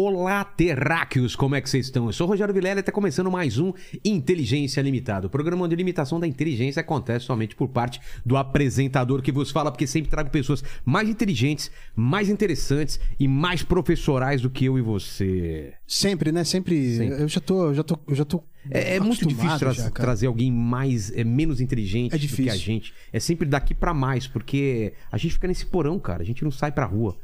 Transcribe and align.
Olá, 0.00 0.44
terráqueos! 0.44 1.34
Como 1.34 1.56
é 1.56 1.60
que 1.60 1.68
vocês 1.68 1.86
estão? 1.86 2.06
Eu 2.06 2.12
sou 2.12 2.24
o 2.24 2.30
Rogério 2.30 2.54
Vilela 2.54 2.78
e 2.78 2.82
está 2.82 2.92
começando 2.92 3.28
mais 3.32 3.58
um 3.58 3.72
Inteligência 4.04 4.80
Limitada. 4.80 5.26
O 5.26 5.30
programa 5.30 5.64
onde 5.64 5.74
a 5.74 5.76
limitação 5.76 6.20
da 6.20 6.26
inteligência 6.28 6.78
acontece 6.78 7.24
somente 7.24 7.56
por 7.56 7.66
parte 7.66 8.00
do 8.24 8.36
apresentador 8.36 9.20
que 9.20 9.32
vos 9.32 9.50
fala, 9.50 9.72
porque 9.72 9.88
sempre 9.88 10.08
trago 10.08 10.30
pessoas 10.30 10.62
mais 10.84 11.08
inteligentes, 11.08 11.68
mais 11.96 12.28
interessantes 12.28 13.00
e 13.18 13.26
mais 13.26 13.64
professorais 13.64 14.40
do 14.40 14.48
que 14.48 14.66
eu 14.66 14.78
e 14.78 14.82
você. 14.82 15.74
Sempre, 15.84 16.30
né? 16.30 16.44
Sempre. 16.44 16.96
Sempre. 16.96 17.20
Eu 17.22 17.26
já 17.26 17.40
tô. 17.40 17.74
Já 17.74 17.82
tô, 17.82 17.98
já 18.12 18.24
tô 18.24 18.44
É, 18.70 18.96
é 18.96 19.00
muito 19.00 19.26
difícil 19.26 19.58
tra- 19.58 19.72
já, 19.72 19.90
trazer 19.90 20.28
alguém 20.28 20.52
mais, 20.52 21.10
é, 21.10 21.24
menos 21.24 21.60
inteligente 21.60 22.14
É 22.14 22.18
do 22.18 22.28
que 22.28 22.48
a 22.48 22.54
gente. 22.54 22.94
É 23.12 23.18
sempre 23.18 23.48
daqui 23.48 23.74
pra 23.74 23.92
mais, 23.92 24.28
porque 24.28 24.92
a 25.10 25.18
gente 25.18 25.32
fica 25.34 25.48
nesse 25.48 25.66
porão, 25.66 25.98
cara. 25.98 26.22
A 26.22 26.24
gente 26.24 26.44
não 26.44 26.52
sai 26.52 26.70
pra 26.70 26.84
rua. 26.84 27.16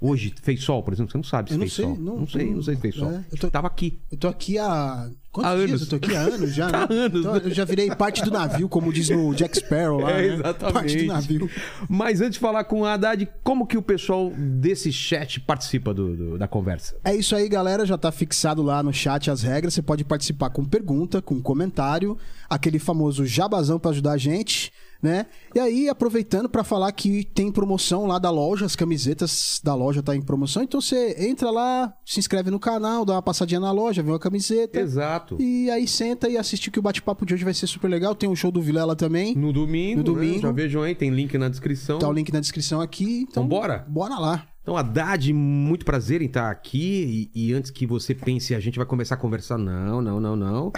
Hoje 0.00 0.32
fez 0.42 0.62
sol, 0.64 0.82
por 0.82 0.94
exemplo, 0.94 1.12
você 1.12 1.18
não 1.18 1.24
sabe 1.24 1.50
se 1.50 1.54
Eu 1.54 1.58
não 1.58 1.66
fez 1.66 1.74
sei, 1.74 1.84
sol. 1.84 1.96
não- 1.98 2.26
sei, 2.26 2.54
não 2.54 2.62
sei 2.62 2.74
se 2.74 2.80
fez 2.80 2.94
sol. 2.94 3.10
É, 3.10 3.24
eu 3.30 3.38
tô- 3.38 3.50
Tava 3.50 3.66
aqui. 3.66 3.98
Eu 4.10 4.16
tô 4.16 4.28
aqui 4.28 4.56
há. 4.58 5.10
Quantos 5.30 5.52
Há 5.52 5.56
dias? 5.56 5.68
anos. 5.68 5.82
Eu 5.82 5.88
tô 5.88 5.96
aqui 5.96 6.16
há 6.16 6.20
anos 6.22 6.54
já. 6.54 6.66
Há 6.74 6.88
né? 6.88 6.96
anos. 7.04 7.20
Então, 7.20 7.36
eu 7.36 7.50
já 7.50 7.64
virei 7.64 7.94
parte 7.94 8.24
do 8.24 8.30
navio, 8.32 8.68
como 8.68 8.92
diz 8.92 9.10
no 9.10 9.32
Jack 9.34 9.58
Sparrow 9.58 10.00
lá. 10.00 10.10
É, 10.12 10.28
né? 10.28 10.34
exatamente. 10.34 10.72
Parte 10.72 10.96
do 10.96 11.06
navio. 11.06 11.50
Mas 11.88 12.20
antes 12.20 12.32
de 12.34 12.38
falar 12.40 12.64
com 12.64 12.84
a 12.84 12.94
Haddad, 12.94 13.28
como 13.44 13.66
que 13.66 13.76
o 13.76 13.82
pessoal 13.82 14.32
desse 14.36 14.90
chat 14.90 15.38
participa 15.38 15.92
do- 15.94 16.16
do- 16.16 16.38
da 16.38 16.48
conversa? 16.48 16.96
É 17.04 17.14
isso 17.14 17.36
aí, 17.36 17.48
galera. 17.48 17.84
Já 17.86 17.96
tá 17.98 18.10
fixado 18.10 18.62
lá 18.62 18.82
no 18.82 18.92
chat 18.92 19.30
as 19.30 19.42
regras. 19.42 19.74
Você 19.74 19.82
pode 19.82 20.02
participar 20.02 20.50
com 20.50 20.64
pergunta, 20.64 21.20
com 21.22 21.40
comentário, 21.40 22.16
aquele 22.48 22.78
famoso 22.80 23.24
jabazão 23.26 23.78
pra 23.78 23.90
ajudar 23.92 24.12
a 24.12 24.18
gente, 24.18 24.72
né? 25.02 25.26
E 25.54 25.58
aí, 25.60 25.88
aproveitando 25.88 26.48
pra 26.48 26.62
falar 26.64 26.90
que 26.92 27.24
tem 27.24 27.50
promoção 27.50 28.06
lá 28.06 28.18
da 28.18 28.30
loja, 28.30 28.66
as 28.66 28.76
camisetas 28.76 29.60
da 29.64 29.74
loja 29.74 30.02
tá 30.02 30.14
em 30.14 30.22
promoção. 30.22 30.62
Então 30.62 30.80
você 30.80 31.16
entra 31.18 31.50
lá, 31.50 31.92
se 32.04 32.18
inscreve 32.20 32.50
no 32.50 32.58
canal, 32.58 33.04
dá 33.04 33.14
uma 33.14 33.22
passadinha 33.22 33.60
na 33.60 33.72
loja, 33.72 34.02
vê 34.02 34.10
uma 34.10 34.18
camiseta. 34.18 34.78
Exato. 34.78 35.36
E 35.40 35.70
aí 35.70 35.86
senta 35.86 36.28
e 36.28 36.36
assiste 36.36 36.70
que 36.70 36.78
o 36.78 36.82
bate-papo 36.82 37.24
de 37.24 37.34
hoje 37.34 37.44
vai 37.44 37.54
ser 37.54 37.66
super 37.66 37.88
legal. 37.88 38.14
Tem 38.14 38.28
um 38.28 38.36
show 38.36 38.50
do 38.50 38.60
Vilela 38.60 38.94
também. 38.94 39.34
No 39.34 39.52
domingo, 39.52 39.98
No 39.98 40.04
domingo. 40.04 40.34
né? 40.36 40.40
já 40.42 40.52
vejam 40.52 40.82
aí, 40.82 40.94
tem 40.94 41.10
link 41.10 41.36
na 41.38 41.48
descrição. 41.48 41.98
Tá 41.98 42.08
o 42.08 42.12
link 42.12 42.32
na 42.32 42.40
descrição 42.40 42.80
aqui. 42.80 43.20
Então, 43.28 43.44
Então 43.44 43.48
bora? 43.48 43.84
Bora 43.88 44.18
lá. 44.18 44.46
Então, 44.62 44.76
Haddad, 44.76 45.32
muito 45.32 45.84
prazer 45.84 46.20
em 46.22 46.26
estar 46.26 46.50
aqui. 46.50 47.30
E, 47.34 47.48
e 47.48 47.52
antes 47.54 47.70
que 47.70 47.86
você 47.86 48.14
pense, 48.14 48.54
a 48.54 48.60
gente 48.60 48.76
vai 48.76 48.86
começar 48.86 49.14
a 49.14 49.18
conversar. 49.18 49.56
Não, 49.58 50.02
não, 50.02 50.20
não, 50.20 50.36
não. 50.36 50.72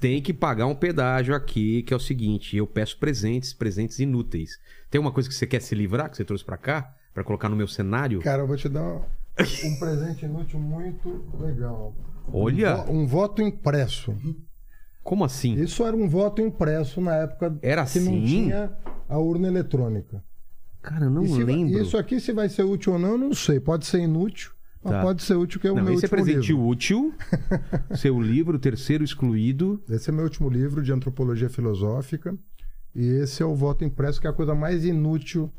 Tem 0.00 0.22
que 0.22 0.32
pagar 0.32 0.66
um 0.66 0.74
pedágio 0.74 1.34
aqui, 1.34 1.82
que 1.82 1.92
é 1.92 1.96
o 1.96 2.00
seguinte: 2.00 2.56
eu 2.56 2.66
peço 2.66 2.96
presentes, 2.98 3.52
presentes 3.52 3.98
inúteis. 3.98 4.58
Tem 4.90 5.00
uma 5.00 5.10
coisa 5.12 5.28
que 5.28 5.34
você 5.34 5.46
quer 5.46 5.60
se 5.60 5.74
livrar, 5.74 6.08
que 6.10 6.16
você 6.16 6.24
trouxe 6.24 6.44
pra 6.44 6.56
cá, 6.56 6.94
Pra 7.12 7.22
colocar 7.22 7.48
no 7.48 7.54
meu 7.54 7.68
cenário? 7.68 8.20
Cara, 8.20 8.42
eu 8.42 8.46
vou 8.46 8.56
te 8.56 8.68
dar 8.68 8.82
um 8.84 9.76
presente 9.78 10.24
inútil 10.24 10.58
muito 10.58 11.24
legal. 11.38 11.94
Olha, 12.32 12.84
Um 12.90 13.02
Um 13.02 13.06
voto 13.06 13.40
impresso. 13.40 14.12
como 15.00 15.24
assim? 15.24 15.54
Isso 15.54 15.84
era 15.86 15.94
um 15.96 16.08
voto 16.08 16.42
impresso 16.42 17.00
na 17.00 17.14
época 17.14 17.56
Era 17.62 17.86
que 17.86 18.00
não 18.00 18.14
assim? 18.14 18.26
tinha 18.26 18.72
a 19.08 19.16
urna 19.16 19.46
eletrônica. 19.46 20.24
Cara, 20.84 21.06
eu 21.06 21.10
não 21.10 21.26
se- 21.26 21.42
lembro. 21.42 21.80
Isso 21.82 21.96
aqui, 21.96 22.20
se 22.20 22.32
vai 22.32 22.48
ser 22.48 22.62
útil 22.62 22.92
ou 22.92 22.98
não, 22.98 23.12
eu 23.12 23.18
não 23.18 23.32
sei. 23.34 23.58
Pode 23.58 23.86
ser 23.86 24.00
inútil, 24.00 24.50
mas 24.82 24.92
Tá. 24.92 25.02
pode 25.02 25.22
ser 25.22 25.34
útil, 25.34 25.58
que 25.58 25.66
é 25.66 25.72
o 25.72 25.76
Não, 25.76 25.82
meu 25.82 25.94
esse 25.94 26.04
é 26.04 26.08
presente 26.08 26.48
livro. 26.48 26.66
útil. 26.66 27.14
seu 27.96 28.20
livro, 28.20 28.58
terceiro 28.58 29.02
excluído. 29.02 29.82
Esse 29.88 30.10
é 30.10 30.12
meu 30.12 30.24
último 30.24 30.48
livro 30.50 30.82
de 30.82 30.92
antropologia 30.92 31.48
filosófica. 31.48 32.36
E 32.94 33.04
esse 33.06 33.42
é 33.42 33.46
o 33.46 33.54
voto 33.54 33.84
impresso, 33.84 34.20
que 34.20 34.26
é 34.26 34.30
a 34.30 34.32
coisa 34.32 34.54
mais 34.54 34.84
inútil. 34.84 35.50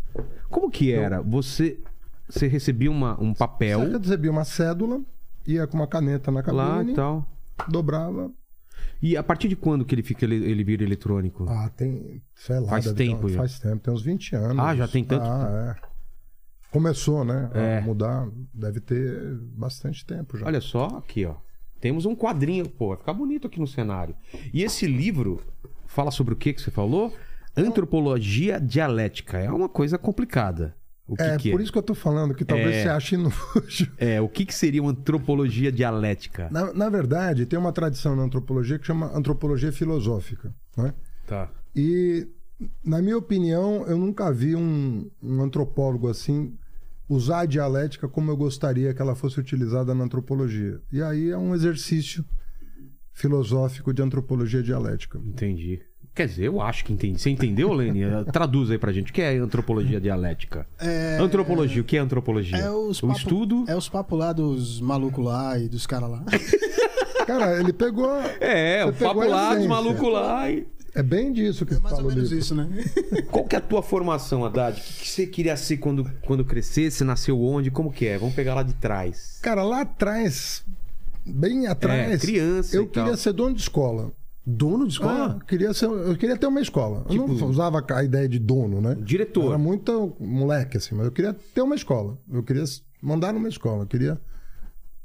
Como 0.50 0.70
que 0.72 0.94
era? 0.94 1.22
Você, 1.22 1.80
você 2.30 2.48
recebia 2.48 2.90
uma, 2.90 3.20
um 3.22 3.34
papel 3.34 3.80
Você 3.82 3.98
recebia 3.98 4.32
uma 4.32 4.46
cédula, 4.46 5.02
ia 5.46 5.68
com 5.68 5.76
uma 5.76 5.88
caneta 5.88 6.32
na 6.32 6.40
lá 6.54 6.76
cabine, 6.76 6.92
e 6.94 6.96
tal. 6.96 7.28
dobrava. 7.68 8.32
E 9.02 9.16
a 9.18 9.24
partir 9.24 9.48
de 9.48 9.56
quando 9.56 9.86
que 9.86 9.94
ele 9.94 10.04
fica 10.04 10.26
ele, 10.26 10.36
ele 10.36 10.64
vira 10.64 10.84
eletrônico? 10.84 11.46
Ah, 11.50 11.70
tem. 11.70 12.22
Sei 12.34 12.60
lá. 12.60 12.70
Faz 12.70 12.86
ter- 12.86 12.94
tempo 12.94 13.30
já. 13.30 13.38
faz 13.38 13.60
tempo, 13.60 13.78
tem 13.84 13.94
uns 13.94 14.02
20 14.02 14.36
anos. 14.36 14.60
Ah, 14.60 14.76
já 14.76 14.88
tem 14.88 15.04
tanto 15.04 15.24
Ah, 15.26 15.76
é. 15.82 15.96
Começou, 16.72 17.24
né? 17.24 17.50
É. 17.54 17.78
A 17.78 17.82
mudar. 17.82 18.28
Deve 18.54 18.80
ter 18.82 19.36
bastante 19.56 20.06
tempo 20.06 20.38
já. 20.38 20.46
Olha 20.46 20.60
só, 20.62 20.88
aqui, 20.98 21.26
ó. 21.26 21.36
Temos 21.80 22.06
um 22.06 22.16
quadrinho, 22.16 22.68
pô, 22.68 22.90
vai 22.90 22.98
ficar 22.98 23.14
bonito 23.14 23.48
aqui 23.48 23.60
no 23.60 23.68
cenário. 23.68 24.16
E 24.54 24.64
esse 24.64 24.88
livro 24.88 25.42
fala 25.86 26.10
sobre 26.12 26.34
o 26.34 26.38
que 26.38 26.52
que 26.54 26.62
você 26.62 26.72
falou? 26.72 27.14
Antropologia 27.56 28.60
dialética. 28.60 29.38
É 29.38 29.50
uma 29.52 29.70
coisa 29.70 29.98
complicada. 29.98 30.76
O 31.08 31.16
que 31.16 31.22
é, 31.22 31.38
que 31.38 31.52
por 31.52 31.62
isso 31.62 31.72
que 31.72 31.78
eu 31.78 31.84
tô 31.84 31.94
falando 31.94 32.34
que 32.34 32.44
talvez 32.44 32.76
É. 32.78 32.84
você 32.84 32.90
ache 32.90 33.16
inútil. 33.16 33.88
é? 33.98 34.20
O 34.20 34.28
que 34.28 34.46
que 34.46 34.54
seria 34.56 34.82
uma 34.82 34.92
antropologia 34.92 35.72
dialética? 35.72 36.50
Na, 36.52 36.74
na 36.74 36.90
verdade, 36.90 37.46
tem 37.46 37.60
uma 37.60 37.72
tradição 37.72 38.16
na 38.16 38.24
antropologia 38.24 38.80
que 38.80 38.88
chama 38.88 39.16
antropologia 39.16 39.72
filosófica. 39.72 40.54
Né? 40.76 40.94
Tá. 41.28 41.52
E, 41.76 42.28
na 42.84 43.02
minha 43.02 43.18
opinião, 43.18 43.86
eu 43.88 43.98
nunca 43.98 44.32
vi 44.32 44.56
um, 44.56 45.10
um 45.22 45.42
antropólogo 45.44 46.08
assim 46.10 46.58
usar 47.08 47.42
a 47.42 47.46
dialética 47.46 48.08
como 48.08 48.32
eu 48.32 48.38
gostaria 48.38 48.92
que 48.92 49.00
ela 49.02 49.14
fosse 49.14 49.40
utilizada 49.40 49.94
na 49.94 50.06
antropologia. 50.06 50.82
E 50.92 51.04
aí 51.04 51.30
é 51.30 51.38
um 51.38 51.54
exercício 51.54 52.26
filosófico 53.14 53.94
de 53.94 54.02
antropologia 54.02 54.62
dialética. 54.64 55.20
Entendi. 55.24 55.82
Quer 56.16 56.28
dizer, 56.28 56.46
eu 56.46 56.62
acho 56.62 56.86
que 56.86 56.94
entendi. 56.94 57.20
Você 57.20 57.30
entendeu, 57.30 57.74
Lene? 57.74 58.02
Traduz 58.32 58.72
aí 58.72 58.78
pra 58.78 58.94
gente. 58.94 59.12
O 59.12 59.14
que 59.14 59.22
é 59.22 59.36
antropologia 59.38 60.00
dialética? 60.00 60.66
É, 60.80 61.18
Antropologia. 61.20 61.82
O 61.82 61.86
que 61.86 61.98
é 61.98 62.00
antropologia? 62.00 62.58
é 62.58 62.72
os 62.72 63.04
o 63.04 63.08
papo- 63.08 63.20
estudo. 63.20 63.66
É 63.68 63.76
os 63.76 63.90
papos 63.90 64.18
lá 64.18 64.32
dos 64.32 64.80
malucos 64.80 65.26
lá 65.26 65.60
e 65.60 65.68
dos 65.68 65.86
caras 65.86 66.10
lá. 66.10 66.24
Cara, 67.28 67.60
ele 67.60 67.74
pegou. 67.74 68.10
É, 68.40 68.86
o 68.86 68.94
Você 68.94 69.04
papo 69.04 69.26
lá, 69.26 69.56
dos 69.56 69.66
malucos 69.68 70.12
lá. 70.14 70.50
E... 70.50 70.66
É 70.94 71.04
bem 71.04 71.34
disso 71.34 71.66
que 71.66 71.74
É 71.74 71.80
mais 71.80 71.96
fala 71.96 72.04
ou 72.04 72.12
o 72.12 72.14
menos 72.16 72.30
livro. 72.30 72.40
isso, 72.46 72.56
né? 72.56 72.70
Qual 73.30 73.44
que 73.44 73.56
é 73.56 73.60
a 73.60 73.62
tua 73.62 73.82
formação, 73.84 74.46
Haddad? 74.46 74.80
O 74.80 74.84
que, 74.84 75.10
você 75.10 75.28
queria 75.28 75.58
ser 75.58 75.78
quando, 75.78 76.10
quando 76.22 76.46
crescesse? 76.46 77.04
Nasceu 77.04 77.42
onde? 77.42 77.70
Como 77.70 77.92
que 77.92 78.06
é? 78.08 78.18
Vamos 78.18 78.34
pegar 78.36 78.54
lá 78.54 78.64
de 78.64 78.74
trás. 78.76 79.40
Cara, 79.42 79.64
lá 79.64 79.82
atrás, 79.82 80.64
bem 81.26 81.68
atrás, 81.68 82.14
É, 82.14 82.18
criança 82.18 82.76
eu 82.78 82.84
e 82.84 82.88
tal. 82.88 83.04
queria 83.04 83.18
ser 83.18 83.34
dono 83.34 83.54
de 83.56 83.62
escola. 83.62 84.14
Dono 84.46 84.86
de 84.88 84.94
escola? 84.94 85.38
Ah, 85.42 85.46
queria 85.46 85.74
ser, 85.74 85.86
eu 85.86 86.16
queria 86.16 86.38
ter 86.38 86.46
uma 86.46 86.62
escola. 86.62 87.00
Eu 87.10 87.26
Tipo- 87.26 87.34
não 87.34 87.48
usava 87.50 87.84
a 87.94 88.04
ideia 88.04 88.30
de 88.30 88.38
dono, 88.38 88.80
né? 88.80 88.96
Diretor. 89.00 89.46
Era 89.50 89.58
muito 89.58 90.16
moleque, 90.20 90.78
assim, 90.78 90.94
mas 90.94 91.06
eu 91.08 91.12
queria 91.12 91.34
ter 91.34 91.62
uma 91.62 91.74
escola. 91.76 92.18
Eu 92.32 92.44
queria 92.44 92.64
mandar 93.02 93.34
numa 93.34 93.50
escola. 93.50 93.84
Eu 93.84 93.88
queria. 93.88 94.20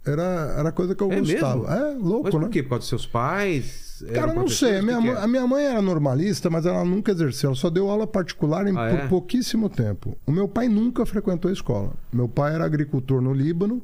Era, 0.05 0.55
era 0.59 0.73
coisa 0.73 0.95
que 0.95 1.03
eu 1.03 1.13
É 1.13 1.21
gostava. 1.21 1.57
mesmo? 1.71 1.75
É, 1.75 1.95
louco, 1.99 2.23
Mas 2.25 2.31
por 2.35 2.41
né? 2.43 2.49
quê? 2.51 2.63
Por 2.63 2.71
causa 2.71 2.81
dos 2.81 2.89
seus 2.89 3.07
pais? 3.07 4.03
Cara, 4.15 4.33
não 4.33 4.49
sei. 4.49 4.79
A 4.79 4.83
minha, 4.83 4.97
é? 5.13 5.23
a 5.23 5.27
minha 5.27 5.47
mãe 5.47 5.65
era 5.65 5.83
normalista, 5.83 6.49
mas 6.49 6.65
ela 6.65 6.83
nunca 6.87 7.13
exerceu. 7.13 7.49
Ela 7.49 7.57
só 7.57 7.69
deu 7.69 7.91
aula 7.91 8.07
particular 8.07 8.67
em- 8.67 8.71
Ah, 8.77 8.89
por 8.91 8.99
é? 8.99 9.09
pouquíssimo 9.09 9.69
tempo. 9.69 10.17
O 10.27 10.33
meu 10.33 10.49
pai 10.49 10.69
nunca 10.71 11.05
frequentou 11.05 11.51
a 11.51 11.53
escola. 11.53 11.93
Meu 12.11 12.27
pai 12.29 12.55
era 12.55 12.65
agricultor 12.65 13.21
no 13.21 13.33
Líbano. 13.35 13.83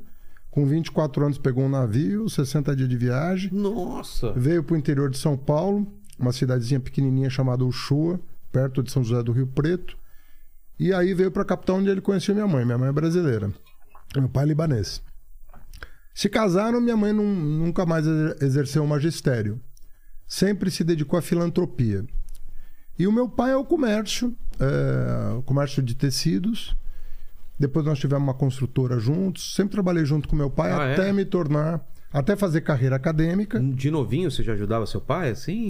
Com 0.56 0.64
24 0.64 1.22
anos 1.22 1.36
pegou 1.36 1.64
um 1.64 1.68
navio, 1.68 2.30
60 2.30 2.74
dias 2.74 2.88
de 2.88 2.96
viagem. 2.96 3.50
Nossa! 3.52 4.32
Veio 4.32 4.64
para 4.64 4.72
o 4.72 4.78
interior 4.78 5.10
de 5.10 5.18
São 5.18 5.36
Paulo, 5.36 5.86
uma 6.18 6.32
cidadezinha 6.32 6.80
pequenininha 6.80 7.28
chamada 7.28 7.62
Uchoa, 7.62 8.18
perto 8.50 8.82
de 8.82 8.90
São 8.90 9.04
José 9.04 9.22
do 9.22 9.32
Rio 9.32 9.46
Preto. 9.46 9.98
E 10.80 10.94
aí 10.94 11.12
veio 11.12 11.30
para 11.30 11.42
a 11.42 11.44
capital 11.44 11.76
onde 11.76 11.90
ele 11.90 12.00
conheceu 12.00 12.34
minha 12.34 12.46
mãe. 12.46 12.64
Minha 12.64 12.78
mãe 12.78 12.88
é 12.88 12.92
brasileira. 12.92 13.52
Meu 14.16 14.30
pai 14.30 14.44
é 14.44 14.46
libanês. 14.46 15.02
Se 16.14 16.26
casaram, 16.30 16.80
minha 16.80 16.96
mãe 16.96 17.12
nun- 17.12 17.34
nunca 17.34 17.84
mais 17.84 18.06
exer- 18.06 18.36
exerceu 18.40 18.82
o 18.82 18.88
magistério. 18.88 19.60
Sempre 20.26 20.70
se 20.70 20.82
dedicou 20.82 21.18
à 21.18 21.22
filantropia. 21.22 22.02
E 22.98 23.06
o 23.06 23.12
meu 23.12 23.28
pai 23.28 23.50
é 23.52 23.56
o 23.56 23.64
comércio, 23.66 24.34
é, 24.58 25.34
o 25.34 25.42
comércio 25.42 25.82
de 25.82 25.94
tecidos. 25.94 26.74
Depois 27.58 27.84
nós 27.86 27.98
tivemos 27.98 28.22
uma 28.22 28.34
construtora 28.34 28.98
juntos. 28.98 29.54
Sempre 29.54 29.72
trabalhei 29.72 30.04
junto 30.04 30.28
com 30.28 30.36
meu 30.36 30.50
pai 30.50 30.72
Ah, 30.72 30.84
é? 30.88 30.92
até 30.92 31.12
me 31.12 31.24
tornar, 31.24 31.84
até 32.12 32.36
fazer 32.36 32.60
carreira 32.60 32.96
acadêmica. 32.96 33.58
De 33.60 33.90
novinho 33.90 34.30
você 34.30 34.42
já 34.42 34.52
ajudava 34.52 34.86
seu 34.86 35.00
pai, 35.00 35.30
assim? 35.30 35.68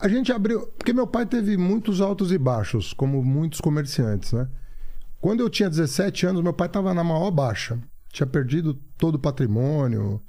A 0.00 0.08
gente 0.08 0.32
abriu. 0.32 0.66
Porque 0.78 0.92
meu 0.92 1.06
pai 1.06 1.26
teve 1.26 1.56
muitos 1.56 2.00
altos 2.00 2.32
e 2.32 2.38
baixos, 2.38 2.92
como 2.92 3.22
muitos 3.22 3.60
comerciantes, 3.60 4.32
né? 4.32 4.48
Quando 5.20 5.40
eu 5.40 5.50
tinha 5.50 5.68
17 5.68 6.26
anos, 6.26 6.42
meu 6.42 6.52
pai 6.52 6.66
estava 6.66 6.94
na 6.94 7.04
maior 7.04 7.30
baixa. 7.30 7.78
Tinha 8.12 8.26
perdido 8.26 8.74
todo 8.96 9.16
o 9.16 9.18
patrimônio 9.18 10.22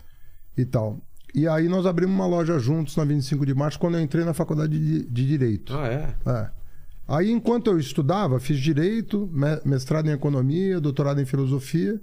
e 0.58 0.66
tal. 0.66 1.00
E 1.34 1.48
aí 1.48 1.68
nós 1.70 1.86
abrimos 1.86 2.16
uma 2.16 2.26
loja 2.26 2.58
juntos 2.58 2.96
na 2.98 3.06
25 3.06 3.46
de 3.46 3.54
março, 3.54 3.78
quando 3.80 3.96
eu 3.96 4.02
entrei 4.02 4.26
na 4.26 4.34
faculdade 4.34 4.78
de, 4.78 5.08
de 5.08 5.28
Direito. 5.28 5.74
Ah, 5.78 5.88
é? 5.88 6.16
É. 6.26 6.50
Aí, 7.08 7.32
enquanto 7.32 7.68
eu 7.72 7.80
estudava, 7.80 8.40
fiz 8.40 8.60
direito, 8.60 9.30
me- 9.32 9.62
mestrado 9.64 10.08
em 10.08 10.12
economia, 10.14 10.80
doutorado 10.82 11.22
em 11.22 11.26
filosofia. 11.26 12.02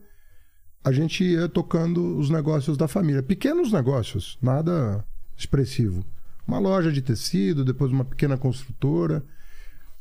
A 0.83 0.93
gente 0.93 1.23
ia 1.25 1.49
tocando 1.49 2.17
os 2.19 2.31
negócios 2.31 2.77
da 2.77 2.87
família. 2.89 3.23
Pequenos 3.23 3.73
negócios, 3.73 4.39
nada 4.41 5.05
expressivo. 5.37 6.05
Uma 6.47 6.59
loja 6.59 6.91
de 6.93 7.01
tecido, 7.03 7.65
depois 7.65 7.91
uma 7.93 8.05
pequena 8.05 8.37
construtora. 8.37 9.23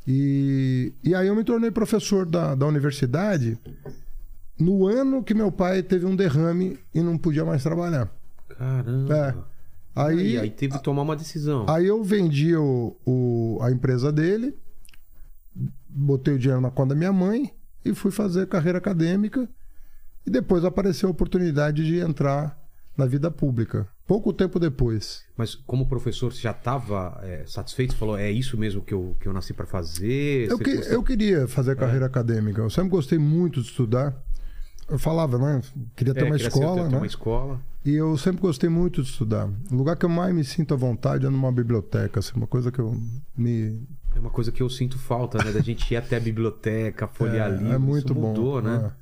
E, 0.06 0.92
e 1.02 1.14
aí 1.14 1.26
eu 1.26 1.34
me 1.34 1.44
tornei 1.44 1.70
professor 1.70 2.26
da, 2.26 2.54
da 2.54 2.66
universidade 2.66 3.58
no 4.58 4.86
ano 4.86 5.22
que 5.24 5.32
meu 5.34 5.50
pai 5.50 5.82
teve 5.82 6.04
um 6.06 6.14
derrame 6.14 6.78
e 6.94 7.00
não 7.00 7.16
podia 7.16 7.44
mais 7.44 7.62
trabalhar. 7.62 8.10
Caramba. 8.58 9.14
É. 9.16 9.54
Aí, 9.96 10.18
Aí, 10.18 10.38
aí 10.38 10.50
teve 10.50 10.76
que 10.76 10.82
tomar 10.82 11.02
uma 11.02 11.16
decisão. 11.16 11.64
Aí 11.68 11.86
eu 11.86 12.02
vendi 12.04 12.54
o, 12.56 12.96
o- 13.06 13.58
a 13.62 13.70
empresa 13.70 14.12
dele, 14.12 14.54
botei 15.94 16.34
o 16.34 16.38
dinheiro 16.38 16.60
na 16.60 16.70
conta 16.70 16.94
da 16.94 16.98
minha 16.98 17.12
mãe 17.12 17.52
e 17.84 17.94
fui 17.94 18.10
fazer 18.10 18.46
carreira 18.48 18.78
acadêmica. 18.78 19.48
E 20.26 20.30
depois 20.30 20.64
apareceu 20.64 21.08
a 21.08 21.12
oportunidade 21.12 21.84
de 21.84 21.98
entrar 21.98 22.58
na 22.96 23.04
vida 23.06 23.30
pública. 23.30 23.86
Pouco 24.06 24.32
tempo 24.32 24.58
depois. 24.58 25.22
Mas 25.36 25.54
como 25.54 25.86
professor, 25.86 26.32
você 26.32 26.40
já 26.40 26.50
estava 26.52 27.20
satisfeito? 27.46 27.92
Você 27.92 27.98
falou, 27.98 28.16
é 28.18 28.30
isso 28.30 28.56
mesmo 28.56 28.80
que 28.82 28.92
eu, 28.94 29.16
que 29.20 29.26
eu 29.28 29.32
nasci 29.32 29.52
para 29.52 29.66
fazer? 29.66 30.50
Eu, 30.50 30.58
que- 30.58 30.70
eu 30.70 31.02
queria 31.02 31.46
fazer 31.48 31.76
carreira 31.76 32.06
acadêmica. 32.06 32.60
Eu 32.60 32.70
sempre 32.70 32.90
gostei 32.90 33.18
muito 33.18 33.60
de 33.60 33.68
estudar. 33.68 34.14
Eu 34.88 34.98
falava, 34.98 35.38
né? 35.38 35.60
Queria 35.96 36.12
ter 36.14 36.20
É, 36.20 36.24
uma 36.24 36.36
queria 36.36 36.48
escola, 36.48 36.82
ter 36.84 36.90
né? 36.90 36.96
uma 36.98 37.06
escola. 37.06 37.60
E 37.84 37.92
eu 37.94 38.16
sempre 38.16 38.40
gostei 38.42 38.68
muito 38.70 39.02
de 39.02 39.08
estudar. 39.10 39.48
O 39.70 39.74
lugar 39.74 39.96
que 39.96 40.04
eu 40.04 40.10
mais 40.10 40.34
me 40.34 40.44
sinto 40.44 40.72
à 40.74 40.76
vontade 40.76 41.26
é 41.26 41.30
numa 41.30 41.50
biblioteca. 41.52 42.20
Assim, 42.20 42.32
uma 42.36 42.46
coisa 42.46 42.70
que 42.70 42.78
eu 42.78 42.94
me 43.36 43.82
É 44.14 44.18
uma 44.20 44.30
coisa 44.30 44.52
que 44.52 44.62
eu 44.62 44.70
sinto 44.70 44.98
falta, 44.98 45.38
né? 45.42 45.50
Da 45.52 45.60
gente 45.60 45.90
ir 45.92 45.96
até 45.96 46.16
a 46.16 46.20
biblioteca, 46.20 47.06
folhear 47.08 47.48
É, 47.48 47.56
livros. 47.56 47.72
é 47.74 47.78
muito 47.78 48.12
Isso 48.12 48.14
mudou, 48.14 48.62
bom. 48.62 48.68
né? 48.68 48.92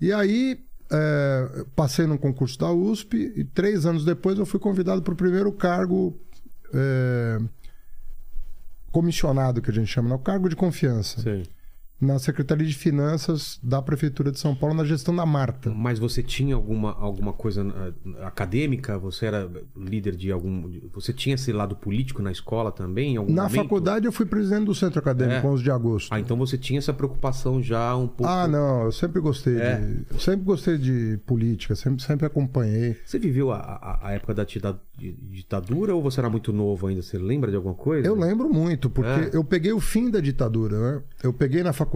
é. 0.00 0.04
E 0.06 0.12
aí, 0.12 0.60
é, 0.90 1.64
passei 1.76 2.06
no 2.06 2.18
concurso 2.18 2.58
da 2.58 2.70
USP 2.72 3.32
e 3.36 3.44
três 3.44 3.86
anos 3.86 4.04
depois 4.04 4.38
eu 4.38 4.46
fui 4.46 4.58
convidado 4.58 5.02
para 5.02 5.12
o 5.12 5.16
primeiro 5.16 5.52
cargo 5.52 6.18
é, 6.74 7.38
comissionado, 8.90 9.62
que 9.62 9.70
a 9.70 9.74
gente 9.74 9.86
chama, 9.86 10.08
né? 10.08 10.14
o 10.14 10.18
cargo 10.18 10.48
de 10.48 10.56
confiança, 10.56 11.20
Sei. 11.20 11.44
Na 12.00 12.18
Secretaria 12.18 12.66
de 12.66 12.74
Finanças 12.74 13.58
da 13.62 13.82
Prefeitura 13.82 14.32
de 14.32 14.38
São 14.38 14.54
Paulo, 14.54 14.74
na 14.74 14.84
gestão 14.84 15.14
da 15.14 15.26
Marta. 15.26 15.70
Mas 15.70 15.98
você 15.98 16.22
tinha 16.22 16.54
alguma, 16.54 16.92
alguma 16.98 17.32
coisa 17.32 17.62
ah, 18.20 18.26
acadêmica? 18.26 18.98
Você 18.98 19.26
era 19.26 19.50
líder 19.76 20.16
de 20.16 20.32
algum. 20.32 20.70
Você 20.94 21.12
tinha 21.12 21.34
esse 21.34 21.52
lado 21.52 21.76
político 21.76 22.22
na 22.22 22.32
escola 22.32 22.72
também? 22.72 23.14
Na 23.16 23.22
momento? 23.22 23.50
faculdade 23.54 24.06
eu 24.06 24.12
fui 24.12 24.24
presidente 24.26 24.64
do 24.64 24.74
Centro 24.74 24.98
Acadêmico, 24.98 25.46
É. 25.46 25.50
11 25.50 25.62
de 25.62 25.70
agosto. 25.70 26.12
Ah, 26.12 26.18
então 26.20 26.36
você 26.36 26.56
tinha 26.56 26.78
essa 26.78 26.92
preocupação 26.92 27.62
já 27.62 27.94
um 27.96 28.08
pouco. 28.08 28.32
Ah, 28.32 28.48
não, 28.48 28.84
eu 28.84 28.92
sempre 28.92 29.20
gostei 29.20 29.58
É. 29.58 29.76
de. 29.76 30.06
eu 30.10 30.18
sempre 30.18 30.44
gostei 30.44 30.78
de 30.78 31.18
política, 31.26 31.74
sempre, 31.76 32.02
sempre 32.02 32.26
acompanhei. 32.26 32.96
Você 33.04 33.18
viveu 33.18 33.50
a, 33.52 33.58
a- 33.58 33.98
a 34.08 34.12
época 34.12 34.32
da 34.34 34.44
ditadura 34.98 35.94
ou 35.94 36.02
você 36.02 36.20
era 36.20 36.28
muito 36.30 36.52
novo 36.52 36.86
ainda? 36.86 37.02
Você 37.02 37.18
lembra 37.18 37.50
de 37.50 37.56
alguma 37.56 37.74
coisa? 37.74 38.06
Eu 38.06 38.14
lembro 38.14 38.48
muito, 38.52 38.88
porque 38.90 39.10
É. 39.10 39.30
eu 39.36 39.44
peguei 39.44 39.72
o 39.72 39.80
fim 39.80 40.10
da 40.10 40.20
ditadura, 40.20 40.78
né? 40.78 41.02
Eu 41.22 41.32
peguei 41.32 41.62
na 41.62 41.72
faculdade 41.72 41.89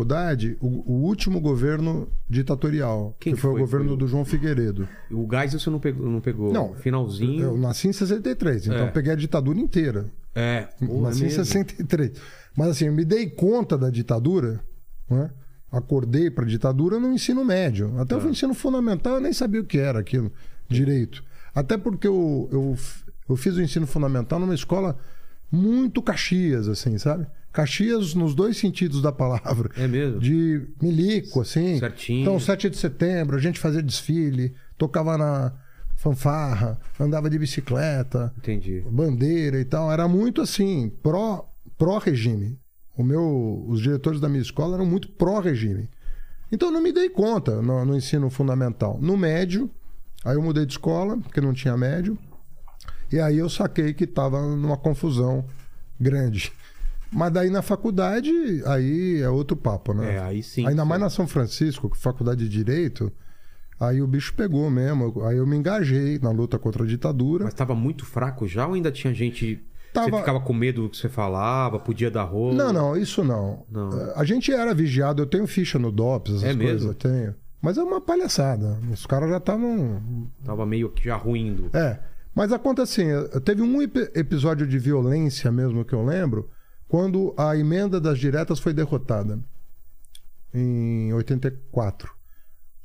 o, 0.61 0.67
o 0.93 1.03
último 1.05 1.41
governo 1.41 2.09
ditatorial, 2.29 3.17
Quem 3.21 3.35
que 3.35 3.41
foi, 3.41 3.51
foi? 3.53 3.61
o 3.61 3.65
governo 3.65 3.87
Foi 3.87 3.95
o- 3.95 3.99
do 3.99 4.07
João 4.09 4.25
Figueiredo. 4.25 4.89
O 5.11 5.27
gás 5.27 5.53
você 5.53 5.71
não 5.71 5.79
pegou? 5.79 6.09
Não 6.11 6.21
pegou. 6.21 6.53
Não, 6.53 6.75
Finalzinho. 6.75 7.43
Eu 7.43 7.57
nasci 7.57 7.89
em 7.89 7.93
63, 7.93 8.67
então 8.67 8.79
É. 8.79 8.89
eu 8.89 8.93
peguei 8.93 9.13
a 9.13 9.17
ditadura 9.17 9.59
inteira. 9.59 10.07
É. 10.35 10.69
Pô, 10.85 11.01
nasci 11.01 11.21
é 11.23 11.27
em 11.27 11.29
mesmo? 11.29 11.45
63. 11.45 12.13
Mas 12.57 12.69
assim, 12.69 12.87
eu 12.87 12.93
me 12.93 13.05
dei 13.05 13.29
conta 13.31 13.79
da 13.79 13.89
ditadura, 13.91 14.61
né? 15.09 15.31
Acordei 15.71 16.31
para 16.31 16.45
ditadura 16.45 16.99
no 17.01 17.13
ensino 17.13 17.45
médio. 17.45 17.93
Até 18.01 18.17
Tá. 18.17 18.25
o 18.25 18.31
ensino 18.31 18.55
fundamental 18.55 19.15
eu 19.17 19.21
nem 19.21 19.33
sabia 19.33 19.61
o 19.61 19.65
que 19.65 19.79
era 19.79 19.99
aquilo 20.01 20.33
direito. 20.69 21.23
Até 21.55 21.77
porque 21.77 22.07
eu, 22.07 22.49
eu, 22.53 22.77
eu 23.29 23.37
fiz 23.37 23.57
o 23.57 23.63
ensino 23.63 23.87
fundamental 23.87 24.39
numa 24.41 24.55
escola 24.55 24.97
muito 25.51 26.03
Caxias, 26.03 26.69
assim, 26.69 26.97
sabe? 26.99 27.27
Caxias 27.55 28.15
nos 28.15 28.35
dois 28.35 28.57
sentidos 28.57 29.01
da 29.01 29.13
palavra. 29.13 29.71
É 29.77 29.87
mesmo? 29.87 30.19
De 30.19 30.67
milico, 30.83 31.41
assim. 31.41 31.79
Certinho. 31.79 32.23
Então, 32.23 32.41
7 32.41 32.69
de 32.69 32.77
setembro, 32.77 33.37
a 33.37 33.41
gente 33.41 33.61
fazia 33.61 33.81
desfile, 33.81 34.53
tocava 34.77 35.17
na 35.17 35.53
fanfarra, 35.97 36.77
andava 36.99 37.31
de 37.31 37.39
bicicleta 37.39 38.35
Entendi. 38.39 38.85
bandeira 38.91 39.61
e 39.61 39.65
tal, 39.65 39.91
era 39.91 40.09
muito 40.09 40.43
assim, 40.43 40.93
pró 41.01 41.49
pró 41.79 41.99
regime. 41.99 42.59
O 42.97 43.05
meu, 43.05 43.65
os 43.69 43.81
diretores 43.81 44.21
da 44.21 44.29
minha 44.29 44.43
escola 44.43 44.75
eram 44.75 44.85
muito 44.85 45.09
pró 45.11 45.39
regime. 45.39 45.89
Então 46.51 46.69
eu 46.69 46.73
não 46.73 46.83
me 46.83 46.93
dei 46.93 47.09
conta 47.09 47.63
no, 47.63 47.85
no 47.85 47.97
ensino 47.97 48.29
fundamental. 48.31 48.99
No 49.01 49.17
médio, 49.17 49.71
aí 50.25 50.35
eu 50.35 50.43
mudei 50.43 50.67
de 50.67 50.73
escola, 50.73 51.17
porque 51.19 51.41
não 51.41 51.55
tinha 51.55 51.77
médio. 51.77 52.19
E 53.13 53.21
aí 53.21 53.39
eu 53.39 53.49
saquei 53.49 53.95
que 53.95 54.05
estava 54.05 54.43
numa 54.43 54.77
confusão 54.77 55.45
grande. 56.01 56.53
Mas 57.15 57.33
daí 57.33 57.49
na 57.51 57.63
faculdade, 57.63 58.31
aí 58.67 59.21
é 59.23 59.29
outro 59.31 59.57
papo, 59.57 59.95
né? 59.95 60.17
É, 60.17 60.19
aí 60.19 60.43
sim. 60.43 60.67
Ainda 60.67 60.85
mais 60.85 60.99
sim. 61.01 61.05
na 61.05 61.11
São 61.11 61.27
Francisco, 61.29 61.91
faculdade 61.95 62.49
de 62.49 62.49
Direito, 62.49 63.13
aí 63.79 64.03
o 64.03 64.07
bicho 64.07 64.35
pegou 64.35 64.69
mesmo. 64.71 65.23
Aí 65.25 65.37
eu 65.37 65.47
me 65.47 65.57
engajei 65.57 66.19
na 66.21 66.31
luta 66.31 66.59
contra 66.59 66.83
a 66.85 66.87
ditadura. 66.87 67.45
Mas 67.45 67.53
estava 67.55 67.75
muito 67.75 68.05
fraco 68.05 68.47
já 68.49 68.67
ou 68.67 68.75
ainda 68.75 68.91
tinha 68.91 69.15
gente. 69.15 69.61
Tava- 69.93 70.11
Você 70.11 70.17
ficava 70.19 70.41
com 70.41 70.53
medo 70.53 70.83
do 70.83 70.91
que 70.91 70.97
você 70.97 71.09
falava, 71.09 71.79
podia 71.79 72.11
dar 72.11 72.25
rolo? 72.25 72.55
Não, 72.57 72.73
não, 72.73 72.97
isso 72.97 73.23
não. 73.23 73.65
Não. 73.71 73.91
A 74.17 74.25
gente 74.25 74.53
era 74.53 74.75
vigiado, 74.75 75.23
eu 75.23 75.27
tenho 75.27 75.47
ficha 75.47 75.79
no 75.79 75.93
DOPS, 75.93 76.31
essas 76.35 76.43
É 76.43 76.55
coisas, 76.55 76.73
mesmo? 76.85 76.91
eu 76.91 76.95
tenho. 76.95 77.35
Mas 77.63 77.79
é 77.79 77.83
uma 77.83 78.01
palhaçada. 78.01 78.77
Os 78.93 79.07
caras 79.07 79.31
já 79.31 79.37
estavam. 79.37 80.29
Tava 80.45 80.67
meio 80.67 80.89
que 80.91 81.05
já 81.05 81.15
ruindo. 81.17 81.71
É. 81.73 81.99
Mas 82.35 82.53
acontece 82.53 83.03
assim: 83.03 83.41
teve 83.45 83.63
um 83.63 83.81
ep- 83.81 84.11
episódio 84.17 84.67
de 84.67 84.79
violência 84.81 85.53
mesmo 85.53 85.85
que 85.85 85.95
eu 85.95 86.05
lembro, 86.05 86.51
quando 86.95 87.35
a 87.37 87.57
emenda 87.57 88.01
das 88.01 88.21
diretas 88.21 88.61
foi 88.61 88.73
derrotada. 88.73 89.41
Em 90.55 91.13
84, 91.13 92.09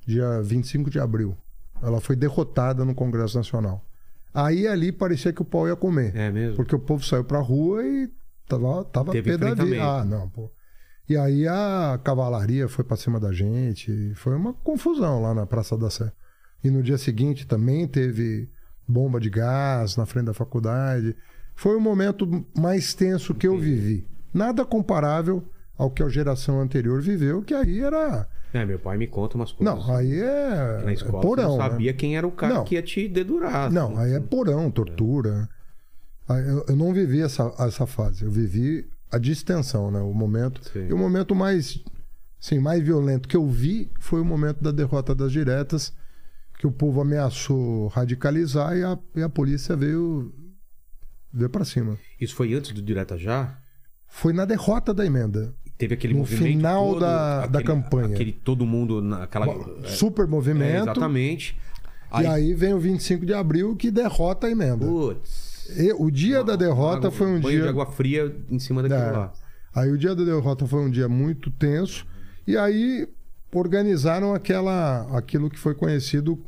dia 0.03 0.41
25 0.41 0.89
de 0.89 0.99
abril. 0.99 1.37
Ela 1.79 2.01
foi 2.01 2.15
derrotada 2.15 2.83
no 2.83 2.95
Congresso 2.95 3.37
Nacional. 3.37 3.85
Aí 4.33 4.67
ali 4.67 4.91
parecia 4.91 5.31
que 5.31 5.43
o 5.43 5.45
pau 5.45 5.67
ia 5.67 5.75
comer. 5.75 6.15
É 6.15 6.31
mesmo? 6.31 6.55
Porque 6.55 6.75
o 6.75 6.79
povo 6.79 7.05
saiu 7.05 7.23
pra 7.23 7.37
rua 7.37 7.85
e 7.85 8.09
tava, 8.47 8.83
tava 8.85 9.11
Teve 9.11 9.29
pé 9.29 9.37
da 9.37 9.49
vida. 9.49 9.61
enfrentamento. 9.61 9.85
Ah, 9.87 10.03
não, 10.03 10.27
pô. 10.27 10.49
E 11.07 11.15
aí 11.15 11.47
a 11.47 11.99
cavalaria 12.03 12.67
foi 12.67 12.83
pra 12.83 12.97
cima 12.97 13.19
da 13.19 13.31
gente. 13.31 14.11
Foi 14.15 14.35
uma 14.35 14.55
confusão 14.55 15.21
lá 15.21 15.35
na 15.35 15.45
Praça 15.45 15.77
da 15.77 15.91
Sé. 15.91 16.11
E 16.63 16.71
no 16.71 16.81
dia 16.81 16.97
seguinte 16.97 17.45
também 17.45 17.87
teve 17.87 18.49
bomba 18.87 19.19
de 19.19 19.29
gás 19.29 19.95
na 19.97 20.07
frente 20.07 20.25
da 20.25 20.33
faculdade. 20.33 21.15
Foi 21.59 21.75
o 21.75 21.81
momento 21.81 22.45
mais 22.57 22.93
tenso 22.93 23.35
que 23.35 23.45
eu 23.45 23.57
vivi. 23.57 24.07
Nada 24.33 24.63
comparável 24.63 25.43
ao 25.77 25.91
que 25.91 26.01
a 26.01 26.07
geração 26.07 26.61
anterior 26.61 27.01
viveu, 27.01 27.41
que 27.41 27.53
aí 27.53 27.81
era. 27.81 28.25
É, 28.53 28.65
meu 28.65 28.79
pai 28.79 28.97
me 28.97 29.07
conta 29.07 29.35
umas 29.35 29.51
coisas. 29.51 29.75
Não, 29.75 29.93
aí 29.93 30.21
é, 30.21 30.81
Na 30.85 30.91
é 30.91 30.93
escola 30.93 31.21
porão. 31.21 31.43
você 31.43 31.57
não 31.57 31.57
né? 31.57 31.69
sabia 31.69 31.93
quem 31.93 32.15
era 32.15 32.25
o 32.25 32.31
cara 32.31 32.53
Não. 32.53 32.63
que 32.63 32.75
ia 32.75 32.81
te 32.81 33.09
dedurar. 33.09 33.69
Não, 33.69 33.91
assim. 33.91 34.03
aí 34.03 34.13
é 34.13 34.21
porão, 34.21 34.71
tortura. 34.71 35.49
Eu, 36.65 36.77
não 36.77 36.93
vivi 36.93 37.19
essa, 37.21 37.53
essa 37.59 37.85
fase. 37.85 38.23
Eu 38.23 38.31
vivi 38.31 38.87
a 39.11 39.17
distensão, 39.17 39.91
né? 39.91 39.99
O 39.99 40.13
momento. 40.13 40.61
Sim. 40.63 40.87
E 40.87 40.93
o 40.93 40.97
momento 40.97 41.35
mais, 41.35 41.83
assim, 42.41 42.57
mais 42.57 42.81
violento 42.81 43.27
que 43.27 43.35
eu 43.35 43.45
vi 43.45 43.91
foi 43.99 44.21
o 44.21 44.25
momento 44.25 44.63
da 44.63 44.71
derrota 44.71 45.13
das 45.13 45.33
diretas, 45.33 45.91
que 46.57 46.65
o 46.65 46.71
povo 46.71 47.01
ameaçou 47.01 47.87
radicalizar 47.87 48.77
e 48.77 48.83
a, 48.85 48.97
e 49.13 49.21
a 49.21 49.27
polícia 49.27 49.75
veio, 49.75 50.33
veio 51.33 51.49
para 51.49 51.65
cima. 51.65 51.97
Isso 52.19 52.35
foi 52.35 52.53
antes 52.53 52.71
do 52.71 52.81
Direta 52.81 53.17
Já? 53.17 53.57
Foi 54.07 54.33
na 54.33 54.45
derrota 54.45 54.93
da 54.93 55.05
emenda. 55.05 55.53
Teve 55.77 55.93
aquele 55.93 56.13
No 56.13 56.19
movimento 56.19 56.43
final 56.43 56.87
todo, 56.89 56.99
da- 56.99 57.39
da 57.47 57.59
aquele- 57.59 57.63
campanha. 57.63 58.13
Aquele 58.15 58.31
todo 58.33 58.65
mundo 58.65 59.01
naquela... 59.01 59.45
é, 59.83 59.87
Super 59.87 60.23
é, 60.23 60.27
movimento. 60.27 60.83
exatamente. 60.83 61.57
e 62.21 62.25
aí 62.25 62.53
vem 62.53 62.73
o 62.73 62.79
25 62.79 63.25
de 63.25 63.33
abril 63.33 63.75
que 63.75 63.89
derrota 63.91 64.47
a 64.47 64.51
emenda. 64.51 64.85
Putz. 64.85 65.69
E 65.77 65.93
o 65.93 66.09
dia 66.09 66.43
da 66.43 66.55
derrota 66.55 67.07
Água- 67.07 67.11
foi 67.11 67.27
um 67.27 67.39
banho 67.39 67.55
dia. 67.57 67.61
de 67.63 67.69
água 67.69 67.85
fria 67.85 68.35
em 68.49 68.57
cima 68.59 68.81
daquilo 68.81 69.01
É. 69.09 69.11
lá. 69.11 69.33
Aí 69.75 69.91
o 69.91 69.97
dia 69.97 70.15
da 70.15 70.23
derrota 70.23 70.65
foi 70.65 70.79
um 70.81 70.89
dia 70.89 71.07
muito 71.07 71.51
tenso 71.51 72.05
e 72.47 72.57
aí 72.57 73.07
organizaram 73.53 74.33
aquela 74.33 75.07
aquilo 75.15 75.49
que 75.49 75.59
foi 75.59 75.75
conhecido 75.75 76.43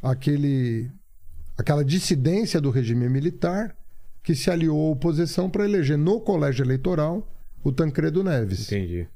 aquele 0.00 0.90
aquela 1.58 1.84
dissidência 1.84 2.60
do 2.60 2.70
regime 2.70 3.08
militar 3.08 3.76
que 4.22 4.34
se 4.34 4.50
aliou 4.50 4.88
à 4.88 4.92
oposição 4.92 5.50
para 5.50 5.64
eleger 5.64 5.98
no 5.98 6.20
colégio 6.20 6.64
eleitoral 6.64 7.26
o 7.64 7.72
Tancredo 7.72 8.22
Neves. 8.22 8.66
Entendi. 8.66 9.06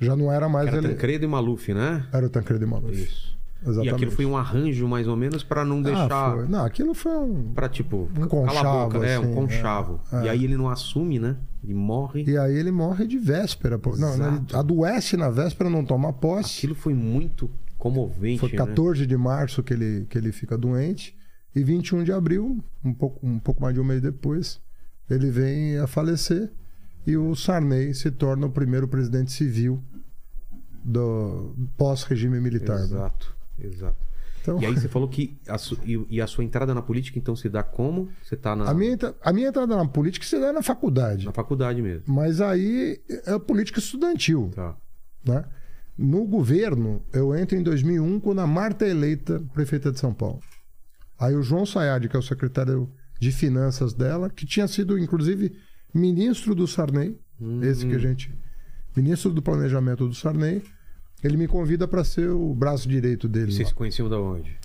Já 0.00 0.16
não 0.16 0.30
era 0.32 0.48
mais 0.48 0.68
Era 0.68 0.78
ele... 0.78 0.88
Tancredo 0.88 1.24
e 1.24 1.28
Maluf, 1.28 1.72
né? 1.72 2.06
era 2.12 2.26
o 2.26 2.28
Tancredo 2.28 2.66
Maluf. 2.66 2.92
Isso. 3.02 3.34
E 3.62 3.68
exatamente. 3.70 3.94
aquilo 3.94 4.10
foi 4.10 4.26
um 4.26 4.36
arranjo, 4.36 4.86
mais 4.86 5.08
ou 5.08 5.16
menos, 5.16 5.42
pra 5.42 5.64
não 5.64 5.78
Ah, 5.78 5.82
deixar. 5.82 6.34
foi. 6.36 6.48
Não, 6.48 6.64
aquilo 6.64 6.92
foi 6.92 7.16
um. 7.16 7.52
Pra, 7.54 7.66
tipo, 7.66 8.10
Um 8.18 8.28
conchavo, 8.28 8.92
boca. 8.92 9.06
É, 9.06 9.18
um 9.18 9.22
assim, 9.22 9.34
conchavo. 9.34 10.00
é, 10.12 10.24
E 10.24 10.28
é. 10.28 10.30
aí 10.32 10.44
ele 10.44 10.54
não 10.56 10.68
assume, 10.68 11.18
né? 11.18 11.36
Ele 11.62 11.72
morre. 11.72 12.24
E 12.26 12.36
aí 12.36 12.54
ele 12.54 12.70
morre 12.70 13.06
de 13.06 13.16
véspera. 13.16 13.78
pô. 13.78 13.96
Não, 13.96 14.12
Exato. 14.12 14.54
adoece 14.56 15.16
na 15.16 15.30
véspera, 15.30 15.70
não 15.70 15.82
toma 15.82 16.12
posse. 16.12 16.58
Aquilo 16.58 16.74
foi 16.74 16.92
muito 16.92 17.48
comovente. 17.78 18.40
Foi 18.40 18.50
né? 18.50 18.56
14 18.56 19.06
de 19.06 19.16
março 19.16 19.62
que 19.62 19.72
ele, 19.72 20.04
que 20.10 20.18
ele 20.18 20.30
fica 20.32 20.58
doente. 20.58 21.16
E 21.54 21.62
21 21.62 22.02
de 22.04 22.12
abril, 22.12 22.62
um 22.84 22.92
pouco, 22.92 23.24
um 23.26 23.38
pouco 23.38 23.62
mais 23.62 23.74
de 23.74 23.80
um 23.80 23.84
mês 23.84 24.00
depois, 24.00 24.60
ele 25.08 25.30
vem 25.30 25.78
a 25.78 25.86
falecer. 25.86 26.50
E 27.06 27.16
o 27.16 27.34
Sarney 27.36 27.92
se 27.94 28.10
torna 28.10 28.46
o 28.46 28.50
primeiro 28.50 28.88
presidente 28.88 29.30
civil 29.30 29.82
do 30.84 31.54
pós-regime 31.76 32.40
militar. 32.40 32.78
né? 32.78 32.84
Exato, 32.84 33.36
exato. 33.58 34.04
Então, 34.42 34.60
E 34.60 34.66
aí 34.66 34.74
você 34.74 34.88
falou 34.88 35.08
que 35.08 35.38
a, 35.48 35.56
su- 35.58 35.78
e, 35.84 36.20
a 36.20 36.26
sua 36.26 36.44
entrada 36.44 36.74
na 36.74 36.82
política, 36.82 37.18
então, 37.18 37.34
se 37.34 37.48
dá 37.48 37.62
como? 37.62 38.08
Você 38.22 38.36
tá 38.36 38.54
na, 38.54 38.68
a, 38.70 38.74
minha, 38.74 38.96
a 39.22 39.32
minha 39.32 39.48
entrada 39.48 39.74
na 39.76 39.86
política 39.86 40.24
se 40.26 40.38
dá 40.38 40.52
na 40.52 40.62
faculdade. 40.62 41.24
na 41.26 41.32
faculdade 41.32 41.80
mesmo. 41.80 42.02
Mas 42.06 42.40
aí 42.40 43.00
é 43.26 43.38
política 43.38 43.78
estudantil. 43.78 44.50
Tá. 44.54 44.76
né? 45.24 45.44
No 45.96 46.26
governo, 46.26 47.02
eu 47.12 47.34
entro 47.36 47.56
em 47.56 47.62
2001 47.62 48.18
quando 48.20 48.40
a 48.40 48.46
Marta 48.46 48.84
é 48.84 48.90
eleita 48.90 49.40
prefeita 49.54 49.92
de 49.92 49.98
São 50.00 50.12
Paulo. 50.12 50.40
Aí 51.18 51.34
o 51.34 51.42
João 51.42 51.64
Sayad, 51.64 52.08
que 52.08 52.16
é 52.16 52.18
o 52.18 52.22
secretário 52.22 52.90
de 53.20 53.30
finanças 53.32 53.92
dela, 53.94 54.28
que 54.28 54.44
tinha 54.44 54.66
sido 54.66 54.98
inclusive 54.98 55.56
ministro 55.92 56.54
do 56.54 56.66
Sarney, 56.66 57.18
esse 57.62 57.86
que 57.86 57.94
a 57.94 57.98
gente, 57.98 58.32
ministro 58.96 59.32
do 59.32 59.40
planejamento 59.42 60.08
do 60.08 60.14
Sarney, 60.14 60.62
ele 61.22 61.36
me 61.36 61.46
convida 61.48 61.86
para 61.86 62.04
ser 62.04 62.30
o 62.30 62.54
braço 62.54 62.88
direito 62.88 63.28
dele. 63.28 63.52
Vocês 63.52 63.68
se 63.68 63.74
conheciam 63.74 64.08
da 64.08 64.18
onde? 64.20 64.58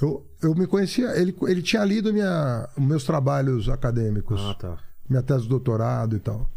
Eu, 0.00 0.26
eu 0.42 0.54
me 0.54 0.66
conhecia, 0.66 1.14
ele, 1.20 1.34
ele 1.42 1.60
tinha 1.62 1.84
lido 1.84 2.12
minha, 2.12 2.68
meus 2.78 3.04
trabalhos 3.04 3.68
acadêmicos 3.68 4.40
Ah, 4.40 4.54
tá. 4.54 4.78
minha 5.08 5.22
tese 5.22 5.42
de 5.42 5.48
doutorado 5.48 6.16
e 6.16 6.20
tal. 6.20 6.50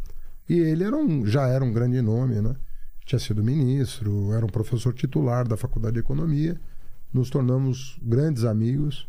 E 0.48 0.58
ele 0.60 0.84
era 0.84 0.96
um, 0.96 1.26
já 1.26 1.48
era 1.48 1.64
um 1.64 1.74
grande 1.74 2.02
nome, 2.02 2.40
né? 2.40 2.56
Tinha 3.06 3.20
sido 3.20 3.44
ministro, 3.44 4.32
era 4.32 4.46
um 4.46 4.50
professor 4.50 4.94
titular 4.94 5.46
da 5.48 5.58
Faculdade 5.58 5.96
de 5.96 6.00
Economia. 6.00 6.60
Nos 7.14 7.30
tornamos 7.30 8.00
grandes 8.02 8.46
amigos 8.46 9.08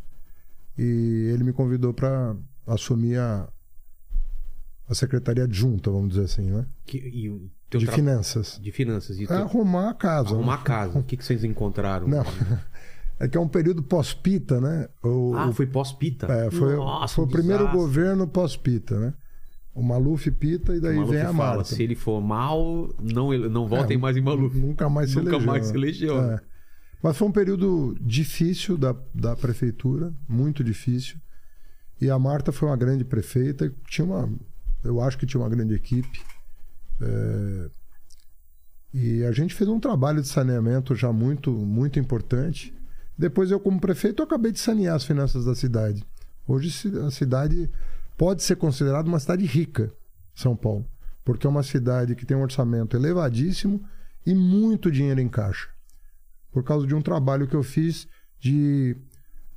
e 0.79 1.31
ele 1.33 1.45
me 1.45 1.53
convidou 1.53 1.93
para 1.95 2.35
assumir 2.67 3.19
a, 3.19 3.49
a 4.89 4.95
secretaria 4.95 5.45
adjunta, 5.45 5.91
vamos 5.91 6.11
dizer 6.11 6.25
assim, 6.25 6.51
né? 6.51 6.67
Que, 6.85 6.99
e 6.99 7.51
De 7.79 7.87
tra- 7.87 7.95
finanças. 7.95 8.59
De 8.63 8.71
finanças. 8.73 9.19
E 9.19 9.25
É 9.25 9.27
teu... 9.27 9.37
arrumar 9.37 9.91
a 9.91 9.95
casa. 9.95 10.31
Arrumar 10.35 10.57
né? 10.57 10.61
a 10.61 10.65
casa. 10.65 10.99
O 10.99 11.03
que, 11.03 11.17
que 11.17 11.25
vocês 11.25 11.45
encontraram? 11.45 12.07
Não. 12.09 12.25
É 13.17 13.29
que 13.29 13.39
é 13.39 13.41
um 13.41 13.47
período 13.47 13.81
pós-pita, 13.81 14.61
né? 14.61 14.89
O, 15.01 15.35
Ah, 15.37 15.53
foi 15.53 15.67
pós-pita. 15.69 16.27
é, 16.27 16.51
foi, 16.51 16.75
Nossa, 16.75 17.15
foi 17.15 17.25
o 17.25 17.29
primeiro 17.29 17.71
governo 17.71 18.27
pós-pita, 18.27 18.99
né? 18.99 19.15
O 19.73 19.85
Maluf 19.85 20.29
pita 20.33 20.75
e 20.75 20.81
daí 20.81 20.97
vem 21.05 21.21
a 21.21 21.27
fala, 21.27 21.33
Marta. 21.59 21.65
se 21.65 21.81
ele 21.81 21.95
for 21.95 22.21
mal, 22.21 22.93
não, 23.01 23.33
não 23.49 23.69
votem 23.69 23.97
É, 23.97 24.01
mais 24.01 24.17
em 24.17 24.21
Maluf. 24.21 24.59
Nunca 24.59 24.89
mais 24.89 25.11
se 25.11 25.17
Nunca 25.17 25.31
elegeu. 25.31 25.47
mais 25.47 25.67
se 25.67 25.73
né? 25.73 25.79
elegeu. 25.79 26.21
É. 26.23 26.41
Mas 27.05 27.19
foi 27.19 27.29
um 27.29 27.33
período 27.33 27.95
difícil 28.01 28.79
da, 28.79 28.97
da 29.15 29.37
prefeitura, 29.37 30.11
muito 30.27 30.65
difícil. 30.65 31.19
E 32.01 32.09
a 32.09 32.19
Marta 32.19 32.51
foi 32.51 32.67
uma 32.67 32.79
grande 32.79 33.05
prefeita, 33.05 33.71
tinha 33.87 34.07
uma, 34.07 34.27
eu 34.83 34.99
acho 35.03 35.19
que 35.19 35.27
tinha 35.27 35.39
uma 35.39 35.51
grande 35.51 35.75
equipe. 35.75 36.23
É, 37.03 37.69
E 38.95 39.23
a 39.23 39.33
gente 39.33 39.55
fez 39.55 39.69
um 39.69 39.79
trabalho 39.79 40.23
de 40.23 40.29
saneamento 40.29 40.95
já 40.95 41.13
muito, 41.13 41.51
muito 41.51 41.99
importante. 41.99 42.73
Depois 43.19 43.51
eu, 43.51 43.61
como 43.61 43.79
prefeito, 43.79 44.23
eu 44.23 44.25
acabei 44.25 44.51
de 44.51 44.59
sanear 44.59 44.97
as 44.97 45.05
finanças 45.05 45.45
da 45.45 45.55
cidade. 45.55 46.03
Hoje 46.49 46.71
a 47.07 47.11
cidade 47.11 47.71
pode 48.17 48.43
ser 48.43 48.57
considerada 48.57 49.07
uma 49.07 49.21
cidade 49.21 49.45
rica, 49.45 49.93
São 50.35 50.57
Paulo, 50.57 50.87
porque 51.23 51.47
é 51.47 51.51
uma 51.51 51.63
cidade 51.63 52.15
que 52.15 52.25
tem 52.25 52.35
um 52.35 52.43
orçamento 52.43 52.97
elevadíssimo 52.97 53.85
e 54.25 54.35
muito 54.35 54.91
dinheiro 54.91 55.21
em 55.21 55.29
caixa. 55.29 55.74
Por 56.55 56.63
causa 56.65 56.87
de 56.87 56.95
um 56.95 57.03
trabalho 57.03 57.47
que 57.47 57.55
eu 57.55 57.63
fiz 57.63 58.07
de 58.41 58.97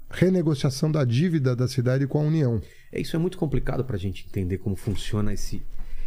renegociação 0.10 0.92
da 0.92 1.04
dívida 1.06 1.56
da 1.56 1.68
cidade 1.68 2.08
com 2.08 2.20
a 2.20 2.24
União. 2.24 2.62
É, 2.92 3.00
isso 3.00 3.16
é 3.16 3.20
muito 3.20 3.38
complicado 3.38 3.84
pra 3.86 3.98
gente 3.98 4.26
entender 4.28 4.58
como 4.58 4.76
funciona 4.76 5.34
esse, 5.34 5.62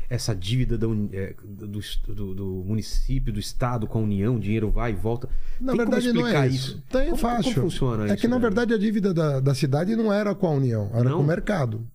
essa 0.08 0.34
dívida 0.34 0.76
da 0.76 0.86
é, 1.12 1.34
do, 1.44 1.66
do- 2.14 2.34
do 2.34 2.64
município, 2.66 3.32
do 3.32 3.38
estado 3.38 3.86
com 3.86 3.98
a 3.98 4.02
União, 4.02 4.36
o 4.36 4.40
dinheiro 4.40 4.70
vai 4.70 4.90
e 4.92 4.94
volta. 4.94 5.28
Na 5.60 5.72
Tem 5.72 5.78
verdade, 5.82 6.12
não 6.12 6.26
é 6.26 6.48
isso. 6.48 6.82
Tem, 6.90 7.04
Como, 7.06 7.16
fácil. 7.18 7.54
Como 7.54 7.70
funciona 7.70 8.04
é 8.04 8.06
isso? 8.08 8.16
que, 8.16 8.26
na 8.28 8.36
né? 8.36 8.42
verdade, 8.42 8.74
a 8.74 8.78
dívida 8.78 9.14
da, 9.14 9.38
da 9.40 9.54
cidade 9.54 9.94
não 9.94 10.12
era 10.12 10.34
com 10.34 10.46
a 10.46 10.50
União, 10.50 10.90
era 10.92 11.04
Não? 11.04 11.18
com 11.18 11.22
o 11.22 11.26
mercado. 11.26 11.86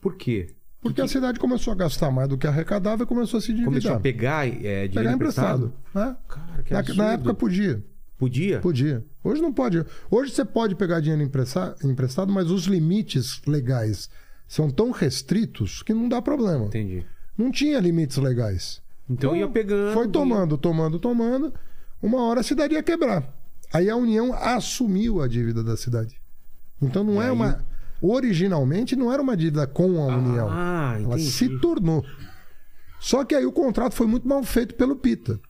Por 0.00 0.16
quê? 0.16 0.54
Porque 0.82 1.00
a 1.00 1.08
cidade 1.08 1.38
começou 1.38 1.72
a 1.72 1.76
gastar 1.76 2.10
mais 2.10 2.28
do 2.28 2.36
que 2.36 2.46
arrecadava 2.46 3.04
e 3.04 3.06
começou 3.06 3.38
a 3.38 3.40
se 3.40 3.52
endividar. 3.52 3.70
Começou 3.72 3.94
a 3.94 4.00
pegar 4.00 4.46
é, 4.46 4.50
dinheiro 4.50 4.92
Pegar 4.92 5.12
emprestado? 5.14 5.72
emprestado. 5.94 6.10
né? 6.10 6.16
Cara, 6.28 6.62
que 6.62 6.94
Na, 6.94 7.04
na 7.04 7.12
época 7.14 7.32
podia. 7.32 7.82
Podia? 8.18 8.60
Podia. 8.60 9.04
Hoje 9.22 9.42
não 9.42 9.52
pode. 9.52 9.84
Hoje 10.10 10.32
você 10.32 10.44
pode 10.44 10.74
pegar 10.74 11.00
dinheiro 11.00 11.22
empresta- 11.22 11.74
emprestado, 11.82 12.32
mas 12.32 12.50
os 12.50 12.64
limites 12.64 13.40
legais 13.46 14.08
são 14.46 14.70
tão 14.70 14.90
restritos 14.90 15.82
que 15.82 15.92
não 15.92 16.08
dá 16.08 16.22
problema. 16.22 16.66
Entendi. 16.66 17.04
Não 17.36 17.50
tinha 17.50 17.80
limites 17.80 18.16
legais. 18.18 18.80
Então, 19.10 19.34
ia 19.36 19.48
pegando. 19.48 19.92
Foi 19.92 20.08
tomando, 20.08 20.56
tomando, 20.56 20.98
tomando. 20.98 21.52
Uma 22.00 22.22
hora 22.22 22.40
a 22.40 22.44
cidade 22.44 22.74
ia 22.74 22.82
quebrar. 22.82 23.28
Aí 23.72 23.90
a 23.90 23.96
União 23.96 24.32
assumiu 24.32 25.20
a 25.20 25.26
dívida 25.26 25.62
da 25.64 25.76
cidade. 25.76 26.20
Então 26.80 27.02
não 27.02 27.14
E 27.14 27.18
é 27.18 27.24
aí- 27.24 27.30
uma. 27.30 27.64
Originalmente 28.00 28.94
não 28.94 29.12
era 29.12 29.20
uma 29.22 29.36
dívida 29.36 29.66
com 29.66 30.00
a 30.02 30.06
União. 30.16 30.48
Ah, 30.50 30.94
Ela 30.96 31.14
entendi. 31.14 31.30
se 31.30 31.48
tornou. 31.58 32.04
Só 33.00 33.24
que 33.24 33.34
aí 33.34 33.44
o 33.44 33.52
contrato 33.52 33.94
foi 33.94 34.06
muito 34.06 34.26
mal 34.28 34.42
feito 34.44 34.74
pelo 34.74 34.94
Pita. 34.96 35.40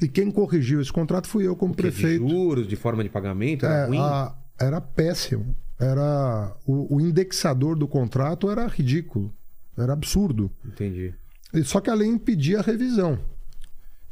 E 0.00 0.08
quem 0.08 0.30
corrigiu 0.30 0.80
esse 0.80 0.92
contrato 0.92 1.26
fui 1.28 1.46
eu 1.46 1.56
como 1.56 1.74
Porque 1.74 1.90
de 1.90 1.96
prefeito. 1.96 2.28
juros, 2.28 2.66
de 2.68 2.76
forma 2.76 3.02
de 3.02 3.08
pagamento, 3.10 3.66
era 3.66 3.74
É, 3.74 3.86
ruim? 3.86 3.98
a- 3.98 4.34
era 4.58 4.80
péssimo. 4.80 5.54
Era 5.78 6.54
o, 6.66 6.96
o 6.96 7.00
indexador 7.00 7.76
do 7.76 7.88
contrato 7.88 8.50
era 8.50 8.66
ridículo. 8.66 9.32
Era 9.76 9.92
absurdo. 9.94 10.50
Entendi. 10.64 11.14
E 11.54 11.64
Só 11.64 11.80
que 11.80 11.88
a 11.90 11.94
lei 11.94 12.06
impedia 12.08 12.58
a 12.60 12.62
revisão. 12.62 13.18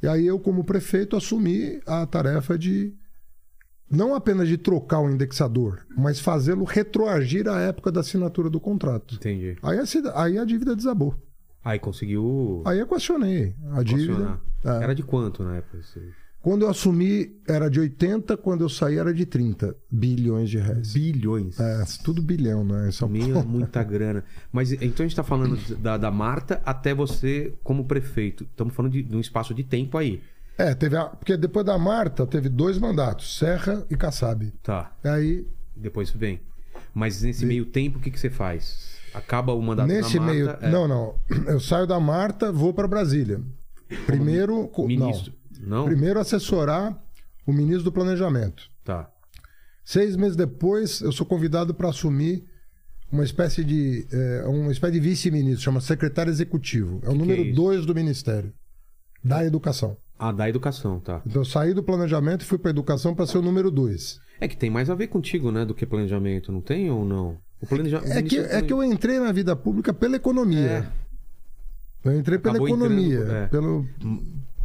E 0.02 0.06
aí 0.08 0.26
eu, 0.26 0.38
como 0.38 0.64
prefeito, 0.64 1.16
assumi 1.16 1.80
a 1.86 2.06
tarefa 2.06 2.56
de 2.58 2.94
não 3.90 4.14
apenas 4.14 4.48
de 4.48 4.56
trocar 4.58 5.00
o 5.00 5.10
indexador, 5.10 5.86
mas 5.96 6.20
fazê-lo 6.20 6.64
retroagir 6.64 7.48
à 7.48 7.58
época 7.60 7.90
da 7.90 8.00
assinatura 8.00 8.48
do 8.50 8.60
contrato. 8.60 9.14
Entendi. 9.16 9.56
Aí 9.62 9.78
a, 9.78 10.22
aí 10.22 10.38
a 10.38 10.44
dívida 10.44 10.74
desabou. 10.76 11.14
Aí 11.68 11.78
conseguiu 11.78 12.62
Aí 12.64 12.78
eu 12.78 12.86
questionei 12.86 13.54
a 13.72 13.82
dívida. 13.82 14.40
É. 14.64 14.84
Era 14.84 14.94
de 14.94 15.02
quanto 15.02 15.44
na 15.44 15.56
época? 15.56 15.78
Quando 16.40 16.62
eu 16.62 16.70
assumi, 16.70 17.36
era 17.46 17.68
de 17.68 17.78
80, 17.78 18.38
quando 18.38 18.62
eu 18.62 18.70
saí, 18.70 18.96
era 18.96 19.12
de 19.12 19.26
30 19.26 19.76
bilhões 19.90 20.48
de 20.48 20.56
reais. 20.56 20.94
Bilhões. 20.94 21.60
É, 21.60 21.84
tudo 22.02 22.22
bilhão, 22.22 22.64
né? 22.64 22.90
São 22.90 23.06
Meu, 23.06 23.44
muita 23.44 23.82
grana. 23.84 24.24
Mas 24.50 24.72
então 24.72 25.04
a 25.04 25.08
gente 25.08 25.14
tá 25.14 25.22
falando 25.22 25.58
da, 25.76 25.98
da 25.98 26.10
Marta 26.10 26.62
até 26.64 26.94
você 26.94 27.52
como 27.62 27.84
prefeito. 27.84 28.44
Estamos 28.44 28.72
falando 28.72 28.92
de, 28.92 29.02
de 29.02 29.14
um 29.14 29.20
espaço 29.20 29.52
de 29.52 29.62
tempo 29.62 29.98
aí. 29.98 30.22
É, 30.56 30.74
teve 30.74 30.96
a... 30.96 31.04
porque 31.04 31.36
depois 31.36 31.66
da 31.66 31.76
Marta 31.76 32.26
teve 32.26 32.48
dois 32.48 32.78
mandatos, 32.78 33.36
Serra 33.36 33.84
e 33.90 33.96
Kassab. 33.96 34.50
Tá. 34.62 34.96
Aí, 35.04 35.46
Depois 35.76 36.10
vem. 36.10 36.40
Mas 36.94 37.20
nesse 37.22 37.44
meio 37.44 37.66
tempo, 37.66 37.98
o 37.98 38.00
que, 38.00 38.10
que 38.10 38.18
você 38.18 38.30
faz? 38.30 38.97
Acaba 39.18 39.52
o 39.52 39.60
mandato 39.62 39.86
nesse 39.88 40.14
da 40.14 40.20
Marta. 40.20 40.32
meio. 40.34 40.50
é, 40.60 40.70
Não, 40.70 40.86
não. 40.88 41.14
Eu 41.46 41.60
saio 41.60 41.86
da 41.86 41.98
Marta, 42.00 42.50
vou 42.52 42.72
para 42.72 42.86
Brasília. 42.88 43.40
Primeiro. 44.06 44.70
Ministro. 44.86 45.32
Não? 45.60 45.78
Não. 45.78 45.84
Primeiro 45.86 46.20
assessorar 46.20 46.96
o 47.46 47.52
ministro 47.52 47.84
do 47.84 47.92
Planejamento. 47.92 48.70
Tá. 48.84 49.10
Seis 49.84 50.16
meses 50.16 50.36
depois, 50.36 51.00
eu 51.00 51.10
sou 51.12 51.26
convidado 51.26 51.74
para 51.74 51.88
assumir 51.88 52.44
uma 53.10 53.24
espécie 53.24 53.64
de 53.64 54.06
é, 54.12 54.44
uma 54.46 54.70
espécie 54.70 54.92
de 54.92 55.00
vice-ministro, 55.00 55.62
chama 55.64 55.80
secretário 55.80 56.30
executivo. 56.30 57.00
É 57.02 57.08
o 57.08 57.12
que 57.12 57.18
número 57.18 57.40
é 57.40 57.44
isso? 57.46 57.56
dois 57.56 57.86
do 57.86 57.94
ministério 57.94 58.52
da 59.24 59.44
educação. 59.44 59.96
Ah, 60.18 60.30
da 60.32 60.48
educação, 60.48 61.00
tá. 61.00 61.22
Então 61.26 61.40
eu 61.40 61.44
saí 61.46 61.72
do 61.72 61.82
planejamento 61.82 62.42
e 62.42 62.44
fui 62.44 62.58
para 62.58 62.70
educação 62.70 63.14
para 63.14 63.26
ser 63.26 63.38
o 63.38 63.42
número 63.42 63.70
dois. 63.70 64.20
É 64.40 64.46
que 64.46 64.56
tem 64.56 64.68
mais 64.68 64.90
a 64.90 64.94
ver 64.94 65.08
contigo, 65.08 65.50
né, 65.50 65.64
do 65.64 65.74
que 65.74 65.86
planejamento, 65.86 66.52
não 66.52 66.60
tem 66.60 66.90
ou 66.90 67.04
não? 67.04 67.38
O 67.60 67.66
planejamento. 67.66 68.12
É 68.12 68.22
que, 68.22 68.38
é 68.38 68.62
que 68.62 68.72
eu 68.72 68.82
entrei 68.84 69.18
na 69.18 69.32
vida 69.32 69.54
pública 69.56 69.92
pela 69.92 70.16
economia. 70.16 70.88
Eu 72.04 72.16
entrei 72.16 72.38
pela 72.38 72.54
Acabou 72.56 72.68
economia. 72.68 73.18
entrando, 73.18 73.32
é. 73.36 73.46
Pelo... 73.48 73.86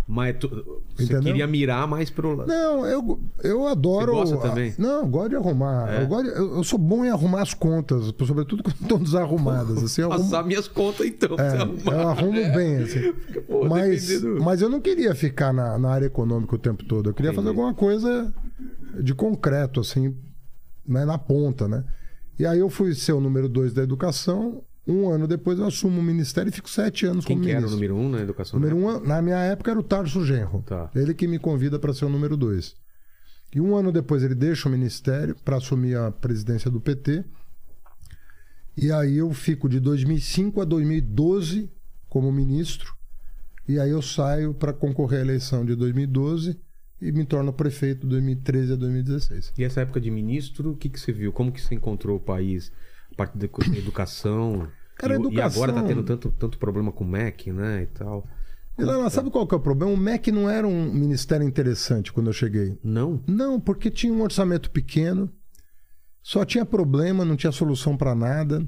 Mas 0.05 0.35
tu, 0.37 0.49
você 0.95 1.03
Entendeu? 1.05 1.23
queria 1.23 1.47
mirar 1.47 1.87
mais 1.87 2.09
pro 2.09 2.35
lado. 2.35 2.47
Não, 2.47 2.85
eu, 2.85 3.19
eu 3.41 3.65
adoro. 3.67 4.13
Você 4.17 4.33
gosta 4.35 4.49
também? 4.49 4.75
Não, 4.77 4.99
eu 4.99 5.07
gosto 5.07 5.29
de 5.29 5.35
arrumar. 5.37 5.89
É? 5.93 6.03
Eu, 6.03 6.07
gosto 6.07 6.23
de- 6.25 6.37
eu, 6.37 6.55
eu 6.57 6.63
sou 6.63 6.77
bom 6.77 7.05
em 7.05 7.09
arrumar 7.09 7.41
as 7.41 7.53
contas, 7.53 8.13
sobretudo 8.27 8.61
quando 8.63 8.75
estão 8.81 8.99
desarrumadas. 8.99 9.81
Assim, 9.81 10.01
eu 10.01 10.11
arrumo- 10.11 10.29
Passar 10.29 10.43
minhas 10.45 10.67
contas 10.67 11.07
então. 11.07 11.37
É, 11.39 11.57
arrumar. 11.57 11.93
eu 11.93 12.07
arrumo 12.09 12.53
bem, 12.53 12.75
assim. 12.83 13.13
Pô, 13.47 13.65
mas, 13.67 14.07
dependendo- 14.07 14.43
mas 14.43 14.61
eu 14.61 14.69
não 14.69 14.81
queria 14.81 15.15
ficar 15.15 15.53
na, 15.53 15.79
na 15.79 15.89
área 15.89 16.05
econômica 16.05 16.53
o 16.53 16.59
tempo 16.59 16.83
todo. 16.83 17.09
Eu 17.09 17.13
queria 17.13 17.29
Entendi. 17.31 17.37
fazer 17.37 17.49
alguma 17.57 17.73
coisa 17.73 18.31
de 19.01 19.15
concreto, 19.15 19.79
assim, 19.79 20.13
né, 20.85 21.05
na 21.05 21.17
ponta, 21.17 21.65
né? 21.67 21.83
E 22.39 22.45
aí 22.45 22.59
eu 22.59 22.69
fui 22.69 22.93
ser 22.95 23.13
o 23.13 23.19
número 23.19 23.47
dois 23.47 23.73
da 23.73 23.83
educação. 23.83 24.63
Um 24.85 25.09
ano 25.09 25.27
depois 25.27 25.59
eu 25.59 25.65
assumo 25.65 25.99
o 25.99 26.03
ministério 26.03 26.49
e 26.49 26.51
fico 26.51 26.69
sete 26.69 27.05
anos 27.05 27.23
Quem 27.25 27.37
como 27.37 27.45
que 27.45 27.51
era 27.51 27.59
o 27.59 27.69
ministro. 27.69 27.87
número 27.87 27.95
um 27.95 28.09
na 28.09 28.21
educação? 28.21 28.59
Número 28.59 28.75
um, 28.75 28.99
na 28.99 29.21
minha 29.21 29.37
época, 29.37 29.71
era 29.71 29.79
o 29.79 29.83
Tarso 29.83 30.25
Genro. 30.25 30.61
Tá. 30.65 30.89
Ele 30.93 31.13
que 31.13 31.27
me 31.27 31.39
convida 31.39 31.79
para 31.79 31.93
ser 31.93 32.05
o 32.05 32.09
número 32.09 32.35
dois. 32.35 32.75
E 33.55 33.61
um 33.61 33.75
ano 33.75 33.91
depois 33.91 34.23
ele 34.23 34.35
deixa 34.35 34.67
o 34.67 34.71
ministério 34.71 35.35
para 35.45 35.57
assumir 35.57 35.95
a 35.95 36.11
presidência 36.11 36.69
do 36.71 36.81
PT. 36.81 37.23
E 38.75 38.91
aí 38.91 39.17
eu 39.17 39.31
fico 39.31 39.69
de 39.69 39.79
2005 39.79 40.59
a 40.59 40.65
2012 40.65 41.69
como 42.09 42.31
ministro. 42.31 42.95
E 43.67 43.79
aí 43.79 43.91
eu 43.91 44.01
saio 44.01 44.53
para 44.53 44.73
concorrer 44.73 45.19
à 45.19 45.21
eleição 45.21 45.63
de 45.63 45.75
2012 45.75 46.59
e 47.01 47.11
me 47.11 47.25
torno 47.25 47.51
prefeito 47.51 48.01
de 48.01 48.07
2013 48.07 48.73
a 48.73 48.75
2016. 48.75 49.53
E 49.57 49.63
essa 49.63 49.81
época 49.81 49.99
de 49.99 50.09
ministro, 50.09 50.71
o 50.71 50.75
que, 50.77 50.89
que 50.89 50.99
você 50.99 51.11
viu? 51.11 51.31
Como 51.33 51.51
que 51.51 51.61
você 51.61 51.75
encontrou 51.75 52.17
o 52.17 52.19
país? 52.19 52.71
A 53.11 53.15
parte 53.15 53.37
da 53.37 53.45
edu- 53.45 53.77
educação. 53.77 54.67
Cara, 54.95 55.15
e, 55.15 55.17
o- 55.17 55.21
e 55.23 55.25
educação- 55.27 55.63
agora 55.63 55.73
tá 55.81 55.87
tendo 55.87 56.03
tanto, 56.03 56.31
tanto 56.31 56.57
problema 56.57 56.91
com 56.91 57.03
o 57.03 57.07
MEC, 57.07 57.51
né? 57.51 57.83
E 57.83 57.87
tal. 57.87 58.25
E 58.77 58.83
lá, 58.83 59.07
sabe 59.09 59.29
qual 59.29 59.45
que 59.45 59.53
é 59.53 59.57
o 59.57 59.61
problema? 59.61 59.91
O 59.93 59.97
MEC 59.97 60.31
não 60.31 60.49
era 60.49 60.67
um 60.67 60.91
ministério 60.91 61.45
interessante 61.45 62.11
quando 62.11 62.27
eu 62.27 62.33
cheguei. 62.33 62.77
Não? 62.83 63.21
Não, 63.27 63.59
porque 63.59 63.91
tinha 63.91 64.11
um 64.11 64.21
orçamento 64.23 64.71
pequeno, 64.71 65.31
só 66.23 66.43
tinha 66.45 66.65
problema, 66.65 67.23
não 67.25 67.35
tinha 67.35 67.51
solução 67.51 67.95
para 67.97 68.15
nada. 68.15 68.67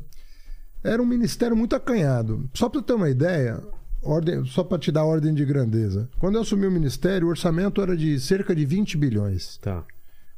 Era 0.83 1.01
um 1.01 1.05
ministério 1.05 1.55
muito 1.57 1.75
acanhado. 1.75 2.47
Só 2.53 2.69
para 2.69 2.83
ter 2.83 2.93
uma 2.93 3.09
ideia, 3.09 3.59
ordem, 4.05 4.45
só 4.45 4.63
para 4.63 4.79
te 4.79 4.91
dar 4.91 5.03
ordem 5.03 5.33
de 5.33 5.43
grandeza. 5.43 6.09
Quando 6.19 6.35
eu 6.35 6.41
assumi 6.41 6.67
o 6.67 6.71
ministério, 6.71 7.27
o 7.27 7.29
orçamento 7.29 7.81
era 7.81 7.95
de 7.97 8.19
cerca 8.19 8.55
de 8.55 8.65
20 8.65 8.97
bilhões. 8.97 9.57
Tá. 9.57 9.83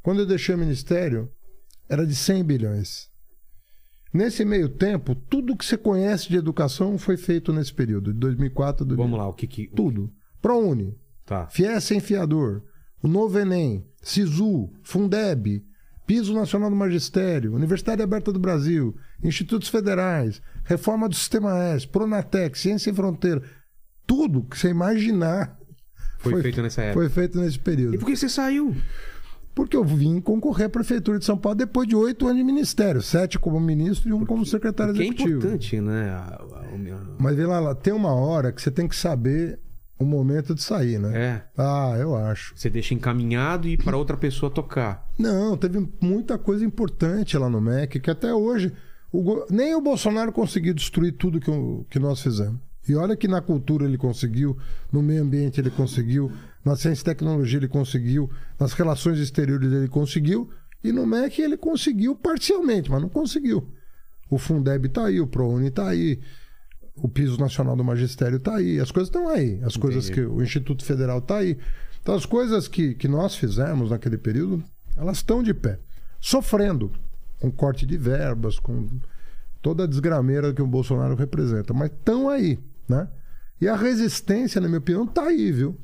Quando 0.02 0.20
eu 0.20 0.26
deixei 0.26 0.54
o 0.54 0.58
ministério, 0.58 1.30
era 1.88 2.06
de 2.06 2.14
100 2.14 2.44
bilhões. 2.44 3.08
Nesse 4.12 4.44
meio 4.44 4.68
tempo, 4.68 5.14
tudo 5.14 5.56
que 5.56 5.64
você 5.64 5.76
conhece 5.76 6.28
de 6.28 6.36
educação 6.36 6.96
foi 6.96 7.16
feito 7.16 7.52
nesse 7.52 7.72
período, 7.74 8.12
de 8.12 8.18
2004 8.18 8.84
a 8.84 8.86
2000. 8.86 9.04
Vamos 9.04 9.18
lá, 9.18 9.28
o 9.28 9.34
que 9.34 9.46
que. 9.46 9.66
Tudo. 9.66 10.10
ProUni, 10.40 10.96
Tá. 11.28 11.46
FIES 11.48 11.84
sem 11.84 12.00
fiador, 12.00 12.62
o 13.02 13.06
Novo 13.06 13.38
Enem, 13.38 13.86
SISU, 14.00 14.72
Fundeb, 14.82 15.62
Piso 16.06 16.32
Nacional 16.32 16.70
do 16.70 16.76
Magistério, 16.76 17.54
Universidade 17.54 18.00
Aberta 18.00 18.32
do 18.32 18.38
Brasil, 18.38 18.96
Institutos 19.22 19.68
Federais, 19.68 20.40
Reforma 20.64 21.06
do 21.06 21.14
Sistema 21.14 21.54
S, 21.64 21.86
Pronatec, 21.86 22.58
Ciência 22.58 22.84
Sem 22.86 22.94
Fronteira, 22.94 23.42
tudo 24.08 24.42
que 24.42 24.58
você 24.58 24.70
imaginar 24.70 25.56
Foi 26.18 26.40
feito 26.42 26.60
nessa 26.62 26.82
época. 26.82 27.00
foi 27.00 27.08
feito 27.10 27.38
nesse 27.38 27.56
E 27.56 27.60
período. 27.60 27.98
por 27.98 28.06
que 28.06 28.16
você 28.16 28.28
saiu? 28.28 28.74
Porque 29.54 29.76
eu 29.76 29.84
vim 29.84 30.20
concorrer 30.20 30.66
à 30.66 30.70
Prefeitura 30.70 31.18
de 31.18 31.24
São 31.24 31.36
Paulo 31.36 31.58
depois 31.58 31.86
de 31.86 31.94
oito 31.94 32.26
anos 32.26 32.38
de 32.38 32.44
ministério, 32.44 33.02
sete 33.02 33.38
como 33.38 33.58
ministro 33.60 34.08
e 34.08 34.12
um 34.12 34.24
como 34.24 34.46
secretário 34.46 34.92
Porque 34.94 35.04
é 35.04 35.06
executivo. 35.08 35.38
importante, 35.38 35.80
né? 35.80 36.10
A- 36.10 36.16
a- 36.16 36.60
a- 36.60 37.16
Mas 37.18 37.36
vê 37.36 37.44
lá, 37.44 37.58
lá, 37.60 37.74
tem 37.74 37.92
uma 37.92 38.14
hora 38.14 38.50
que 38.52 38.62
você 38.62 38.70
tem 38.70 38.86
que 38.88 38.94
saber 38.96 39.58
o 39.98 40.04
momento 40.04 40.54
de 40.54 40.62
sair, 40.62 40.98
né? 41.00 41.10
É. 41.20 41.42
Ah, 41.60 41.96
eu 41.98 42.14
acho. 42.14 42.52
Você 42.56 42.70
deixa 42.70 42.94
encaminhado 42.94 43.66
e 43.68 43.76
para 43.76 43.96
outra 43.96 44.16
pessoa 44.16 44.48
tocar. 44.48 45.08
Não, 45.18 45.56
teve 45.56 45.88
muita 46.00 46.38
coisa 46.38 46.64
importante 46.64 47.36
lá 47.36 47.50
no 47.50 47.60
MEC 47.60 47.98
que 47.98 48.10
até 48.10 48.32
hoje 48.32 48.72
o 49.12 49.44
nem 49.50 49.74
o 49.74 49.80
Bolsonaro 49.80 50.30
conseguiu 50.30 50.72
destruir 50.72 51.12
tudo 51.14 51.40
que, 51.40 51.50
que 51.90 51.98
nós 51.98 52.22
fizemos. 52.22 52.60
E 52.88 52.94
olha 52.94 53.16
que 53.16 53.28
na 53.28 53.40
cultura 53.40 53.84
ele 53.84 53.98
conseguiu, 53.98 54.56
no 54.90 55.02
meio 55.02 55.22
ambiente 55.22 55.60
ele 55.60 55.70
conseguiu, 55.70 56.32
na 56.64 56.74
ciência 56.74 57.02
e 57.02 57.04
tecnologia 57.04 57.58
ele 57.58 57.68
conseguiu, 57.68 58.30
nas 58.58 58.72
relações 58.72 59.18
exteriores 59.18 59.70
ele 59.70 59.88
conseguiu, 59.88 60.50
e 60.82 60.90
no 60.90 61.06
MEC 61.06 61.42
ele 61.42 61.56
conseguiu 61.56 62.14
parcialmente, 62.14 62.90
mas 62.90 63.02
não 63.02 63.08
conseguiu. 63.08 63.68
O 64.30 64.38
Fundeb 64.38 64.88
tá 64.88 65.06
aí, 65.06 65.20
o 65.20 65.26
ProUni 65.26 65.70
tá 65.70 65.88
aí, 65.88 66.20
o 66.96 67.08
piso 67.08 67.38
nacional 67.38 67.76
do 67.76 67.84
magistério 67.84 68.40
tá 68.40 68.56
aí, 68.56 68.80
as 68.80 68.90
coisas 68.90 69.08
estão 69.08 69.28
aí, 69.28 69.60
as 69.62 69.76
coisas 69.76 70.08
que 70.08 70.20
o 70.20 70.42
Instituto 70.42 70.84
Federal 70.84 71.20
tá 71.20 71.38
aí. 71.38 71.58
Então 72.02 72.14
as 72.14 72.24
coisas 72.24 72.68
que, 72.68 72.94
que 72.94 73.08
nós 73.08 73.34
fizemos 73.34 73.90
naquele 73.90 74.16
período, 74.16 74.62
elas 74.96 75.18
estão 75.18 75.42
de 75.42 75.52
pé, 75.52 75.78
sofrendo 76.20 76.90
com 77.40 77.50
corte 77.50 77.86
de 77.86 77.96
verbas, 77.96 78.58
com 78.58 78.88
toda 79.62 79.84
a 79.84 79.86
desgrameira 79.86 80.52
que 80.52 80.62
o 80.62 80.66
Bolsonaro 80.66 81.14
representa, 81.14 81.72
mas 81.72 81.90
estão 81.90 82.28
aí, 82.28 82.58
né? 82.88 83.08
E 83.60 83.68
a 83.68 83.76
resistência, 83.76 84.60
na 84.60 84.68
minha 84.68 84.78
opinião, 84.78 85.06
tá 85.06 85.24
aí, 85.24 85.50
viu? 85.50 85.76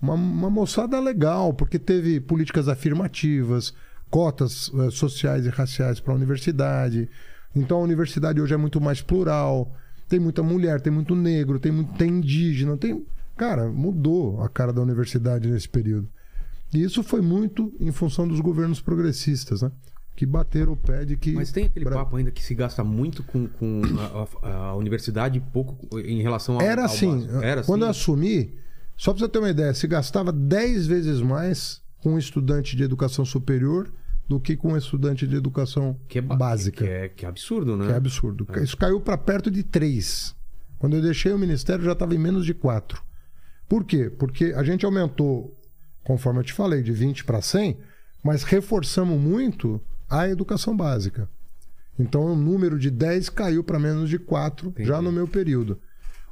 Uma, 0.00 0.14
uma 0.14 0.50
moçada 0.50 0.98
legal, 1.00 1.54
porque 1.54 1.78
teve 1.78 2.20
políticas 2.20 2.68
afirmativas, 2.68 3.72
cotas 4.10 4.70
eh, 4.74 4.90
sociais 4.90 5.46
e 5.46 5.48
raciais 5.48 6.00
para 6.00 6.12
a 6.12 6.16
universidade. 6.16 7.08
Então 7.54 7.78
a 7.78 7.82
universidade 7.82 8.40
hoje 8.40 8.54
é 8.54 8.56
muito 8.56 8.80
mais 8.80 9.00
plural. 9.00 9.72
Tem 10.08 10.20
muita 10.20 10.42
mulher, 10.42 10.80
tem 10.80 10.92
muito 10.92 11.14
negro, 11.14 11.58
tem 11.58 11.72
muito 11.72 11.94
tem 11.94 12.10
indígena, 12.10 12.76
tem. 12.76 13.04
Cara, 13.36 13.68
mudou 13.68 14.42
a 14.42 14.48
cara 14.48 14.72
da 14.72 14.82
universidade 14.82 15.48
nesse 15.48 15.68
período. 15.68 16.08
E 16.72 16.82
isso 16.82 17.02
foi 17.02 17.20
muito 17.20 17.72
em 17.80 17.92
função 17.92 18.26
dos 18.26 18.40
governos 18.40 18.80
progressistas, 18.80 19.62
né? 19.62 19.70
Que 20.16 20.24
bateram 20.24 20.72
o 20.72 20.76
pé 20.76 21.04
de 21.04 21.14
que. 21.16 21.32
Mas 21.32 21.52
tem 21.52 21.66
aquele 21.66 21.84
Bra- 21.84 21.96
papo 21.98 22.16
ainda 22.16 22.30
que 22.30 22.42
se 22.42 22.54
gasta 22.54 22.82
muito 22.82 23.22
com, 23.22 23.46
com 23.46 23.82
a, 24.42 24.46
a- 24.48 24.56
a 24.70 24.74
universidade 24.74 25.38
pouco 25.52 25.76
em 26.00 26.22
relação 26.22 26.54
ao. 26.56 26.62
Era 26.62 26.82
ao 26.82 26.86
assim. 26.86 27.10
básico. 27.14 27.36
Era 27.42 27.60
assim. 27.60 27.66
Quando 27.66 27.82
eu 27.84 27.88
assumi, 27.90 28.54
só 28.96 29.12
para 29.12 29.20
você 29.20 29.28
ter 29.28 29.38
uma 29.38 29.50
ideia, 29.50 29.74
se 29.74 29.86
gastava 29.86 30.32
10 30.32 30.86
vezes 30.86 31.20
mais 31.20 31.82
com 32.00 32.14
um 32.14 32.18
estudante 32.18 32.74
de 32.74 32.82
educação 32.82 33.24
superior 33.26 33.92
do 34.26 34.40
que 34.40 34.56
com 34.56 34.72
um 34.72 34.76
estudante 34.76 35.26
de 35.26 35.36
educação 35.36 36.00
que 36.08 36.18
é 36.18 36.22
ba- 36.22 36.34
básica. 36.34 36.82
Que 36.84 36.90
é, 36.90 37.08
que 37.10 37.24
é 37.26 37.28
absurdo, 37.28 37.76
né? 37.76 37.86
Que 37.86 37.92
é 37.92 37.96
absurdo. 37.96 38.46
Isso 38.62 38.76
caiu 38.76 39.00
para 39.00 39.18
perto 39.18 39.50
de 39.50 39.62
3. 39.62 40.34
Quando 40.78 40.96
eu 40.96 41.02
deixei 41.02 41.30
o 41.32 41.38
ministério, 41.38 41.84
já 41.84 41.92
estava 41.92 42.14
em 42.14 42.18
menos 42.18 42.44
de 42.46 42.54
4. 42.54 43.02
Por 43.68 43.84
quê? 43.84 44.08
Porque 44.10 44.54
a 44.56 44.62
gente 44.62 44.84
aumentou, 44.86 45.54
conforme 46.04 46.40
eu 46.40 46.44
te 46.44 46.52
falei, 46.54 46.82
de 46.82 46.92
20 46.92 47.24
para 47.24 47.42
100, 47.42 47.76
mas 48.24 48.42
reforçamos 48.44 49.20
muito 49.20 49.80
a 50.08 50.28
educação 50.28 50.76
básica. 50.76 51.28
Então 51.98 52.32
o 52.32 52.36
número 52.36 52.78
de 52.78 52.90
10 52.90 53.30
caiu 53.30 53.64
para 53.64 53.78
menos 53.78 54.08
de 54.10 54.18
4 54.18 54.68
Entendi. 54.68 54.88
já 54.88 55.00
no 55.00 55.10
meu 55.10 55.26
período. 55.26 55.80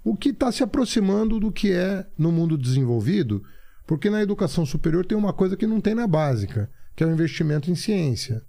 O 0.03 0.15
que 0.15 0.29
está 0.29 0.53
se 0.53 0.63
aproximando 0.63 1.41
do 1.41 1.51
que 1.51 1.73
é 1.73 2.07
no 2.19 2.31
mundo 2.31 2.59
desenvolvido, 2.59 3.43
porque 3.87 4.11
na 4.11 4.23
educação 4.23 4.67
superior 4.67 5.07
tem 5.07 5.17
uma 5.17 5.33
coisa 5.33 5.57
que 5.57 5.67
não 5.67 5.81
tem 5.81 5.95
na 5.95 6.07
básica, 6.07 6.71
que 6.95 7.03
é 7.03 7.07
o 7.07 7.13
investimento 7.13 7.71
em 7.71 7.75
ciência. 7.75 8.43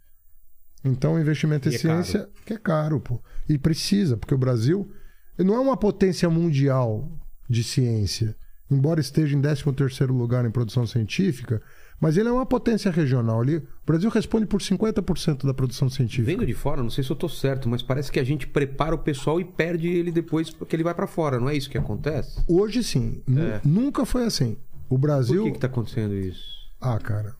Então, 0.84 1.16
o 1.16 1.20
investimento 1.20 1.68
em 1.68 1.72
E 1.72 1.76
é 1.76 1.78
ciência 1.80 2.30
que 2.46 2.54
é 2.54 2.58
caro, 2.58 3.00
pô. 3.00 3.20
E 3.50 3.58
precisa, 3.58 4.18
porque 4.18 4.36
o 4.36 4.38
Brasil 4.38 4.92
não 5.38 5.56
é 5.56 5.60
uma 5.60 5.76
potência 5.76 6.30
mundial 6.30 7.10
de 7.50 7.64
ciência, 7.64 8.36
embora 8.70 9.00
esteja 9.00 9.36
em 9.36 9.42
13º 9.42 10.08
lugar 10.08 10.46
em 10.46 10.52
produção 10.52 10.86
científica, 10.86 11.62
mas 12.00 12.18
ele 12.18 12.28
é 12.30 12.32
uma 12.32 12.46
potência 12.46 12.92
regional. 12.92 13.42
Ele, 13.44 13.58
o 13.58 13.64
Brasil 13.86 14.10
responde 14.10 14.46
por 14.46 14.60
50% 14.62 15.46
da 15.46 15.54
produção 15.54 15.90
científica. 15.90 16.26
Vendo 16.32 16.46
de 16.46 16.54
fora, 16.54 16.84
não 16.84 16.90
sei 16.90 17.04
se 17.04 17.10
eu 17.12 17.16
tô 17.16 17.30
certo, 17.30 17.68
mas 17.70 17.82
parece 17.82 18.12
que 18.12 18.20
a 18.20 18.24
gente 18.24 18.48
prepara 18.48 18.94
o 18.94 18.98
pessoal 19.00 19.40
e 19.40 19.46
perde 19.46 19.88
ele 19.88 20.12
depois 20.12 20.50
porque 20.50 20.76
ele 20.76 20.84
vai 20.84 20.94
pra 20.94 21.08
fora, 21.08 21.40
não 21.40 21.50
é 21.50 21.56
isso 21.56 21.70
que 21.70 21.78
acontece? 21.78 22.42
Hoje 22.48 22.84
sim, 22.84 23.22
É. 23.38 23.62
nunca 23.64 24.06
foi 24.06 24.26
assim. 24.26 24.58
O 24.88 24.90
Por 24.90 25.00
Brasil, 25.00 25.44
que 25.46 25.52
que 25.54 25.60
tá 25.60 25.68
acontecendo 25.68 26.14
isso? 26.14 26.44
ah, 26.80 27.00
cara, 27.00 27.36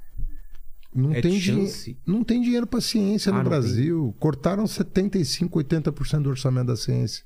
não 0.94 1.14
É 1.14 1.22
tem 1.22 1.38
dinheiro, 1.38 1.72
não 2.08 2.24
tem 2.24 2.42
dinheiro 2.42 2.66
para 2.66 2.80
ciência 2.82 3.32
Ah, 3.32 3.38
no 3.38 3.44
Brasil. 3.44 4.16
Cortaram 4.20 4.66
75, 4.66 5.60
80% 5.60 6.22
do 6.24 6.30
orçamento 6.30 6.68
da 6.68 6.76
ciência. 6.78 7.24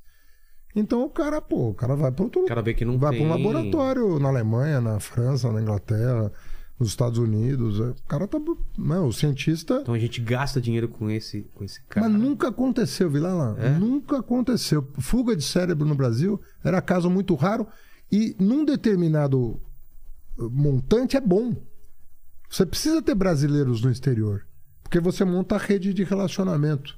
Então 0.75 1.03
o 1.03 1.09
cara, 1.09 1.39
pô, 1.41 1.69
o 1.69 1.73
cara 1.73 1.95
vai 1.95 2.11
para 2.11 2.23
outro 2.25 2.41
O 2.41 2.45
cara 2.45 2.61
vê 2.61 2.73
que 2.73 2.83
não 2.85 2.97
vai 2.97 3.11
tem... 3.11 3.19
para 3.19 3.27
um 3.27 3.29
laboratório 3.37 4.19
na 4.19 4.29
Alemanha, 4.29 4.81
na 4.81 4.99
França, 4.99 5.51
na 5.51 5.61
Inglaterra, 5.61 6.31
nos 6.79 6.89
Estados 6.89 7.19
Unidos. 7.19 7.79
O 7.79 7.93
cara 8.07 8.25
tá, 8.27 8.39
não, 8.77 9.07
o 9.07 9.13
cientista 9.13 9.79
Então 9.81 9.93
a 9.93 9.99
gente 9.99 10.21
gasta 10.21 10.61
dinheiro 10.61 10.87
com 10.87 11.09
esse, 11.09 11.41
com 11.53 11.63
esse 11.63 11.81
cara. 11.83 12.07
mas 12.07 12.19
nunca 12.19 12.47
aconteceu, 12.47 13.09
Vilela. 13.09 13.55
É? 13.59 13.71
Nunca 13.77 14.19
aconteceu. 14.19 14.87
Fuga 14.99 15.35
de 15.35 15.43
cérebro 15.43 15.85
no 15.85 15.95
Brasil 15.95 16.39
era 16.63 16.81
caso 16.81 17.09
muito 17.09 17.35
raro 17.35 17.67
e 18.11 18.35
num 18.39 18.63
determinado 18.63 19.59
eh, 20.39 20.43
montante 20.49 21.17
é 21.17 21.21
bom. 21.21 21.53
Você 22.49 22.65
precisa 22.65 23.01
ter 23.01 23.13
brasileiros 23.13 23.81
no 23.83 23.91
exterior, 23.91 24.47
porque 24.81 24.99
você 24.99 25.23
monta 25.25 25.55
a 25.55 25.59
rede 25.59 25.93
de 25.93 26.03
relacionamento. 26.03 26.97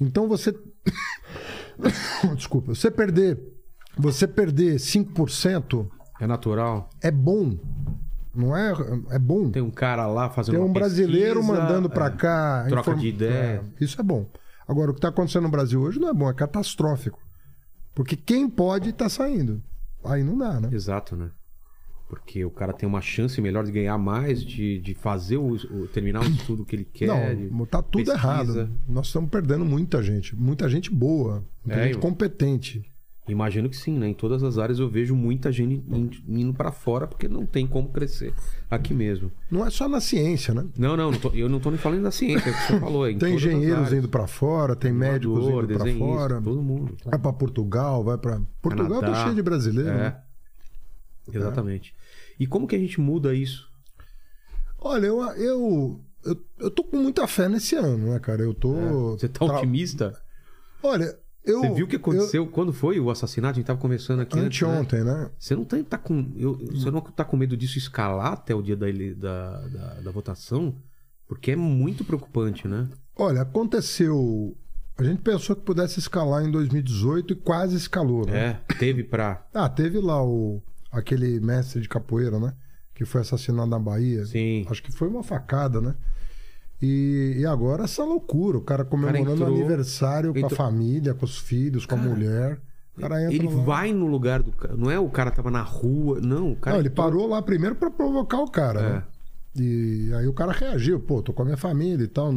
Então 0.00 0.26
você 0.28 0.52
Desculpa, 2.36 2.74
você 2.74 2.90
perder 2.90 3.38
você 3.96 4.26
perder 4.26 4.76
5% 4.76 5.88
É 6.20 6.26
natural. 6.26 6.90
é 7.00 7.10
bom. 7.10 7.56
Não 8.34 8.56
é? 8.56 8.72
É 9.10 9.18
bom. 9.18 9.50
Tem 9.50 9.62
um 9.62 9.70
cara 9.70 10.06
lá 10.06 10.28
fazendo 10.30 10.56
Tem 10.56 10.64
um 10.64 10.72
brasileiro 10.72 11.40
pesquisa, 11.40 11.60
mandando 11.60 11.88
pra 11.88 12.06
é. 12.06 12.10
cá. 12.10 12.66
troca 12.68 12.94
de 12.94 13.06
ideia. 13.08 13.62
É, 13.80 13.84
isso 13.84 14.00
é 14.00 14.04
bom. 14.04 14.26
Agora, 14.66 14.90
o 14.90 14.94
que 14.94 14.98
está 14.98 15.08
acontecendo 15.08 15.44
no 15.44 15.50
Brasil 15.50 15.80
hoje 15.80 16.00
não 16.00 16.08
é 16.08 16.12
bom, 16.14 16.28
é 16.28 16.34
catastrófico. 16.34 17.18
Porque 17.94 18.16
quem 18.16 18.48
pode 18.48 18.90
está 18.90 19.08
saindo. 19.08 19.62
Aí 20.04 20.24
não 20.24 20.36
dá, 20.36 20.60
né? 20.60 20.68
Exato, 20.72 21.14
né? 21.14 21.30
Porque 22.08 22.44
o 22.44 22.50
cara 22.50 22.72
tem 22.72 22.88
uma 22.88 23.00
chance 23.00 23.40
melhor 23.40 23.64
de 23.64 23.72
ganhar 23.72 23.96
mais, 23.98 24.44
de, 24.44 24.78
de 24.80 24.94
fazer 24.94 25.36
o, 25.38 25.54
o- 25.54 25.86
terminar 25.88 26.22
o 26.22 26.28
estudo 26.28 26.64
que 26.64 26.76
ele 26.76 26.84
quer. 26.84 27.06
Não, 27.50 27.64
tá 27.66 27.82
tudo 27.82 28.04
pesquisa. 28.04 28.12
errado. 28.14 28.70
Nós 28.86 29.06
estamos 29.06 29.30
perdendo 29.30 29.64
muita 29.64 30.02
gente. 30.02 30.36
Muita 30.36 30.68
gente 30.68 30.90
boa. 30.90 31.44
Muita 31.64 31.80
É, 31.80 31.84
gente 31.86 31.94
eu- 31.94 32.00
competente. 32.00 32.82
Imagino 33.26 33.70
que 33.70 33.76
sim, 33.76 33.98
né? 33.98 34.08
Em 34.08 34.12
todas 34.12 34.42
as 34.42 34.58
áreas 34.58 34.78
eu 34.78 34.86
vejo 34.86 35.14
muita 35.14 35.50
gente 35.50 35.82
in- 35.90 36.10
indo 36.28 36.52
pra 36.52 36.70
fora 36.70 37.06
porque 37.06 37.26
não 37.26 37.46
tem 37.46 37.66
como 37.66 37.88
crescer 37.88 38.34
aqui 38.70 38.92
mesmo. 38.92 39.32
Não 39.50 39.64
é 39.66 39.70
só 39.70 39.88
na 39.88 39.98
ciência, 39.98 40.52
né? 40.52 40.66
Não, 40.76 40.94
não, 40.94 41.10
não 41.10 41.18
tô- 41.18 41.30
eu 41.30 41.48
não 41.48 41.58
tô 41.58 41.70
nem 41.70 41.78
falando 41.78 42.02
da 42.02 42.10
ciência, 42.10 42.50
é 42.50 42.52
o 42.52 42.54
que 42.54 42.60
você 42.66 42.78
falou. 42.80 43.06
é 43.06 43.12
em 43.12 43.18
Tem 43.18 43.34
engenheiros 43.36 43.92
indo 43.94 44.10
pra 44.10 44.26
fora, 44.26 44.76
tem 44.76 44.92
médicos 44.92 45.48
indo 45.48 45.66
pra 45.66 45.76
desenhista, 45.78 46.04
fora. 46.06 46.42
Todo 46.42 46.62
mundo. 46.62 46.94
Vai 47.02 47.18
pra 47.18 47.32
Portugal, 47.32 48.04
vai 48.04 48.18
pra. 48.18 48.42
Portugal 48.60 49.00
tá 49.00 49.22
cheio 49.22 49.34
de 49.34 49.42
brasileiro. 49.42 49.88
É. 49.90 49.94
né? 49.96 50.16
Exatamente. 51.32 51.94
E 52.38 52.46
como 52.46 52.66
que 52.66 52.76
a 52.76 52.78
gente 52.78 53.00
muda 53.00 53.34
isso? 53.34 53.66
Olha, 54.78 55.06
eu, 55.06 55.22
eu, 55.36 56.00
eu, 56.26 56.36
eu 56.58 56.70
tô 56.70 56.84
com 56.84 56.98
muita 56.98 57.26
fé 57.26 57.48
nesse 57.48 57.74
ano, 57.74 58.10
né, 58.12 58.18
cara? 58.18 58.42
Eu 58.42 58.52
tô. 58.52 58.76
É. 58.76 58.90
Você 59.18 59.28
tá 59.30 59.46
otimista? 59.46 60.20
Olha, 60.82 61.18
eu. 61.44 61.60
Você 61.60 61.70
viu 61.74 61.84
o 61.86 61.88
que 61.88 61.96
aconteceu? 61.96 62.46
Quando 62.46 62.72
foi 62.72 62.98
o 63.00 63.10
assassinato? 63.10 63.52
A 63.52 63.56
gente 63.60 63.66
tava 63.66 63.78
conversando 63.80 64.22
aqui 64.22 64.38
Eu, 64.38 64.44
antes, 64.44 64.60
né? 64.62 64.68
anteontem, 64.68 65.04
né? 65.04 65.30
Você 65.38 65.54
não 65.54 65.64
tá, 65.64 65.76
tá 65.82 65.98
com. 65.98 66.32
eu- 66.36 66.56
você 66.72 66.90
não 66.90 67.00
tá 67.00 67.24
com 67.24 67.36
medo 67.36 67.56
disso 67.56 67.78
escalar 67.78 68.32
até 68.32 68.54
o 68.54 68.62
dia 68.62 68.76
da, 68.76 68.86
da, 69.16 69.60
da, 69.68 69.94
da 70.00 70.10
votação? 70.10 70.74
Porque 71.26 71.52
é 71.52 71.56
muito 71.56 72.04
preocupante, 72.04 72.66
né? 72.68 72.88
Olha, 73.16 73.42
aconteceu. 73.42 74.56
A 74.96 75.02
gente 75.02 75.22
pensou 75.22 75.56
que 75.56 75.62
pudesse 75.62 75.98
escalar 75.98 76.44
em 76.44 76.50
2018 76.50 77.32
e 77.32 77.36
quase 77.36 77.76
escalou, 77.76 78.24
né? 78.26 78.60
É, 78.68 78.74
teve 78.74 79.02
pra. 79.02 79.44
Ah, 79.52 79.68
teve 79.68 79.98
lá 80.00 80.22
o 80.24 80.62
aquele 80.92 81.40
mestre 81.40 81.80
de 81.80 81.88
capoeira, 81.88 82.38
né? 82.38 82.52
Que 82.94 83.04
foi 83.04 83.20
assassinado 83.22 83.68
na 83.68 83.78
Bahia. 83.78 84.24
Sim. 84.24 84.64
Acho 84.70 84.80
que 84.82 84.92
foi 84.92 85.08
uma 85.08 85.24
facada, 85.24 85.80
né? 85.80 85.94
E, 86.84 87.36
e 87.38 87.46
agora 87.46 87.84
essa 87.84 88.04
loucura, 88.04 88.58
o 88.58 88.60
cara 88.60 88.84
comemorando 88.84 89.32
entrou- 89.32 89.48
o 89.50 89.54
aniversário 89.54 90.32
com 90.32 90.38
a 90.38 90.42
entrou- 90.42 90.56
família, 90.56 91.14
com 91.14 91.24
os 91.24 91.38
filhos, 91.38 91.86
com 91.86 91.94
a 91.94 91.98
mulher. 91.98 92.60
O 92.96 93.00
cara 93.00 93.22
entra 93.24 93.34
Ele 93.34 93.48
lá. 93.48 93.62
vai 93.64 93.92
no 93.92 94.06
lugar 94.06 94.42
do 94.42 94.52
cara. 94.52 94.76
Não 94.76 94.90
é 94.90 94.98
o 94.98 95.08
cara 95.08 95.30
tava 95.30 95.50
na 95.50 95.62
rua. 95.62 96.20
Não, 96.20 96.52
o 96.52 96.56
cara. 96.56 96.76
Não, 96.76 96.80
ele 96.82 96.88
entrou- 96.90 97.06
parou 97.06 97.26
lá 97.26 97.40
primeiro 97.42 97.74
pra 97.74 97.90
provocar 97.90 98.38
o 98.40 98.50
cara, 98.50 98.80
É. 98.80 98.92
né? 98.92 99.04
E 99.56 100.12
aí 100.14 100.26
o 100.26 100.32
cara 100.32 100.52
reagiu, 100.52 101.00
pô, 101.00 101.22
tô 101.22 101.32
com 101.32 101.42
a 101.42 101.44
minha 101.44 101.56
família 101.56 102.04
e 102.04 102.08
tal, 102.08 102.32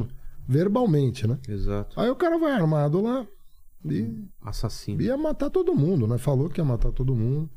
verbalmente, 0.48 1.28
né? 1.28 1.38
Exato. 1.48 2.00
Aí 2.00 2.10
o 2.10 2.16
cara 2.16 2.38
vai 2.38 2.52
armado 2.54 3.02
lá 3.02 3.26
e 3.86 4.24
Assassino. 4.42 5.02
ia 5.02 5.18
matar 5.18 5.50
todo 5.50 5.76
mundo, 5.76 6.08
né? 6.08 6.18
Falou 6.18 6.50
que 6.50 6.62
ia 6.62 6.66
matar 6.66 6.92
todo 6.92 7.14
mundo. 7.16 7.50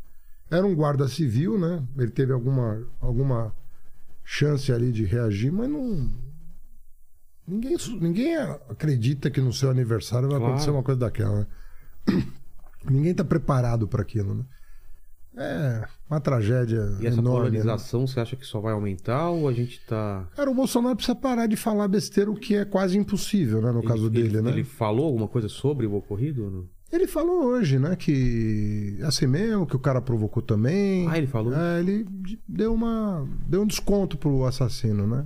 Era 0.50 0.66
um 0.66 0.74
guarda 0.74 1.06
civil, 1.08 1.58
né? 1.58 1.82
Ele 1.96 2.10
teve 2.10 2.32
alguma, 2.32 2.82
alguma 3.00 3.54
chance 4.24 4.72
ali 4.72 4.90
de 4.92 5.04
reagir, 5.04 5.52
mas 5.52 5.68
não. 5.70 6.10
Ninguém, 7.46 7.76
ninguém 8.00 8.36
acredita 8.68 9.30
que 9.30 9.40
no 9.40 9.52
seu 9.52 9.70
aniversário 9.70 10.28
vai 10.28 10.38
Claro. 10.38 10.52
acontecer 10.54 10.70
uma 10.70 10.82
coisa 10.82 11.00
daquela, 11.00 11.40
né? 11.40 11.46
Ninguém 12.90 13.12
tá 13.14 13.22
preparado 13.24 13.86
para 13.86 14.02
aquilo, 14.02 14.34
né? 14.34 14.44
É 15.36 15.84
uma 16.10 16.20
tragédia 16.20 16.96
E 17.00 17.06
essa 17.06 17.18
enorme. 17.18 17.50
né? 17.50 17.62
polarização, 17.62 18.06
você 18.06 18.18
acha 18.20 18.34
que 18.36 18.44
só 18.44 18.58
vai 18.60 18.72
aumentar 18.72 19.30
ou 19.30 19.48
a 19.48 19.52
gente 19.52 19.80
tá. 19.86 20.26
Cara, 20.34 20.50
o 20.50 20.54
Bolsonaro 20.54 20.96
precisa 20.96 21.14
parar 21.14 21.46
de 21.46 21.56
falar 21.56 21.86
besteira, 21.88 22.30
o 22.30 22.34
que 22.34 22.56
é 22.56 22.64
quase 22.64 22.98
impossível, 22.98 23.60
né? 23.62 23.70
No 23.70 23.82
caso 23.82 24.04
ele, 24.06 24.10
dele, 24.10 24.28
ele, 24.28 24.42
né? 24.42 24.50
Ele 24.50 24.64
falou 24.64 25.06
alguma 25.06 25.28
coisa 25.28 25.48
sobre 25.48 25.86
o 25.86 25.94
ocorrido? 25.94 26.68
Ele 26.92 27.06
falou 27.06 27.44
hoje, 27.44 27.78
né, 27.78 27.94
que 27.94 28.98
assim 29.04 29.28
mesmo, 29.28 29.64
que 29.64 29.76
o 29.76 29.78
cara 29.78 30.00
provocou 30.00 30.42
também. 30.42 31.08
Ah, 31.08 31.16
ele 31.16 31.28
falou? 31.28 31.54
É, 31.54 31.78
ele 31.78 32.04
deu 32.48 32.74
uma 32.74 33.24
deu 33.46 33.62
um 33.62 33.66
desconto 33.66 34.18
pro 34.18 34.44
assassino, 34.44 35.06
né? 35.06 35.24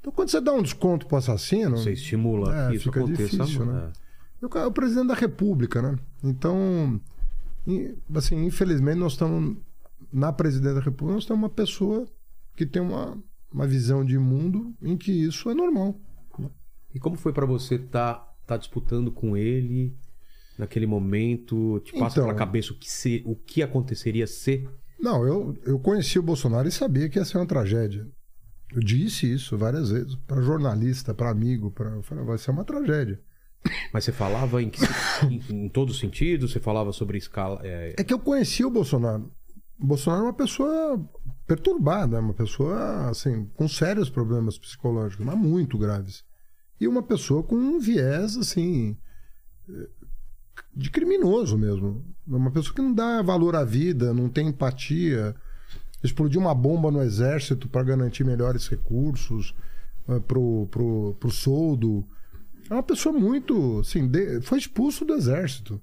Então 0.00 0.12
quando 0.12 0.30
você 0.30 0.40
dá 0.40 0.52
um 0.52 0.62
desconto 0.62 1.06
pro 1.06 1.16
assassino, 1.18 1.76
Você 1.76 1.92
estimula 1.92 2.54
É, 2.66 2.70
que 2.70 2.76
isso 2.76 2.84
fica 2.84 3.00
aconteça. 3.00 3.36
difícil, 3.36 3.66
né? 3.66 3.92
o 4.42 4.48
cara 4.48 4.64
é 4.64 4.68
o 4.68 4.72
presidente 4.72 5.08
da 5.08 5.14
República, 5.14 5.82
né? 5.82 5.98
Então, 6.24 6.98
assim, 8.14 8.44
infelizmente 8.46 8.96
nós 8.98 9.12
estamos 9.12 9.56
na 10.12 10.32
presidência 10.32 10.76
da 10.76 10.80
República, 10.80 11.14
nós 11.16 11.26
temos 11.26 11.42
uma 11.42 11.50
pessoa 11.50 12.06
que 12.56 12.64
tem 12.64 12.80
uma, 12.80 13.16
uma 13.52 13.66
visão 13.66 14.04
de 14.04 14.18
mundo 14.18 14.74
em 14.82 14.96
que 14.96 15.12
isso 15.12 15.50
é 15.50 15.54
normal. 15.54 15.94
E 16.94 16.98
como 16.98 17.16
foi 17.16 17.32
pra 17.32 17.46
você 17.46 17.78
tá, 17.78 18.14
tá 18.46 18.56
disputando 18.56 19.12
com 19.12 19.36
ele 19.36 19.94
naquele 20.58 20.86
momento? 20.86 21.78
Te 21.84 21.92
passa 21.92 22.14
Então- 22.18 22.24
pela 22.26 22.34
cabeça 22.36 22.72
o 22.72 22.76
que, 22.76 22.90
se, 22.90 23.22
o 23.26 23.36
que 23.36 23.62
aconteceria 23.62 24.26
se. 24.26 24.66
Não, 24.98 25.24
eu, 25.26 25.56
eu 25.64 25.78
conheci 25.78 26.18
o 26.18 26.22
Bolsonaro 26.22 26.66
e 26.66 26.72
sabia 26.72 27.08
que 27.08 27.18
ia 27.18 27.24
ser 27.24 27.36
uma 27.38 27.46
tragédia. 27.46 28.08
Eu 28.72 28.80
disse 28.80 29.32
isso 29.32 29.56
várias 29.58 29.90
vezes 29.90 30.14
para 30.26 30.40
jornalista, 30.42 31.12
para 31.12 31.30
amigo, 31.30 31.70
para 31.70 31.90
eu 31.90 32.02
falei, 32.02 32.24
vai 32.24 32.38
ser 32.38 32.50
uma 32.50 32.64
tragédia. 32.64 33.20
Mas 33.92 34.04
você 34.04 34.12
falava 34.12 34.62
em, 34.62 34.70
que, 34.70 34.80
em, 35.28 35.64
em 35.64 35.68
todos 35.68 35.94
os 35.96 36.00
sentidos? 36.00 36.52
Você 36.52 36.60
falava 36.60 36.92
sobre 36.92 37.18
escala. 37.18 37.60
é, 37.62 37.94
É 37.98 38.04
que 38.04 38.14
eu 38.14 38.18
conheci 38.18 38.64
o 38.64 38.70
Bolsonaro. 38.70 39.30
O 39.78 39.86
Bolsonaro 39.86 40.22
é 40.22 40.26
uma 40.26 40.32
pessoa 40.32 41.00
perturbada, 41.46 42.20
uma 42.20 42.32
pessoa 42.34 43.08
assim 43.08 43.46
com 43.54 43.66
sérios 43.68 44.08
problemas 44.08 44.58
psicológicos, 44.58 45.24
mas 45.24 45.36
muito 45.36 45.76
graves. 45.76 46.24
E 46.80 46.86
uma 46.86 47.02
pessoa 47.02 47.42
com 47.42 47.56
um 47.56 47.78
viés 47.78 48.36
assim 48.36 48.96
de 50.74 50.90
criminoso 50.90 51.58
mesmo. 51.58 52.04
Uma 52.26 52.50
pessoa 52.50 52.74
que 52.74 52.82
não 52.82 52.92
dá 52.94 53.22
valor 53.22 53.56
à 53.56 53.64
vida, 53.64 54.14
não 54.14 54.28
tem 54.28 54.48
empatia. 54.48 55.34
Explodiu 56.02 56.40
uma 56.40 56.54
bomba 56.54 56.90
no 56.90 57.02
exército 57.02 57.68
para 57.68 57.82
garantir 57.82 58.24
melhores 58.24 58.66
recursos 58.68 59.54
eh, 60.08 60.18
pro, 60.20 60.66
pro, 60.70 61.14
pro 61.20 61.30
soldo. 61.30 62.06
É 62.70 62.74
uma 62.74 62.82
pessoa 62.82 63.12
muito. 63.16 63.80
Assim, 63.80 64.06
de- 64.08 64.40
foi 64.40 64.58
expulso 64.58 65.04
do 65.04 65.14
exército. 65.14 65.80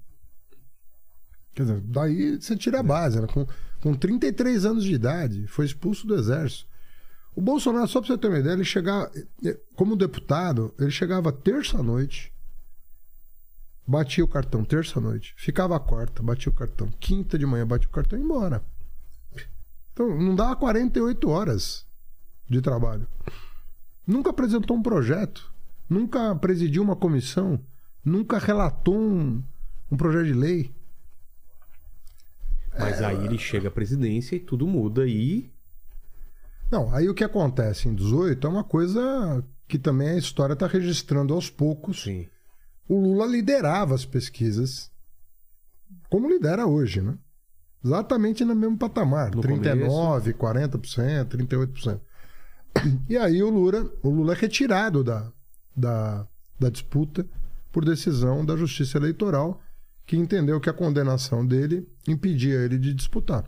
Quer 1.54 1.62
dizer, 1.62 1.80
daí 1.82 2.40
você 2.40 2.56
tira 2.56 2.80
a 2.80 2.82
base, 2.82 3.20
né? 3.20 3.26
Com, 3.26 3.46
com 3.80 3.94
33 3.94 4.64
anos 4.64 4.84
de 4.84 4.92
idade, 4.94 5.46
foi 5.46 5.66
expulso 5.66 6.06
do 6.06 6.14
exército. 6.14 6.66
O 7.34 7.40
Bolsonaro, 7.40 7.86
só 7.86 8.00
pra 8.00 8.08
você 8.08 8.18
ter 8.18 8.28
uma 8.28 8.38
ideia, 8.40 8.54
ele 8.54 8.64
chegava. 8.64 9.10
eh, 9.44 9.58
Como 9.76 9.94
deputado, 9.96 10.74
ele 10.78 10.90
chegava 10.90 11.30
terça-noite, 11.30 12.32
batia 13.86 14.24
o 14.24 14.28
cartão 14.28 14.64
terça-noite, 14.64 15.32
ficava 15.36 15.78
quarta, 15.78 16.22
batia 16.22 16.50
o 16.50 16.54
cartão, 16.54 16.88
quinta 16.98 17.38
de 17.38 17.46
manhã, 17.46 17.64
batia 17.66 17.88
o 17.88 17.92
cartão 17.92 18.18
e 18.18 18.22
ia 18.22 18.24
embora. 18.24 18.62
Então, 19.98 20.16
não 20.16 20.36
dava 20.36 20.54
48 20.54 21.28
horas 21.28 21.84
de 22.48 22.62
trabalho. 22.62 23.08
Nunca 24.06 24.30
apresentou 24.30 24.76
um 24.76 24.82
projeto, 24.82 25.52
nunca 25.90 26.36
presidiu 26.36 26.84
uma 26.84 26.94
comissão, 26.94 27.58
nunca 28.04 28.38
relatou 28.38 28.96
um, 28.96 29.42
um 29.90 29.96
projeto 29.96 30.26
de 30.26 30.34
lei. 30.34 30.72
Mas 32.78 33.02
aí 33.02 33.24
ele 33.24 33.38
chega 33.38 33.66
à 33.66 33.72
presidência 33.72 34.36
e 34.36 34.40
tudo 34.40 34.68
muda 34.68 35.04
e. 35.04 35.50
Não, 36.70 36.94
aí 36.94 37.08
o 37.08 37.14
que 37.14 37.24
acontece 37.24 37.88
em 37.88 37.94
18 37.96 38.46
é 38.46 38.50
uma 38.50 38.62
coisa 38.62 39.44
que 39.66 39.80
também 39.80 40.10
a 40.10 40.18
história 40.18 40.52
está 40.52 40.68
registrando 40.68 41.34
aos 41.34 41.50
poucos. 41.50 42.04
Sim. 42.04 42.28
O 42.88 43.00
Lula 43.00 43.26
liderava 43.26 43.96
as 43.96 44.04
pesquisas, 44.04 44.92
como 46.08 46.28
lidera 46.28 46.68
hoje, 46.68 47.00
né? 47.02 47.18
Exatamente 47.84 48.44
no 48.44 48.54
mesmo 48.54 48.76
patamar, 48.76 49.34
No 49.34 49.40
39, 49.40 50.34
40%, 50.34 51.24
38%. 51.26 52.00
E 53.08 53.16
aí 53.16 53.42
o 53.42 53.50
Lula, 53.50 53.90
o 54.02 54.10
Lula 54.10 54.32
é 54.34 54.36
retirado 54.36 55.02
da, 55.02 55.30
da, 55.76 56.26
da 56.58 56.68
disputa 56.68 57.26
por 57.72 57.84
decisão 57.84 58.44
da 58.44 58.56
Justiça 58.56 58.98
Eleitoral, 58.98 59.60
que 60.06 60.16
entendeu 60.16 60.60
que 60.60 60.70
a 60.70 60.72
condenação 60.72 61.46
dele 61.46 61.88
impedia 62.06 62.56
ele 62.60 62.78
de 62.78 62.94
disputar. 62.94 63.44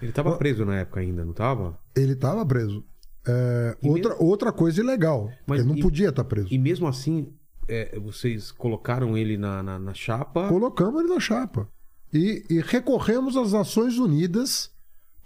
Ele 0.00 0.12
tava 0.12 0.36
preso 0.36 0.64
na 0.64 0.76
época 0.76 1.00
ainda, 1.00 1.24
não 1.24 1.32
tava? 1.32 1.78
Ele 1.94 2.12
estava 2.12 2.44
preso. 2.44 2.84
É, 3.26 3.76
outra, 3.82 4.16
outra 4.18 4.52
coisa 4.52 4.80
ilegal. 4.80 5.30
Mas 5.46 5.60
ele 5.60 5.68
não 5.68 5.76
e- 5.76 5.82
podia 5.82 6.08
estar 6.08 6.24
preso. 6.24 6.48
E 6.52 6.58
mesmo 6.58 6.88
assim, 6.88 7.32
é, 7.68 7.98
vocês 8.00 8.50
colocaram 8.50 9.16
ele 9.16 9.36
na, 9.36 9.62
na, 9.62 9.78
na 9.78 9.94
chapa. 9.94 10.48
Colocamos 10.48 11.00
ele 11.02 11.12
na 11.12 11.20
chapa. 11.20 11.68
E, 12.12 12.44
e 12.50 12.60
recorremos 12.60 13.36
às 13.36 13.52
Nações 13.52 13.98
Unidas 13.98 14.70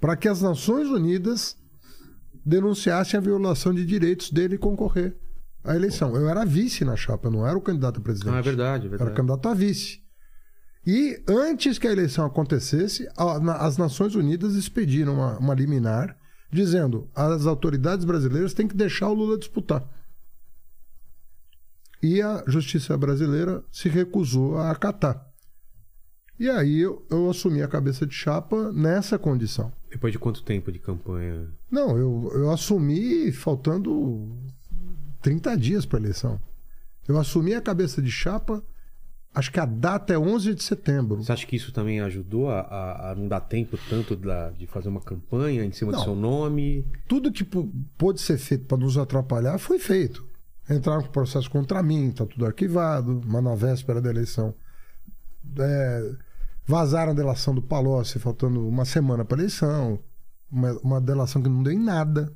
para 0.00 0.16
que 0.16 0.28
as 0.28 0.40
Nações 0.40 0.88
Unidas 0.88 1.56
denunciassem 2.44 3.18
a 3.18 3.20
violação 3.20 3.74
de 3.74 3.84
direitos 3.84 4.30
dele 4.30 4.56
concorrer 4.56 5.16
à 5.64 5.74
eleição. 5.74 6.14
Eu 6.14 6.28
era 6.28 6.44
vice 6.44 6.84
na 6.84 6.94
chapa, 6.94 7.26
eu 7.26 7.32
não 7.32 7.46
era 7.46 7.58
o 7.58 7.60
candidato 7.60 7.98
a 7.98 8.02
presidente. 8.02 8.34
Ah, 8.34 8.38
é 8.38 8.42
verdade, 8.42 8.84
é 8.84 8.88
Era 8.88 8.96
verdade. 8.98 9.16
candidato 9.16 9.48
a 9.48 9.54
vice. 9.54 10.00
E 10.86 11.20
antes 11.28 11.78
que 11.78 11.88
a 11.88 11.92
eleição 11.92 12.24
acontecesse, 12.24 13.08
as 13.58 13.76
Nações 13.76 14.14
Unidas 14.14 14.54
expediram 14.54 15.14
uma, 15.14 15.36
uma 15.38 15.54
liminar 15.54 16.16
dizendo 16.52 17.10
as 17.12 17.44
autoridades 17.46 18.04
brasileiras 18.04 18.54
têm 18.54 18.68
que 18.68 18.76
deixar 18.76 19.08
o 19.08 19.14
Lula 19.14 19.36
disputar. 19.36 19.82
E 22.00 22.22
a 22.22 22.44
justiça 22.46 22.96
brasileira 22.96 23.64
se 23.72 23.88
recusou 23.88 24.58
a 24.58 24.70
acatar. 24.70 25.25
E 26.38 26.50
aí 26.50 26.80
eu, 26.80 27.04
eu 27.10 27.30
assumi 27.30 27.62
a 27.62 27.68
cabeça 27.68 28.06
de 28.06 28.14
chapa 28.14 28.70
nessa 28.72 29.18
condição. 29.18 29.72
Depois 29.90 30.12
de 30.12 30.18
quanto 30.18 30.42
tempo 30.42 30.70
de 30.70 30.78
campanha? 30.78 31.48
Não, 31.70 31.96
eu, 31.96 32.30
eu 32.34 32.50
assumi 32.50 33.32
faltando 33.32 34.28
30 35.22 35.56
dias 35.56 35.86
para 35.86 35.98
eleição. 35.98 36.40
Eu 37.08 37.18
assumi 37.18 37.54
a 37.54 37.60
cabeça 37.62 38.02
de 38.02 38.10
chapa, 38.10 38.62
acho 39.34 39.50
que 39.50 39.58
a 39.60 39.64
data 39.64 40.12
é 40.12 40.18
11 40.18 40.54
de 40.54 40.62
setembro. 40.62 41.22
Você 41.22 41.32
acha 41.32 41.46
que 41.46 41.56
isso 41.56 41.72
também 41.72 42.00
ajudou 42.00 42.50
a, 42.50 42.60
a- 42.60 43.10
a 43.12 43.14
não 43.14 43.28
dar 43.28 43.40
tempo 43.40 43.78
tanto 43.88 44.14
da- 44.14 44.50
de 44.50 44.66
fazer 44.66 44.88
uma 44.88 45.00
campanha 45.00 45.64
em 45.64 45.72
cima 45.72 45.92
do 45.92 45.98
Não. 45.98 46.04
seu 46.04 46.14
nome? 46.16 46.84
Tudo 47.08 47.32
que 47.32 47.44
pô- 47.44 47.68
pôde 47.96 48.20
ser 48.20 48.36
feito 48.38 48.66
para 48.66 48.76
nos 48.76 48.98
atrapalhar 48.98 49.56
foi 49.58 49.78
feito. 49.78 50.26
Entraram 50.68 51.02
com 51.02 51.08
processo 51.10 51.48
contra 51.50 51.82
mim, 51.82 52.10
tá 52.10 52.26
tudo 52.26 52.44
arquivado, 52.44 53.22
mas 53.24 53.42
na 53.42 53.54
véspera 53.54 54.02
da 54.02 54.10
eleição. 54.10 54.52
É, 55.58 56.12
vazaram 56.66 57.12
a 57.12 57.14
delação 57.14 57.54
do 57.54 57.62
Palocci, 57.62 58.18
faltando 58.18 58.66
uma 58.66 58.84
semana 58.84 59.24
para 59.24 59.38
eleição. 59.38 59.98
Uma, 60.50 60.72
uma 60.82 61.00
delação 61.00 61.40
que 61.40 61.48
não 61.48 61.62
deu 61.62 61.72
em 61.72 61.78
nada. 61.78 62.32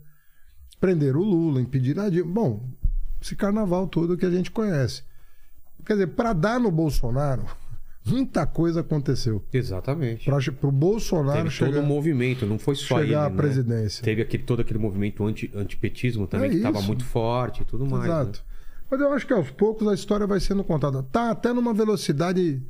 Prenderam 0.81 1.21
o 1.21 1.25
Lula, 1.25 1.61
impediram 1.61 2.05
a 2.05 2.09
Dilma. 2.09 2.33
Bom, 2.33 2.69
esse 3.21 3.35
carnaval 3.37 3.87
todo 3.89 4.17
que 4.17 4.25
a 4.25 4.31
gente 4.31 4.51
conhece. 4.51 5.03
Quer 5.85 5.95
dizer, 5.95 6.07
para 6.09 6.33
dar 6.33 6.61
no 6.61 6.71
Bolsonaro, 6.71 7.45
muita 8.07 8.47
coisa 8.47 8.81
aconteceu. 8.81 9.45
Exatamente. 9.53 10.25
Para 10.25 10.69
o 10.69 10.73
Bolsonaro 10.73 11.39
Teve 11.39 11.51
chegar, 11.51 11.73
todo 11.73 11.83
um 11.83 11.87
movimento, 11.87 12.47
não 12.47 12.59
foi 12.59 12.77
só 12.77 12.99
ele, 12.99 13.09
chegar 13.09 13.27
à 13.27 13.31
né? 13.31 13.37
presidência. 13.37 14.05
Teve 14.05 14.23
aquele, 14.23 14.45
todo 14.45 14.61
aquele 14.61 14.79
movimento 14.79 15.25
anti, 15.25 15.51
antipetismo 15.55 16.27
também, 16.27 16.49
É 16.49 16.51
que 16.51 16.57
estava 16.57 16.81
muito 16.83 17.05
forte 17.05 17.63
e 17.63 17.65
tudo 17.65 17.85
mais. 17.85 18.05
Exato. 18.05 18.39
né? 18.39 18.45
Mas 18.91 19.01
eu 19.01 19.13
acho 19.13 19.27
que 19.27 19.33
aos 19.33 19.51
poucos 19.51 19.87
a 19.87 19.95
história 19.95 20.27
vai 20.27 20.41
sendo 20.41 20.65
contada. 20.65 21.03
Tá 21.05 21.31
até 21.31 21.53
numa 21.53 21.73
velocidade 21.73 22.61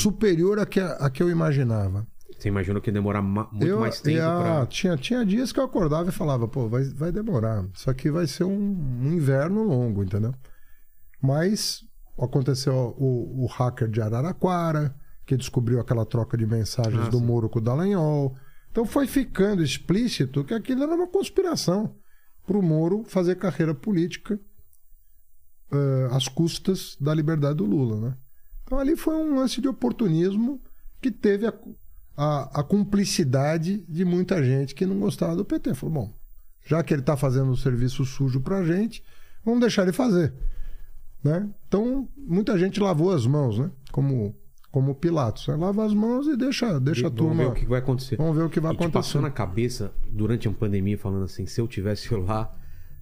superior 0.00 0.58
à 0.58 0.66
que, 0.66 0.80
à 0.80 1.08
que 1.10 1.22
eu 1.22 1.30
imaginava. 1.30 2.06
Você 2.38 2.48
imaginou 2.48 2.82
que 2.82 2.90
ia 2.90 2.94
demorar 2.94 3.22
ma- 3.22 3.48
muito 3.50 3.66
eu, 3.66 3.80
mais 3.80 4.00
tempo 4.00 4.22
a- 4.22 4.42
pra... 4.42 4.66
tinha, 4.66 4.96
tinha 4.96 5.24
dias 5.24 5.52
que 5.52 5.58
eu 5.60 5.64
acordava 5.64 6.10
e 6.10 6.12
falava, 6.12 6.46
pô, 6.46 6.68
vai, 6.68 6.84
vai 6.84 7.10
demorar. 7.10 7.64
Isso 7.74 7.88
aqui 7.90 8.10
vai 8.10 8.26
ser 8.26 8.44
um, 8.44 8.52
um 9.02 9.12
inverno 9.14 9.62
longo, 9.62 10.02
entendeu? 10.04 10.34
Mas 11.22 11.80
aconteceu 12.18 12.74
o, 12.98 13.44
o 13.44 13.46
hacker 13.46 13.88
de 13.88 14.00
Araraquara, 14.02 14.94
que 15.24 15.36
descobriu 15.36 15.80
aquela 15.80 16.04
troca 16.04 16.36
de 16.36 16.46
mensagens 16.46 17.06
Ah, 17.06 17.10
do 17.10 17.18
sim. 17.18 17.24
Moro 17.24 17.48
com 17.48 17.58
o 17.58 17.62
Dallagnol. 17.62 18.36
Então 18.70 18.84
foi 18.84 19.06
ficando 19.06 19.62
explícito 19.62 20.44
que 20.44 20.52
aquilo 20.52 20.82
era 20.82 20.94
uma 20.94 21.08
conspiração 21.08 21.96
para 22.46 22.58
o 22.58 22.62
Moro 22.62 23.02
fazer 23.06 23.36
carreira 23.36 23.74
política 23.74 24.38
eh, 25.72 26.08
às 26.12 26.28
custas 26.28 26.96
da 27.00 27.14
liberdade 27.14 27.56
do 27.56 27.64
Lula, 27.64 27.98
né? 28.10 28.16
Então 28.66 28.78
ali 28.78 28.96
foi 28.96 29.14
um 29.14 29.36
lance 29.36 29.60
de 29.60 29.68
oportunismo 29.68 30.60
que 31.00 31.10
teve 31.10 31.46
a, 31.46 31.54
a, 32.16 32.60
a 32.60 32.64
cumplicidade 32.64 33.84
de 33.88 34.04
muita 34.04 34.42
gente 34.42 34.74
que 34.74 34.84
não 34.84 34.98
gostava 34.98 35.36
do 35.36 35.44
PT. 35.44 35.72
Falou, 35.74 35.94
bom, 35.94 36.14
já 36.66 36.82
que 36.82 36.92
ele 36.92 37.00
está 37.02 37.16
fazendo 37.16 37.50
o 37.52 37.56
serviço 37.56 38.04
sujo 38.04 38.40
pra 38.40 38.64
gente, 38.64 39.04
vamos 39.44 39.60
deixar 39.60 39.82
ele 39.84 39.92
fazer. 39.92 40.34
Né? 41.22 41.48
Então, 41.68 42.08
muita 42.16 42.58
gente 42.58 42.80
lavou 42.80 43.12
as 43.12 43.24
mãos, 43.26 43.58
né? 43.58 43.70
Como, 43.92 44.34
como 44.70 44.94
Pilatos. 44.96 45.46
Né? 45.46 45.54
Lava 45.56 45.84
as 45.84 45.94
mãos 45.94 46.26
e 46.26 46.36
deixa, 46.36 46.80
deixa 46.80 47.06
a 47.06 47.10
Vamos 47.10 47.18
turma. 47.18 47.44
ver 47.44 47.50
o 47.50 47.54
que 47.54 47.66
vai 47.66 47.78
acontecer. 47.78 48.16
Vamos 48.16 48.36
ver 48.36 48.42
o 48.44 48.50
que 48.50 48.58
vai 48.60 48.72
e 48.72 48.76
te 48.76 48.78
passou 48.78 48.90
acontecer. 48.90 49.20
na 49.20 49.30
cabeça, 49.30 49.92
durante 50.10 50.48
a 50.48 50.52
pandemia, 50.52 50.98
falando 50.98 51.24
assim, 51.24 51.46
se 51.46 51.60
eu 51.60 51.68
tivesse 51.68 52.12
lá, 52.14 52.52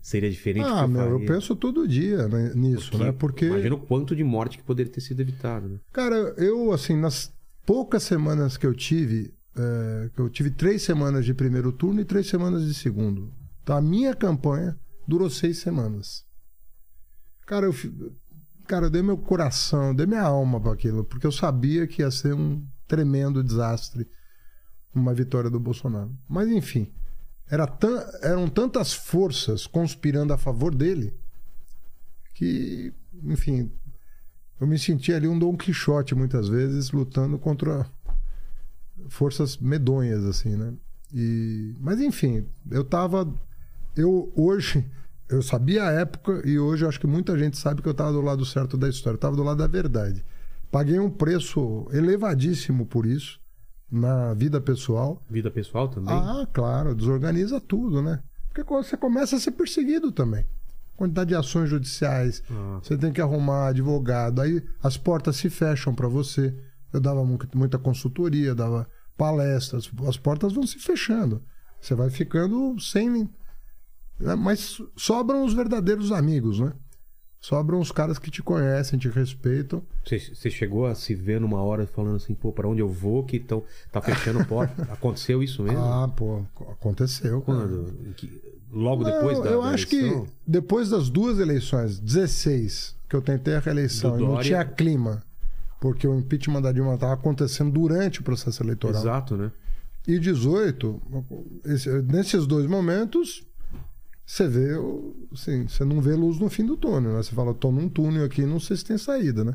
seria 0.04 0.30
diferente 0.30 0.66
Ah, 0.68 0.86
meu, 0.86 1.18
eu 1.18 1.20
penso 1.24 1.56
todo 1.56 1.88
dia 1.88 2.28
né, 2.28 2.52
nisso, 2.54 2.96
né? 2.98 3.10
Porque. 3.10 3.46
Imagina 3.46 3.74
o 3.74 3.80
quanto 3.80 4.14
de 4.14 4.22
morte 4.22 4.58
que 4.58 4.62
poderia 4.62 4.92
ter 4.92 5.00
sido 5.00 5.20
evitado, 5.20 5.66
né? 5.66 5.80
Cara, 5.90 6.34
eu, 6.36 6.72
assim, 6.72 6.94
nas 6.94 7.32
poucas 7.64 8.02
semanas 8.02 8.58
que 8.58 8.66
eu 8.66 8.74
tive, 8.74 9.32
é, 9.56 10.10
eu 10.18 10.28
tive 10.28 10.50
três 10.50 10.82
semanas 10.82 11.24
de 11.24 11.32
primeiro 11.32 11.72
turno 11.72 12.02
e 12.02 12.04
três 12.04 12.26
semanas 12.28 12.66
de 12.66 12.74
segundo. 12.74 13.32
Então, 13.62 13.74
a 13.74 13.80
minha 13.80 14.14
campanha 14.14 14.78
durou 15.08 15.30
seis 15.30 15.58
semanas. 15.58 16.22
Cara, 17.46 17.64
eu, 17.64 17.74
cara, 18.66 18.86
eu 18.86 18.90
dei 18.90 19.00
meu 19.00 19.16
coração, 19.16 19.88
eu 19.88 19.94
dei 19.94 20.04
minha 20.04 20.22
alma 20.22 20.60
para 20.60 20.72
aquilo, 20.72 21.02
porque 21.04 21.26
eu 21.26 21.32
sabia 21.32 21.86
que 21.86 22.02
ia 22.02 22.10
ser 22.10 22.34
um 22.34 22.62
tremendo 22.86 23.42
desastre 23.42 24.06
uma 24.94 25.14
vitória 25.14 25.48
do 25.48 25.58
Bolsonaro. 25.58 26.14
Mas, 26.28 26.48
enfim, 26.50 26.92
era 27.50 27.66
tan- 27.66 28.06
eram 28.22 28.48
tantas 28.48 28.92
forças 28.92 29.66
conspirando 29.66 30.32
a 30.32 30.38
favor 30.38 30.74
dele 30.74 31.14
que, 32.34 32.92
enfim, 33.22 33.70
eu 34.60 34.66
me 34.66 34.78
senti 34.78 35.12
ali 35.12 35.28
um 35.28 35.38
Dom 35.38 35.56
Quixote 35.56 36.14
muitas 36.14 36.48
vezes 36.48 36.90
lutando 36.90 37.38
contra 37.38 37.86
forças 39.08 39.56
medonhas 39.58 40.24
assim, 40.24 40.56
né? 40.56 40.72
E 41.12 41.74
mas 41.80 42.00
enfim, 42.00 42.46
eu 42.70 42.84
tava 42.84 43.32
eu 43.96 44.32
hoje 44.34 44.84
eu 45.28 45.42
sabia 45.42 45.84
a 45.84 45.92
época 45.92 46.42
e 46.44 46.58
hoje 46.58 46.86
acho 46.86 47.00
que 47.00 47.06
muita 47.06 47.38
gente 47.38 47.56
sabe 47.56 47.82
que 47.82 47.88
eu 47.88 47.94
tava 47.94 48.12
do 48.12 48.20
lado 48.20 48.44
certo 48.44 48.76
da 48.76 48.88
história, 48.88 49.16
eu 49.16 49.20
tava 49.20 49.36
do 49.36 49.42
lado 49.42 49.58
da 49.58 49.66
verdade. 49.66 50.24
Paguei 50.70 50.98
um 50.98 51.10
preço 51.10 51.86
elevadíssimo 51.92 52.84
por 52.86 53.06
isso 53.06 53.40
na 53.94 54.34
vida 54.34 54.60
pessoal. 54.60 55.22
Vida 55.30 55.50
pessoal 55.50 55.88
também? 55.88 56.14
Ah, 56.14 56.46
claro, 56.52 56.94
desorganiza 56.94 57.60
tudo, 57.60 58.02
né? 58.02 58.20
Porque 58.52 58.62
você 58.64 58.96
começa 58.96 59.36
a 59.36 59.40
ser 59.40 59.52
perseguido 59.52 60.12
também. 60.12 60.44
Quantidade 60.96 61.28
de 61.30 61.34
ações 61.34 61.68
judiciais, 61.68 62.42
Ah. 62.50 62.78
você 62.82 62.96
tem 62.96 63.12
que 63.12 63.20
arrumar 63.20 63.68
advogado, 63.68 64.40
aí 64.40 64.62
as 64.82 64.96
portas 64.96 65.36
se 65.36 65.50
fecham 65.50 65.94
para 65.94 66.06
você. 66.08 66.54
Eu 66.92 67.00
dava 67.00 67.24
mu- 67.24 67.38
muita 67.54 67.78
consultoria, 67.78 68.54
dava 68.54 68.86
palestras, 69.16 69.90
as 70.06 70.16
portas 70.16 70.52
vão 70.52 70.64
se 70.66 70.78
fechando. 70.78 71.42
Você 71.80 71.94
vai 71.94 72.10
ficando 72.10 72.78
sem. 72.80 73.28
né? 74.20 74.36
Mas 74.36 74.80
sobram 74.96 75.44
os 75.44 75.52
verdadeiros 75.52 76.12
amigos, 76.12 76.60
né? 76.60 76.72
Sobram 77.46 77.78
os 77.78 77.92
caras 77.92 78.18
que 78.18 78.30
te 78.30 78.42
conhecem, 78.42 78.98
te 78.98 79.06
respeitam. 79.06 79.82
Você, 80.02 80.50
chegou 80.50 80.86
a 80.86 80.94
se 80.94 81.14
ver 81.14 81.38
numa 81.38 81.62
hora 81.62 81.86
falando 81.86 82.16
assim, 82.16 82.32
pô, 82.32 82.50
pra 82.50 82.66
onde 82.66 82.80
eu 82.80 82.88
vou 82.88 83.22
que 83.22 83.38
tão, 83.38 83.62
tá 83.92 84.00
fechando 84.00 84.42
porta? 84.46 84.82
Aconteceu 84.90 85.42
isso 85.42 85.62
mesmo? 85.62 85.78
Ah, 85.78 86.08
pô, 86.08 86.42
aconteceu. 86.72 87.42
Quando? 87.42 87.92
Que- 88.16 88.40
Logo 88.72 89.04
Não, 89.04 89.10
depois 89.10 89.38
da 89.42 89.50
eu 89.50 89.60
da 89.62 89.68
acho 89.68 89.94
eleição? 89.94 90.24
que 90.24 90.30
depois 90.46 90.88
das 90.88 91.10
duas 91.10 91.38
eleições, 91.38 91.98
16, 91.98 92.96
que 93.10 93.14
eu 93.14 93.20
tentei 93.20 93.54
a 93.56 93.60
reeleição 93.60 94.12
Do 94.12 94.16
e 94.16 94.20
não 94.22 94.28
Dória. 94.30 94.44
tinha 94.44 94.64
clima, 94.64 95.22
porque 95.78 96.08
o 96.08 96.18
impeachment 96.18 96.62
da 96.62 96.72
Dilma 96.72 96.94
estava 96.94 97.12
acontecendo 97.12 97.70
durante 97.70 98.20
o 98.20 98.24
processo 98.24 98.62
eleitoral. 98.62 99.00
Exato, 99.02 99.36
né? 99.36 99.52
E 100.08 100.18
18, 100.18 101.00
esse- 101.66 102.02
nesses 102.02 102.46
dois 102.46 102.66
momentos, 102.66 103.44
você 104.26 104.48
vê, 104.48 104.74
o- 104.76 105.14
assim, 105.32 105.66
você 105.68 105.84
não 105.84 106.00
vê 106.00 106.14
luz 106.14 106.38
no 106.38 106.48
fim 106.48 106.64
do 106.64 106.76
túnel, 106.76 107.12
né? 107.12 107.22
Você 107.22 107.32
fala, 107.34 107.52
tô 107.54 107.70
num 107.70 107.88
túnel 107.88 108.24
aqui, 108.24 108.44
não 108.46 108.58
sei 108.60 108.76
se 108.76 108.84
tem 108.84 108.96
saída, 108.98 109.44
né? 109.44 109.54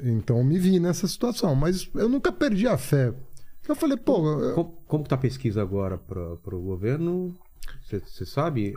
Então 0.00 0.42
me 0.44 0.58
vi 0.58 0.78
nessa 0.78 1.06
situação, 1.08 1.54
mas 1.54 1.90
eu 1.94 2.08
nunca 2.08 2.30
perdi 2.32 2.66
a 2.68 2.78
fé. 2.78 3.12
Eu 3.68 3.74
falei, 3.74 3.96
pô, 3.96 4.26
eu- 4.40 4.54
Como, 4.54 4.70
como 4.86 5.02
que 5.04 5.10
tá 5.10 5.16
a 5.16 5.18
pesquisa 5.18 5.60
agora 5.60 5.98
para 5.98 6.56
o 6.56 6.62
governo? 6.62 7.36
Você 7.90 8.24
sabe? 8.24 8.72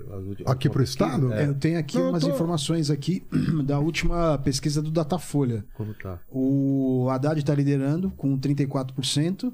Aqui 0.46 0.68
a 0.68 0.72
pro 0.72 0.82
pesquisa? 0.82 1.06
estado? 1.06 1.32
É, 1.32 1.48
Eu 1.48 1.56
tenho 1.56 1.80
aqui 1.80 1.98
Não, 1.98 2.10
umas 2.10 2.24
tô- 2.24 2.30
informações 2.30 2.90
aqui 2.92 3.24
da 3.66 3.80
última 3.80 4.38
pesquisa 4.40 4.82
do 4.82 4.92
Datafolha. 4.92 5.64
como 5.76 5.94
tá? 5.94 6.20
O 6.30 7.08
Haddad 7.10 7.40
está 7.40 7.56
liderando 7.56 8.12
com 8.12 8.38
34%. 8.38 9.54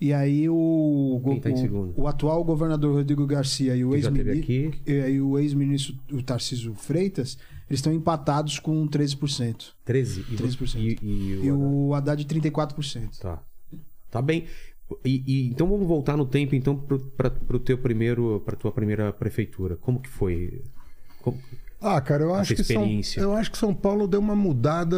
E 0.00 0.12
aí 0.12 0.46
o, 0.48 1.20
tá 1.42 1.48
o- 1.48 1.94
o 2.02 2.06
atual 2.06 2.44
governador 2.44 2.96
Rodrigo 2.96 3.26
Garcia 3.26 3.74
e 3.74 3.82
o 3.84 3.94
ex-ministro 3.94 4.44
e 4.86 5.20
o 5.20 5.38
ex-ministro 5.38 5.94
o 6.12 6.22
Tarcísio 6.22 6.74
Freitas, 6.74 7.38
eles 7.68 7.78
estão 7.78 7.92
empatados 7.94 8.58
com 8.58 8.86
13%. 8.86 9.72
13? 9.84 10.20
E, 10.30 10.36
13%. 10.36 10.76
E, 10.78 10.98
e, 11.02 11.40
E 11.46 11.50
o... 11.50 11.88
o 11.88 11.94
Haddad 11.94 12.22
34%. 12.26 13.18
Tá. 13.20 13.42
Tá 14.10 14.20
bem. 14.20 14.44
E, 15.04 15.22
e- 15.26 15.48
então 15.48 15.66
vamos 15.66 15.86
voltar 15.88 16.16
no 16.16 16.26
tempo 16.26 16.54
então 16.54 16.76
para 17.16 17.30
pro 17.30 17.58
teu 17.58 17.76
primeiro 17.78 18.40
para 18.44 18.54
tua 18.54 18.70
primeira 18.70 19.12
prefeitura. 19.12 19.76
Como 19.76 19.98
que 19.98 20.08
foi? 20.10 20.62
Como- 21.22 21.38
Ah, 21.80 22.00
cara, 22.00 22.22
eu 22.24 22.34
acho, 22.34 22.54
que 22.54 22.64
São, 22.64 22.84
eu 23.22 23.34
acho 23.34 23.50
que 23.50 23.58
São 23.58 23.74
Paulo 23.74 24.08
deu 24.08 24.18
uma 24.18 24.34
mudada 24.34 24.96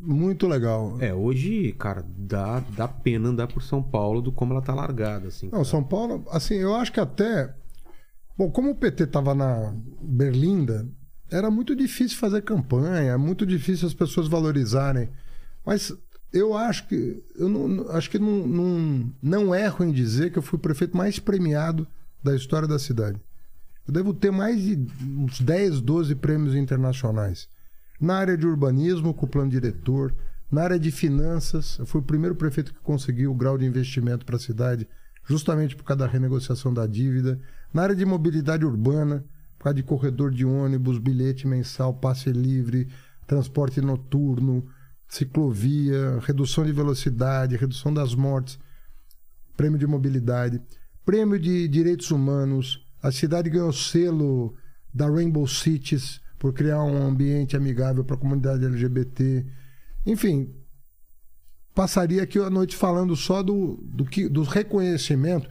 muito 0.00 0.46
legal. 0.48 0.96
É, 1.00 1.12
hoje, 1.12 1.72
cara, 1.78 2.04
dá, 2.16 2.60
dá 2.74 2.88
pena 2.88 3.28
andar 3.28 3.46
por 3.46 3.62
São 3.62 3.82
Paulo 3.82 4.22
do 4.22 4.32
como 4.32 4.52
ela 4.52 4.62
tá 4.62 4.74
largada, 4.74 5.28
assim. 5.28 5.46
Não, 5.46 5.52
cara. 5.52 5.64
São 5.64 5.84
Paulo, 5.84 6.24
assim, 6.30 6.54
eu 6.54 6.74
acho 6.74 6.90
que 6.92 6.98
até. 7.00 7.54
Bom, 8.36 8.50
como 8.50 8.70
o 8.70 8.74
PT 8.74 9.06
tava 9.08 9.34
na 9.34 9.74
Berlinda, 10.00 10.88
era 11.30 11.50
muito 11.50 11.76
difícil 11.76 12.16
fazer 12.18 12.42
campanha, 12.42 13.16
muito 13.18 13.44
difícil 13.46 13.86
as 13.86 13.94
pessoas 13.94 14.26
valorizarem. 14.26 15.10
Mas 15.64 15.92
eu 16.32 16.56
acho 16.56 16.88
que. 16.88 17.22
Eu 17.36 17.48
não- 17.50 17.90
acho 17.90 18.10
que 18.10 18.18
não, 18.18 18.46
não, 18.46 19.12
não 19.22 19.54
erro 19.54 19.84
em 19.84 19.92
dizer 19.92 20.32
que 20.32 20.38
eu 20.38 20.42
fui 20.42 20.58
o 20.58 20.62
prefeito 20.62 20.96
mais 20.96 21.18
premiado 21.18 21.86
da 22.22 22.34
história 22.34 22.66
da 22.66 22.78
cidade. 22.78 23.20
Eu 23.86 23.92
devo 23.92 24.14
ter 24.14 24.30
mais 24.30 24.60
de 24.60 24.86
uns 25.02 25.40
10, 25.40 25.80
12 25.80 26.14
prêmios 26.14 26.54
internacionais. 26.54 27.48
Na 28.00 28.16
área 28.16 28.36
de 28.36 28.46
urbanismo, 28.46 29.12
com 29.14 29.26
o 29.26 29.28
plano 29.28 29.50
diretor, 29.50 30.14
Na 30.54 30.62
área 30.62 30.78
de 30.78 30.92
finanças, 30.92 31.76
eu 31.80 31.86
fui 31.86 32.00
o 32.00 32.04
primeiro 32.04 32.36
prefeito 32.36 32.72
que 32.72 32.78
conseguiu 32.80 33.32
o 33.32 33.34
grau 33.34 33.58
de 33.58 33.64
investimento 33.64 34.24
para 34.24 34.36
a 34.36 34.38
cidade, 34.38 34.86
justamente 35.24 35.74
por 35.74 35.82
causa 35.82 36.04
da 36.04 36.06
renegociação 36.06 36.72
da 36.72 36.86
dívida. 36.86 37.40
Na 37.72 37.82
área 37.82 37.96
de 37.96 38.04
mobilidade 38.04 38.64
urbana, 38.64 39.24
por 39.58 39.64
causa 39.64 39.74
de 39.74 39.82
corredor 39.82 40.30
de 40.30 40.44
ônibus, 40.44 40.98
bilhete 40.98 41.46
mensal, 41.48 41.94
passe 41.94 42.30
livre, 42.30 42.86
transporte 43.26 43.80
noturno, 43.80 44.64
ciclovia, 45.08 46.20
redução 46.20 46.64
de 46.64 46.70
velocidade, 46.70 47.56
redução 47.56 47.92
das 47.92 48.14
mortes, 48.14 48.56
prêmio 49.56 49.78
de 49.78 49.88
mobilidade, 49.88 50.62
prêmio 51.04 51.38
de 51.38 51.66
direitos 51.66 52.12
humanos. 52.12 52.83
A 53.04 53.12
cidade 53.12 53.50
ganhou 53.50 53.70
selo 53.70 54.54
da 54.92 55.06
Rainbow 55.06 55.46
Cities 55.46 56.22
por 56.38 56.54
criar 56.54 56.82
um 56.82 57.06
ambiente 57.06 57.54
amigável 57.54 58.02
para 58.02 58.16
a 58.16 58.18
comunidade 58.18 58.64
LGBT. 58.64 59.44
Enfim, 60.06 60.54
passaria 61.74 62.22
aqui 62.22 62.38
a 62.38 62.48
noite 62.48 62.74
falando 62.74 63.14
só 63.14 63.42
do, 63.42 63.78
do, 63.82 64.06
que, 64.06 64.26
do 64.26 64.42
reconhecimento. 64.42 65.50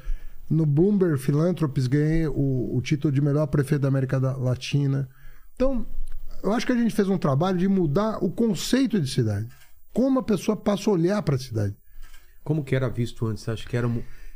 No 0.49 0.65
Bloomberg 0.65 1.19
Philanthropies 1.19 1.85
ganhei 1.85 2.25
o, 2.25 2.75
o 2.75 2.81
título 2.81 3.13
de 3.13 3.21
melhor 3.21 3.45
prefeito 3.45 3.83
da 3.83 3.87
América 3.87 4.17
Latina. 4.17 5.07
Então, 5.53 5.85
eu 6.41 6.53
acho 6.53 6.65
que 6.65 6.71
a 6.71 6.75
gente 6.75 6.95
fez 6.95 7.07
um 7.07 7.19
trabalho 7.19 7.59
de 7.59 7.67
mudar 7.67 8.17
o 8.23 8.31
conceito 8.31 8.99
de 8.99 9.07
cidade. 9.07 9.47
Como 9.93 10.17
a 10.17 10.23
pessoa 10.23 10.57
passa 10.57 10.89
a 10.89 10.93
olhar 10.93 11.21
para 11.21 11.35
a 11.35 11.39
cidade. 11.39 11.77
Como 12.43 12.63
que 12.63 12.75
era 12.75 12.89
visto 12.89 13.27
antes? 13.27 13.47
Acho 13.47 13.67
que 13.67 13.77
era, 13.77 13.87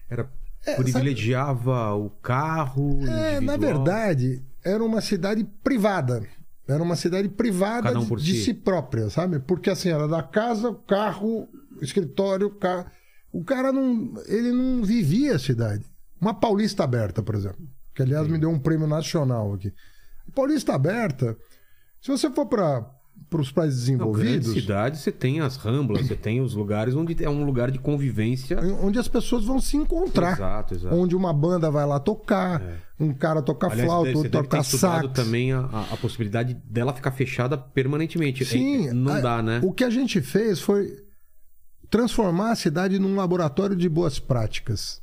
era 0.08 0.32
é, 0.68 0.76
privilegiava 0.76 1.90
sabe? 1.90 2.02
o 2.02 2.10
carro. 2.22 3.00
É, 3.08 3.40
na 3.40 3.58
verdade, 3.58 4.44
era 4.64 4.84
uma 4.84 5.02
cidade 5.02 5.44
privada. 5.64 6.24
Era 6.68 6.84
uma 6.84 6.96
cidade 6.96 7.30
privada 7.30 7.98
um 7.98 8.16
de, 8.16 8.24
si. 8.24 8.32
de, 8.34 8.44
si. 8.44 8.54
própria, 8.54 9.10
sabe? 9.10 9.40
Porque 9.40 9.70
assim, 9.70 9.90
era 9.90 10.08
da 10.08 10.22
casa, 10.22 10.76
carro, 10.86 11.48
escritório, 11.82 12.50
carro. 12.52 12.88
O 13.32 13.44
cara 13.44 13.72
não. 13.72 14.14
Ele 14.26 14.52
não 14.52 14.84
vivia 14.84 15.36
a 15.36 15.40
cidade. 15.40 15.86
Uma 16.20 16.34
Paulista 16.34 16.84
Aberta, 16.84 17.24
por 17.24 17.36
exemplo. 17.36 17.66
Que 17.96 18.04
aliás 18.04 18.26
Sim. 18.26 18.34
me 18.34 18.38
deu 18.38 18.50
um 18.50 18.60
prêmio 18.60 18.88
nacional 18.88 19.54
aqui. 19.54 19.74
Paulista 20.36 20.74
Aberta 20.74 21.38
se 22.02 22.12
você 22.12 22.30
for 22.30 22.46
para 22.46 22.86
para 23.30 23.42
os 23.42 23.52
países 23.52 23.82
desenvolvidos. 23.82 24.48
Na 24.48 24.54
cidade 24.54 24.98
você 24.98 25.12
tem 25.12 25.42
as 25.42 25.58
ramblas, 25.58 26.08
você 26.08 26.16
tem 26.16 26.42
os 26.42 26.54
lugares 26.54 26.96
onde 26.96 27.24
é 27.24 27.30
um 27.30 27.44
lugar 27.44 27.70
de 27.72 27.80
convivência. 27.80 28.58
Onde 28.82 29.00
as 29.00 29.08
pessoas 29.08 29.44
vão 29.44 29.60
se 29.60 29.76
encontrar. 29.76 30.34
Exato, 30.34 30.74
exato. 30.74 30.96
Onde 30.96 31.16
uma 31.16 31.34
banda 31.34 31.70
vai 31.70 31.86
lá 31.86 32.00
tocar, 32.00 32.62
é. 32.62 32.78
um 33.00 33.14
cara 33.14 33.42
toca 33.42 33.68
Aliás, 33.68 33.86
flauta, 33.86 34.18
outro 34.18 34.32
toca 34.32 34.64
sax. 34.64 35.12
também 35.14 35.52
a, 35.52 35.60
a, 35.92 35.98
possibilidade 35.98 36.54
dela 36.54 36.94
ficar 36.94 37.12
fechada 37.12 37.58
permanentemente. 37.58 38.46
Sim. 38.46 38.88
É, 38.88 38.94
não 38.94 39.14
a, 39.14 39.20
dá, 39.20 39.42
né? 39.42 39.60
O 39.64 39.74
que 39.74 39.84
a 39.84 39.90
gente 39.90 40.22
fez 40.22 40.60
foi 40.62 41.04
transformar 41.90 42.52
a 42.52 42.56
cidade 42.56 43.00
num 43.00 43.16
laboratório 43.16 43.76
de 43.76 43.90
boas 43.90 44.20
práticas. 44.20 45.02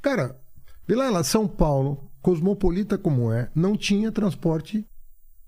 Cara, 0.00 0.38
Vilela, 0.86 1.24
São 1.24 1.48
Paulo, 1.48 2.10
cosmopolita 2.20 2.98
como 2.98 3.32
é, 3.32 3.50
não 3.54 3.76
tinha 3.76 4.12
transporte 4.12 4.86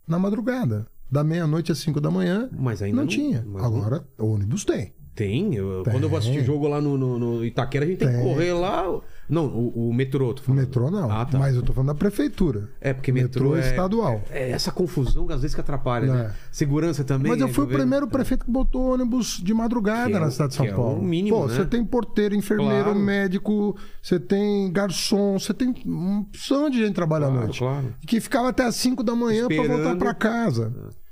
na 0.06 0.18
madrugada. 0.18 0.86
Da 1.10 1.22
meia-noite 1.22 1.70
às 1.70 1.78
5 1.78 2.00
da 2.00 2.10
manhã. 2.10 2.48
Mas 2.52 2.82
ainda 2.82 2.96
não, 2.96 3.04
não 3.04 3.08
tinha. 3.08 3.46
Agora, 3.58 4.04
não... 4.18 4.32
ônibus 4.32 4.64
tem. 4.64 4.92
Tem. 5.14 5.54
Eu, 5.54 5.82
tem. 5.82 5.92
Quando 5.92 6.04
eu 6.04 6.10
vou 6.10 6.18
assistir 6.18 6.44
jogo 6.44 6.68
lá 6.68 6.80
no, 6.80 6.98
no, 6.98 7.18
no 7.18 7.44
Itaquera, 7.44 7.84
a 7.84 7.88
gente 7.88 7.98
tem, 7.98 8.08
tem, 8.08 8.16
que 8.18 8.22
correr 8.22 8.52
lá. 8.52 9.00
Não, 9.28 9.46
o, 9.46 9.88
o 9.88 9.94
metrô, 9.94 10.34
O 10.46 10.52
metrô 10.52 10.90
não. 10.90 11.10
Ah, 11.10 11.24
tá. 11.24 11.38
Mas 11.38 11.56
eu 11.56 11.62
tô 11.62 11.72
falando 11.72 11.88
da 11.88 11.94
prefeitura. 11.94 12.68
É, 12.80 12.92
porque 12.92 13.10
metrô, 13.10 13.50
metrô 13.50 13.56
é, 13.56 13.66
é 13.66 13.70
estadual. 13.70 14.22
É, 14.30 14.50
essa 14.50 14.70
confusão 14.70 15.28
às 15.30 15.40
vezes 15.42 15.54
que 15.54 15.60
atrapalha, 15.60 16.06
né? 16.06 16.20
é. 16.20 16.22
né? 16.24 16.34
Segurança 16.50 17.02
também. 17.02 17.32
Mas 17.32 17.40
eu 17.40 17.48
fui 17.48 17.64
o 17.64 17.68
primeiro 17.68 18.06
prefeito 18.06 18.44
que 18.44 18.50
botou 18.50 18.92
ônibus 18.92 19.40
de 19.42 19.52
madrugada 19.52 20.12
que 20.12 20.18
na 20.18 20.26
é 20.26 20.30
cidade 20.30 20.50
de 20.50 20.56
São 20.56 20.66
Paulo. 20.68 20.96
É 20.96 21.00
o 21.00 21.02
mínimo, 21.02 21.36
Pô, 21.36 21.46
né? 21.46 21.54
você 21.54 21.64
tem 21.64 21.84
porteiro, 21.84 22.34
enfermeiro, 22.34 22.84
claro. 22.84 22.98
médico, 22.98 23.76
você 24.00 24.20
tem 24.20 24.70
garçom, 24.70 25.38
você 25.38 25.52
tem 25.52 25.74
uma 25.84 26.20
opção 26.20 26.70
de 26.70 26.78
gente 26.78 26.94
trabalhar 26.94 27.26
claro, 27.26 27.40
à 27.40 27.44
noite. 27.44 27.58
Claro. 27.58 27.94
Que 28.06 28.20
ficava 28.20 28.50
até 28.50 28.64
as 28.64 28.76
5 28.76 29.02
da 29.02 29.14
manhã 29.14 29.48
para 29.48 29.66
voltar 29.66 29.96
para 29.96 30.14
casa. 30.14 30.72
É. 30.92 31.06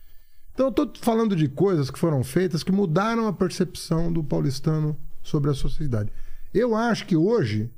Então 0.55 0.67
eu 0.67 0.73
tô 0.73 0.89
falando 1.01 1.35
de 1.35 1.49
coisas 1.49 1.91
que 1.91 1.99
foram 1.99 2.23
feitas 2.23 2.63
que 2.63 2.71
mudaram 2.71 3.27
a 3.27 3.33
percepção 3.33 4.13
do 4.13 4.23
paulistano 4.23 4.97
sobre 5.21 5.51
a 5.51 5.55
sociedade. 5.55 6.13
Eu 6.53 6.77
acho 6.77 7.07
que 7.07 7.17
hoje 7.17 7.69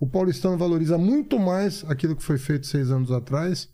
o 0.00 0.06
paulistano 0.06 0.56
valoriza 0.56 0.96
muito 0.96 1.38
mais 1.38 1.84
aquilo 1.88 2.14
que 2.14 2.22
foi 2.22 2.38
feito 2.38 2.66
seis 2.66 2.90
anos 2.90 3.10
atrás 3.10 3.68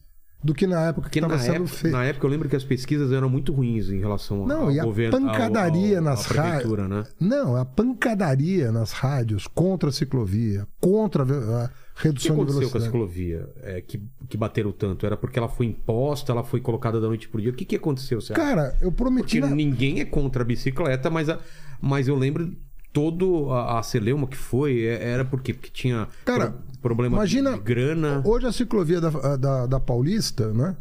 do 0.45 0.53
que 0.53 0.67
na 0.67 0.89
época 0.89 1.09
que 1.09 1.19
estava 1.19 1.39
sendo 1.39 1.67
feito. 1.67 1.95
Na 1.95 2.05
época 2.05 2.27
eu 2.27 2.31
lembro 2.31 2.49
que 2.51 2.55
as 2.57 2.63
pesquisas 2.63 3.11
eram 3.11 3.31
muito 3.31 3.51
ruins 3.51 3.89
em 3.89 3.99
relação 3.99 4.47
não, 4.47 4.65
ao 4.65 4.73
e 4.73 4.79
a 4.79 4.85
governo. 4.85 5.19
pancadaria 5.19 5.99
ao, 5.99 6.05
ao, 6.05 6.11
nas 6.11 6.27
rádios. 6.27 6.89
Né? 6.89 7.05
Não, 7.19 7.57
a 7.57 7.65
pancadaria 7.65 8.71
nas 8.71 8.93
rádios 8.93 9.47
contra 9.47 9.89
a 9.89 9.93
ciclovia, 9.93 10.67
contra 10.79 11.23
a 11.23 11.71
redução 11.95 12.37
de 12.45 12.53
velocidade. 12.53 12.67
O 12.67 12.69
que 12.69 12.69
aconteceu 12.69 12.71
com 12.71 12.79
a 12.79 12.81
ciclovia 12.81 13.49
é, 13.63 13.81
que, 13.81 14.03
que 14.29 14.37
bateram 14.37 14.71
tanto? 14.71 15.07
Era 15.07 15.17
porque 15.17 15.39
ela 15.39 15.49
foi 15.49 15.65
imposta, 15.65 16.31
ela 16.31 16.45
foi 16.45 16.61
colocada 16.61 17.01
da 17.01 17.07
noite 17.07 17.27
por 17.27 17.41
dia? 17.41 17.51
O 17.51 17.55
que, 17.55 17.65
que 17.65 17.77
aconteceu? 17.77 18.19
Cara, 18.35 18.77
eu 18.83 18.93
prometi. 18.93 19.41
Porque 19.41 19.49
na... 19.49 19.57
ninguém 19.57 20.01
é 20.01 20.05
contra 20.05 20.43
a 20.43 20.45
bicicleta, 20.45 21.09
mas, 21.09 21.31
a, 21.31 21.39
mas 21.81 22.07
eu 22.07 22.17
lembro 22.17 22.55
todo 22.95 23.51
a, 23.51 23.81
a 23.81 23.83
Celeuma 23.83 24.29
que 24.29 24.37
foi, 24.37 24.85
é, 24.85 25.11
era 25.11 25.25
porque, 25.25 25.53
porque 25.53 25.69
tinha 25.69 26.09
Cara, 26.25 26.53
pro, 26.53 26.81
problema 26.81 27.17
imagina, 27.17 27.53
de 27.55 27.59
grana. 27.59 28.23
Hoje 28.25 28.47
a 28.47 28.53
ciclovia 28.53 29.01
da, 29.01 29.37
da, 29.37 29.67
da 29.67 29.81
Paulista, 29.81 30.55
né? 30.55 30.77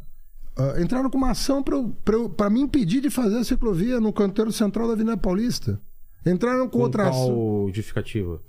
Uh, 0.55 0.79
entraram 0.79 1.09
com 1.09 1.17
uma 1.17 1.31
ação 1.31 1.63
para 1.63 2.49
me 2.51 2.61
impedir 2.61 3.01
de 3.01 3.09
fazer 3.09 3.39
a 3.39 3.43
ciclovia 3.43 3.99
no 3.99 4.13
canteiro 4.13 4.51
central 4.51 4.85
da 4.85 4.93
Avenida 4.93 5.17
Paulista. 5.17 5.81
Entraram 6.23 6.69
com, 6.69 6.77
com 6.77 6.83
outra 6.83 7.09
ação. 7.09 7.65
justificativa? 7.73 8.39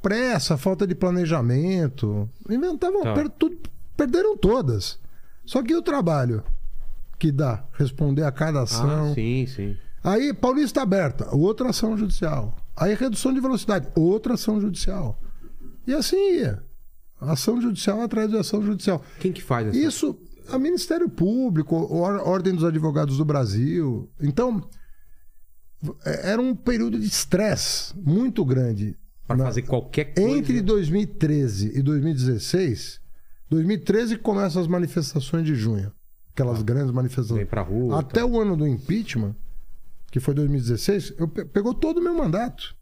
Pressa, 0.00 0.56
falta 0.56 0.86
de 0.86 0.94
planejamento. 0.94 2.30
Inventavam, 2.48 3.02
tá. 3.02 3.12
per, 3.12 3.28
tudo, 3.30 3.58
perderam 3.96 4.36
todas. 4.36 5.00
Só 5.44 5.60
que 5.64 5.74
o 5.74 5.82
trabalho 5.82 6.44
que 7.18 7.32
dá 7.32 7.64
responder 7.72 8.22
a 8.22 8.30
cada 8.30 8.62
ação. 8.62 9.10
Ah, 9.10 9.14
sim, 9.14 9.44
sim. 9.48 9.76
Aí, 10.04 10.32
Paulista 10.32 10.80
aberta, 10.80 11.34
outra 11.34 11.70
ação 11.70 11.98
judicial. 11.98 12.54
Aí 12.78 12.94
redução 12.94 13.34
de 13.34 13.40
velocidade, 13.40 13.88
outra 13.96 14.34
ação 14.34 14.60
judicial. 14.60 15.20
E 15.86 15.92
assim 15.92 16.16
ia. 16.34 16.62
Ação 17.20 17.60
judicial 17.60 18.00
atrás 18.00 18.30
de 18.30 18.36
ação 18.36 18.62
judicial. 18.62 19.04
Quem 19.18 19.32
que 19.32 19.42
faz 19.42 19.66
essa? 19.68 19.76
Isso, 19.76 20.16
a 20.48 20.58
Ministério 20.58 21.08
Público, 21.08 21.76
a 21.76 22.22
Ordem 22.22 22.54
dos 22.54 22.62
Advogados 22.62 23.18
do 23.18 23.24
Brasil. 23.24 24.08
Então, 24.20 24.62
é, 26.04 26.32
era 26.32 26.40
um 26.40 26.54
período 26.54 26.98
de 26.98 27.06
estresse 27.06 27.96
muito 27.98 28.44
grande. 28.44 28.96
Para 29.26 29.38
fazer 29.38 29.62
qualquer 29.62 30.14
coisa. 30.14 30.30
Entre 30.30 30.62
2013 30.62 31.78
e 31.78 31.82
2016, 31.82 33.00
2013 33.50 34.16
começam 34.18 34.62
as 34.62 34.68
manifestações 34.68 35.44
de 35.44 35.54
junho. 35.54 35.92
Aquelas 36.32 36.60
ah, 36.60 36.62
grandes 36.62 36.92
manifestações. 36.92 37.38
Vem 37.38 37.46
pra 37.46 37.62
rua. 37.62 38.00
Até 38.00 38.20
tá. 38.20 38.26
o 38.26 38.40
ano 38.40 38.56
do 38.56 38.66
impeachment, 38.66 39.34
que 40.10 40.20
foi 40.20 40.34
2016, 40.34 41.14
eu 41.18 41.28
pe 41.28 41.44
pegou 41.44 41.74
todo 41.74 41.98
o 41.98 42.02
meu 42.02 42.14
mandato. 42.14 42.74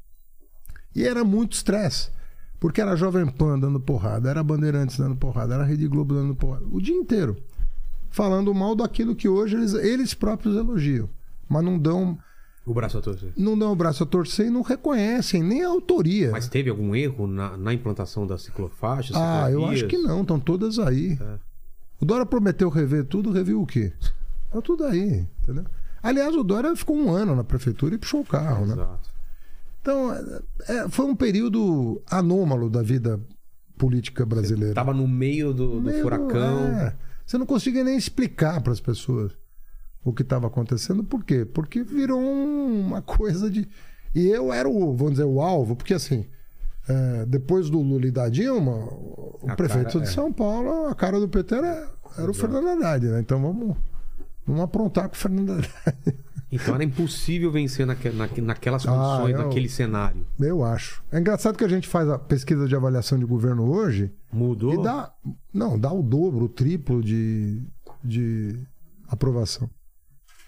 E 0.95 1.05
era 1.05 1.25
muito 1.25 1.53
estresse. 1.53 2.11
Porque 2.59 2.81
era 2.81 2.97
Jovem 2.97 3.27
Pan 3.27 3.59
dando 3.59 3.79
porrada, 3.79 4.31
era 4.31 4.43
Bandeirantes 4.43 4.97
dando 4.99 5.15
porrada, 5.17 5.55
era 5.55 5.65
Rede 5.65 5.87
Globo 5.87 6.15
dando 6.15 6.35
porrada. 6.35 6.65
O 6.71 6.81
dia 6.81 6.95
inteiro. 6.95 7.37
Falando 8.11 8.55
mal 8.55 8.75
daquilo 8.75 9.15
que 9.15 9.29
hoje 9.29 9.57
eles, 9.57 9.75
eles 9.75 10.15
próprios 10.15 10.57
elogiam. 10.57 11.09
Mas 11.49 11.63
não 11.63 11.79
dão. 11.79 12.19
O 12.65 12.73
braço 12.73 12.97
a 12.97 13.03
torcer. 13.03 13.33
Não 13.37 13.59
dão 13.59 13.73
o 13.73 13.77
braço 13.77 14.03
a 14.03 14.07
torcer 14.07 14.47
e 14.47 14.51
não 14.51 14.63
reconhecem 14.63 15.43
nem 15.43 15.63
a 15.63 15.69
autoria. 15.69 16.31
Mas 16.31 16.49
teve 16.49 16.71
algum 16.71 16.97
erro 16.97 17.27
na, 17.27 17.57
na 17.59 17.75
implantação 17.75 18.27
da 18.27 18.39
ciclofaixa? 18.39 19.13
Ah, 19.15 19.51
eu 19.51 19.67
acho 19.67 19.87
que 19.87 19.99
não, 19.99 20.23
estão 20.23 20.41
todas 20.41 20.79
aí. 20.79 21.19
É. 21.21 21.39
O 22.01 22.07
Dora 22.07 22.25
prometeu 22.25 22.71
rever 22.71 23.05
tudo, 23.05 23.31
reviu 23.31 23.61
o 23.61 23.67
quê? 23.67 23.93
Tá 24.51 24.63
tudo 24.63 24.85
aí, 24.85 25.27
entendeu? 25.43 25.67
Aliás, 26.03 26.35
o 26.35 26.43
Dória 26.43 26.75
ficou 26.77 26.97
um 26.97 27.11
ano 27.11 27.35
na 27.35 27.45
prefeitura 27.45 27.95
e 27.95 27.99
puxou 27.99 28.21
o 28.21 28.25
carro, 28.25 28.67
né? 28.67 28.75
Exato. 28.75 29.17
Então, 29.81 30.13
é, 30.69 30.89
foi 30.89 31.05
um 31.05 31.15
período 31.15 32.03
anômalo 32.11 32.69
da 32.69 32.83
vida 32.83 33.21
política 33.79 34.27
brasileira. 34.27 34.71
Estava 34.71 34.93
no 34.93 35.07
meio 35.07 35.53
do, 35.55 35.81
do 35.81 35.93
furacão. 36.01 36.67
É, 36.67 36.95
você 37.25 37.39
não 37.39 37.47
conseguia 37.47 37.85
nem 37.85 37.97
explicar 37.97 38.61
para 38.61 38.73
as 38.73 38.81
pessoas 38.81 39.33
o 40.05 40.13
que 40.13 40.23
estava 40.23 40.47
acontecendo. 40.47 41.05
Por 41.05 41.25
quê? 41.25 41.45
Porque 41.45 41.83
virou 41.83 42.21
uma 42.21 43.03
coisa 43.03 43.51
de. 43.51 43.69
E 44.15 44.27
eu 44.27 44.53
era 44.53 44.69
o, 44.69 44.95
vamos 44.95 45.15
dizer, 45.15 45.25
o 45.25 45.41
alvo, 45.41 45.77
porque 45.77 45.95
assim, 45.95 46.25
é, 46.89 47.27
depois 47.27 47.69
do 47.69 47.81
Lula 47.81 48.07
e 48.07 48.11
da 48.11 48.29
Dilma, 48.29 48.73
o 48.73 49.47
a 49.49 49.57
prefeito 49.57 50.01
de 50.01 50.07
é. 50.07 50.11
São 50.11 50.33
Paulo, 50.33 50.87
a 50.87 50.95
cara 50.95 51.21
do 51.21 51.29
PT 51.29 51.55
era, 51.55 51.93
era 52.17 52.31
o 52.31 52.35
Fernando 52.35 52.69
Haddad, 52.69 53.07
né? 53.07 53.21
Então 53.21 53.41
vamos 53.41 53.77
Vamos 54.47 54.63
aprontar 54.63 55.09
com 55.09 55.15
o 55.15 55.19
Fernando 55.19 55.51
Haddad. 55.53 55.71
Então 56.53 56.75
era 56.77 56.85
impossível 56.85 57.51
vencer 57.51 57.85
naque, 57.85 58.09
naque, 58.11 58.41
naquelas 58.41 58.87
ah, 58.87 58.91
condições, 58.93 59.35
ah, 59.35 59.39
eu, 59.41 59.47
naquele 59.49 59.69
cenário. 59.69 60.25
Eu 60.39 60.63
acho. 60.65 61.03
É 61.11 61.19
engraçado 61.19 61.59
que 61.59 61.65
a 61.65 61.69
gente 61.69 61.89
faz 61.89 62.09
a 62.09 62.19
pesquisa 62.19 62.69
de 62.69 62.77
avaliação 62.77 63.19
de 63.19 63.25
governo 63.25 63.69
hoje. 63.69 64.13
Mudou? 64.33 64.73
E 64.75 64.83
dá. 64.83 65.13
Não, 65.53 65.77
dá 65.79 65.93
o 65.93 66.03
dobro, 66.03 66.45
o 66.45 66.49
triplo 66.49 67.03
de, 67.03 67.61
de 68.03 68.57
aprovação. 69.09 69.69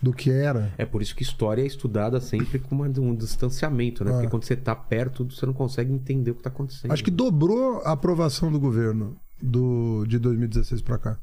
do 0.00 0.12
que 0.12 0.30
era. 0.30 0.72
É 0.78 0.86
por 0.86 1.02
isso 1.02 1.16
que 1.16 1.24
história 1.24 1.60
é 1.60 1.66
estudada 1.66 2.20
sempre 2.20 2.60
com 2.60 2.72
uma- 2.76 2.86
um 3.00 3.16
distanciamento, 3.16 4.04
né? 4.04 4.12
Porque 4.12 4.26
É. 4.28 4.30
quando 4.30 4.44
você 4.44 4.54
tá 4.54 4.76
perto, 4.76 5.24
você 5.28 5.44
não 5.44 5.52
consegue 5.52 5.92
entender 5.92 6.30
o 6.30 6.36
que 6.36 6.42
tá 6.44 6.48
acontecendo. 6.50 6.92
Acho 6.92 7.02
que 7.02 7.10
dobrou 7.10 7.82
a 7.84 7.90
aprovação 7.90 8.52
do 8.52 8.60
governo 8.60 9.16
do, 9.42 10.06
de 10.06 10.20
2016 10.20 10.80
pra 10.82 10.98
cá. 10.98 11.18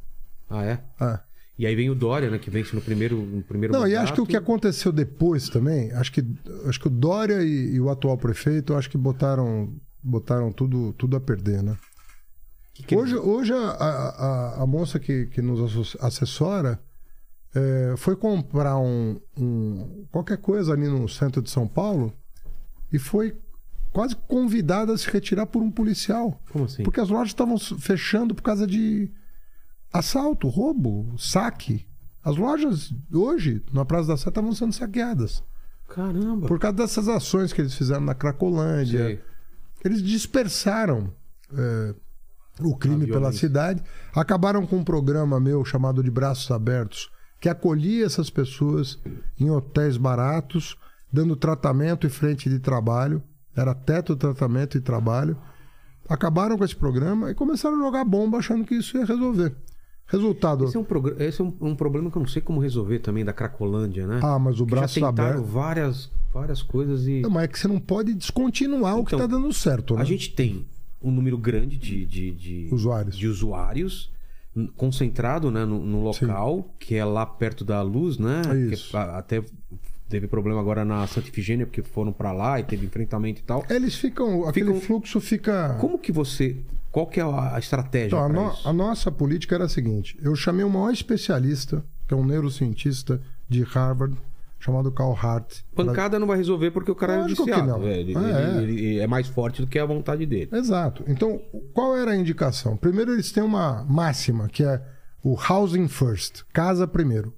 Ah, 0.49 0.65
é? 0.65 0.84
É. 0.99 1.19
E 1.58 1.66
aí 1.66 1.74
vem 1.76 1.89
o 1.89 1.95
Dória, 1.95 2.30
né? 2.30 2.38
Que 2.38 2.49
vence 2.49 2.76
no 2.76 2.82
primeiro, 2.82 3.16
no 3.18 3.41
primeiro 3.41 3.74
Não, 3.74 3.82
e 3.88 3.91
mandato. 3.91 4.03
acho 4.03 4.14
que 4.14 4.22
o 4.22 4.26
que 4.26 4.36
aconteceu 4.36 4.91
depois 4.91 5.47
também, 5.47 5.91
acho 5.93 6.12
que, 6.12 6.26
acho 6.68 6.80
que 6.80 6.88
o 6.88 6.89
Dória 6.89 7.41
e, 7.43 7.76
e 7.76 7.80
o 7.80 7.89
atual 7.89 8.18
prefeito, 8.18 8.74
acho 8.76 8.89
que 8.89 8.97
botaram, 8.97 9.74
botaram 10.03 10.51
tudo, 10.51 10.91
tudo 10.93 11.16
a 11.16 11.20
perder, 11.22 11.64
né? 11.64 11.78
Que 12.74 12.84
que 12.84 12.95
Hoje, 12.95 13.16
hoje 13.16 13.53
a, 13.53 13.58
a, 13.70 14.64
a- 14.64 14.68
moça 14.68 14.99
que, 14.99 15.28
que 15.28 15.41
nos 15.41 15.95
assessora 16.01 16.78
é, 17.53 17.93
foi 17.95 18.18
comprar 18.18 18.78
um, 18.78 19.18
um- 19.38 20.06
qualquer 20.12 20.38
coisa 20.39 20.74
ali 20.74 20.89
no 20.89 21.08
centro 21.08 21.41
de 21.41 21.49
São 21.49 21.66
Paulo 21.70 22.12
e 22.91 22.99
foi 22.99 23.34
quase 23.93 24.14
convidada 24.28 24.91
a 24.91 24.97
se 24.97 25.10
retirar 25.10 25.45
por 25.45 25.62
um 25.64 25.72
policial. 25.72 26.38
Como 26.51 26.66
assim? 26.66 26.84
Porque 26.84 26.99
as 26.99 27.08
lojas 27.08 27.30
estavam 27.30 27.58
fechando 27.58 28.36
por 28.36 28.41
causa 28.43 28.68
de 28.68 29.10
assalto, 29.91 30.47
roubo, 30.47 31.15
saque. 31.17 31.88
As 32.23 32.36
lojas 32.38 32.93
hoje, 33.13 33.63
na 33.71 33.86
Praça 33.86 34.09
da 34.09 34.17
Sé, 34.17 34.29
estavam 34.29 34.53
sendo 34.53 34.73
saqueadas. 34.73 35.43
Caramba. 35.88 36.47
Por 36.47 36.59
causa 36.59 36.77
dessas 36.77 37.07
ações 37.07 37.53
que 37.53 37.61
eles 37.61 37.75
fizeram 37.75 38.01
na 38.01 38.15
Cracolândia. 38.15 39.05
Sei. 39.05 39.21
Eles 39.83 40.01
dispersaram 40.01 41.13
é, 41.55 41.93
o 42.59 42.75
crime 42.75 43.05
pela 43.05 43.31
cidade. 43.31 43.83
Acabaram 44.13 44.65
com 44.65 44.77
um 44.77 44.83
programa 44.83 45.39
meu 45.39 45.63
chamado 45.63 46.03
de 46.03 46.09
Braços 46.09 46.49
Abertos, 46.49 47.11
que 47.39 47.47
acolhia 47.47 48.05
essas 48.05 48.29
pessoas 48.29 48.99
em 49.39 49.49
hotéis 49.51 49.97
baratos, 49.97 50.75
dando 51.11 51.36
tratamento 51.36 52.07
e 52.07 52.09
frente 52.09 52.49
de 52.49 52.59
trabalho. 52.59 53.21
Era 53.55 53.75
teto, 53.75 54.15
tratamento 54.15 54.77
e 54.77 54.81
trabalho. 54.81 55.38
Acabaram 56.09 56.57
com 56.57 56.65
esse 56.65 56.75
programa 56.75 57.31
e 57.31 57.36
começaram 57.36 57.77
a 57.77 57.86
jogar 57.86 58.03
bomba 58.03 58.39
achando 58.39 58.65
que 58.65 58.75
isso 58.75 58.97
ia 58.97 59.05
resolver. 59.05 59.55
Resultado. 60.08 60.66
Esse 60.66 60.78
é, 60.78 60.80
um, 60.80 60.84
progr- 60.84 61.16
esse 61.22 61.41
é 61.41 61.43
um, 61.43 61.53
um 61.62 61.76
problema 61.76 62.12
que 62.12 62.18
eu 62.18 62.22
não 62.22 62.28
sei 62.28 62.41
como 62.41 62.60
resolver 62.60 62.99
também 62.99 63.26
da 63.26 63.34
Cracolândia, 63.34 64.06
né? 64.06 64.20
Ah, 64.24 64.38
mas 64.38 64.56
o 64.56 64.60
já 64.60 64.66
braço 64.76 64.93
tentaram 64.95 65.39
aberto. 65.39 65.43
várias, 65.45 66.12
várias 66.34 66.62
coisas 66.62 67.08
e. 67.08 67.22
Não, 67.22 67.30
mas 67.30 67.45
é 67.45 67.47
que 67.47 67.58
você 67.60 67.68
não 67.68 67.80
pode 67.80 68.14
descontinuar 68.14 68.97
o 68.99 69.03
que 69.06 69.16
Então, 69.16 69.26
está 69.26 69.36
dando 69.36 69.51
certo, 69.53 69.95
né? 69.95 70.01
A 70.01 70.06
gente 70.06 70.32
tem 70.32 70.66
um 71.01 71.10
número 71.12 71.38
grande 71.38 71.78
de, 71.78 72.06
de, 72.06 72.32
de, 72.32 72.70
Usuários. 72.72 73.18
de 73.18 73.28
usuários 73.28 74.12
concentrado 74.78 75.51
né, 75.51 75.66
no, 75.66 75.86
no 75.86 76.01
local, 76.01 76.74
que 76.80 76.95
é 76.95 77.03
lá 77.03 77.26
perto 77.26 77.66
da 77.66 77.82
luz, 77.82 78.18
né? 78.18 78.41
A- 78.93 79.18
até 79.18 79.43
teve 80.08 80.28
problema 80.28 80.60
agora 80.62 80.86
na 80.86 81.06
Santa 81.08 81.28
Ifigênia, 81.28 81.66
porque 81.66 81.82
foram 81.82 82.14
pra 82.14 82.32
lá 82.32 82.60
e 82.60 82.64
teve 82.64 82.86
enfrentamento 82.86 83.41
e 83.41 83.43
tal. 83.43 83.66
Eles 83.70 83.95
ficam. 83.95 84.47
Aquele 84.47 84.68
Ficam- 84.68 84.82
fluxo 84.82 85.20
fica. 85.20 85.76
Como 85.82 85.97
que 85.99 86.12
você. 86.12 86.56
Qual 86.95 87.07
que 87.07 87.19
é 87.19 87.23
a 87.23 87.59
estratégia 87.59 88.07
Então, 88.07 88.19
a, 88.23 88.29
pra 88.29 88.41
no- 88.41 88.51
isso? 88.53 88.69
a 88.69 88.71
nossa 88.71 89.11
política 89.11 89.53
era 89.53 89.65
a 89.65 89.69
seguinte: 89.69 90.17
eu 90.21 90.33
chamei 90.33 90.63
o 90.63 90.69
maior 90.69 90.91
especialista, 90.93 91.83
que 92.07 92.13
é 92.13 92.17
um 92.17 92.25
neurocientista 92.25 93.21
de 93.49 93.63
Harvard, 93.63 94.15
chamado 94.61 94.89
Carl 94.93 95.11
Hart. 95.13 95.57
Pancada 95.75 96.17
não 96.17 96.25
vai 96.25 96.37
resolver 96.37 96.71
porque 96.71 96.89
o 96.89 96.95
cara 96.95 97.17
Lógico 97.17 97.41
é 97.41 97.45
que 97.47 97.51
viciado. 97.51 97.67
não. 97.79 97.85
É, 97.85 97.99
Ele, 97.99 98.13
É. 98.15 98.57
ele- 98.63 98.85
ele 98.85 98.99
é 98.99 99.07
mais 99.07 99.27
forte 99.27 99.61
do 99.61 99.67
que 99.67 99.77
a 99.77 99.85
vontade 99.85 100.25
dele. 100.25 100.49
Exato. 100.53 101.03
Então, 101.05 101.41
qual 101.73 101.97
era 101.97 102.11
a 102.11 102.15
indicação? 102.15 102.77
Primeiro, 102.77 103.11
eles 103.11 103.29
têm 103.29 103.43
uma 103.43 103.83
máxima, 103.83 104.47
que 104.47 104.63
é 104.63 104.81
o 105.21 105.35
housing 105.37 105.89
first 105.89 106.43
casa 106.53 106.87
primeiro. 106.87 107.33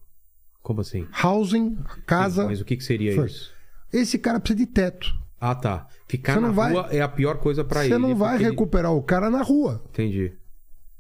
Como 0.62 0.82
assim? 0.82 1.08
Housing, 1.24 1.80
casa. 2.06 2.46
Mas 2.46 2.62
o 2.62 2.66
que, 2.66 2.78
que 2.78 2.84
seria 2.84 3.14
first. 3.16 3.36
isso? 3.38 3.52
Esse 3.92 4.20
cara 4.20 4.40
precisa 4.40 4.60
de 4.60 4.68
teto. 4.72 5.16
Ah, 5.42 5.56
tá. 5.56 5.88
Ficar 6.08 6.36
Você 6.36 6.40
na 6.40 6.52
vai- 6.52 6.72
rua 6.72 6.88
é 6.92 7.02
a 7.02 7.08
pior 7.10 7.38
coisa 7.38 7.64
pra 7.64 7.84
ele. 7.86 7.94
Você 7.94 8.00
não 8.00 8.16
vai 8.16 8.32
porque 8.32 8.44
ele- 8.44 8.52
recuperar 8.52 8.94
o 8.94 9.02
cara 9.04 9.30
na 9.30 9.42
rua. 9.42 9.84
Entendi. 9.90 10.32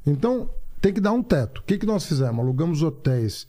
Então, 0.05 0.49
tem 0.81 0.93
que 0.93 1.01
dar 1.01 1.11
um 1.13 1.23
teto. 1.23 1.59
O 1.59 1.63
que, 1.63 1.77
que 1.77 1.85
nós 1.85 2.05
fizemos? 2.05 2.39
Alugamos 2.39 2.81
hotéis 2.83 3.47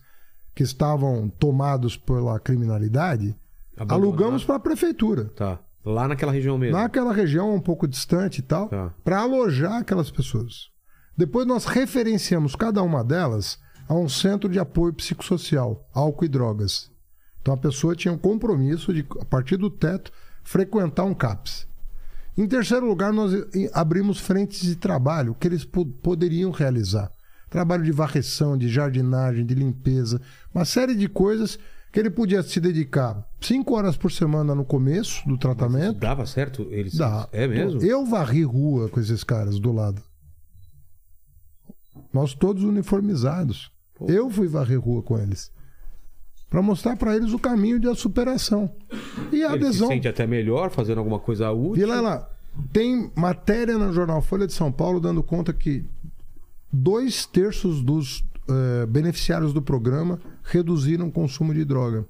que 0.54 0.62
estavam 0.62 1.28
tomados 1.28 1.96
pela 1.96 2.38
criminalidade, 2.40 3.34
Abandonar. 3.76 3.94
alugamos 4.02 4.44
para 4.44 4.56
a 4.56 4.60
prefeitura. 4.60 5.24
Tá. 5.36 5.58
Lá 5.84 6.06
naquela 6.08 6.32
região 6.32 6.58
mesmo. 6.58 6.76
Naquela 6.76 7.12
região 7.12 7.54
um 7.54 7.60
pouco 7.60 7.86
distante 7.88 8.38
e 8.38 8.42
tal, 8.42 8.68
Tá. 8.68 8.92
para 9.04 9.20
alojar 9.20 9.74
aquelas 9.74 10.10
pessoas. 10.10 10.68
Depois 11.16 11.46
nós 11.46 11.64
referenciamos 11.64 12.54
cada 12.54 12.82
uma 12.82 13.02
delas 13.02 13.58
a 13.88 13.94
um 13.94 14.08
centro 14.08 14.48
de 14.48 14.58
apoio 14.58 14.92
psicossocial, 14.92 15.88
álcool 15.94 16.24
e 16.24 16.28
drogas. 16.28 16.90
Então 17.40 17.54
a 17.54 17.56
pessoa 17.56 17.94
tinha 17.96 18.12
um 18.12 18.18
compromisso 18.18 18.92
de, 18.92 19.06
a 19.20 19.24
partir 19.24 19.56
do 19.56 19.70
teto, 19.70 20.12
frequentar 20.48 21.04
um 21.04 21.12
CAPS. 21.12 21.66
Em 22.34 22.46
terceiro 22.48 22.86
lugar, 22.86 23.12
nós 23.12 23.32
abrimos 23.74 24.18
frentes 24.18 24.62
de 24.62 24.76
trabalho 24.76 25.34
que 25.34 25.46
eles 25.46 25.62
po- 25.62 25.84
poderiam 25.84 26.50
realizar. 26.50 27.12
Trabalho 27.50 27.84
de 27.84 27.92
varreção, 27.92 28.56
de 28.56 28.66
jardinagem, 28.66 29.44
de 29.44 29.54
limpeza, 29.54 30.18
uma 30.54 30.64
série 30.64 30.94
de 30.94 31.06
coisas 31.06 31.58
que 31.92 32.00
ele 32.00 32.08
podia 32.08 32.42
se 32.42 32.60
dedicar 32.60 33.26
cinco 33.40 33.74
horas 33.76 33.96
por 33.98 34.10
semana 34.10 34.54
no 34.54 34.64
começo 34.64 35.26
do 35.28 35.36
tratamento. 35.36 35.98
Dava 35.98 36.24
certo? 36.24 36.66
Eles... 36.70 36.94
Dá. 36.94 37.28
É 37.30 37.46
mesmo? 37.46 37.82
Eu 37.82 38.06
varri 38.06 38.42
rua 38.42 38.88
com 38.88 39.00
esses 39.00 39.22
caras 39.22 39.58
do 39.60 39.70
lado. 39.70 40.00
Nós 42.10 42.32
todos 42.32 42.64
uniformizados. 42.64 43.70
Eu 44.06 44.30
fui 44.30 44.46
varrer 44.48 44.80
rua 44.80 45.02
com 45.02 45.18
eles. 45.18 45.50
Pra 46.50 46.62
mostrar 46.62 46.96
pra 46.96 47.14
eles 47.14 47.32
o 47.32 47.38
caminho 47.38 47.78
de 47.78 47.94
superação. 47.94 48.70
E 49.30 49.42
a 49.44 49.52
Ele 49.52 49.60
se 49.60 49.66
adesão. 49.66 49.88
sente 49.88 50.08
até 50.08 50.26
melhor 50.26 50.70
fazendo 50.70 50.98
alguma 50.98 51.18
coisa 51.18 51.50
útil. 51.50 51.74
Vila 51.86 52.00
lá, 52.00 52.28
tem 52.72 53.10
matéria 53.14 53.76
no 53.76 53.92
jornal 53.92 54.22
Folha 54.22 54.46
de 54.46 54.52
São 54.54 54.72
Paulo 54.72 54.98
dando 55.00 55.22
conta 55.22 55.52
que 55.52 55.84
dois 56.72 57.26
terços 57.26 57.82
dos 57.82 58.24
eh, 58.48 58.86
beneficiários 58.86 59.52
do 59.52 59.60
programa 59.60 60.18
reduziram 60.42 61.08
o 61.08 61.12
consumo 61.12 61.52
de 61.52 61.64
droga. 61.64 62.06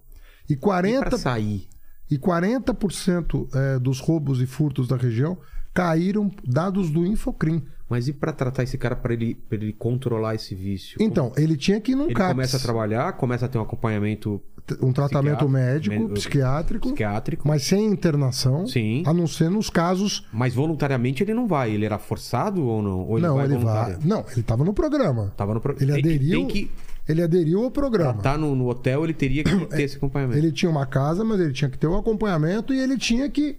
E 0.48 0.52
E 0.52 0.56
40%, 0.56 1.00
pra 1.00 1.18
sair. 1.18 1.66
e 2.10 2.16
40% 2.18 3.48
eh, 3.54 3.78
dos 3.78 4.00
roubos 4.00 4.40
e 4.40 4.46
furtos 4.46 4.86
da 4.88 4.96
região 4.96 5.36
caíram 5.78 6.28
dados 6.44 6.90
do 6.90 7.06
Infocrim. 7.06 7.62
Mas 7.88 8.06
e 8.08 8.12
pra 8.12 8.32
tratar 8.32 8.64
esse 8.64 8.76
cara 8.76 8.94
pra 8.96 9.14
ele, 9.14 9.34
pra 9.48 9.56
ele 9.56 9.72
controlar 9.72 10.34
esse 10.34 10.54
vício? 10.54 10.98
Então, 11.00 11.32
ele 11.36 11.56
tinha 11.56 11.80
que 11.80 11.92
ir 11.92 11.94
num 11.94 12.04
Ele 12.06 12.14
CAPS, 12.14 12.32
começa 12.32 12.56
a 12.56 12.60
trabalhar, 12.60 13.12
começa 13.14 13.46
a 13.46 13.48
ter 13.48 13.56
um 13.58 13.62
acompanhamento 13.62 14.42
um 14.82 14.92
tratamento 14.92 15.48
médico, 15.48 16.10
psiquiátrico, 16.10 16.88
psiquiátrico, 16.88 17.48
mas 17.48 17.62
sem 17.62 17.86
internação, 17.86 18.66
Sim. 18.66 19.02
a 19.06 19.14
não 19.14 19.26
ser 19.26 19.48
nos 19.48 19.70
casos. 19.70 20.26
mas 20.30 20.52
voluntariamente 20.52 21.22
ele 21.22 21.32
não 21.32 21.46
vai. 21.46 21.70
Ele 21.70 21.86
era 21.86 21.98
forçado 21.98 22.62
ou 22.66 22.82
não? 22.82 23.00
Ou 23.08 23.16
ele 23.16 23.26
não, 23.26 23.36
vai 23.36 23.44
ele 23.46 23.56
vai. 23.56 23.96
Não, 24.04 24.20
ele 24.30 24.40
estava 24.40 24.64
no 24.64 24.74
programa. 24.74 25.32
Tava 25.38 25.54
no 25.54 25.60
pro... 25.60 25.74
Ele 25.80 25.92
aderiu- 25.92 26.40
Tem 26.40 26.46
que 26.46 26.70
Ele 27.08 27.22
aderiu 27.22 27.64
ao 27.64 27.70
programa. 27.70 28.18
estar 28.18 28.36
no, 28.36 28.54
no 28.54 28.68
hotel, 28.68 29.04
ele 29.04 29.14
teria 29.14 29.42
que 29.42 29.56
ter 29.74 29.84
esse 29.84 29.96
acompanhamento. 29.96 30.36
Ele 30.38 30.52
tinha 30.52 30.68
uma 30.70 30.84
casa, 30.84 31.24
mas 31.24 31.40
ele 31.40 31.54
tinha 31.54 31.70
que 31.70 31.78
ter 31.78 31.86
o 31.86 31.96
acompanhamento 31.96 32.74
e 32.74 32.78
ele 32.78 32.98
tinha 32.98 33.30
que 33.30 33.56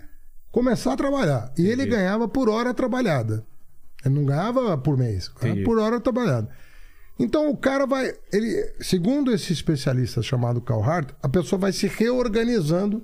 começar 0.51 0.93
a 0.93 0.97
trabalhar. 0.97 1.53
E 1.57 1.61
ele 1.61 1.83
Entendi. 1.83 1.89
ganhava 1.89 2.27
por 2.27 2.49
hora 2.49 2.73
trabalhada. 2.73 3.45
Ele 4.05 4.15
não 4.15 4.25
ganhava 4.25 4.77
por 4.77 4.97
mês, 4.97 5.27
ganhava 5.27 5.47
Entendi. 5.59 5.63
por 5.63 5.77
hora 5.79 5.99
trabalhada. 5.99 6.49
Então 7.19 7.49
o 7.49 7.57
cara 7.57 7.85
vai, 7.85 8.13
ele, 8.31 8.73
segundo 8.79 9.33
esse 9.33 9.51
especialista 9.51 10.21
chamado 10.21 10.61
Carl 10.61 10.81
Hart, 10.81 11.09
a 11.21 11.27
pessoa 11.27 11.59
vai 11.59 11.73
se 11.73 11.85
reorganizando 11.85 13.03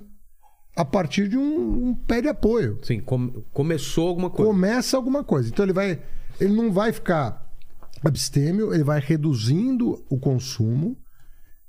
a 0.74 0.84
partir 0.84 1.28
de 1.28 1.36
um, 1.36 1.88
um 1.88 1.94
pé 1.94 2.22
de 2.22 2.28
apoio. 2.28 2.78
Sim, 2.82 3.00
com- 3.00 3.42
começou 3.52 4.08
alguma 4.08 4.30
coisa. 4.30 4.50
Começa 4.50 4.96
alguma 4.96 5.22
coisa. 5.22 5.48
Então 5.50 5.64
ele 5.64 5.72
vai, 5.74 6.02
ele 6.40 6.54
não 6.54 6.72
vai 6.72 6.92
ficar 6.92 7.46
abstêmio, 8.02 8.72
ele 8.72 8.84
vai 8.84 9.00
reduzindo 9.00 10.02
o 10.08 10.18
consumo, 10.18 10.96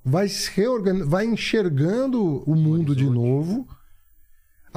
vai 0.04 0.30
se 0.30 0.50
reorgan... 0.56 1.06
vai 1.06 1.26
enxergando 1.26 2.44
o 2.50 2.56
mundo 2.56 2.96
de 2.96 3.10
novo. 3.10 3.68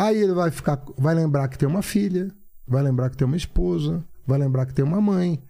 Aí 0.00 0.16
ele 0.16 0.32
vai 0.32 0.50
ficar, 0.50 0.82
vai 0.96 1.14
lembrar 1.14 1.46
que 1.48 1.58
tem 1.58 1.68
uma 1.68 1.82
filha, 1.82 2.34
vai 2.66 2.82
lembrar 2.82 3.10
que 3.10 3.18
tem 3.18 3.26
uma 3.26 3.36
esposa, 3.36 4.02
vai 4.26 4.38
lembrar 4.38 4.64
que 4.64 4.72
tem 4.72 4.82
uma 4.82 4.98
mãe. 4.98 5.42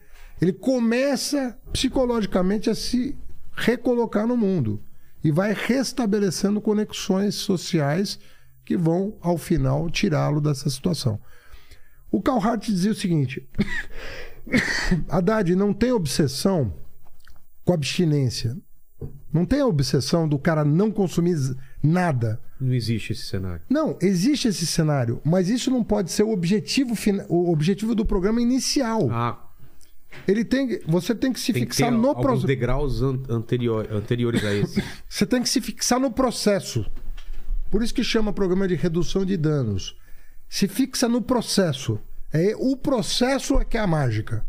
Ele 0.43 0.53
começa 0.53 1.57
psicologicamente 1.73 2.69
a 2.69 2.75
se 2.75 3.17
recolocar 3.53 4.27
no 4.27 4.37
mundo 4.37 4.83
e 5.23 5.31
vai 5.31 5.53
restabelecendo 5.53 6.61
conexões 6.61 7.37
sociais 7.37 8.19
que 8.65 8.77
vão 8.77 9.17
ao 9.21 9.39
final 9.39 9.89
tirá-lo 9.89 10.41
dessa 10.41 10.69
situação. 10.69 11.21
O 12.11 12.21
Carl 12.21 12.45
Hart 12.45 12.67
dizia 12.67 12.91
o 12.91 12.97
seguinte: 12.97 13.49
Haddad 15.09 15.55
não 15.55 15.73
tem 15.73 15.93
obsessão 15.93 16.75
com 17.65 17.73
abstinência. 17.73 18.57
Não 19.33 19.47
tem 19.47 19.61
a 19.61 19.67
obsessão 19.67 20.29
do 20.29 20.41
cara 20.41 20.65
não 20.65 20.91
consumir 20.91 21.37
nada. 21.81 22.41
Não 22.61 22.75
existe 22.75 23.13
esse 23.13 23.23
cenário. 23.27 23.63
Não, 23.71 23.97
existe 24.03 24.49
esse 24.49 24.67
cenário, 24.67 25.21
mas 25.25 25.49
isso 25.49 25.71
não 25.71 25.83
pode 25.83 26.13
ser 26.13 26.23
o 26.25 26.31
objetivo, 26.31 26.95
fina- 26.95 27.25
o 27.29 27.51
objetivo 27.51 27.95
do 27.95 28.05
programa 28.05 28.41
inicial. 28.43 29.09
Ah, 29.11 29.47
Ele 30.27 30.45
tem, 30.45 30.67
que- 30.67 30.83
você 30.87 31.15
tem 31.15 31.33
que 31.33 31.39
se 31.41 31.53
Tem 31.53 31.65
que 31.65 31.71
fixar 31.71 31.91
ter 31.91 31.97
no 31.97 32.15
processo. 32.15 32.47
degraus 32.47 33.01
an- 33.01 33.23
anterior, 33.29 33.89
anteriores 33.93 34.45
a 34.45 34.53
esse. 34.53 34.83
Você 35.09 35.25
tem 35.25 35.41
que 35.41 35.49
se 35.49 35.61
fixar 35.61 36.01
no 36.01 36.11
processo. 36.11 36.85
Por 37.71 37.81
isso 37.81 37.95
que 37.95 38.03
chama 38.03 38.33
programa 38.33 38.67
de 38.67 38.75
redução 38.75 39.25
de 39.25 39.37
danos. 39.37 39.97
Se 40.49 40.67
fixa 40.67 41.09
no 41.09 41.23
processo. 41.23 41.99
É 42.33 42.55
o 42.59 42.77
processo 42.77 43.59
é 43.61 43.65
que 43.65 43.77
é 43.77 43.81
a 43.81 43.87
mágica. 43.87 44.45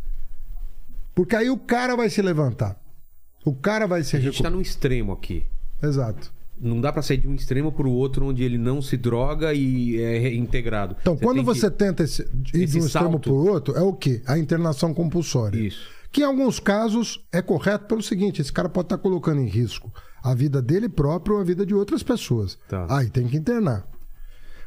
Porque 1.14 1.36
aí 1.36 1.50
o 1.50 1.58
cara 1.58 1.96
vai 1.96 2.10
se 2.10 2.22
levantar. 2.24 2.76
O 3.46 3.54
cara 3.54 3.86
vai 3.86 4.04
se 4.04 4.16
A 4.16 4.20
gente 4.20 4.26
tá 4.26 4.32
recuperar. 4.32 4.52
num 4.54 4.62
extremo 4.62 5.12
aqui. 5.14 5.46
Exato. 5.82 6.34
Não 6.64 6.80
dá 6.80 6.94
pra 6.94 7.02
sair 7.02 7.18
de 7.18 7.28
um 7.28 7.34
extremo 7.34 7.72
pro 7.72 7.90
outro 7.90 8.28
onde 8.28 8.44
ele 8.44 8.58
não 8.58 8.82
se 8.84 8.96
droga 8.96 9.52
e 9.54 10.00
é 10.00 10.20
reintegrado. 10.20 10.96
Então, 11.02 11.18
quando 11.18 11.38
tem 11.38 11.46
que- 11.46 11.60
você 11.60 11.72
tenta 11.72 12.04
esse- 12.04 12.22
ir 12.54 12.64
esse 12.64 12.74
de 12.74 12.82
um 12.82 12.86
extremo 12.86 13.10
salto. 13.12 13.20
para 13.22 13.34
o 13.34 13.48
outro, 13.48 13.76
é 13.76 13.82
o 13.82 13.94
quê? 13.94 14.22
A 14.28 14.38
internação 14.38 14.94
compulsória. 14.94 15.60
Isso. 15.60 15.90
Que 16.12 16.22
em 16.22 16.26
alguns 16.26 16.60
casos 16.60 17.26
é 17.32 17.42
correto 17.42 17.86
pelo 17.86 18.04
seguinte: 18.04 18.42
esse 18.42 18.52
cara 18.54 18.70
pode 18.70 18.86
estar 18.86 18.98
colocando 19.00 19.42
em 19.42 19.48
risco 19.48 19.92
a 20.24 20.36
vida 20.36 20.62
dele 20.62 20.88
próprio 20.88 21.36
ou 21.38 21.42
a 21.42 21.44
vida 21.44 21.66
de 21.66 21.74
outras 21.74 22.04
pessoas. 22.04 22.60
Tá. 22.70 22.86
Aí 22.90 23.10
tem 23.10 23.28
que 23.28 23.38
internar. 23.38 23.88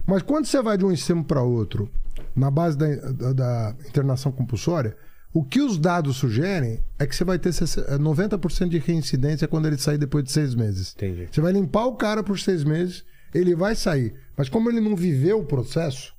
Mas 0.07 0.23
quando 0.23 0.47
você 0.47 0.61
vai 0.63 0.77
de 0.77 0.85
um 0.85 0.91
extremo 0.93 1.25
para 1.25 1.43
outro, 1.43 1.89
na 2.35 2.51
base 2.51 2.77
da, 2.77 2.87
da- 3.13 3.33
da 3.33 3.77
internação 3.89 4.33
compulsória, 4.33 4.97
o 5.35 5.43
que 5.43 5.61
os 5.61 5.77
dados 5.77 6.17
sugerem 6.17 6.81
é 6.97 7.05
que 7.05 7.15
você 7.15 7.25
vai 7.25 7.41
ter 7.41 7.53
60 7.53 7.99
90% 7.99 8.69
de 8.69 8.79
reincidência 8.79 9.49
quando 9.49 9.67
ele 9.67 9.77
sair 9.77 9.99
depois 9.99 10.23
de 10.23 10.31
seis 10.31 10.55
meses. 10.55 10.95
Entendi. 10.95 11.29
Você 11.31 11.41
vai 11.41 11.53
limpar 11.53 11.87
o 11.87 11.97
cara 11.97 12.23
por 12.23 12.39
seis 12.39 12.63
meses, 12.63 13.05
ele 13.35 13.57
vai 13.57 13.75
sair. 13.75 14.15
Mas 14.37 14.49
como 14.49 14.71
ele 14.71 14.81
não 14.81 14.95
viveu 14.95 15.41
o 15.41 15.45
processo, 15.45 16.15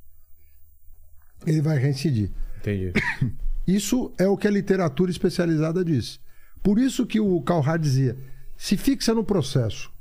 ele 1.48 1.62
vai 1.62 1.78
reincidir. 1.78 2.30
Entendi. 2.60 2.92
Isso 3.66 4.14
é 4.18 4.28
o 4.28 4.36
que 4.36 4.50
a 4.50 4.52
literatura 4.52 5.10
especializada 5.10 5.84
diz. 5.84 6.20
Por 6.62 6.78
isso 6.78 7.06
que 7.06 7.20
o 7.20 7.42
Calhar 7.42 7.80
dizia: 7.80 8.18
se 8.58 8.76
fixa 8.76 9.14
no 9.14 9.24
processo. 9.24 9.92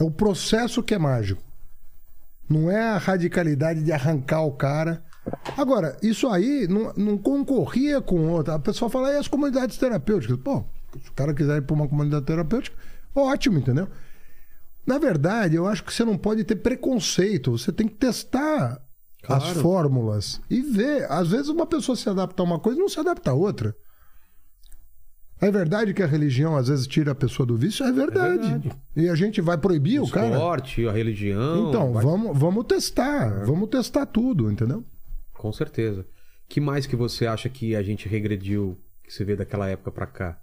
É 0.00 0.02
o 0.02 0.10
processo 0.10 0.82
que 0.82 0.94
é 0.94 0.98
mágico. 0.98 1.42
Não 2.48 2.70
é 2.70 2.80
a 2.80 2.98
radicalidade 2.98 3.82
de 3.82 3.92
arrancar 3.92 4.42
o 4.42 4.52
cara. 4.52 5.04
Agora, 5.56 5.96
isso 6.02 6.28
aí 6.28 6.66
não, 6.68 6.92
não 6.96 7.16
concorria 7.18 8.00
com 8.00 8.28
outra. 8.28 8.54
A 8.54 8.58
pessoa 8.58 8.90
fala, 8.90 9.12
e 9.12 9.16
as 9.16 9.28
comunidades 9.28 9.76
terapêuticas? 9.78 10.36
Pô, 10.38 10.64
se 11.02 11.08
o 11.10 11.12
cara 11.12 11.32
quiser 11.32 11.58
ir 11.58 11.62
para 11.62 11.74
uma 11.74 11.88
comunidade 11.88 12.24
terapêutica, 12.26 12.76
ótimo, 13.14 13.58
entendeu? 13.58 13.86
Na 14.84 14.98
verdade, 14.98 15.54
eu 15.54 15.66
acho 15.66 15.84
que 15.84 15.92
você 15.94 16.04
não 16.04 16.18
pode 16.18 16.42
ter 16.42 16.56
preconceito. 16.56 17.52
Você 17.52 17.70
tem 17.70 17.86
que 17.86 17.94
testar 17.94 18.80
as 19.28 19.44
Claro. 19.44 19.60
fórmulas 19.60 20.40
e 20.50 20.60
ver. 20.60 21.06
Às 21.10 21.28
vezes 21.28 21.48
uma 21.48 21.66
pessoa 21.66 21.94
se 21.94 22.08
adapta 22.08 22.42
a 22.42 22.44
uma 22.44 22.58
coisa 22.58 22.78
e 22.78 22.82
não 22.82 22.88
se 22.88 22.98
adapta 22.98 23.30
a 23.30 23.34
outra. 23.34 23.76
É 25.40 25.50
verdade 25.50 25.92
que 25.92 26.02
a 26.02 26.06
religião 26.06 26.56
às 26.56 26.68
vezes 26.68 26.86
tira 26.86 27.12
a 27.12 27.14
pessoa 27.16 27.44
do 27.46 27.56
vício? 27.56 27.84
É 27.84 27.90
verdade. 27.92 28.38
verdade. 28.48 28.72
E 28.96 29.08
a 29.08 29.14
gente 29.14 29.40
vai 29.40 29.58
proibir 29.58 30.00
o 30.00 30.04
o 30.04 30.10
cara? 30.10 30.30
esporte, 30.30 30.86
a 30.88 30.92
religião. 30.92 31.68
Então, 31.68 31.92
vai- 31.92 32.02
vamos, 32.04 32.38
vamos 32.38 32.64
testar. 32.66 33.44
Vamos 33.44 33.68
testar 33.68 34.06
tudo, 34.06 34.50
entendeu? 34.50 34.84
Com 35.42 35.52
certeza. 35.52 36.06
que 36.48 36.60
mais 36.60 36.86
que 36.86 36.94
você 36.94 37.26
acha 37.26 37.48
que 37.48 37.74
a 37.74 37.82
gente 37.82 38.08
regrediu, 38.08 38.78
que 39.02 39.12
você 39.12 39.24
vê 39.24 39.34
daquela 39.34 39.68
época 39.68 39.90
pra 39.90 40.06
cá, 40.06 40.38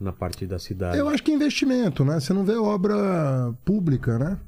na 0.00 0.12
parte 0.12 0.46
da 0.46 0.58
cidade? 0.58 0.96
Eu 0.96 1.08
acho 1.10 1.22
que 1.22 1.30
é 1.30 1.34
investimento, 1.34 2.04
né? 2.06 2.18
Você 2.18 2.32
não 2.32 2.42
vê 2.44 2.54
obra 2.54 3.52
pública, 3.66 4.18
né? 4.18 4.38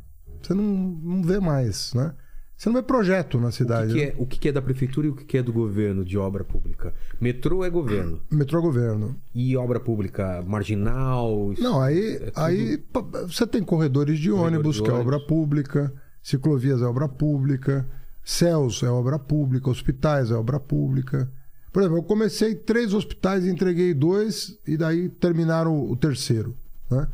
Você 0.41 0.55
não, 0.55 0.65
não 0.65 1.23
vê 1.23 1.39
mais, 1.39 1.93
né? 1.93 2.15
Você 2.57 2.69
não 2.71 2.77
vê 2.77 2.83
projeto 2.83 3.39
na 3.39 3.49
O 3.49 3.53
cidade. 3.53 3.93
que, 3.93 3.99
que 3.99 4.07
né? 4.07 4.13
é, 4.13 4.15
o 4.17 4.27
que 4.27 4.49
é 4.49 4.53
da 4.53 4.63
prefeitura 4.63 5.07
e 5.09 5.11
o 5.11 5.15
que 5.15 5.37
é 5.37 5.43
do 5.43 5.53
governo 5.53 6.05
de 6.05 6.17
obra 6.17 6.43
pública? 6.45 6.95
Metrô 7.21 7.65
é 7.65 7.69
governo. 7.69 8.23
Metrô 8.31 8.63
governo. 8.63 9.17
E 9.35 9.57
obra 9.57 9.79
pública 9.81 10.43
marginal? 10.47 11.53
Não, 11.59 11.81
aí, 11.83 12.17
é 12.17 12.33
aí 12.37 12.83
você 13.27 13.47
tem 13.47 13.63
corredores 13.63 14.19
de 14.19 14.31
Corredor 14.31 14.47
ônibus, 14.47 14.77
de 14.77 14.83
que 14.85 14.89
é 14.89 14.93
ônibus. 14.93 15.15
obra 15.15 15.27
pública, 15.27 15.93
ciclovias 16.23 16.81
é 16.81 16.85
obra 16.87 17.09
pública, 17.09 17.87
céus 18.25 18.83
é 18.83 18.89
obra 18.89 19.19
pública, 19.19 19.71
hospitais 19.71 20.31
é 20.31 20.35
obra 20.35 20.61
pública. 20.61 21.31
Por 21.73 21.83
exemplo, 21.83 21.99
eu 21.99 22.03
comecei 22.03 22.55
três 22.55 22.93
hospitais, 22.93 23.47
entreguei 23.47 23.95
dois 23.95 24.59
e 24.67 24.77
daí 24.77 25.09
terminaram 25.09 25.91
o 25.91 25.97
terceiro. 25.97 26.57
Né? 26.91 27.09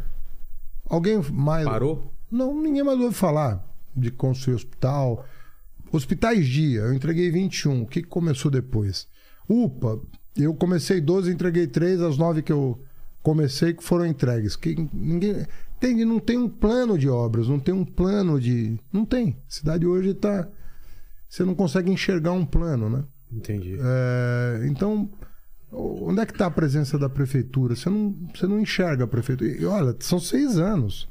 Alguém 0.87 1.21
mais. 1.33 1.65
Parou? 1.65 2.13
Não, 2.31 2.61
ninguém 2.61 2.83
mais 2.83 2.99
ouve 3.01 3.15
falar 3.15 3.65
de 3.97 4.11
construir 4.11 4.55
hospital. 4.55 5.25
Hospitais 5.91 6.47
dia, 6.47 6.81
eu 6.81 6.93
entreguei 6.93 7.31
21. 7.31 7.83
O 7.83 7.87
que 7.87 8.03
que 8.03 8.09
começou 8.09 8.51
depois? 8.51 9.07
UPA, 9.49 10.01
eu 10.37 10.55
comecei 10.55 11.01
12, 11.01 11.31
entreguei 11.31 11.67
3, 11.67 12.03
as 12.03 12.19
9 12.19 12.43
que 12.43 12.53
eu 12.53 12.79
comecei 13.23 13.73
que 13.73 13.83
foram 13.83 14.07
entregues. 14.07 14.57
Que 14.57 14.77
ninguém 14.93 15.47
tem, 15.81 16.05
não 16.05 16.19
tem 16.19 16.37
um 16.37 16.49
plano 16.49 16.99
de 16.99 17.09
obras, 17.09 17.49
não 17.49 17.59
tem 17.59 17.75
um 17.75 17.85
plano 17.85 18.41
de. 18.41 18.79
Não 18.93 19.05
tem. 19.05 19.37
A 19.49 19.51
cidade 19.51 19.87
hoje 19.87 20.11
está. 20.11 20.49
Você 21.29 21.45
não 21.45 21.55
consegue 21.55 21.91
enxergar 21.91 22.33
um 22.33 22.45
plano, 22.45 22.89
né? 22.89 23.05
Entendi. 23.31 23.79
É, 23.81 24.67
então, 24.67 25.11
onde 25.71 26.21
é 26.21 26.27
que 26.27 26.33
está 26.33 26.47
a 26.47 26.51
presença 26.51 26.99
da 26.99 27.09
prefeitura? 27.09 27.77
Você 27.77 27.91
não, 27.91 28.17
você 28.35 28.47
não 28.47 28.59
enxerga 28.59 29.05
a 29.05 29.07
prefeitura. 29.07 29.51
E 29.51 29.65
olha, 29.65 29.95
são 30.01 30.19
seis 30.19 30.57
anos. 30.57 31.09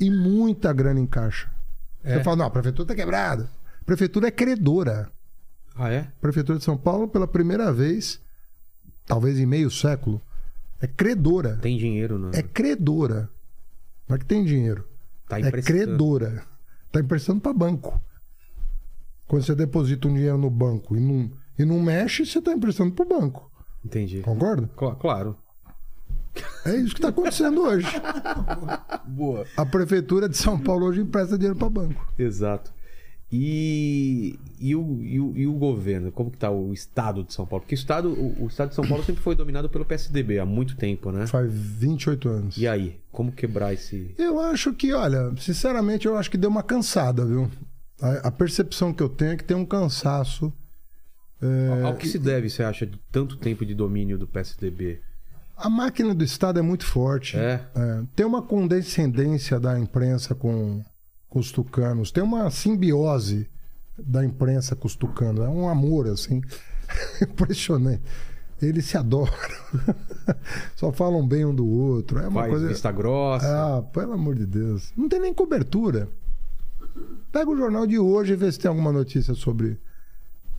E 0.00 0.10
muita 0.10 0.72
grana 0.72 0.98
em 0.98 1.06
caixa. 1.06 1.50
É. 2.02 2.16
Você 2.16 2.24
fala, 2.24 2.36
não, 2.36 2.46
a 2.46 2.50
prefeitura 2.50 2.84
está 2.84 2.94
quebrada. 2.94 3.50
A 3.80 3.84
prefeitura 3.84 4.28
é 4.28 4.30
credora. 4.30 5.10
Ah, 5.76 5.92
é? 5.92 6.00
A 6.00 6.20
prefeitura 6.20 6.58
de 6.58 6.64
São 6.64 6.76
Paulo, 6.76 7.08
pela 7.08 7.26
primeira 7.26 7.72
vez, 7.72 8.20
talvez 9.06 9.38
em 9.38 9.46
meio 9.46 9.70
século, 9.70 10.20
é 10.80 10.86
credora. 10.86 11.56
Tem 11.56 11.76
dinheiro, 11.76 12.18
não? 12.18 12.30
É 12.30 12.42
credora. 12.42 13.28
Não 14.08 14.16
é 14.16 14.18
que 14.18 14.24
tem 14.24 14.44
dinheiro. 14.44 14.86
Tá 15.28 15.38
é 15.38 15.50
credora. 15.50 16.44
Está 16.86 17.00
emprestando 17.00 17.40
para 17.40 17.52
banco. 17.52 18.00
Quando 19.26 19.42
você 19.42 19.54
deposita 19.54 20.06
um 20.08 20.14
dinheiro 20.14 20.38
no 20.38 20.50
banco 20.50 20.96
e 20.96 21.00
não, 21.00 21.30
e 21.58 21.64
não 21.64 21.80
mexe, 21.80 22.24
você 22.26 22.38
está 22.38 22.52
emprestando 22.52 22.92
para 22.92 23.04
o 23.04 23.08
banco. 23.20 23.50
Entendi. 23.84 24.20
Concorda? 24.20 24.68
Cla- 24.76 24.94
Claro. 24.96 25.36
É 26.66 26.74
isso 26.76 26.88
que 26.94 26.98
está 26.98 27.08
acontecendo 27.10 27.60
hoje. 27.62 27.86
Boa. 29.06 29.46
A 29.56 29.64
prefeitura 29.64 30.28
de 30.28 30.36
São 30.36 30.58
Paulo 30.58 30.86
hoje 30.86 31.00
empresta 31.00 31.36
dinheiro 31.38 31.56
para 31.58 31.70
banco. 31.70 32.12
Exato. 32.18 32.72
E, 33.30 34.38
e, 34.60 34.74
o, 34.76 35.02
e, 35.02 35.20
o, 35.20 35.36
e 35.36 35.46
o 35.46 35.52
governo? 35.54 36.10
Como 36.12 36.30
que 36.30 36.38
tá 36.38 36.50
o 36.50 36.72
estado 36.72 37.24
de 37.24 37.32
São 37.34 37.44
Paulo? 37.46 37.62
Porque 37.62 37.74
o 37.74 37.76
estado, 37.76 38.08
o, 38.10 38.44
o 38.44 38.46
estado 38.46 38.68
de 38.70 38.74
São 38.74 38.86
Paulo 38.86 39.02
sempre 39.04 39.22
foi 39.22 39.34
dominado 39.34 39.68
pelo 39.68 39.84
PSDB 39.84 40.38
há 40.38 40.46
muito 40.46 40.76
tempo, 40.76 41.10
né? 41.10 41.26
Faz 41.26 41.52
28 41.52 42.28
anos. 42.28 42.56
E 42.56 42.66
aí? 42.66 43.00
Como 43.12 43.32
quebrar 43.32 43.72
esse... 43.72 44.14
Eu 44.18 44.38
acho 44.40 44.72
que, 44.74 44.92
olha, 44.92 45.32
sinceramente, 45.38 46.06
eu 46.06 46.16
acho 46.16 46.30
que 46.30 46.36
deu 46.36 46.50
uma 46.50 46.62
cansada, 46.62 47.24
viu? 47.24 47.48
A, 48.00 48.28
a 48.28 48.30
percepção 48.30 48.92
que 48.92 49.02
eu 49.02 49.08
tenho 49.08 49.32
é 49.32 49.36
que 49.36 49.44
tem 49.44 49.56
um 49.56 49.64
cansaço. 49.66 50.52
É, 51.40 51.82
Ao 51.82 51.94
que 51.94 52.08
se 52.08 52.18
deve, 52.18 52.48
você 52.48 52.62
acha, 52.62 52.86
de 52.86 52.98
tanto 53.12 53.36
tempo 53.36 53.64
de 53.66 53.74
domínio 53.74 54.18
do 54.18 54.26
PSDB? 54.26 55.00
A 55.56 55.68
máquina 55.68 56.14
do 56.14 56.24
Estado 56.24 56.58
é 56.58 56.62
muito 56.62 56.84
forte. 56.84 57.36
É? 57.36 57.60
É, 57.74 58.02
tem 58.16 58.26
uma 58.26 58.42
condescendência 58.42 59.60
da 59.60 59.78
imprensa 59.78 60.34
com, 60.34 60.82
com 61.28 61.38
os 61.38 61.52
tucanos. 61.52 62.10
Tem 62.10 62.22
uma 62.24 62.50
simbiose 62.50 63.48
da 63.96 64.24
imprensa 64.24 64.74
com 64.74 64.86
os 64.86 64.96
tucanos. 64.96 65.44
É 65.44 65.48
um 65.48 65.68
amor, 65.68 66.08
assim. 66.08 66.42
Impressionante. 67.22 68.02
Eles 68.60 68.86
se 68.86 68.96
adoram. 68.96 69.32
Só 70.74 70.90
falam 70.92 71.26
bem 71.26 71.44
um 71.44 71.54
do 71.54 71.66
outro. 71.66 72.18
É 72.18 72.28
uma 72.28 72.40
Faz 72.40 72.50
coisa. 72.52 72.68
vista 72.68 72.90
grossa? 72.90 73.46
Ah, 73.46 73.82
pelo 73.82 74.12
amor 74.12 74.34
de 74.34 74.46
Deus. 74.46 74.92
Não 74.96 75.08
tem 75.08 75.20
nem 75.20 75.34
cobertura. 75.34 76.08
Pega 77.34 77.50
o 77.50 77.56
jornal 77.56 77.84
de 77.84 77.98
hoje 77.98 78.32
e 78.34 78.36
vê 78.36 78.50
se 78.52 78.60
tem 78.60 78.68
alguma 78.68 78.92
notícia 78.92 79.34
sobre 79.34 79.76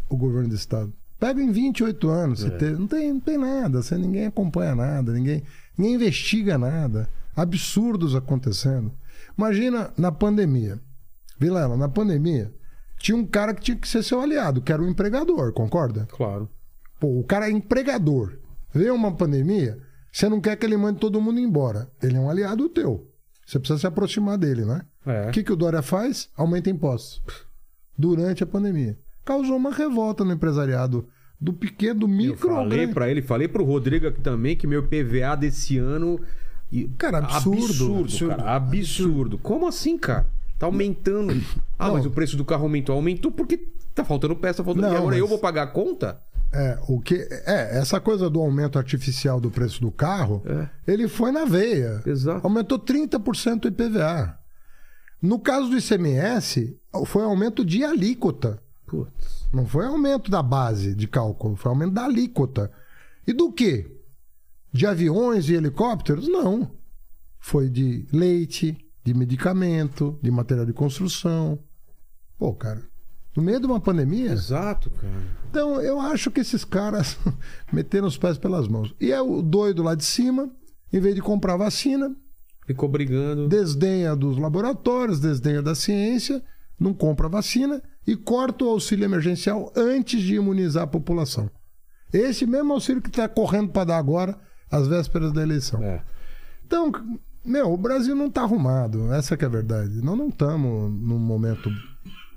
o 0.10 0.18
governo 0.18 0.50
do 0.50 0.56
Estado. 0.56 0.92
Pega 1.18 1.42
em 1.42 1.50
28 1.50 2.10
anos. 2.10 2.44
É. 2.44 2.50
Tem- 2.50 2.74
não, 2.74 2.86
tem, 2.86 3.14
não 3.14 3.20
tem 3.22 3.38
nada. 3.38 3.82
Você, 3.82 3.98
ninguém 3.98 4.26
acompanha 4.26 4.76
nada. 4.76 5.14
Ninguém, 5.14 5.42
ninguém 5.78 5.96
investiga 5.96 6.58
nada. 6.58 7.10
Absurdos 7.34 8.14
acontecendo. 8.14 8.92
Imagina 9.38 9.94
na 9.98 10.12
pandemia. 10.12 10.78
Vilela, 11.40 11.78
na 11.78 11.88
pandemia, 11.88 12.54
tinha 13.00 13.16
um 13.16 13.26
cara 13.26 13.54
que 13.54 13.62
tinha 13.62 13.78
que 13.78 13.88
ser 13.88 14.04
seu 14.04 14.20
aliado, 14.20 14.62
que 14.62 14.74
era 14.74 14.82
o 14.82 14.88
empregador, 14.90 15.54
concorda? 15.54 16.06
Claro. 16.12 16.50
Pô, 17.00 17.08
o 17.20 17.24
cara 17.24 17.48
é 17.48 17.52
empregador. 17.52 18.38
Veio 18.74 18.94
uma 18.94 19.14
pandemia, 19.16 19.78
você 20.12 20.28
não 20.28 20.42
quer 20.42 20.58
que 20.58 20.66
ele 20.66 20.76
mande 20.76 21.00
todo 21.00 21.22
mundo 21.22 21.40
embora. 21.40 21.90
Ele 22.04 22.18
é 22.18 22.20
um 22.20 22.30
aliado 22.30 22.68
teu. 22.68 23.10
Você 23.46 23.60
precisa 23.60 23.80
se 23.80 23.88
aproximar 23.88 24.38
dele, 24.38 24.66
né? 24.66 24.82
É. 25.06 25.28
O 25.30 25.32
que, 25.32 25.44
que 25.44 25.52
o 25.54 25.56
Dória 25.56 25.82
faz? 25.82 26.30
Aumenta 26.36 26.70
impostos. 26.70 27.22
Durante 27.98 28.44
a 28.44 28.48
pandemia. 28.48 28.98
Causou 29.24 29.56
uma 29.56 29.72
revolta 29.72 30.24
no 30.26 30.34
empresariado 30.34 31.08
do 31.40 31.54
pequeno, 31.54 32.02
do 32.02 32.06
Eu 32.08 32.10
micro. 32.10 32.50
ao 32.50 32.64
falei 32.64 32.88
pra 32.88 33.10
ele, 33.10 33.22
falei 33.22 33.48
pro 33.48 33.64
Rodrigo 33.64 34.08
aqui 34.08 34.20
também 34.22 34.56
que 34.56 34.66
meu 34.68 34.84
PVA 34.84 35.36
desse 35.36 35.78
ano. 35.78 36.20
e- 36.72 36.88
Cara, 36.98 37.20
absurdo, 37.20 37.58
Absurdo, 37.66 38.00
absurdo. 38.02 38.36
cara. 38.36 38.56
Absurdo. 38.56 39.38
Como 39.38 39.68
assim, 39.68 39.98
cara? 39.98 40.28
Tá 40.58 40.66
aumentando. 40.66 41.34
Ah, 41.78 41.88
Não. 41.88 41.94
mas 41.96 42.06
o 42.06 42.10
preço 42.12 42.36
do 42.36 42.44
carro 42.46 42.64
aumentou. 42.64 42.96
Aumentou 42.96 43.32
porque 43.32 43.58
tá 43.94 44.04
faltando 44.04 44.36
peça, 44.36 44.58
tá 44.58 44.64
faltando. 44.64 44.88
Não, 44.88 44.94
e 44.94 44.98
agora 44.98 45.16
eu 45.16 45.22
mas- 45.22 45.30
vou 45.30 45.40
pagar 45.40 45.64
a 45.64 45.68
conta? 45.68 46.20
É, 46.52 46.80
o 46.88 47.02
que 47.02 47.16
é 47.46 47.78
essa 47.78 48.00
coisa 48.00 48.30
do 48.30 48.40
aumento 48.40 48.78
artificial 48.78 49.42
do 49.42 49.52
preço 49.52 49.82
do 49.82 49.92
carro, 49.92 50.42
É. 50.46 50.70
ele 50.88 51.08
foi 51.08 51.32
na 51.32 51.44
veia. 51.46 52.02
Exato. 52.06 52.46
Aumentou 52.48 52.80
30% 52.80 53.66
o 53.66 53.68
IPVA. 53.68 54.40
No 55.22 55.40
caso 55.40 55.70
do 55.70 55.78
ICMS, 55.78 56.78
foi 57.06 57.24
aumento 57.24 57.66
de 57.66 57.84
alíquota. 57.84 58.62
Putz. 58.86 59.48
Não 59.52 59.66
foi 59.66 59.86
aumento 59.86 60.30
da 60.32 60.42
base 60.44 60.94
de 60.94 61.08
cálculo, 61.08 61.56
foi 61.56 61.70
aumento 61.72 61.94
da 61.94 62.06
alíquota. 62.06 62.72
E 63.28 63.34
do 63.34 63.52
quê? 63.52 63.92
De 64.72 64.86
aviões 64.86 65.50
e 65.50 65.54
helicópteros? 65.56 66.28
Não. 66.28 66.72
Foi 67.40 67.70
de 67.70 68.06
leite, 68.14 68.78
de 69.04 69.14
medicamento, 69.14 70.18
de 70.22 70.30
material 70.32 70.66
de 70.66 70.74
construção. 70.74 71.60
Pô, 72.38 72.54
cara, 72.54 72.82
no 73.36 73.44
meio 73.44 73.60
de 73.60 73.66
uma 73.66 73.80
pandemia. 73.80 74.32
Exato, 74.32 74.90
cara. 74.90 75.14
Então, 75.50 75.82
eu 75.82 76.00
acho 76.00 76.32
que 76.32 76.40
esses 76.40 76.64
caras 76.64 77.18
meteram 77.72 78.08
os 78.08 78.18
pés 78.18 78.38
pelas 78.38 78.68
mãos. 78.68 78.94
E 79.00 79.12
é 79.12 79.22
o 79.22 79.42
doido 79.42 79.84
lá 79.84 79.96
de 79.96 80.06
cima, 80.06 80.50
em 80.92 81.00
vez 81.00 81.16
de 81.16 81.22
comprar 81.22 81.58
vacina, 81.58 82.16
Ficou 82.66 82.90
brigando. 82.90 83.48
desdenha 83.48 84.16
dos 84.16 84.38
laboratórios, 84.38 85.20
desdenha 85.20 85.62
da 85.62 85.76
ciência, 85.76 86.42
não 86.80 86.94
compra 86.94 87.30
vacina 87.30 87.82
e 88.08 88.16
corta 88.16 88.66
o 88.66 88.70
auxílio 88.70 89.06
emergencial 89.06 89.72
antes 89.76 90.22
de 90.22 90.36
imunizar 90.36 90.84
a 90.84 90.88
população. 90.88 91.50
Esse 92.12 92.46
mesmo 92.46 92.74
auxílio 92.74 93.02
que 93.02 93.10
está 93.10 93.28
correndo 93.28 93.70
para 93.72 93.86
dar 93.86 93.98
agora, 93.98 94.38
às 94.72 94.88
vésperas 94.88 95.32
da 95.32 95.42
eleição. 95.42 95.82
É. 95.84 96.02
Então, 96.66 96.92
meu, 97.44 97.72
o 97.72 97.78
Brasil 97.78 98.16
não 98.16 98.28
está 98.28 98.42
arrumado, 98.42 99.14
essa 99.14 99.38
que 99.38 99.44
é 99.44 99.48
a 99.48 99.52
verdade. 99.52 100.02
Nós 100.02 100.18
não 100.18 100.30
estamos 100.30 100.92
num 100.92 101.20
momento 101.20 101.70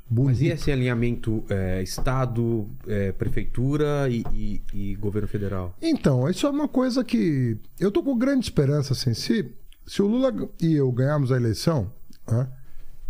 bonito. 0.09 0.31
Mas 0.39 0.41
e 0.41 0.47
esse 0.49 0.71
alinhamento 0.73 1.45
é, 1.49 1.83
Estado, 1.83 2.69
é, 2.87 3.13
Prefeitura 3.13 4.09
e, 4.09 4.23
e- 4.33 4.63
e 4.73 4.95
governo 4.97 5.29
federal? 5.29 5.75
Então, 5.83 6.29
isso 6.29 6.47
é 6.47 6.51
uma 6.51 6.69
coisa 6.69 7.05
que 7.05 7.57
eu 7.79 7.91
tô 7.91 8.03
com 8.03 8.17
grande 8.17 8.45
esperança, 8.47 8.93
assim, 8.93 9.15
se, 9.15 9.53
se 9.87 10.01
o 10.03 10.07
Lula 10.07 10.33
e 10.61 10.75
eu 10.75 10.91
ganharmos 10.93 11.31
a 11.33 11.37
eleição, 11.37 11.93
né, 12.27 12.49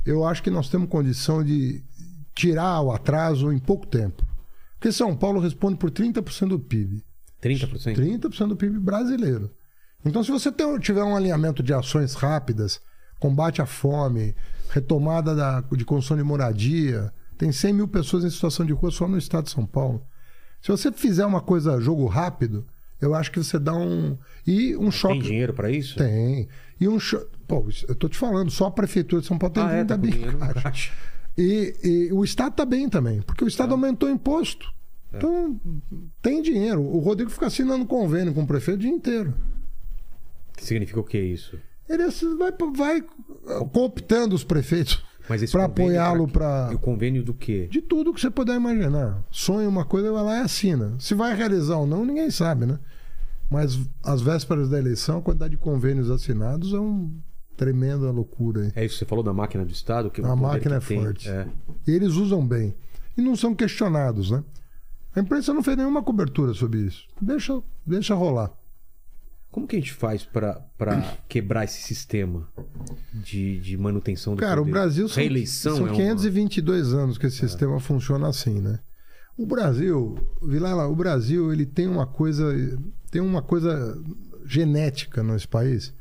eu 0.04 0.24
acho 0.24 0.42
que 0.42 0.50
nós 0.50 0.68
temos 0.68 0.88
condição 0.88 1.42
de 1.44 1.82
tirar 2.34 2.80
o 2.82 2.92
atraso 2.92 3.52
em 3.52 3.58
pouco 3.58 3.86
tempo. 3.86 4.24
Porque 4.78 4.92
São 4.92 5.16
Paulo 5.16 5.40
responde 5.40 5.76
por 5.76 5.90
30% 5.90 6.48
do 6.48 6.58
PIB. 6.60 7.04
30%? 7.42 7.94
30% 7.94 8.48
do 8.48 8.56
PIB 8.56 8.78
brasileiro. 8.78 9.50
Então, 10.04 10.22
se 10.22 10.30
você 10.30 10.50
tiver 10.80 11.02
um 11.02 11.16
alinhamento 11.16 11.62
de 11.62 11.74
ações 11.74 12.14
rápidas, 12.14 12.80
combate 13.18 13.60
à 13.62 13.66
fome, 13.66 14.34
retomada 14.70 15.34
da- 15.34 15.60
de 15.60 15.84
construção 15.84 16.16
de 16.16 16.22
moradia, 16.22 17.12
tem 17.36 17.50
100 17.52 17.72
mil 17.72 17.88
pessoas 17.88 18.24
em 18.24 18.30
situação 18.30 18.64
de 18.66 18.72
rua 18.72 18.90
só 18.90 19.06
no 19.08 19.16
estado 19.18 19.44
de 19.44 19.50
São 19.50 19.64
Paulo. 19.66 20.02
Se 20.60 20.70
você 20.70 20.90
fizer 20.92 21.24
uma 21.24 21.40
coisa 21.40 21.80
jogo 21.80 22.06
rápido, 22.06 22.66
eu 23.00 23.14
acho 23.14 23.30
que 23.30 23.38
você 23.42 23.58
dá 23.58 23.74
um. 23.74 24.18
E 24.46 24.74
um 24.76 24.80
Tem 24.82 24.90
choque. 24.90 25.18
dinheiro 25.20 25.52
pra 25.54 25.70
isso? 25.70 25.96
Tem. 25.96 26.48
E 26.80 26.88
um 26.88 26.98
choque. 26.98 27.26
Pô, 27.46 27.64
eu 27.88 27.94
tô 27.94 28.08
te 28.08 28.18
falando, 28.18 28.50
só 28.50 28.66
a 28.66 28.70
Prefeitura 28.70 29.22
de 29.22 29.28
São 29.28 29.38
Paulo 29.38 29.54
tem 29.54 29.62
Ah, 29.62 29.66
é, 29.72 29.84
30 29.84 29.86
tá 29.88 29.94
com 29.94 30.00
bi 30.02 30.10
dinheiro 30.10 30.32
no 30.32 30.38
caixa. 30.40 30.60
caixa. 30.62 30.92
E, 31.36 31.76
e 31.84 32.12
o 32.12 32.24
Estado 32.24 32.50
está 32.50 32.66
bem 32.66 32.88
também, 32.88 33.22
porque 33.22 33.44
o 33.44 33.46
Tá. 33.46 33.50
Estado 33.50 33.72
aumentou 33.72 34.08
o 34.08 34.12
imposto. 34.12 34.70
Então, 35.14 35.58
tem 36.20 36.42
dinheiro. 36.42 36.82
O 36.82 36.98
Rodrigo 36.98 37.30
fica 37.30 37.46
assinando 37.46 37.86
convênio 37.86 38.34
com 38.34 38.42
o 38.42 38.46
prefeito 38.46 38.78
o 38.78 38.80
dia 38.82 38.90
inteiro. 38.90 39.32
Que 40.56 40.64
significa 40.64 40.98
o 41.00 41.04
que 41.04 41.18
isso? 41.18 41.56
Ele 41.88 42.04
vai, 42.36 42.52
vai 42.76 43.04
cooptando 43.72 44.34
os 44.34 44.44
prefeitos 44.44 45.02
para 45.52 45.64
apoiá-lo 45.64 46.26
para. 46.28 46.68
E 46.72 46.74
o 46.74 46.78
convênio 46.78 47.22
do 47.22 47.34
quê? 47.34 47.68
De 47.70 47.80
tudo 47.82 48.12
que 48.12 48.20
você 48.20 48.30
puder 48.30 48.56
imaginar. 48.56 49.22
Sonha 49.30 49.68
uma 49.68 49.84
coisa, 49.84 50.10
vai 50.12 50.22
lá 50.22 50.38
e 50.38 50.42
assina. 50.42 50.94
Se 50.98 51.14
vai 51.14 51.34
realizar 51.34 51.76
ou 51.76 51.86
não, 51.86 52.04
ninguém 52.04 52.30
sabe, 52.30 52.66
né? 52.66 52.78
Mas 53.50 53.78
às 54.02 54.20
vésperas 54.20 54.68
da 54.68 54.78
eleição, 54.78 55.18
a 55.18 55.22
quantidade 55.22 55.52
de 55.52 55.56
convênios 55.56 56.10
assinados 56.10 56.72
é 56.74 56.78
uma 56.78 57.10
tremenda 57.56 58.10
loucura. 58.10 58.62
aí. 58.62 58.72
É 58.76 58.84
isso 58.84 58.94
que 58.94 58.98
você 59.00 59.04
falou 59.06 59.24
da 59.24 59.32
máquina 59.32 59.64
do 59.64 59.72
Estado? 59.72 60.10
Que 60.10 60.20
A 60.20 60.24
o 60.24 60.28
poder 60.28 60.42
máquina 60.42 60.76
é 60.76 60.80
tem. 60.80 61.02
forte. 61.02 61.28
É. 61.28 61.46
E 61.86 61.90
eles 61.90 62.14
usam 62.14 62.46
bem. 62.46 62.74
E 63.16 63.22
não 63.22 63.34
são 63.34 63.54
questionados, 63.54 64.30
né? 64.30 64.44
A 65.16 65.20
imprensa 65.20 65.52
não 65.52 65.62
fez 65.62 65.76
nenhuma 65.76 66.02
cobertura 66.02 66.54
sobre 66.54 66.80
isso. 66.80 67.06
Deixa, 67.20 67.60
deixa 67.84 68.14
rolar. 68.14 68.52
Como 69.50 69.66
que 69.66 69.76
a 69.76 69.78
gente 69.78 69.92
faz 69.92 70.24
pra 70.24 70.62
quebrar 71.28 71.64
esse 71.64 71.80
sistema 71.82 72.46
de, 73.12 73.58
de 73.60 73.76
manutenção 73.76 74.34
do 74.34 74.40
Cara, 74.40 74.60
o 74.60 74.64
poder? 74.64 74.72
Brasil 74.72 75.08
são, 75.08 75.22
Reeleição 75.22 75.76
são 75.76 75.86
é 75.86 75.90
uma- 75.90 75.96
522 75.96 76.92
anos 76.92 77.16
que 77.18 77.26
esse 77.26 77.38
sistema 77.38 77.80
funciona 77.80 78.28
assim, 78.28 78.60
né? 78.60 78.78
O 79.36 79.46
Brasil, 79.46 80.16
Vilela, 80.42 80.86
o 80.88 80.96
Brasil, 80.96 81.52
ele 81.52 81.64
tem 81.64 81.86
uma 81.86 82.06
coisa, 82.06 82.52
tem 83.10 83.22
uma 83.22 83.40
coisa 83.40 83.96
genética 84.44 85.22
nesse 85.22 85.46
país, 85.46 85.94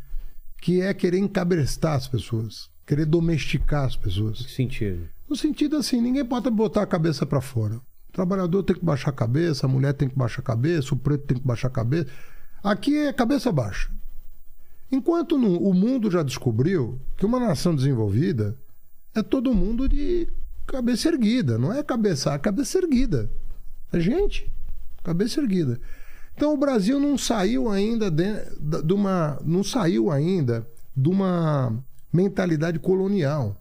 que 0.59 0.81
é 0.81 0.93
querer 0.93 1.19
encabrestar 1.19 1.93
as 1.95 2.07
pessoas, 2.07 2.69
querer 2.85 3.05
domesticar 3.05 3.85
as 3.85 3.95
pessoas. 3.95 4.39
Que 4.45 4.51
sentido? 4.51 5.07
No 5.29 5.35
sentido 5.35 5.75
assim, 5.77 6.01
ninguém 6.01 6.25
pode 6.25 6.49
botar 6.49 6.81
a 6.81 6.87
cabeça 6.87 7.25
para 7.25 7.41
fora. 7.41 7.75
O 8.09 8.11
trabalhador 8.11 8.63
tem 8.63 8.75
que 8.75 8.83
baixar 8.83 9.11
a 9.11 9.13
cabeça, 9.13 9.67
a 9.67 9.69
mulher 9.69 9.93
tem 9.93 10.09
que 10.09 10.15
baixar 10.17 10.39
a 10.41 10.45
cabeça, 10.45 10.93
o 10.95 10.97
preto 10.97 11.25
tem 11.27 11.37
que 11.37 11.45
baixar 11.45 11.67
a 11.67 11.71
cabeça. 11.71 12.07
Aqui 12.67 12.97
é 12.97 13.13
cabeça 13.13 13.49
baixa. 13.49 13.89
Enquanto 14.91 15.37
no- 15.37 15.57
o 15.61 15.73
mundo 15.73 16.11
já 16.11 16.21
descobriu 16.21 16.99
que 17.15 17.25
uma 17.25 17.39
nação 17.39 17.73
desenvolvida 17.73 18.57
é 19.15 19.23
todo 19.23 19.53
mundo 19.53 19.87
de 19.87 20.27
cabeça 20.65 21.07
erguida, 21.07 21.57
não 21.57 21.71
é 21.71 21.81
cabeça, 21.81 22.33
é 22.33 22.37
cabeça 22.37 22.77
erguida. 22.77 23.31
É 23.93 24.01
gente, 24.01 24.51
cabeça 25.01 25.39
erguida. 25.39 25.79
Então 26.35 26.53
o 26.53 26.57
Brasil 26.57 26.99
não 26.99 27.17
saiu 27.17 27.69
ainda 27.69 28.11
de, 28.11 28.25
de 28.83 28.93
uma, 28.93 29.39
não 29.45 29.63
saiu 29.63 30.11
ainda 30.11 30.67
de 30.93 31.07
uma 31.07 31.73
mentalidade 32.11 32.79
colonial. 32.79 33.55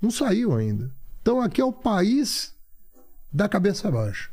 Não 0.00 0.10
saiu 0.10 0.54
ainda. 0.56 0.90
Então 1.20 1.42
aqui 1.42 1.60
é 1.60 1.64
o 1.64 1.74
país 1.74 2.54
da 3.30 3.46
cabeça 3.50 3.90
baixa. 3.90 4.30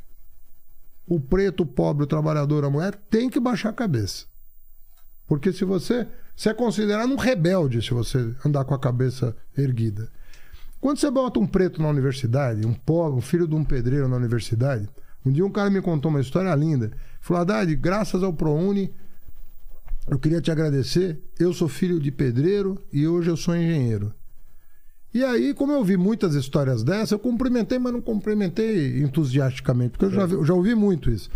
O 1.07 1.19
preto, 1.19 1.63
o 1.63 1.65
pobre, 1.65 2.03
o 2.03 2.07
trabalhador, 2.07 2.65
a 2.65 2.69
mulher 2.69 2.95
tem 3.09 3.29
que 3.29 3.39
baixar 3.39 3.69
a 3.69 3.73
cabeça. 3.73 4.25
Porque 5.25 5.51
se 5.51 5.65
você. 5.65 6.07
Você 6.35 6.49
é 6.49 6.53
considerado 6.53 7.11
um 7.11 7.15
rebelde 7.15 7.81
se 7.81 7.95
você 7.95 8.31
andar 8.45 8.63
com 8.63 8.75
a 8.75 8.79
cabeça 8.79 9.35
erguida. 9.57 10.07
Quando 10.79 10.99
você 10.99 11.09
bota 11.09 11.39
um 11.39 11.47
preto 11.47 11.81
na 11.81 11.89
universidade, 11.89 12.67
um 12.67 12.75
pobre, 12.75 13.17
um 13.17 13.21
filho 13.21 13.47
de 13.47 13.55
um 13.55 13.63
pedreiro 13.63 14.07
na 14.07 14.17
universidade, 14.17 14.87
um 15.25 15.31
dia 15.31 15.43
um 15.43 15.51
cara 15.51 15.71
me 15.71 15.81
contou 15.81 16.11
uma 16.11 16.21
história 16.21 16.53
linda. 16.53 16.91
Falou, 17.19 17.41
Haddad, 17.41 17.75
graças 17.75 18.21
ao 18.21 18.31
ProUni, 18.31 18.93
eu 20.07 20.19
queria 20.19 20.39
te 20.39 20.51
agradecer. 20.51 21.19
Eu 21.39 21.53
sou 21.53 21.67
filho 21.67 21.99
de 21.99 22.11
pedreiro 22.11 22.79
e 22.93 23.07
hoje 23.07 23.29
eu 23.29 23.35
sou 23.35 23.55
engenheiro. 23.55 24.13
E 25.17 25.23
aí, 25.23 25.51
como 25.53 25.71
eu 25.71 25.83
vi 25.83 25.97
muitas 25.97 26.35
histórias 26.35 26.83
dessas, 26.83 27.11
eu 27.11 27.17
cumprimentei, 27.17 27.79
mas 27.79 27.91
não 27.91 28.01
cumprimentei 28.01 28.99
entusiasticamente, 29.01 29.91
porque 29.93 30.05
eu 30.05 30.11
já, 30.11 30.25
vi- 30.27 30.35
eu 30.35 30.45
já 30.45 30.53
ouvi 30.53 30.75
muito 30.75 31.09
isso. 31.09 31.27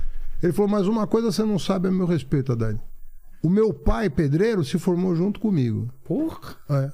Ele 0.43 0.53
falou, 0.53 0.69
mas 0.69 0.85
uma 0.87 1.07
coisa 1.07 1.31
você 1.31 1.43
não 1.43 1.57
sabe 1.57 1.87
a 1.87 1.91
meu 1.91 2.05
respeito, 2.05 2.51
Haddad. 2.51 2.79
O 3.41 3.49
meu 3.49 3.73
pai, 3.73 4.07
pedreiro, 4.07 4.63
se 4.63 4.77
formou 4.77 5.15
junto 5.15 5.39
comigo. 5.39 5.89
Porra! 6.03 6.57
É. 6.69 6.91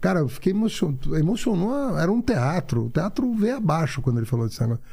Cara, 0.00 0.20
eu 0.20 0.28
fiquei 0.28 0.52
emocionado. 0.52 1.16
Emocionou, 1.16 1.98
era 1.98 2.12
um 2.12 2.22
teatro. 2.22 2.86
O 2.86 2.90
teatro 2.90 3.34
veio 3.34 3.56
abaixo 3.56 4.00
quando 4.00 4.18
ele 4.18 4.26
falou 4.26 4.46
desse 4.46 4.60
negócio. 4.60 4.84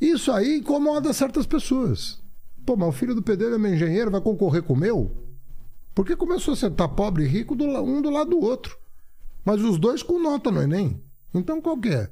Isso 0.00 0.30
aí 0.30 0.58
incomoda 0.58 1.12
certas 1.12 1.44
pessoas. 1.44 2.22
Pô, 2.64 2.76
mas 2.76 2.88
o 2.88 2.92
filho 2.92 3.16
do 3.16 3.22
pedreiro 3.22 3.56
é 3.56 3.58
meu 3.58 3.74
engenheiro, 3.74 4.12
vai 4.12 4.20
concorrer 4.20 4.62
com 4.62 4.74
o 4.74 4.76
meu? 4.76 5.10
Porque 5.92 6.14
começou 6.14 6.54
a 6.54 6.56
sentar 6.56 6.88
pobre 6.90 7.24
e 7.24 7.26
rico 7.26 7.54
um 7.54 8.00
do 8.00 8.10
lado 8.10 8.30
do 8.30 8.38
outro. 8.40 8.76
Mas 9.44 9.60
os 9.62 9.78
dois 9.78 10.02
com 10.02 10.18
nota 10.20 10.50
no 10.50 10.60
Enem. 10.62 11.00
Então 11.34 11.60
qual 11.60 11.78
é? 11.86 12.10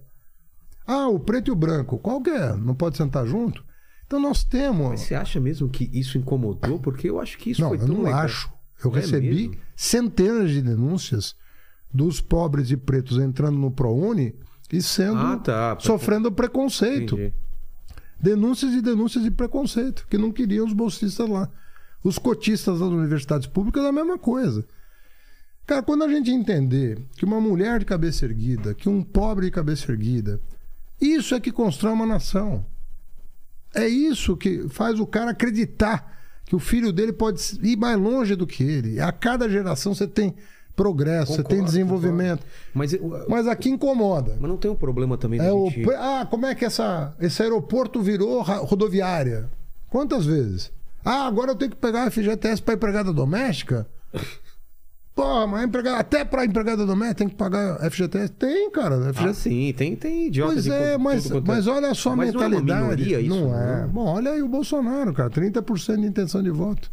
Ah, 0.86 1.08
o 1.08 1.18
preto 1.20 1.48
e 1.48 1.52
o 1.52 1.56
branco. 1.56 1.98
Qual 1.98 2.22
é? 2.26 2.56
Não 2.56 2.74
pode 2.74 2.96
sentar 2.96 3.26
junto? 3.26 3.64
Então 4.06 4.18
nós 4.18 4.42
temos. 4.42 4.88
Mas 4.90 5.00
você 5.00 5.14
acha 5.14 5.38
mesmo 5.38 5.68
que 5.68 5.88
isso 5.92 6.18
incomodou? 6.18 6.80
Porque 6.80 7.08
eu 7.08 7.20
acho 7.20 7.38
que 7.38 7.50
isso 7.52 7.60
Não, 7.60 7.68
foi 7.68 7.78
eu 7.78 7.86
tão 7.86 7.94
não 7.96 8.02
legal. 8.02 8.20
acho. 8.20 8.50
Eu 8.84 8.90
É 8.92 8.94
recebi 8.96 9.58
centenas 9.76 10.50
de 10.50 10.62
denúncias 10.62 11.36
dos 11.92 12.20
pobres 12.20 12.70
e 12.70 12.76
pretos 12.76 13.18
entrando 13.18 13.58
no 13.58 13.70
ProUni 13.70 14.34
e 14.72 14.80
sendo 14.82 15.18
Ah, 15.18 15.36
tá. 15.36 15.76
sofrendo 15.80 16.32
preconceito. 16.32 17.14
Entendi. 17.14 17.34
Denúncias 18.20 18.72
e 18.74 18.82
denúncias 18.82 19.24
de 19.24 19.30
preconceito, 19.30 20.06
que 20.08 20.18
não 20.18 20.30
queriam 20.32 20.66
os 20.66 20.72
bolsistas 20.72 21.28
lá. 21.28 21.48
Os 22.02 22.18
cotistas 22.18 22.78
das 22.80 22.88
universidades 22.88 23.46
públicas 23.46 23.84
a 23.84 23.92
mesma 23.92 24.18
coisa. 24.18 24.66
Cara, 25.70 25.84
quando 25.84 26.02
a 26.02 26.08
gente 26.08 26.32
entender 26.32 26.98
que 27.16 27.24
uma 27.24 27.40
mulher 27.40 27.78
de 27.78 27.84
cabeça 27.84 28.24
erguida, 28.24 28.74
que 28.74 28.88
um 28.88 29.04
pobre 29.04 29.46
de 29.46 29.52
cabeça 29.52 29.92
erguida, 29.92 30.40
isso 31.00 31.32
é 31.32 31.38
que 31.38 31.52
constrói 31.52 31.92
uma 31.92 32.04
nação. 32.04 32.66
É 33.72 33.86
isso 33.86 34.36
que 34.36 34.68
faz 34.68 34.98
o 34.98 35.06
cara 35.06 35.30
acreditar 35.30 36.18
que 36.44 36.56
o 36.56 36.58
filho 36.58 36.92
dele 36.92 37.12
pode 37.12 37.40
ir 37.62 37.76
mais 37.76 37.96
longe 37.96 38.34
do 38.34 38.48
que 38.48 38.64
ele. 38.64 38.98
A 38.98 39.12
cada 39.12 39.48
geração 39.48 39.94
você 39.94 40.08
tem 40.08 40.34
progresso, 40.74 41.34
você 41.34 41.44
tem 41.44 41.58
Concordo, 41.58 41.66
desenvolvimento. 41.66 42.44
Mas, 42.74 42.90
Mas 43.28 43.46
aqui 43.46 43.70
incomoda. 43.70 44.36
mas 44.40 44.50
não 44.50 44.56
tem 44.56 44.72
um 44.72 44.74
problema 44.74 45.16
também 45.16 45.38
É 45.38 45.52
o, 45.52 45.70
gente... 45.70 45.88
ah, 45.94 46.26
como 46.28 46.46
é 46.46 46.54
que 46.56 46.64
essa, 46.64 47.14
esse 47.20 47.40
aeroporto 47.44 48.02
virou 48.02 48.42
rodoviária? 48.42 49.48
Quantas 49.88 50.26
vezes? 50.26 50.72
Ah, 51.04 51.28
agora 51.28 51.52
eu 51.52 51.54
tenho 51.54 51.70
que 51.70 51.76
pegar 51.76 52.08
a 52.08 52.10
FGTS 52.10 52.60
para 52.60 52.74
empregada 52.74 53.12
doméstica? 53.12 53.86
Porra, 55.22 55.46
mas 55.46 55.64
empregada, 55.64 55.98
até 55.98 56.24
para 56.24 56.44
empregada 56.44 56.86
doméstica 56.86 57.18
tem 57.18 57.28
que 57.28 57.34
pagar 57.34 57.78
FGTS? 57.90 58.32
Tem, 58.32 58.70
cara. 58.70 58.96
Ah, 58.96 59.12
FGTS. 59.12 59.40
sim, 59.40 59.72
tem, 59.76 59.94
tem 59.96 60.26
idiota 60.28 60.52
Pois 60.54 60.66
é, 60.66 60.92
tudo 60.92 61.02
mas, 61.02 61.26
quanto 61.26 61.44
é- 61.50 61.54
mas 61.54 61.66
olha 61.66 61.94
só 61.94 62.12
a 62.12 62.16
Mas 62.16 62.32
não 62.32 62.42
é 62.42 62.46
uma 62.46 62.60
mentalidade. 62.60 62.82
minoria 63.02 63.20
isso, 63.20 63.36
não 63.36 63.54
é. 63.58 63.80
não? 63.82 63.88
Bom, 63.88 64.04
olha 64.06 64.30
aí 64.32 64.42
o 64.42 64.48
Bolsonaro, 64.48 65.12
cara. 65.12 65.28
30% 65.30 66.00
de 66.00 66.06
intenção 66.06 66.42
de 66.42 66.50
voto. 66.50 66.90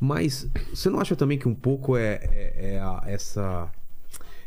Mas 0.00 0.46
você 0.72 0.90
não 0.90 1.00
acha 1.00 1.14
também 1.16 1.38
que 1.38 1.48
um 1.48 1.54
pouco 1.54 1.96
é, 1.96 2.14
é- 2.24 2.74
é 2.74 2.80
a- 2.80 3.02
essa, 3.06 3.68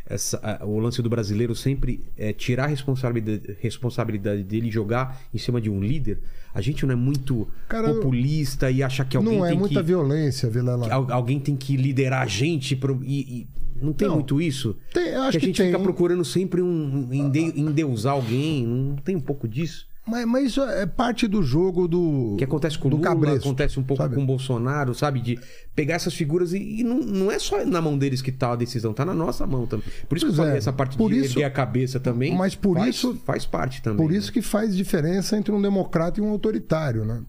essa 0.10 0.60
o 0.66 0.80
lance 0.80 1.02
do 1.02 1.10
brasileiro 1.10 1.56
sempre 1.56 2.02
é 2.18 2.32
tirar 2.34 2.66
a 2.66 2.68
responsabilidade, 2.68 3.58
responsabilidade 3.60 4.44
dele 4.44 4.68
e 4.70 4.72
jogar 4.72 5.22
em 5.34 5.38
cima 5.38 5.60
de 5.62 5.70
um 5.70 5.80
líder? 5.82 6.20
A 6.54 6.62
gente 6.62 6.86
não 6.86 6.94
é 6.94 6.96
muito 6.96 7.48
Cara, 7.68 7.94
populista 7.94 8.72
e 8.72 8.82
acha 8.82 9.06
que 9.06 9.16
alguém 9.18 9.38
não 9.38 9.46
é 9.46 9.50
tem 9.50 9.60
muita 9.60 9.80
que, 9.82 9.86
violência, 9.86 10.50
Vilela. 10.50 10.86
que 10.86 10.92
al- 10.92 11.12
alguém 11.12 11.40
tem 11.40 11.56
que 11.56 11.76
liderar 11.78 12.22
a 12.24 12.26
gente 12.26 12.76
pro- 12.76 13.02
e, 13.04 13.42
e 13.42 13.48
não 13.82 13.94
tem 13.94 14.08
Não. 14.08 14.16
muito 14.16 14.42
isso? 14.42 14.76
Tem- 14.94 15.14
acho 15.14 15.32
que 15.32 15.38
a 15.38 15.40
que 15.40 15.46
gente 15.48 15.62
fica 15.64 15.76
tem. 15.78 15.84
procurando 15.84 16.26
sempre 16.26 16.62
um 16.62 17.08
ende- 17.14 17.60
endeusar 17.60 18.14
alguém, 18.14 18.66
não 18.66 18.96
tem 18.96 19.16
um 19.16 19.22
pouco 19.22 19.48
disso? 19.48 19.86
Mas, 20.08 20.26
mas 20.26 20.46
isso 20.48 20.62
é 20.64 20.86
parte 20.86 21.28
do 21.28 21.44
jogo 21.44 21.88
do. 21.88 22.36
que 22.38 22.44
acontece 22.44 22.78
com 22.78 22.88
o 22.88 22.92
Lula, 22.92 23.04
cabresto, 23.04 23.40
acontece 23.48 23.80
um 23.80 23.84
pouco 23.84 24.02
sabe? 24.02 24.16
com 24.16 24.24
o 24.24 24.26
Bolsonaro, 24.26 24.94
sabe? 24.96 25.20
De 25.20 25.38
pegar 25.76 25.96
essas 25.96 26.14
figuras 26.14 26.54
e, 26.54 26.80
e 26.80 26.84
não, 26.84 27.00
não 27.00 27.32
é 27.32 27.38
só 27.40 27.66
na 27.66 27.82
mão 27.82 27.98
deles 27.98 28.22
que 28.22 28.32
tá 28.32 28.54
a 28.54 28.56
decisão, 28.56 28.94
tá 28.94 29.04
na 29.04 29.14
nossa 29.14 29.46
mão 29.46 29.66
também. 29.66 29.86
Por 30.08 30.18
isso 30.18 30.26
que 30.26 30.32
Pois 30.32 30.38
eu 30.40 30.44
falei 30.44 30.54
é, 30.54 30.58
essa 30.58 30.72
parte 30.72 30.96
por 30.98 31.12
de 31.12 31.18
isso- 31.20 31.32
erguer 31.34 31.44
a 31.44 31.52
cabeça 31.52 32.00
também. 32.00 32.36
Mas 32.36 32.56
por 32.56 32.78
faz, 32.78 32.96
isso- 32.96 33.16
faz 33.26 33.46
parte 33.46 33.82
também. 33.82 33.98
Por 33.98 34.12
né? 34.12 34.18
isso 34.18 34.32
que 34.32 34.42
faz 34.42 34.76
diferença 34.76 35.36
entre 35.38 35.52
um 35.52 35.62
democrata 35.62 36.20
e 36.20 36.24
um 36.24 36.30
autoritário, 36.30 37.04
né? 37.04 37.22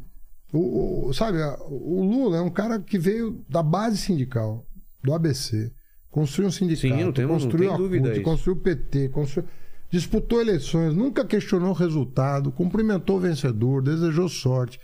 O, 0.53 1.09
o- 1.09 1.12
sabe, 1.12 1.39
o 1.68 2.03
Lula 2.03 2.39
é 2.39 2.41
um 2.41 2.51
cara 2.51 2.79
que 2.79 2.99
veio 2.99 3.45
da 3.49 3.62
base 3.62 3.99
sindical, 3.99 4.64
do 5.03 5.12
ABC, 5.12 5.70
construiu 6.11 6.49
um 6.49 6.53
sindicato, 6.53 6.81
Sim, 6.97 7.05
não 7.05 7.12
tem- 7.12 7.26
não 7.26 7.35
construiu 7.35 7.66
tem 7.68 7.74
a 7.74 7.76
dúvida 7.76 8.09
CUT, 8.11 8.20
construiu 8.22 8.57
o 8.57 8.61
PT, 8.61 9.09
construiu- 9.11 9.49
disputou 9.91 10.41
eleições, 10.41 10.95
nunca 10.95 11.24
questionou 11.24 11.70
o 11.70 11.74
resultado, 11.74 12.53
cumprimentou 12.53 13.16
o 13.16 13.20
vencedor, 13.20 13.82
desejou 13.82 14.28
sorte. 14.28 14.78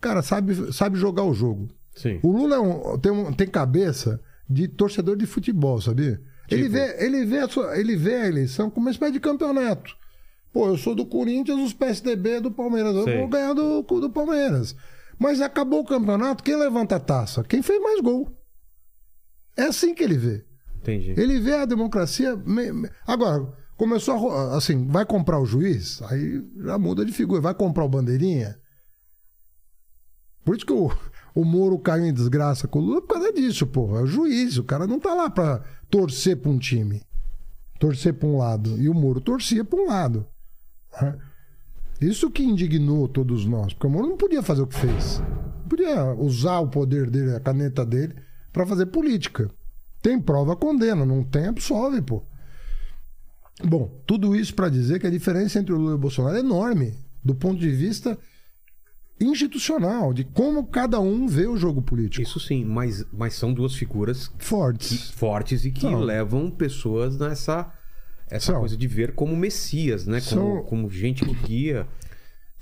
Cara, 0.00 0.22
sabe, 0.22 0.72
sabe 0.72 0.98
jogar 0.98 1.24
o 1.24 1.34
jogo. 1.34 1.68
Sim. 1.94 2.18
O 2.22 2.32
Lula 2.32 2.56
é 2.56 2.60
um- 2.60 2.98
tem, 2.98 3.12
um- 3.12 3.32
tem 3.32 3.46
cabeça 3.46 4.20
de 4.48 4.66
torcedor 4.68 5.16
de 5.16 5.26
futebol, 5.26 5.80
sabia? 5.80 6.20
Ele, 6.50 6.62
Tipo? 6.64 6.72
vê, 6.74 7.04
ele, 7.04 7.24
vê 7.26 7.38
a 7.38 7.48
ele 7.78 7.96
vê 7.96 8.14
a 8.16 8.26
eleição 8.26 8.70
como 8.70 8.86
uma 8.86 8.90
espécie 8.90 9.12
de 9.12 9.20
campeonato. 9.20 9.94
Pô, 10.52 10.66
eu 10.66 10.76
sou 10.76 10.94
do 10.96 11.06
Corinthians, 11.06 11.60
os 11.60 11.72
PSDB 11.72 12.40
do 12.40 12.50
Palmeiras. 12.50 12.96
Eu 12.96 13.04
Sei. 13.04 13.18
vou 13.18 13.28
ganhar 13.28 13.52
do, 13.52 13.82
do 13.82 14.10
Palmeiras. 14.10 14.74
Mas 15.16 15.40
acabou 15.40 15.80
o 15.80 15.84
campeonato, 15.86 16.42
quem 16.42 16.56
levanta 16.56 16.96
a 16.96 17.00
taça? 17.00 17.44
Quem 17.44 17.62
fez 17.62 17.80
mais 17.80 18.00
gol. 18.00 18.36
É 19.56 19.64
assim 19.64 19.94
que 19.94 20.02
ele 20.02 20.16
vê. 20.16 20.44
Entendi. 20.80 21.14
Ele 21.16 21.38
vê 21.38 21.54
a 21.54 21.64
democracia. 21.66 22.36
Agora, 23.06 23.52
começou 23.80 24.30
a. 24.30 24.58
Assim, 24.58 24.86
vai 24.86 25.06
comprar 25.06 25.40
o 25.40 25.46
juiz, 25.46 26.02
aí 26.02 26.44
já 26.58 26.78
muda 26.78 27.02
de 27.02 27.12
figura. 27.12 27.40
Vai 27.40 27.54
comprar 27.54 27.82
o 27.82 27.88
bandeirinha. 27.88 28.58
Por 30.44 30.54
isso 30.54 30.66
que 30.66 30.72
o, 30.72 30.90
o 31.34 31.44
Moro 31.46 31.78
caiu 31.78 32.04
em 32.04 32.12
desgraça 32.12 32.68
com 32.68 32.78
o 32.78 32.82
Lula, 32.82 33.00
por 33.00 33.14
causa 33.14 33.32
disso, 33.32 33.66
pô. 33.66 33.96
É 33.96 34.02
o 34.02 34.06
juiz. 34.06 34.58
O 34.58 34.64
cara 34.64 34.86
não 34.86 35.00
tá 35.00 35.14
lá 35.14 35.30
pra 35.30 35.62
torcer 35.88 36.36
pra 36.36 36.50
um 36.50 36.58
time. 36.58 37.02
Torcer 37.78 38.12
pra 38.12 38.28
um 38.28 38.36
lado. 38.36 38.76
E 38.78 38.86
o 38.86 38.94
Moro 38.94 39.18
torcia 39.18 39.64
pra 39.64 39.80
um 39.80 39.86
lado. 39.86 40.26
né? 41.00 41.18
Isso 42.02 42.30
que 42.30 42.42
indignou 42.42 43.08
todos 43.08 43.46
nós. 43.46 43.72
Porque 43.72 43.86
o 43.86 43.90
Moro 43.90 44.08
não 44.08 44.16
podia 44.18 44.42
fazer 44.42 44.60
o 44.60 44.66
que 44.66 44.76
fez. 44.76 45.20
Não 45.20 45.68
podia 45.68 46.12
usar 46.14 46.58
o 46.58 46.68
poder 46.68 47.08
dele, 47.08 47.34
a 47.34 47.40
caneta 47.40 47.86
dele, 47.86 48.14
pra 48.52 48.66
fazer 48.66 48.86
política. 48.86 49.50
Tem 50.02 50.20
prova, 50.20 50.54
condena. 50.54 51.06
Não 51.06 51.22
tem, 51.22 51.46
absolve, 51.46 52.02
pô. 52.02 52.22
Bom, 53.64 53.90
tudo 54.06 54.34
isso 54.34 54.54
pra 54.54 54.68
dizer 54.68 54.98
que 55.00 55.06
a 55.06 55.10
diferença 55.10 55.58
entre 55.58 55.72
o 55.72 55.76
Lula 55.78 55.92
e 55.92 55.94
o 55.94 55.98
Bolsonaro 55.98 56.36
é 56.36 56.40
enorme. 56.40 56.94
Do 57.22 57.34
ponto 57.34 57.58
de 57.60 57.70
vista 57.70 58.16
institucional, 59.20 60.14
de 60.14 60.24
como 60.24 60.66
cada 60.66 60.98
um 60.98 61.26
vê 61.26 61.46
o 61.46 61.56
jogo 61.56 61.82
político. 61.82 62.22
Isso 62.22 62.40
sim, 62.40 62.64
mas, 62.64 63.04
mas 63.12 63.34
são 63.34 63.52
duas 63.52 63.74
figuras 63.74 64.28
que- 64.28 64.44
Fortes. 64.44 65.10
fortes 65.10 65.64
e 65.64 65.70
que 65.70 65.82
São. 65.82 66.00
levam 66.00 66.50
pessoas 66.50 67.18
nessa 67.18 67.70
essa 68.30 68.52
São. 68.52 68.60
coisa 68.60 68.76
de 68.76 68.86
ver 68.86 69.12
como 69.14 69.36
messias, 69.36 70.06
né? 70.06 70.20
Como, 70.20 70.40
São. 70.56 70.62
como 70.64 70.88
gente 70.90 71.24
que 71.24 71.34
guia. 71.46 71.86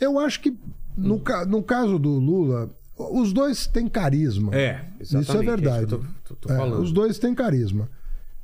Eu 0.00 0.18
acho 0.18 0.40
que 0.40 0.56
no, 0.96 1.22
no 1.46 1.62
caso 1.62 1.98
do 1.98 2.08
Lula, 2.18 2.74
os 2.96 3.32
dois 3.32 3.66
têm 3.68 3.86
carisma. 3.86 4.52
É, 4.54 4.84
exatamente. 4.98 5.28
Isso 5.28 5.36
é 5.36 5.42
verdade. 5.44 5.86
isso 5.86 5.98
que 5.98 6.04
eu 6.08 6.08
tô, 6.24 6.34
tô- 6.34 6.48
tô 6.48 6.52
É, 6.54 6.78
os 6.80 6.90
dois 6.90 7.18
têm 7.18 7.34
carisma. 7.34 7.88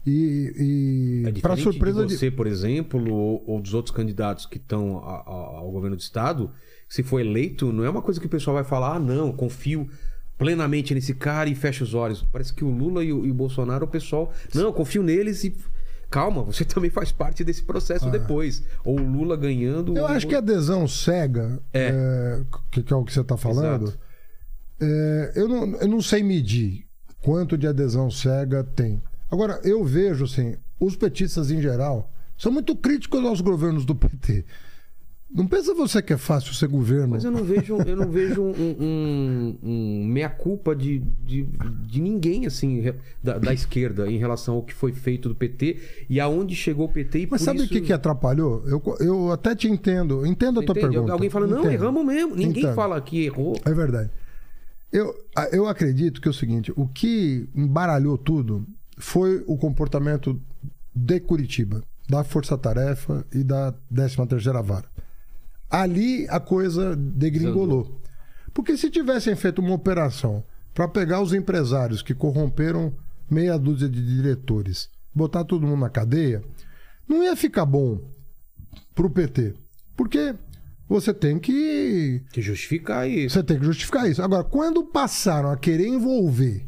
E, 0.07 0.53
É 1.27 1.29
e 1.29 1.41
para 1.41 1.55
diferente 1.55 1.63
surpresa 1.63 2.05
de 2.07 2.17
você, 2.17 2.31
por 2.31 2.47
exemplo, 2.47 3.13
ou, 3.13 3.43
ou 3.47 3.61
dos 3.61 3.73
outros 3.75 3.95
candidatos 3.95 4.45
que 4.47 4.59
estão 4.59 4.97
ao 4.99 5.71
governo 5.71 5.97
do 5.97 6.01
estado, 6.01 6.51
se 6.89 7.03
for 7.03 7.21
eleito, 7.21 7.73
não 7.73 7.85
é 7.85 7.91
uma 7.91 8.03
coisa 8.03 8.21
que 8.21 8.27
o 8.27 8.31
pessoal 8.31 8.55
vai 8.55 8.65
falar, 8.65 8.97
ah, 8.97 9.01
não, 9.01 9.33
confio 9.33 9.89
plenamente 10.37 10.93
nesse 10.95 11.15
cara 11.15 11.49
e 11.49 11.55
fecha 11.55 11.83
os 11.85 11.95
olhos. 11.95 12.23
Parece 12.31 12.53
que 12.53 12.65
o 12.65 12.71
Lula 12.71 13.03
e 13.03 13.13
o, 13.13 13.25
e 13.25 13.31
o 13.31 13.35
Bolsonaro, 13.35 13.87
o 13.87 13.89
pessoal, 13.89 14.31
não, 14.55 14.63
eu 14.65 14.73
confio 14.73 15.03
neles 15.03 15.43
e 15.45 15.57
calma, 16.11 16.43
você 16.43 16.65
também 16.67 16.91
faz 16.91 17.11
parte 17.11 17.43
desse 17.43 17.63
processo 17.63 18.11
depois. 18.11 18.63
Ou 18.85 19.01
o 19.01 19.11
Lula 19.11 19.37
ganhando. 19.37 19.93
Ah. 19.93 20.01
Eu 20.01 20.03
ou- 20.03 20.09
acho 20.11 20.27
que 20.27 20.35
a 20.35 20.39
adesão 20.39 20.87
cega, 20.87 21.61
É. 21.73 21.89
é, 21.89 22.43
que, 22.71 22.83
que 22.83 22.93
é 22.93 22.97
o 22.97 23.05
que 23.05 23.13
você 23.13 23.21
está 23.23 23.37
falando, 23.39 23.95
é, 24.81 25.33
eu, 25.35 25.49
não, 25.49 25.77
eu 25.77 25.89
não 25.89 26.03
sei 26.03 26.23
medir 26.23 26.85
quanto 27.23 27.57
de 27.57 27.67
adesão 27.67 28.11
cega 28.11 28.63
tem. 28.63 29.01
Agora, 29.35 29.61
eu 29.65 29.85
vejo 29.85 30.27
assim, 30.27 30.55
os 30.79 30.95
petistas 30.95 31.51
em 31.51 31.61
geral 31.61 32.09
são 32.39 32.53
muito 32.53 32.77
críticos 32.77 33.25
aos 33.25 33.41
governos 33.41 33.85
do 33.85 33.93
PT. 33.93 34.45
Não 35.29 35.49
pensa 35.49 35.75
você 35.75 36.01
que 36.01 36.13
é 36.13 36.17
fácil 36.17 36.55
ser 36.55 36.69
governo. 36.69 37.09
Mas 37.09 37.25
eu 37.25 37.33
não 37.33 37.43
vejo, 37.43 37.77
eu 37.85 37.97
não 37.97 38.09
vejo 38.09 38.41
um, 38.41 38.77
um, 38.81 39.59
um 39.61 40.07
meia-culpa 40.07 40.77
de, 40.77 41.01
de, 41.25 41.49
de 41.85 42.01
ninguém, 42.01 42.47
assim, 42.47 42.95
da, 43.21 43.37
da 43.37 43.53
esquerda, 43.53 44.09
em 44.09 44.19
relação 44.19 44.55
ao 44.55 44.63
que 44.63 44.73
foi 44.73 44.93
feito 44.93 45.29
do 45.29 45.35
PT 45.35 45.79
e 46.09 46.21
aonde 46.21 46.55
chegou 46.55 46.87
o 46.87 46.89
PT. 46.89 47.23
E 47.23 47.29
Mas 47.29 47.43
sabe 47.43 47.59
o 47.59 47.65
isso... 47.65 47.73
que, 47.73 47.81
que 47.81 47.93
atrapalhou? 47.93 48.63
Eu, 48.69 48.81
eu 49.01 49.33
até 49.33 49.57
te 49.57 49.67
entendo, 49.67 50.25
entendo 50.25 50.61
a 50.61 50.63
tua 50.63 50.75
Entende? 50.75 50.93
pergunta. 50.93 51.13
Alguém 51.13 51.29
fala, 51.29 51.49
não, 51.49 51.59
Entendo. 51.59 51.73
erramos 51.73 52.07
mesmo. 52.07 52.37
Ninguém 52.37 52.63
Entendo. 52.63 52.77
fala 52.77 53.01
que 53.01 53.25
errou. 53.25 53.61
É 53.65 53.75
verdade. 53.75 54.11
Eu, 54.93 55.13
eu 55.51 55.67
acredito 55.67 56.21
que 56.21 56.29
é 56.29 56.31
o 56.31 56.35
seguinte: 56.35 56.73
o 56.77 56.87
que 56.87 57.49
embaralhou 57.53 58.17
tudo 58.17 58.65
foi 58.97 59.43
o 59.47 59.57
comportamento 59.57 60.41
de 60.95 61.21
Curitiba, 61.21 61.83
da 62.09 62.23
Força 62.23 62.57
Tarefa 62.57 63.25
e 63.33 63.43
da 63.43 63.75
13ª 63.93 64.63
Vara. 64.63 64.89
Ali 65.71 66.27
a 66.29 66.39
coisa 66.39 66.95
degringolou. 66.95 68.01
Porque 68.53 68.77
se 68.77 68.91
tivessem 68.91 69.35
feito 69.35 69.61
uma 69.61 69.75
operação 69.75 70.45
para 70.73 70.87
pegar 70.87 71.21
os 71.21 71.33
empresários 71.33 72.03
que 72.03 72.15
corromperam 72.15 72.93
meia 73.29 73.59
dúzia 73.59 73.89
de 73.89 74.05
diretores, 74.05 74.89
botar 75.13 75.45
todo 75.45 75.67
mundo 75.67 75.81
na 75.81 75.91
cadeia, 75.91 76.43
não 77.09 77.23
ia 77.23 77.35
ficar 77.35 77.67
bom 77.67 78.01
pro 78.95 79.11
PT. 79.11 79.55
Porque 79.97 80.35
você 80.89 81.13
tem 81.13 81.39
que 81.39 82.23
Que 82.33 82.43
justificar 82.43 83.09
isso. 83.09 83.35
você 83.35 83.43
tem 83.43 83.59
que 83.59 83.65
justificar 83.65 84.09
isso. 84.09 84.23
Agora, 84.23 84.45
quando 84.45 84.85
passaram 84.85 85.51
a 85.51 85.57
querer 85.57 85.89
envolver 85.89 86.65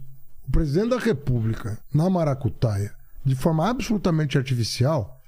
o 0.47 0.53
presidente 0.53 0.90
da 0.90 0.99
República 0.99 1.78
na 1.92 2.09
maracutaia 2.09 2.94
de 3.24 3.34
forma 3.34 3.68
absolutamente 3.68 4.38
artificial, 4.38 5.20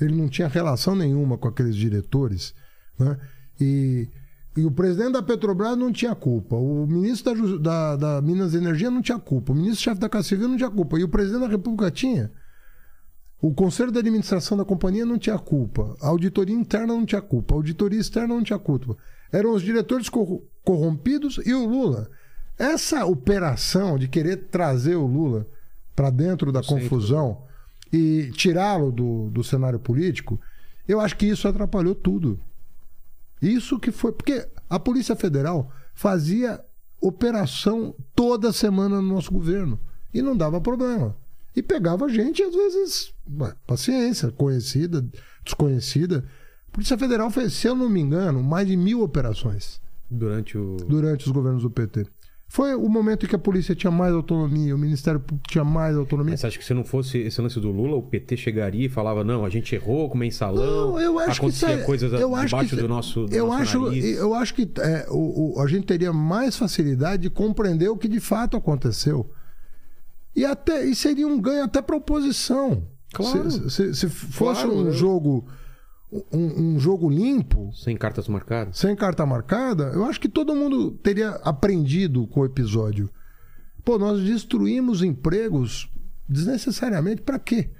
ele 0.00 0.14
não 0.14 0.28
tinha 0.28 0.48
relação 0.48 0.94
nenhuma 0.94 1.38
com 1.38 1.48
aqueles 1.48 1.74
diretores, 1.74 2.54
né? 2.98 3.18
E, 3.58 4.08
e 4.54 4.64
o 4.64 4.70
presidente 4.70 5.12
da 5.12 5.22
Petrobras 5.22 5.76
não 5.76 5.90
tinha 5.90 6.14
culpa, 6.14 6.56
o 6.56 6.86
ministro 6.86 7.58
da, 7.58 7.96
da, 7.96 8.16
da 8.20 8.22
Minas 8.22 8.52
e 8.52 8.58
Energia 8.58 8.90
não 8.90 9.00
tinha 9.00 9.18
culpa, 9.18 9.52
o 9.52 9.54
ministro-chefe 9.54 9.98
da 10.00 10.08
Casa 10.08 10.28
Civil 10.28 10.48
não 10.48 10.56
tinha 10.56 10.70
culpa, 10.70 10.98
e 10.98 11.04
o 11.04 11.08
presidente 11.08 11.40
da 11.40 11.48
República 11.48 11.90
tinha. 11.90 12.30
O 13.40 13.54
Conselho 13.54 13.92
de 13.92 13.98
Administração 13.98 14.56
da 14.56 14.64
companhia 14.64 15.04
não 15.04 15.18
tinha 15.18 15.38
culpa. 15.38 15.94
A 16.00 16.08
auditoria 16.08 16.54
interna 16.56 16.88
não 16.88 17.04
tinha 17.04 17.20
culpa. 17.20 17.54
A 17.54 17.58
auditoria 17.58 18.00
externa 18.00 18.34
não 18.34 18.42
tinha 18.42 18.58
culpa. 18.58 18.96
Eram 19.30 19.52
os 19.52 19.62
diretores 19.62 20.08
corro- 20.08 20.42
corrompidos 20.64 21.38
e 21.44 21.52
o 21.52 21.66
Lula. 21.66 22.08
Essa 22.58 23.04
operação 23.04 23.98
de 23.98 24.08
querer 24.08 24.48
trazer 24.48 24.96
o 24.96 25.06
Lula 25.06 25.46
para 25.94 26.10
dentro 26.10 26.50
da 26.50 26.62
confusão 26.62 27.42
e 27.92 28.30
tirá-lo 28.34 28.90
do, 28.90 29.30
do 29.30 29.44
cenário 29.44 29.78
político, 29.78 30.40
eu 30.88 31.00
acho 31.00 31.16
que 31.16 31.26
isso 31.26 31.46
atrapalhou 31.46 31.94
tudo. 31.94 32.38
Isso 33.40 33.78
que 33.78 33.90
foi. 33.90 34.12
Porque 34.12 34.46
a 34.68 34.78
Polícia 34.78 35.14
Federal 35.14 35.70
fazia 35.94 36.60
operação 37.00 37.94
toda 38.14 38.52
semana 38.52 39.00
no 39.02 39.14
nosso 39.14 39.30
governo. 39.30 39.78
E 40.12 40.22
não 40.22 40.36
dava 40.36 40.60
problema. 40.60 41.14
e 41.54 41.62
pegava 41.62 42.08
gente, 42.08 42.42
às 42.42 42.54
vezes, 42.54 43.12
paciência, 43.66 44.30
conhecida, 44.30 45.04
desconhecida. 45.44 46.24
A 46.68 46.72
Polícia 46.72 46.96
Federal 46.98 47.30
fez, 47.30 47.54
se 47.54 47.66
eu 47.66 47.74
não 47.74 47.88
me 47.88 48.00
engano, 48.00 48.42
mais 48.42 48.66
de 48.66 48.76
mil 48.76 49.02
operações 49.02 49.80
Durante 50.10 50.56
o. 50.56 50.76
durante 50.76 51.26
os 51.26 51.32
governos 51.32 51.62
do 51.62 51.70
PT. 51.70 52.06
Foi 52.48 52.74
o 52.76 52.88
momento 52.88 53.26
em 53.26 53.28
que 53.28 53.34
a 53.34 53.38
polícia 53.38 53.74
tinha 53.74 53.90
mais 53.90 54.14
autonomia, 54.14 54.74
o 54.74 54.78
Ministério 54.78 55.18
Público 55.18 55.48
tinha 55.50 55.64
mais 55.64 55.96
autonomia. 55.96 56.32
Mas 56.32 56.40
você 56.40 56.46
acha 56.46 56.58
que 56.58 56.64
se 56.64 56.72
não 56.72 56.84
fosse 56.84 57.18
esse 57.18 57.40
lance 57.40 57.58
do 57.58 57.70
Lula, 57.72 57.96
o 57.96 58.02
PT 58.02 58.36
chegaria 58.36 58.86
e 58.86 58.88
falava, 58.88 59.24
não, 59.24 59.44
a 59.44 59.50
gente 59.50 59.74
errou 59.74 60.08
com 60.08 60.16
mensalão, 60.16 60.92
Não, 60.92 61.00
eu 61.00 61.18
acho 61.18 61.40
acontecia 61.40 61.68
que 61.68 61.74
é- 61.74 61.78
coisas 61.84 62.12
eu 62.12 62.28
debaixo 62.44 62.76
que- 62.76 62.76
do 62.82 62.88
nosso, 62.88 63.26
do 63.26 63.34
eu 63.34 63.46
nosso 63.48 63.60
acho, 63.62 63.80
nariz. 63.86 64.16
eu 64.16 64.32
acho 64.32 64.54
que 64.54 64.70
é, 64.78 65.06
o, 65.10 65.56
o- 65.56 65.60
a 65.60 65.66
gente 65.66 65.86
teria 65.86 66.12
mais 66.12 66.56
facilidade 66.56 67.22
de 67.24 67.30
compreender 67.30 67.88
o 67.88 67.96
que 67.96 68.06
de 68.06 68.20
fato 68.20 68.56
aconteceu. 68.56 69.28
E 70.34 70.44
até 70.44 70.84
e 70.84 70.94
seria 70.94 71.26
um 71.26 71.40
ganho 71.40 71.64
até 71.64 71.82
para 71.82 71.96
a 71.96 71.98
oposição. 71.98 72.86
Claro. 73.12 73.50
Se, 73.50 73.70
se- 73.70 73.94
se 73.94 74.08
fosse 74.08 74.62
Claro, 74.62 74.78
um 74.78 74.86
eu- 74.86 74.92
jogo 74.92 75.46
um, 76.10 76.74
um 76.74 76.78
jogo 76.78 77.10
limpo, 77.10 77.72
Sem 77.74 77.96
cartas 77.96 78.28
marcadas? 78.28 78.78
sem 78.78 78.94
carta 78.94 79.26
marcada, 79.26 79.90
eu 79.94 80.04
acho 80.04 80.20
que 80.20 80.28
todo 80.28 80.54
mundo 80.54 80.92
teria 80.92 81.30
aprendido 81.42 82.26
com 82.28 82.40
o 82.40 82.44
episódio. 82.44 83.10
Pô, 83.84 83.98
nós 83.98 84.22
destruímos 84.22 85.02
empregos 85.02 85.90
desnecessariamente 86.28 87.22
para 87.22 87.38
quê? 87.38 87.70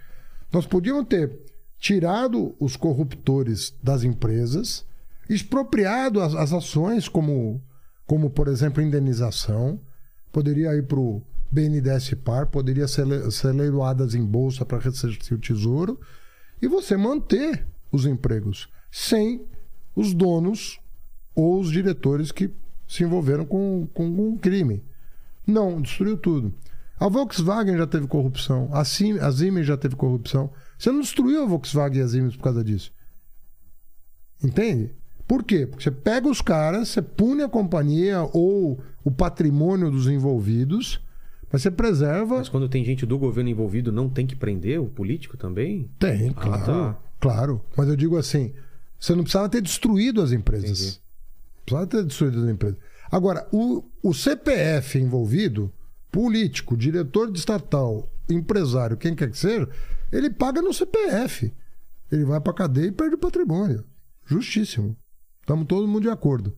Nós 0.52 0.66
podíamos 0.66 1.06
ter 1.06 1.36
tirado 1.78 2.54
os 2.58 2.76
corruptores 2.76 3.74
das 3.82 4.02
empresas, 4.04 4.84
expropriado 5.28 6.20
as, 6.20 6.34
as 6.34 6.52
ações, 6.52 7.08
como, 7.08 7.60
como, 8.06 8.30
por 8.30 8.48
exemplo, 8.48 8.82
indenização, 8.82 9.80
poderia 10.32 10.74
ir 10.74 10.86
para 10.86 10.98
o 10.98 11.22
BNDES 11.50 12.14
Par, 12.24 12.46
poderia 12.46 12.88
ser, 12.88 13.06
ser 13.30 13.52
leiloadas 13.52 14.14
em 14.14 14.24
bolsa 14.24 14.64
para 14.64 14.78
ressarcir 14.78 15.36
o 15.36 15.40
tesouro, 15.40 16.00
e 16.60 16.66
você 16.68 16.96
manter 16.96 17.66
os 17.96 18.06
empregos 18.06 18.68
sem 18.90 19.44
os 19.94 20.14
donos 20.14 20.78
ou 21.34 21.60
os 21.60 21.70
diretores 21.70 22.30
que 22.30 22.50
se 22.86 23.02
envolveram 23.02 23.44
com, 23.44 23.88
com, 23.92 24.06
um 24.06 24.36
crime. 24.38 24.82
Não, 25.46 25.80
destruiu 25.80 26.16
tudo. 26.16 26.54
A 26.98 27.08
Volkswagen 27.08 27.76
já 27.76 27.86
teve 27.86 28.06
corrupção, 28.06 28.70
a, 28.72 28.84
Sim, 28.84 29.18
a 29.18 29.30
Siemens 29.30 29.66
já 29.66 29.76
teve 29.76 29.96
corrupção. 29.96 30.50
Você 30.78 30.90
não 30.90 31.00
destruiu 31.00 31.42
a 31.42 31.46
Volkswagen 31.46 32.00
e 32.00 32.02
a 32.02 32.08
Siemens 32.08 32.36
por 32.36 32.44
causa 32.44 32.64
disso. 32.64 32.92
Entende? 34.42 34.94
Por 35.26 35.42
quê? 35.42 35.66
Porque 35.66 35.82
você 35.84 35.90
pega 35.90 36.28
os 36.28 36.40
caras, 36.40 36.88
você 36.88 37.02
pune 37.02 37.42
a 37.42 37.48
companhia 37.48 38.22
ou 38.32 38.80
o 39.04 39.10
patrimônio 39.10 39.90
dos 39.90 40.06
envolvidos, 40.06 41.00
mas 41.52 41.62
você 41.62 41.70
preserva. 41.70 42.38
Mas 42.38 42.48
quando 42.48 42.68
tem 42.68 42.84
gente 42.84 43.04
do 43.04 43.18
governo 43.18 43.50
envolvido, 43.50 43.90
não 43.90 44.08
tem 44.08 44.26
que 44.26 44.36
prender 44.36 44.80
o 44.80 44.86
político 44.86 45.36
também? 45.36 45.90
Tem, 45.98 46.30
Ah, 46.30 46.34
claro. 46.34 46.64
tá. 46.64 46.98
Claro. 47.20 47.64
Mas 47.76 47.88
eu 47.88 47.96
digo 47.96 48.16
assim: 48.16 48.54
você 48.98 49.14
não 49.14 49.22
precisava 49.22 49.48
ter 49.48 49.60
destruído 49.60 50.22
as 50.22 50.32
empresas. 50.32 50.80
Entendi. 50.80 51.00
Precisava 51.64 51.86
ter 51.86 52.04
destruído 52.04 52.42
as 52.42 52.48
empresas. 52.48 52.78
Agora, 53.10 53.46
o, 53.52 53.84
o 54.02 54.12
CPF 54.12 54.98
envolvido, 54.98 55.72
político, 56.10 56.76
diretor 56.76 57.30
de 57.30 57.38
estatal, 57.38 58.10
empresário, 58.28 58.96
quem 58.96 59.14
quer 59.14 59.30
que 59.30 59.38
seja, 59.38 59.68
ele 60.12 60.30
paga 60.30 60.60
no 60.60 60.72
CPF. 60.72 61.52
Ele 62.10 62.24
vai 62.24 62.40
pra 62.40 62.52
cadeia 62.52 62.86
e 62.86 62.92
perde 62.92 63.14
o 63.14 63.18
patrimônio. 63.18 63.84
Justíssimo. 64.24 64.96
Estamos 65.40 65.66
todo 65.66 65.86
mundo 65.86 66.02
de 66.02 66.10
acordo. 66.10 66.56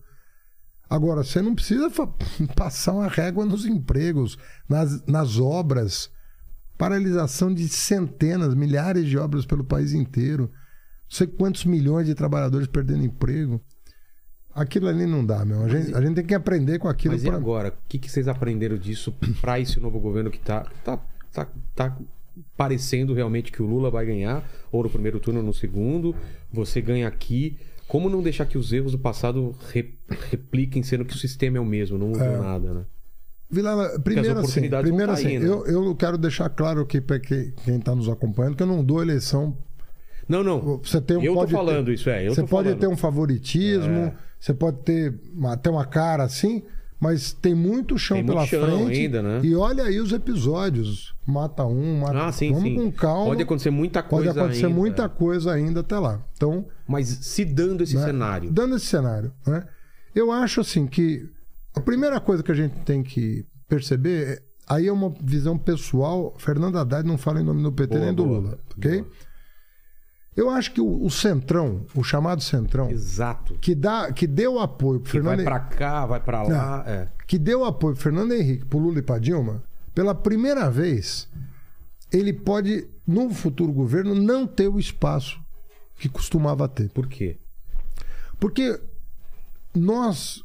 Agora, 0.89 1.23
você 1.23 1.41
não 1.41 1.53
precisa 1.53 1.89
passar 2.55 2.93
uma 2.93 3.07
régua 3.07 3.45
nos 3.45 3.65
empregos, 3.65 4.37
nas, 4.67 5.05
nas 5.05 5.37
obras. 5.37 6.09
Paralisação 6.79 7.53
de 7.53 7.67
centenas, 7.67 8.55
milhares 8.55 9.05
de 9.05 9.17
obras 9.17 9.45
pelo 9.45 9.65
país 9.65 9.91
inteiro. 9.91 10.43
Não 10.43 11.09
sei 11.17 11.27
quantos 11.27 11.65
milhões 11.65 12.07
de 12.07 12.15
trabalhadores 12.15 12.67
perdendo 12.67 13.03
emprego. 13.03 13.59
Aquilo 14.55 14.87
ali 14.87 15.05
não 15.05 15.23
dá, 15.25 15.43
meu. 15.43 15.61
A 15.61 15.67
gente, 15.67 15.93
a 15.93 16.01
gente 16.01 16.15
tem 16.15 16.25
que 16.25 16.33
aprender 16.33 16.79
com 16.79 16.87
aquilo. 16.87 17.13
Mas 17.15 17.23
e 17.23 17.27
pra- 17.27 17.35
agora? 17.35 17.69
O 17.69 17.73
que, 17.89 17.99
que 17.99 18.09
vocês 18.09 18.27
aprenderam 18.29 18.77
disso 18.77 19.13
para 19.41 19.59
esse 19.59 19.77
novo 19.79 19.99
governo 19.99 20.31
que 20.31 20.39
tá, 20.39 20.65
tá, 20.83 20.97
tá, 21.33 21.47
tá 21.75 21.97
parecendo 22.55 23.13
realmente 23.13 23.51
que 23.51 23.61
o 23.61 23.65
Lula 23.67 23.91
vai 23.91 24.05
ganhar, 24.05 24.49
ou 24.71 24.81
no 24.81 24.89
primeiro 24.89 25.19
turno 25.19 25.41
ou 25.41 25.45
no 25.45 25.53
segundo, 25.53 26.15
você 26.51 26.81
ganha 26.81 27.07
aqui. 27.09 27.57
Como 27.89 28.09
não 28.09 28.21
deixar 28.23 28.45
que 28.45 28.57
os 28.57 28.71
erros 28.71 28.93
do 28.93 28.99
passado 28.99 29.53
re- 29.73 29.95
repliquem, 30.29 30.81
sendo 30.81 31.03
que 31.03 31.13
o 31.13 31.17
sistema 31.17 31.57
é 31.57 31.59
o 31.59 31.65
mesmo, 31.65 31.97
não 31.97 32.07
mudou 32.07 32.25
nada, 32.41 32.73
né? 32.73 32.85
Vilela, 33.51 33.99
primeiro 33.99 34.39
assim, 34.39 34.69
primeiro 34.69 35.11
assim 35.11 35.27
aí, 35.27 35.39
né? 35.39 35.47
eu, 35.47 35.65
eu 35.65 35.95
quero 35.95 36.17
deixar 36.17 36.49
claro 36.49 36.81
aqui 36.81 37.01
para 37.01 37.19
quem 37.19 37.51
está 37.67 37.95
nos 37.95 38.07
acompanhando 38.07 38.55
que 38.55 38.61
eu 38.63 38.67
não 38.67 38.83
dou 38.83 39.01
eleição. 39.01 39.57
Não, 40.27 40.43
não. 40.43 40.77
Você 40.83 41.01
tem, 41.01 41.17
um- 41.17 41.23
eu 41.23 41.33
tô 41.33 41.39
pode 41.39 41.51
falando 41.51 41.85
ter, 41.87 41.93
isso, 41.93 42.09
é. 42.09 42.27
Eu 42.27 42.35
você 42.35 42.43
pode 42.43 42.67
falando. 42.69 42.79
ter 42.79 42.87
um 42.87 42.95
favoritismo, 42.95 43.91
É. 43.95 44.13
você 44.39 44.53
pode 44.53 44.77
ter 44.83 45.19
uma, 45.33 45.53
até 45.53 45.67
uma 45.71 45.83
cara 45.85 46.23
assim, 46.23 46.61
mas 46.99 47.33
tem 47.33 47.55
muito 47.55 47.97
chão 47.97 48.17
Tem 48.17 48.25
pela 48.27 48.41
muito 48.41 48.49
chão 48.51 48.65
frente. 48.85 48.99
ainda, 48.99 49.21
né? 49.23 49.39
E 49.43 49.55
olha 49.55 49.85
aí 49.85 49.99
os 49.99 50.11
episódios. 50.13 51.15
Mata 51.25 51.65
um, 51.65 51.99
mata 52.01 52.25
Ah, 52.27 52.31
sim, 52.31 52.49
Vamos 52.51 52.69
sim. 52.69 52.75
com 52.75 52.91
calma. 52.91 53.25
Pode 53.25 53.41
acontecer 53.41 53.69
muita 53.71 54.03
Pode 54.03 54.25
coisa 54.25 54.39
acontecer 54.41 54.65
ainda. 54.67 54.77
muita 54.77 55.09
coisa 55.09 55.51
ainda 55.53 55.79
até 55.79 55.97
lá. 55.97 56.21
Então, 56.35 56.65
Mas 56.87 57.07
se 57.07 57.43
dando 57.45 57.81
esse 57.81 57.95
né? 57.95 58.05
cenário. 58.05 58.51
Dando 58.51 58.75
esse 58.75 58.85
cenário, 58.85 59.31
né? 59.47 59.63
Eu 60.13 60.31
acho 60.31 60.61
assim 60.61 60.85
que 60.85 61.27
a 61.75 61.79
primeira 61.81 62.19
coisa 62.19 62.43
que 62.43 62.51
a 62.51 62.55
gente 62.55 62.75
tem 62.81 63.01
que 63.03 63.45
perceber, 63.67 64.27
é- 64.27 64.43
aí 64.67 64.87
é 64.87 64.91
uma 64.91 65.09
visão 65.21 65.57
pessoal. 65.57 66.35
Fernando 66.37 66.77
Haddad 66.77 67.07
não 67.07 67.17
fala 67.17 67.39
em 67.41 67.43
nome 67.43 67.61
do 67.63 67.71
PT 67.71 67.93
Boa, 67.95 68.05
nem 68.05 68.13
do 68.13 68.25
boa, 68.25 68.39
Lula, 68.39 68.59
ok? 68.77 69.01
boa. 69.01 69.11
Eu 70.35 70.49
acho 70.49 70.71
que 70.71 70.79
o, 70.79 71.03
o 71.03 71.09
centrão, 71.09 71.85
o 71.93 72.03
chamado 72.03 72.41
centrão, 72.41 72.89
Exato. 72.89 73.55
que 73.55 73.75
dá, 73.75 74.11
que 74.13 74.25
deu 74.25 74.57
apoio 74.59 74.99
pro 75.01 75.11
Que 75.11 75.19
vai 75.19 75.35
Fernando, 75.35 75.45
pra 75.45 75.59
cá, 75.59 76.05
vai 76.05 76.19
pra 76.21 76.43
lá. 76.43 76.83
É. 76.87 77.07
que 77.27 77.37
deu 77.37 77.65
apoio 77.65 77.93
pro 77.93 78.03
Fernando 78.03 78.31
Henrique, 78.33 78.65
pro 78.65 78.79
Lula 78.79 78.99
e 78.99 79.01
pra 79.01 79.19
Dilma, 79.19 79.61
pela 79.93 80.15
primeira 80.15 80.69
vez, 80.69 81.27
ele 82.11 82.31
pode 82.31 82.87
no 83.05 83.29
futuro 83.31 83.73
governo 83.73 84.15
não 84.15 84.47
ter 84.47 84.67
o 84.69 84.79
espaço 84.79 85.39
que 85.97 86.07
costumava 86.07 86.69
ter. 86.69 86.89
Por 86.91 87.07
quê? 87.07 87.37
Porque 88.39 88.79
nós 89.75 90.41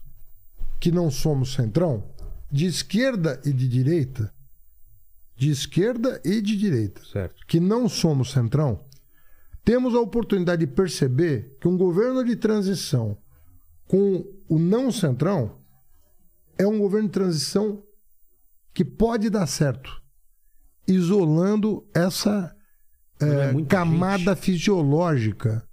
que 0.85 0.93
não 0.93 1.11
somos 1.11 1.55
centrão, 1.55 2.05
de 2.53 2.67
esquerda 2.67 3.41
e 3.43 3.55
de 3.55 3.67
direita, 3.67 4.31
de 5.35 5.49
esquerda 5.51 6.21
e 6.23 6.43
de 6.43 6.55
direita, 6.59 7.03
Certo. 7.11 7.47
que 7.47 7.59
não 7.59 7.89
somos 7.89 8.33
centrão, 8.33 8.85
temos 9.65 9.95
a 9.95 10.01
oportunidade 10.01 10.67
de 10.67 10.71
perceber 10.71 11.57
que 11.59 11.67
um 11.67 11.79
governo 11.79 12.23
de 12.23 12.37
transição 12.37 13.17
com 13.87 14.27
o 14.47 14.59
não 14.59 14.93
centrão 14.93 15.57
é 16.59 16.67
um 16.67 16.77
governo 16.77 17.09
de 17.09 17.15
transição 17.15 17.83
que 18.75 18.85
pode 18.85 19.31
dar 19.31 19.47
certo, 19.47 20.03
isolando 20.87 21.89
essa 21.95 22.55
é, 23.19 23.59
é 23.59 23.65
camada 23.65 24.37
fisiológica. 24.37 25.67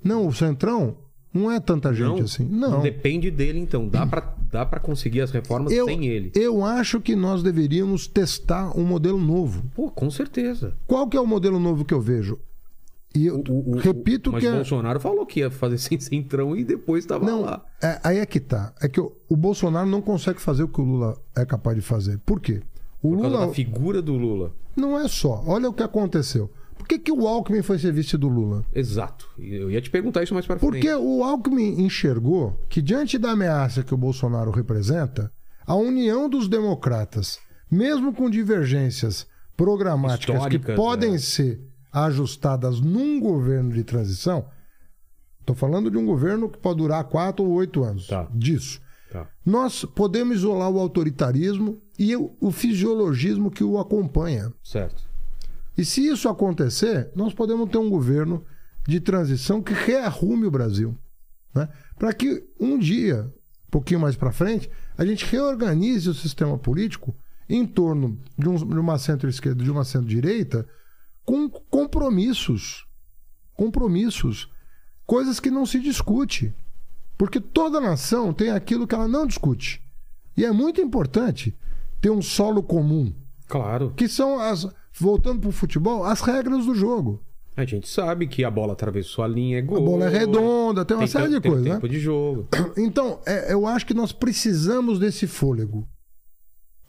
Não, 0.00 0.28
o 0.28 0.32
centrão 0.32 1.03
não 1.34 1.50
é 1.50 1.58
tanta 1.58 1.92
gente 1.92 2.22
assim. 2.22 2.44
Não. 2.48 2.80
Depende 2.80 3.30
dele, 3.30 3.58
então. 3.58 3.88
Dá 3.88 4.06
pra, 4.06 4.34
dá 4.50 4.64
pra 4.64 4.78
conseguir 4.80 5.20
as 5.20 5.30
reformas 5.32 5.72
Eu, 5.72 5.84
sem 5.86 6.06
ele. 6.06 6.30
eu 6.34 6.64
acho 6.64 7.00
que 7.00 7.16
nós 7.16 7.42
deveríamos 7.42 8.06
testar 8.06 8.78
um 8.78 8.84
modelo 8.84 9.18
novo. 9.18 9.64
Pô, 9.74 9.90
com 9.90 10.08
certeza. 10.10 10.74
Qual 10.86 11.08
que 11.08 11.16
é 11.16 11.20
o 11.20 11.26
modelo 11.26 11.58
novo 11.58 11.84
que 11.84 11.92
eu 11.92 12.00
vejo? 12.00 12.38
E 13.16 13.26
eu 13.26 13.42
O, 13.48 13.72
o- 13.74 13.76
repito 13.78 14.30
o, 14.30 14.32
mas 14.32 14.42
que 14.42 14.48
é... 14.48 14.52
Bolsonaro 14.52 14.98
falou 14.98 15.24
que 15.26 15.40
ia 15.40 15.50
fazer 15.50 15.78
sem 15.78 15.98
centrão 16.00 16.56
e 16.56 16.64
depois 16.64 17.04
tava 17.06 17.24
Não, 17.24 17.42
lá. 17.42 17.64
é, 17.82 18.00
aí 18.02 18.18
é 18.18 18.26
que 18.26 18.40
tá. 18.40 18.72
É 18.80 18.88
que 18.88 19.00
o, 19.00 19.12
o 19.28 19.36
Bolsonaro 19.36 19.88
não 19.88 20.00
consegue 20.02 20.40
fazer 20.40 20.62
o 20.64 20.68
que 20.68 20.80
o 20.80 20.84
Lula 20.84 21.16
é 21.36 21.44
capaz 21.44 21.76
de 21.76 21.82
fazer. 21.82 22.18
Por 22.26 22.40
quê? 22.40 22.60
O 23.02 23.10
Por 23.10 23.18
Lula 23.18 23.46
da 23.46 23.52
figura 23.52 24.00
do 24.00 24.14
Lula. 24.16 24.52
não 24.76 24.98
é 24.98 25.06
só. 25.08 25.42
Olha 25.46 25.68
o 25.68 25.72
que 25.72 25.82
aconteceu. 25.82 26.50
Por 26.76 26.88
que, 26.88 26.98
que 26.98 27.12
o 27.12 27.26
Alckmin 27.26 27.62
foi 27.62 27.78
ser 27.78 27.92
vice 27.92 28.16
do 28.16 28.28
Lula? 28.28 28.64
Exato. 28.74 29.28
Eu 29.38 29.70
ia 29.70 29.80
te 29.80 29.90
perguntar 29.90 30.22
isso 30.22 30.34
mais 30.34 30.46
Porque 30.46 30.88
frente. 30.88 30.94
o 30.94 31.24
Alckmin 31.24 31.82
enxergou 31.82 32.60
que, 32.68 32.82
diante 32.82 33.16
da 33.16 33.30
ameaça 33.30 33.82
que 33.82 33.94
o 33.94 33.96
Bolsonaro 33.96 34.50
representa, 34.50 35.32
a 35.66 35.74
união 35.74 36.28
dos 36.28 36.46
democratas, 36.48 37.38
mesmo 37.70 38.12
com 38.12 38.28
divergências 38.28 39.26
programáticas 39.56 40.36
Históricas, 40.36 40.66
que 40.66 40.76
podem 40.76 41.14
é. 41.14 41.18
ser 41.18 41.60
ajustadas 41.92 42.80
num 42.80 43.20
governo 43.20 43.72
de 43.72 43.84
transição, 43.84 44.46
estou 45.40 45.54
falando 45.54 45.90
de 45.90 45.96
um 45.96 46.04
governo 46.04 46.48
que 46.48 46.58
pode 46.58 46.78
durar 46.78 47.04
quatro 47.04 47.44
ou 47.44 47.52
oito 47.52 47.82
anos. 47.82 48.08
Tá. 48.08 48.28
Disso. 48.34 48.80
Tá. 49.10 49.28
Nós 49.46 49.84
podemos 49.84 50.38
isolar 50.38 50.70
o 50.70 50.78
autoritarismo 50.78 51.80
e 51.98 52.16
o 52.16 52.50
fisiologismo 52.50 53.50
que 53.50 53.62
o 53.62 53.78
acompanha. 53.78 54.52
Certo. 54.62 55.13
E 55.76 55.84
se 55.84 56.06
isso 56.06 56.28
acontecer, 56.28 57.10
nós 57.14 57.34
podemos 57.34 57.68
ter 57.70 57.78
um 57.78 57.90
governo 57.90 58.44
de 58.86 59.00
transição 59.00 59.62
que 59.62 59.72
rearrume 59.72 60.46
o 60.46 60.50
Brasil. 60.50 60.96
Né? 61.54 61.68
Para 61.98 62.12
que 62.12 62.44
um 62.60 62.78
dia, 62.78 63.32
um 63.66 63.70
pouquinho 63.70 64.00
mais 64.00 64.14
para 64.16 64.30
frente, 64.32 64.70
a 64.96 65.04
gente 65.04 65.24
reorganize 65.24 66.08
o 66.08 66.14
sistema 66.14 66.56
político 66.58 67.14
em 67.48 67.66
torno 67.66 68.18
de, 68.38 68.48
um- 68.48 68.56
de 68.56 68.78
uma 68.78 68.98
centro-esquerda 68.98 69.62
e 69.62 69.64
de 69.64 69.70
uma 69.70 69.84
centro-direita 69.84 70.66
com 71.24 71.48
compromissos. 71.48 72.86
Compromissos. 73.54 74.48
Coisas 75.06 75.38
que 75.40 75.50
não 75.50 75.66
se 75.66 75.78
discute. 75.80 76.54
Porque 77.16 77.40
toda 77.40 77.80
nação 77.80 78.32
tem 78.32 78.50
aquilo 78.50 78.86
que 78.86 78.94
ela 78.94 79.06
não 79.08 79.26
discute. 79.26 79.82
E 80.36 80.44
é 80.44 80.50
muito 80.50 80.80
importante 80.80 81.56
ter 82.00 82.10
um 82.10 82.20
solo 82.22 82.62
comum, 82.62 83.14
Claro. 83.46 83.92
que 83.96 84.08
são 84.08 84.38
as. 84.40 84.66
Voltando 84.98 85.40
para 85.40 85.48
o 85.48 85.52
futebol, 85.52 86.04
as 86.04 86.20
regras 86.20 86.66
do 86.66 86.74
jogo. 86.74 87.22
A 87.56 87.64
gente 87.64 87.88
sabe 87.88 88.26
que 88.26 88.44
a 88.44 88.50
bola 88.50 88.72
atravessou 88.72 89.24
a 89.24 89.28
linha, 89.28 89.58
é 89.58 89.62
gol. 89.62 89.78
A 89.78 89.80
bola 89.80 90.04
é 90.06 90.08
redonda, 90.08 90.84
tem 90.84 90.96
uma 90.96 91.06
série 91.06 91.28
de 91.28 91.40
tem 91.40 91.50
coisas, 91.52 91.66
né? 91.68 91.74
tempo 91.74 91.88
de 91.88 92.00
jogo. 92.00 92.48
Então, 92.76 93.20
é, 93.24 93.52
eu 93.52 93.66
acho 93.66 93.86
que 93.86 93.94
nós 93.94 94.12
precisamos 94.12 94.98
desse 94.98 95.26
fôlego. 95.26 95.86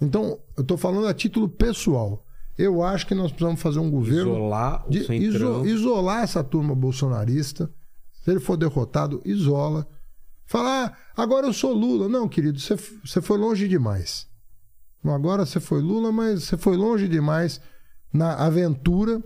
Então, 0.02 0.40
eu 0.58 0.62
estou 0.62 0.78
falando 0.78 1.08
a 1.08 1.14
título 1.14 1.48
pessoal. 1.48 2.26
Eu 2.58 2.82
acho 2.82 3.06
que 3.06 3.14
nós 3.14 3.32
precisamos 3.32 3.62
fazer 3.62 3.80
um 3.80 3.92
governo 3.92 4.32
Isolar 4.34 4.86
o 4.88 4.90
de 4.90 5.00
iso- 5.16 5.66
isolar 5.66 6.24
essa 6.24 6.44
turma 6.44 6.74
bolsonarista. 6.74 7.70
Se 8.24 8.32
ele 8.32 8.40
for 8.40 8.58
derrotado, 8.58 9.22
isola. 9.26 9.88
Falar, 10.48 10.98
ah, 11.16 11.22
agora 11.22 11.48
eu 11.48 11.54
sou 11.54 11.74
Lula. 11.74 12.08
Não, 12.10 12.28
querido, 12.28 12.60
você, 12.60 13.22
foi 13.22 13.38
longe 13.38 13.68
demais. 13.68 14.28
Agora 15.04 15.46
você 15.46 15.60
foi 15.60 15.82
Lula, 15.82 16.12
mas 16.12 16.44
você 16.46 16.58
foi 16.58 16.76
longe 16.76 17.08
demais 17.08 17.62
na 18.12 18.34
aventura 18.36 19.22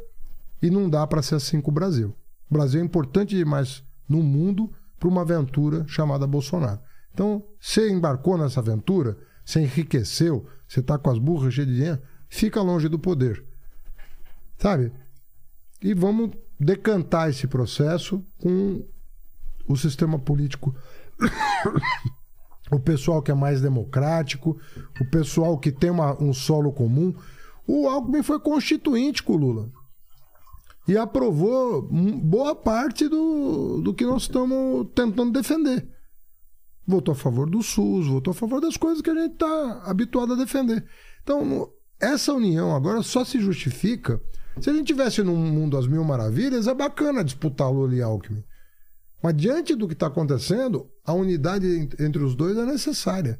e 0.62 0.70
não 0.70 0.90
dá 0.90 1.06
para 1.08 1.22
ser 1.22 1.36
assim 1.36 1.62
com 1.62 1.72
o 1.72 1.74
Brasil. 1.74 2.16
O 2.50 2.54
Brasil 2.54 2.82
é 2.82 2.84
importante 2.84 3.36
demais 3.36 3.84
no 4.08 4.22
mundo 4.24 4.72
para 5.00 5.08
uma 5.08 5.22
aventura 5.22 5.86
chamada 5.88 6.28
Bolsonaro. 6.28 6.80
Então, 7.14 7.44
você 7.60 7.90
embarcou 7.90 8.38
nessa 8.38 8.60
aventura, 8.60 9.18
você 9.46 9.62
enriqueceu, 9.62 10.48
você 10.68 10.80
está 10.80 10.98
com 10.98 11.10
as 11.10 11.18
burras 11.18 11.54
cheias 11.54 11.68
de 11.68 11.76
dinheiro, 11.76 12.02
fica 12.28 12.62
longe 12.62 12.88
do 12.90 13.00
poder. 13.00 13.44
Sabe? 14.58 14.92
E 15.82 15.94
vamos 15.94 16.32
decantar 16.60 17.30
esse 17.30 17.48
processo 17.48 18.24
com 18.38 18.84
o 19.68 19.78
sistema 19.78 20.20
político. 20.20 20.76
o 22.72 22.80
pessoal 22.80 23.22
que 23.22 23.32
é 23.32 23.34
mais 23.34 23.62
democrático, 23.62 24.60
o 25.00 25.06
pessoal 25.06 25.58
que 25.58 25.72
tem 25.72 25.90
uma- 25.90 26.22
um 26.22 26.34
solo 26.34 26.72
comum. 26.72 27.14
O 27.72 27.88
Alckmin 27.88 28.24
foi 28.24 28.40
constituinte 28.40 29.22
com 29.22 29.34
o 29.34 29.38
Lula. 29.38 29.70
E 30.88 30.98
aprovou 30.98 31.84
boa 31.84 32.56
parte 32.56 33.08
do, 33.08 33.80
do 33.80 33.94
que 33.94 34.04
nós 34.06 34.24
estamos 34.24 34.88
tentando 34.96 35.32
defender. 35.32 35.88
Votou 36.88 37.12
a 37.12 37.16
favor 37.16 37.48
do 37.48 37.62
SUS, 37.62 38.08
votou 38.08 38.32
a 38.32 38.34
favor 38.34 38.60
das 38.60 38.76
coisas 38.76 39.04
que 39.04 39.10
a 39.12 39.14
gente 39.14 39.34
está 39.34 39.84
habituado 39.86 40.34
a 40.34 40.36
defender. 40.36 40.84
Então, 41.22 41.70
essa 42.02 42.34
união 42.34 42.76
agora 42.76 43.04
só 43.04 43.24
se 43.24 43.40
justifica. 43.40 44.20
Se 44.60 44.72
a 44.72 44.74
gente 44.74 44.88
tivesse 44.88 45.22
num 45.22 45.36
mundo 45.36 45.78
das 45.78 45.86
mil 45.88 46.04
maravilhas, 46.04 46.66
é 46.66 46.74
bacana 46.74 47.24
disputar 47.24 47.72
Lula 47.72 47.94
e 47.94 48.02
Alckmin. 48.02 48.44
Mas 49.22 49.36
diante 49.38 49.76
do 49.76 49.88
que 49.88 49.94
está 49.94 50.08
acontecendo, 50.08 50.90
a 51.06 51.14
unidade 51.14 51.68
ent- 51.68 52.00
entre 52.00 52.24
os 52.24 52.34
dois 52.34 52.58
é 52.58 52.66
necessária. 52.66 53.40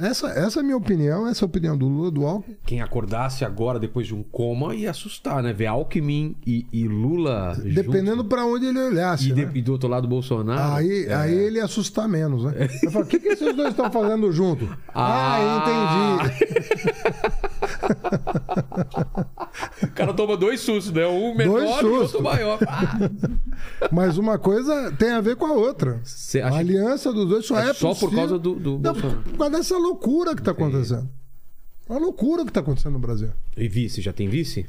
Essa, 0.00 0.28
essa 0.30 0.58
é 0.58 0.60
a 0.60 0.64
minha 0.64 0.76
opinião, 0.76 1.26
essa 1.28 1.44
é 1.44 1.46
a 1.46 1.48
opinião 1.48 1.76
do 1.76 1.86
Lula, 1.86 2.10
do 2.10 2.24
Alckmin. 2.26 2.56
Quem 2.64 2.80
acordasse 2.80 3.44
agora, 3.44 3.78
depois 3.78 4.06
de 4.06 4.14
um 4.14 4.22
coma, 4.22 4.74
ia 4.74 4.90
assustar, 4.90 5.42
né? 5.42 5.52
Ver 5.52 5.66
Alckmin 5.66 6.34
e, 6.46 6.66
e 6.72 6.88
Lula 6.88 7.56
Dependendo 7.62 8.24
para 8.24 8.44
onde 8.44 8.66
ele 8.66 8.78
olhasse. 8.80 9.28
E, 9.30 9.32
né? 9.34 9.44
de- 9.44 9.58
e 9.58 9.62
do 9.62 9.72
outro 9.72 9.88
lado, 9.88 10.08
Bolsonaro. 10.08 10.74
Aí, 10.76 11.04
É. 11.06 11.14
aí 11.14 11.34
ele 11.34 11.58
ia 11.58 11.64
assustar 11.64 12.08
menos, 12.08 12.44
né? 12.44 12.68
Eu 12.82 12.90
falo, 12.90 13.04
o 13.04 13.08
que, 13.08 13.18
que 13.18 13.28
esses 13.28 13.54
dois 13.54 13.70
estão 13.70 13.90
fazendo 13.90 14.32
junto? 14.32 14.68
Ah. 14.94 16.20
entendi. 16.20 17.49
O 19.82 19.90
cara 19.94 20.12
toma 20.14 20.36
dois 20.36 20.60
sustos, 20.60 20.92
né? 20.92 21.06
Um 21.06 21.34
menor 21.34 21.60
Dois 21.60 21.80
e 21.82 21.84
outro 21.86 22.22
maior. 22.22 22.58
Ah, 22.66 23.10
Mas 23.90 24.18
uma 24.18 24.38
coisa 24.38 24.92
tem 24.98 25.10
a 25.10 25.20
ver 25.20 25.36
com 25.36 25.46
a 25.46 25.52
outra. 25.52 26.00
A 26.44 26.56
aliança 26.56 27.12
dos 27.12 27.28
dois 27.28 27.46
só 27.46 27.58
é, 27.58 27.70
é 27.70 27.74
só 27.74 27.94
por 27.94 28.14
causa 28.14 28.38
do, 28.38 28.54
do 28.54 28.70
Não, 28.78 28.92
Bolsonaro. 28.92 29.22
por 29.22 29.38
causa 29.38 29.56
dessa 29.56 29.76
loucura 29.78 30.34
que 30.34 30.40
está 30.40 30.52
acontecendo. 30.52 31.08
Uma 31.88 31.98
loucura 31.98 32.44
que 32.44 32.50
está 32.50 32.60
acontecendo 32.60 32.92
no 32.92 32.98
Brasil. 33.00 33.30
E 33.56 33.68
vice, 33.68 34.00
já 34.00 34.12
tem 34.12 34.28
vice? 34.28 34.66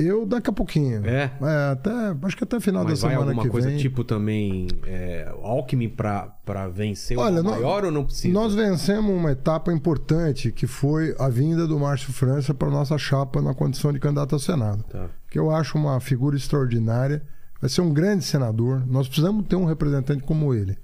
Eu 0.00 0.24
daqui 0.26 0.50
a 0.50 0.52
pouquinho. 0.52 1.04
É? 1.06 1.30
até, 1.72 1.90
acho 2.22 2.36
que 2.36 2.44
até 2.44 2.58
final 2.60 2.84
Mas 2.84 3.00
da 3.00 3.06
vai 3.08 3.10
semana 3.16 3.30
alguma 3.32 3.42
que 3.44 3.50
coisa 3.50 3.68
vem. 3.68 3.78
tipo 3.78 4.02
também 4.04 4.66
é, 4.86 5.32
Alckmin 5.42 5.88
pra 5.88 6.68
vencer 6.72 7.18
Olha, 7.18 7.40
o 7.40 7.42
nó- 7.42 7.50
maior 7.52 7.84
ou 7.84 7.90
não 7.92 8.04
precisa? 8.04 8.32
Nós 8.34 8.54
vencemos 8.54 9.10
uma 9.14 9.32
etapa 9.32 9.72
importante 9.72 10.50
que 10.52 10.66
foi 10.66 11.14
a 11.18 11.28
vinda 11.28 11.66
do 11.66 11.78
Márcio 11.78 12.12
França 12.12 12.52
para 12.54 12.70
nossa 12.70 12.96
chapa 12.98 13.40
na 13.42 13.54
condição 13.54 13.92
de 13.92 13.98
candidato 14.00 14.34
ao 14.34 14.38
Senado. 14.38 14.82
Tá. 14.84 15.08
que 15.30 15.38
eu 15.38 15.50
acho 15.50 15.78
uma 15.78 16.00
figura 16.00 16.36
extraordinária. 16.36 17.22
Vai 17.60 17.68
ser 17.68 17.82
um 17.82 17.92
grande 17.92 18.24
senador. 18.24 18.84
Nós 18.86 19.06
precisamos 19.06 19.46
ter 19.46 19.54
um 19.54 19.64
representante 19.64 20.22
como 20.24 20.52
ele. 20.54 20.76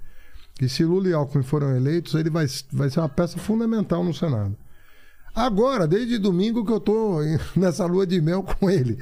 E 0.61 0.69
se 0.69 0.85
Lula 0.85 1.09
e 1.09 1.13
Alckmin 1.13 1.43
foram 1.43 1.75
eleitos, 1.75 2.15
ele 2.15 2.31
vai, 2.31 2.47
vai 2.73 2.89
ser 2.91 3.01
uma 3.01 3.09
peça 3.09 3.39
fundamental 3.39 4.05
no 4.05 4.15
Senado. 4.15 4.57
Agora, 5.37 5.87
desde 5.87 6.17
domingo 6.19 6.65
que 6.65 6.73
eu 6.73 6.79
estou 6.79 7.19
nessa 7.55 7.85
lua 7.85 8.07
de 8.07 8.21
mel 8.23 8.43
com 8.43 8.71
ele. 8.71 8.99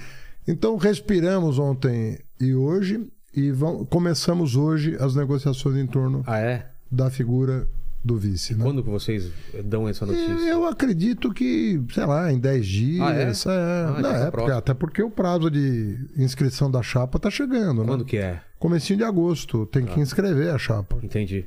Então, 0.47 0.77
respiramos 0.77 1.59
ontem 1.59 2.19
e 2.41 2.53
hoje 2.55 3.07
e 3.35 3.51
vamos, 3.53 3.87
começamos 3.89 4.57
hoje 4.57 4.97
as 5.01 5.15
negociações 5.15 5.77
em 5.77 5.87
torno 5.87 6.23
Ah, 6.27 6.39
é? 6.39 6.67
da 6.91 7.09
figura 7.09 7.67
do 8.05 8.19
vice. 8.19 8.55
Né? 8.55 8.63
Quando 8.63 8.83
que 8.83 8.91
vocês 8.91 9.31
dão 9.65 9.89
essa 9.89 10.05
notícia? 10.05 10.33
Eu 10.47 10.67
acredito 10.67 11.33
que, 11.33 11.81
sei 11.95 12.05
lá, 12.05 12.31
em 12.31 12.39
10 12.39 12.67
dias. 12.67 13.01
Ah, 13.07 13.15
é? 13.15 13.23
é, 13.23 13.85
Ah, 13.87 13.93
não, 13.95 14.03
tá 14.03 14.19
é 14.19 14.31
próximo. 14.31 14.59
até 14.59 14.75
porque 14.75 15.03
o 15.03 15.11
prazo 15.11 15.51
de 15.51 15.97
inscrição 16.17 16.71
da 16.71 16.83
chapa 16.83 17.19
tá 17.19 17.31
chegando, 17.31 17.81
né? 17.81 17.87
Quando 17.87 18.05
que 18.05 18.19
é? 18.19 18.43
Comecinho 18.59 18.99
de 18.99 19.05
agosto, 19.05 19.65
tem 19.67 19.87
que 19.87 19.99
inscrever 20.01 20.51
a 20.51 20.59
chapa. 20.59 20.99
Entendi. 21.03 21.47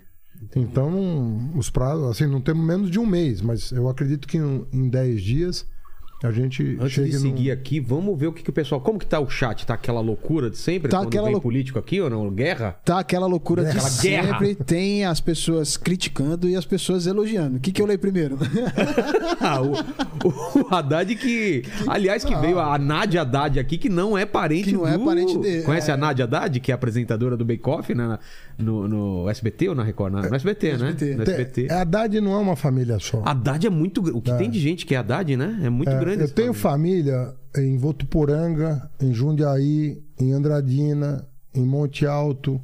Então, 0.55 1.51
os 1.55 1.69
prazos, 1.69 2.09
assim, 2.09 2.25
não 2.27 2.41
temos 2.41 2.65
menos 2.65 2.89
de 2.89 2.99
um 2.99 3.05
mês, 3.05 3.41
mas 3.41 3.71
eu 3.71 3.87
acredito 3.89 4.27
que 4.27 4.37
em, 4.37 4.65
em 4.71 4.89
10 4.89 5.21
dias 5.21 5.65
a 6.23 6.31
gente 6.31 6.75
Antes 6.79 6.93
chegue 6.93 7.09
de 7.11 7.15
no- 7.17 7.21
seguir 7.21 7.51
aqui, 7.51 7.79
vamos 7.79 8.19
ver 8.19 8.25
o 8.25 8.33
que, 8.33 8.41
que 8.41 8.49
o 8.49 8.53
pessoal. 8.53 8.81
Como 8.81 8.97
que 8.97 9.05
tá 9.05 9.19
o 9.19 9.29
chat? 9.29 9.67
Tá 9.67 9.75
aquela 9.75 10.01
loucura 10.01 10.49
de 10.49 10.57
sempre? 10.57 10.89
Tá 10.89 10.97
quando 10.97 11.09
aquela 11.09 11.25
vem 11.25 11.33
lou- 11.33 11.41
político 11.41 11.77
aqui 11.77 12.01
ou 12.01 12.09
não? 12.09 12.27
Guerra? 12.31 12.71
Tá 12.83 12.97
aquela 12.97 13.27
loucura 13.27 13.63
de 13.63 13.69
Aquela 13.69 13.89
guerra. 14.01 14.39
sempre. 14.39 14.55
Tem 14.55 15.05
as 15.05 15.21
pessoas 15.21 15.77
criticando 15.77 16.49
e 16.49 16.55
as 16.55 16.65
pessoas 16.65 17.05
elogiando. 17.05 17.57
O 17.57 17.59
que, 17.59 17.71
que 17.71 17.79
eu 17.79 17.85
leio 17.85 17.99
primeiro? 17.99 18.35
Ah, 19.39 19.61
o, 19.61 19.73
o, 20.27 20.67
Haddad 20.73 21.15
que. 21.15 21.61
Aliás, 21.87 22.23
que 22.25 22.35
veio 22.37 22.59
a 22.59 22.77
Nádia 22.79 23.21
Haddad 23.21 23.59
aqui, 23.59 23.77
que 23.77 23.87
não 23.87 24.17
é 24.17 24.25
parente 24.25 24.63
Que 24.65 24.71
não 24.73 24.87
é 24.87 24.97
do- 24.97 25.05
parente 25.05 25.37
dele, 25.37 25.63
Conhece 25.63 25.91
é. 25.91 25.93
a 25.93 25.97
Nádia 25.97 26.25
Haddad, 26.25 26.59
que 26.59 26.71
é 26.71 26.75
apresentadora 26.75 27.37
do 27.37 27.45
Bake 27.45 27.69
Off 27.69 27.93
né? 27.93 28.17
No, 28.57 28.87
no 28.87 29.29
SBT 29.29 29.69
ou 29.69 29.75
na 29.75 29.83
Record? 29.83 30.13
Na- 30.13 30.29
No 30.29 30.35
SBT, 30.35 30.77
né? 30.77 30.89
SBT. 30.89 31.15
No 31.15 31.23
Tem- 31.25 31.33
SBT. 31.35 31.67
A 31.71 31.81
Haddad 31.81 32.21
não 32.21 32.33
é 32.33 32.37
uma 32.37 32.55
família 32.55 32.97
só. 32.99 33.21
Haddad 33.25 33.65
é 33.67 33.69
muito. 33.69 34.01
O 34.15 34.21
que 34.21 34.33
tem 34.37 34.49
de 34.49 34.59
gente 34.59 34.85
que 34.85 34.95
é 34.95 34.97
Haddad, 34.97 35.35
né? 35.37 35.59
É 35.63 35.69
muito 35.69 35.89
É, 35.91 35.99
grande. 35.99 36.23
eu 36.23 36.29
tenho 36.29 36.53
família. 36.53 37.13
família 37.15 37.35
em 37.57 37.77
Votuporanga, 37.77 38.89
em 39.01 39.13
Jundiaí, 39.13 40.01
em 40.19 40.31
Andradina, 40.31 41.27
em 41.53 41.65
Monte 41.65 42.05
Alto. 42.05 42.61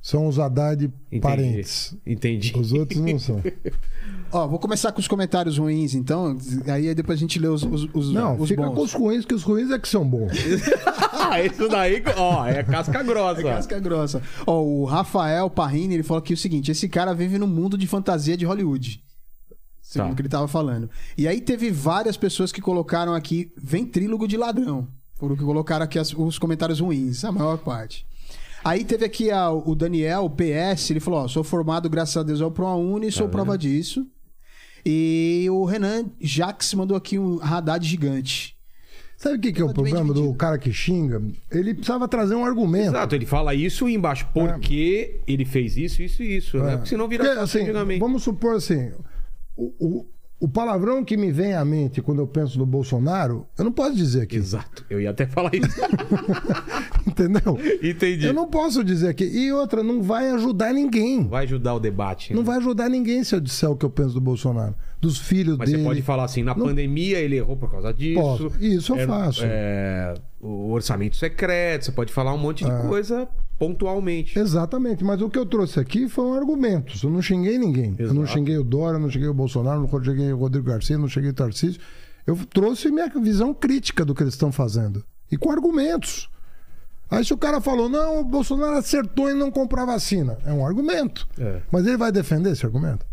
São 0.00 0.26
os 0.28 0.38
Haddad 0.38 0.84
Entendi. 0.84 1.20
parentes. 1.20 1.96
Entendi. 2.06 2.52
Os 2.56 2.72
outros 2.72 3.00
não 3.00 3.18
são. 3.18 3.42
Ó, 4.30 4.46
vou 4.46 4.58
começar 4.58 4.92
com 4.92 5.00
os 5.00 5.08
comentários 5.08 5.56
ruins, 5.58 5.94
então. 5.94 6.36
Aí 6.66 6.94
depois 6.94 7.18
a 7.18 7.20
gente 7.20 7.38
lê 7.38 7.48
os, 7.48 7.62
os, 7.62 7.88
os, 7.94 8.12
Não, 8.12 8.38
os 8.38 8.48
fica 8.48 8.62
bons. 8.62 8.74
com 8.74 8.82
os 8.82 8.92
ruins, 8.92 9.24
que 9.24 9.34
os 9.34 9.42
ruins 9.42 9.70
é 9.70 9.78
que 9.78 9.88
são 9.88 10.06
bons. 10.08 10.32
ah, 11.12 11.42
isso 11.42 11.68
daí, 11.68 12.02
ó, 12.16 12.46
é 12.46 12.62
casca 12.62 13.02
grossa. 13.02 13.42
Casca 13.42 13.80
grossa. 13.80 14.22
Ó, 14.46 14.62
o 14.62 14.84
Rafael 14.84 15.48
Parrini, 15.50 15.94
ele 15.94 16.02
falou 16.02 16.18
aqui 16.20 16.34
o 16.34 16.36
seguinte: 16.36 16.70
esse 16.70 16.88
cara 16.88 17.14
vive 17.14 17.38
num 17.38 17.46
mundo 17.46 17.76
de 17.78 17.86
fantasia 17.86 18.36
de 18.36 18.44
Hollywood. 18.44 19.02
Segundo 19.80 20.08
Tá. 20.08 20.12
o 20.12 20.16
que 20.16 20.22
ele 20.22 20.28
tava 20.28 20.46
falando. 20.46 20.90
E 21.16 21.26
aí 21.26 21.40
teve 21.40 21.70
várias 21.70 22.16
pessoas 22.16 22.52
que 22.52 22.60
colocaram 22.60 23.14
aqui 23.14 23.50
ventrílogo 23.56 24.28
de 24.28 24.36
ladrão. 24.36 24.86
Foram 25.14 25.34
que 25.34 25.42
colocaram 25.42 25.84
aqui 25.84 25.98
as- 25.98 26.12
os 26.12 26.38
comentários 26.38 26.78
ruins, 26.80 27.24
a 27.24 27.32
maior 27.32 27.56
parte. 27.58 28.06
Aí 28.68 28.84
teve 28.84 29.04
aqui 29.04 29.30
a- 29.30 29.50
o 29.50 29.74
Daniel, 29.74 30.24
o 30.24 30.30
PS, 30.30 30.90
ele 30.90 31.00
falou: 31.00 31.20
ó, 31.20 31.28
sou 31.28 31.42
formado, 31.44 31.88
graças 31.88 32.16
a 32.16 32.22
Deus, 32.22 32.40
ao 32.40 32.50
ProUni, 32.50 33.10
sou 33.10 33.26
Tá 33.26 33.32
prova 33.32 33.56
disso. 33.56 34.06
E 34.84 35.46
o 35.50 35.64
Renan 35.64 36.06
Jax 36.20 36.74
mandou 36.74 36.96
aqui 36.96 37.18
um 37.18 37.38
Haddad 37.42 37.86
gigante. 37.86 38.56
Sabe 39.16 39.36
o 39.36 39.40
que, 39.40 39.52
que 39.52 39.60
é 39.60 39.64
o 39.64 39.72
problema 39.74 40.06
do 40.06 40.14
dividido. 40.14 40.34
cara 40.38 40.56
que 40.58 40.72
xinga? 40.72 41.20
Ele 41.50 41.74
precisava 41.74 42.06
trazer 42.06 42.36
um 42.36 42.44
argumento. 42.44 42.90
Exato, 42.90 43.14
ele 43.16 43.26
fala 43.26 43.52
isso 43.52 43.88
e 43.88 43.94
embaixo, 43.94 44.28
porque 44.32 45.20
ele 45.26 45.44
fez 45.44 45.76
isso, 45.76 46.00
isso 46.02 46.22
e 46.22 46.36
isso, 46.36 46.58
né? 46.58 46.76
Porque 46.76 46.90
senão 46.90 47.08
vira 47.08 47.24
Porque, 47.24 47.38
assim, 47.40 47.62
antigamente. 47.62 47.98
Vamos 47.98 48.22
supor 48.22 48.54
assim: 48.54 48.92
o, 49.56 49.72
o- 49.80 50.06
o 50.40 50.46
palavrão 50.48 51.04
que 51.04 51.16
me 51.16 51.32
vem 51.32 51.54
à 51.54 51.64
mente 51.64 52.00
quando 52.00 52.20
eu 52.20 52.26
penso 52.26 52.58
no 52.58 52.64
Bolsonaro, 52.66 53.46
eu 53.58 53.64
não 53.64 53.72
posso 53.72 53.96
dizer 53.96 54.22
aqui. 54.22 54.36
Exato. 54.36 54.84
Eu 54.88 55.00
ia 55.00 55.10
até 55.10 55.26
falar 55.26 55.50
isso. 55.54 55.66
Entendeu? 57.06 57.58
Entendi. 57.82 58.26
Eu 58.26 58.32
não 58.34 58.46
posso 58.48 58.84
dizer 58.84 59.08
aqui. 59.08 59.24
E 59.24 59.52
outra, 59.52 59.82
não 59.82 60.02
vai 60.02 60.30
ajudar 60.30 60.72
ninguém. 60.72 61.26
Vai 61.26 61.44
ajudar 61.44 61.74
o 61.74 61.80
debate. 61.80 62.32
Não 62.32 62.42
né? 62.42 62.46
vai 62.46 62.58
ajudar 62.58 62.88
ninguém 62.88 63.24
se 63.24 63.34
eu 63.34 63.40
disser 63.40 63.70
o 63.70 63.76
que 63.76 63.84
eu 63.84 63.90
penso 63.90 64.14
do 64.14 64.20
Bolsonaro. 64.20 64.74
Dos 65.00 65.18
filhos 65.18 65.56
Mas 65.56 65.70
dele. 65.70 65.82
você 65.82 65.88
pode 65.88 66.02
falar 66.02 66.24
assim, 66.24 66.42
na 66.42 66.54
Não- 66.54 66.66
pandemia 66.66 67.18
ele 67.18 67.36
errou 67.36 67.56
por 67.56 67.70
causa 67.70 67.92
disso. 67.92 68.20
Posso. 68.20 68.52
Isso 68.60 68.92
eu 68.92 68.98
É, 69.00 69.06
faço. 69.06 69.40
é, 69.44 70.14
o 70.40 70.70
orçamento 70.72 71.16
secreto, 71.16 71.84
você 71.86 71.92
pode 71.92 72.12
falar 72.12 72.34
um 72.34 72.38
monte 72.38 72.64
de 72.64 72.70
Ah. 72.70 72.84
coisa 72.88 73.28
pontualmente. 73.58 74.38
Exatamente, 74.38 75.02
mas 75.04 75.20
o 75.20 75.28
que 75.28 75.38
eu 75.38 75.44
trouxe 75.44 75.80
aqui 75.80 76.08
foram 76.08 76.34
argumentos. 76.34 77.02
Eu 77.02 77.10
não 77.10 77.20
xinguei 77.20 77.58
ninguém. 77.58 77.94
Eu 77.98 78.14
não 78.14 78.22
Exato. 78.22 78.38
xinguei 78.38 78.56
o 78.56 78.64
Dória, 78.64 78.98
não 78.98 79.10
xinguei 79.10 79.28
o 79.28 79.34
Bolsonaro, 79.34 79.80
não 79.80 80.04
xinguei 80.04 80.32
o 80.32 80.36
Rodrigo 80.36 80.66
Garcia, 80.66 80.96
não 80.96 81.08
xinguei 81.08 81.30
o 81.30 81.34
Tarcísio. 81.34 81.80
Eu 82.26 82.38
trouxe 82.52 82.90
minha 82.90 83.08
visão 83.08 83.52
crítica 83.52 84.04
do 84.04 84.14
que 84.14 84.22
eles 84.22 84.34
estão 84.34 84.52
fazendo. 84.52 85.04
E 85.30 85.36
com 85.36 85.50
argumentos. 85.50 86.30
Aí 87.10 87.24
se 87.24 87.32
o 87.32 87.38
cara 87.38 87.60
falou, 87.60 87.88
não, 87.88 88.20
o 88.20 88.24
Bolsonaro 88.24 88.76
acertou 88.76 89.30
em 89.30 89.34
não 89.34 89.50
comprar 89.50 89.86
vacina. 89.86 90.38
É 90.44 90.52
um 90.52 90.64
argumento. 90.64 91.26
É. 91.38 91.62
Mas 91.72 91.86
ele 91.86 91.96
vai 91.96 92.12
defender 92.12 92.52
esse 92.52 92.66
argumento? 92.66 93.04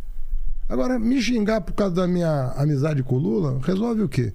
Agora, 0.67 0.99
me 0.99 1.21
xingar 1.21 1.61
por 1.61 1.73
causa 1.73 1.95
da 1.95 2.07
minha 2.07 2.51
amizade 2.57 3.03
com 3.03 3.15
o 3.15 3.19
Lula, 3.19 3.59
resolve 3.63 4.01
o 4.03 4.09
quê? 4.09 4.33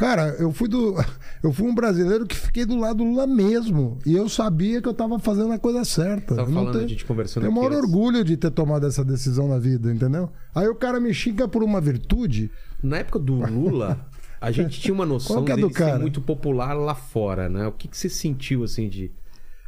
Cara, 0.00 0.34
eu 0.38 0.50
fui 0.50 0.66
do. 0.66 0.94
Eu 1.44 1.52
fui 1.52 1.66
um 1.68 1.74
brasileiro 1.74 2.26
que 2.26 2.34
fiquei 2.34 2.64
do 2.64 2.74
lado 2.78 2.98
do 2.98 3.04
Lula 3.04 3.26
mesmo. 3.26 3.98
E 4.04 4.14
eu 4.14 4.28
sabia 4.28 4.80
que 4.82 4.86
eu 4.88 4.92
tava 4.92 5.18
fazendo 5.18 5.52
a 5.52 5.58
coisa 5.58 5.84
certa. 5.86 6.36
Tava 6.36 6.50
falando, 6.52 6.72
tenho- 6.72 6.84
a 6.84 6.88
gente 6.88 7.04
conversando 7.06 7.44
Tenho 7.44 7.52
o 7.52 7.56
maior 7.56 7.72
orgulho 7.72 8.22
de 8.22 8.36
ter 8.36 8.50
tomado 8.50 8.86
essa 8.86 9.02
decisão 9.02 9.48
na 9.48 9.58
vida, 9.58 9.90
entendeu? 9.90 10.30
Aí 10.54 10.68
o 10.68 10.74
cara 10.74 11.00
me 11.00 11.14
xinga 11.14 11.48
por 11.48 11.62
uma 11.62 11.80
virtude. 11.80 12.50
Na 12.82 12.98
época 12.98 13.18
do 13.18 13.36
Lula, 13.36 14.06
a 14.38 14.50
gente 14.50 14.80
tinha 14.80 14.92
uma 14.92 15.04
noção 15.06 15.44
é 15.48 15.56
do 15.56 15.72
ser 15.72 15.98
muito 15.98 16.20
popular 16.20 16.74
lá 16.74 16.94
fora, 16.94 17.48
né? 17.48 17.66
O 17.66 17.72
que, 17.72 17.88
que 17.88 17.96
você 17.96 18.10
sentiu, 18.10 18.62
assim, 18.64 18.86
de 18.86 19.10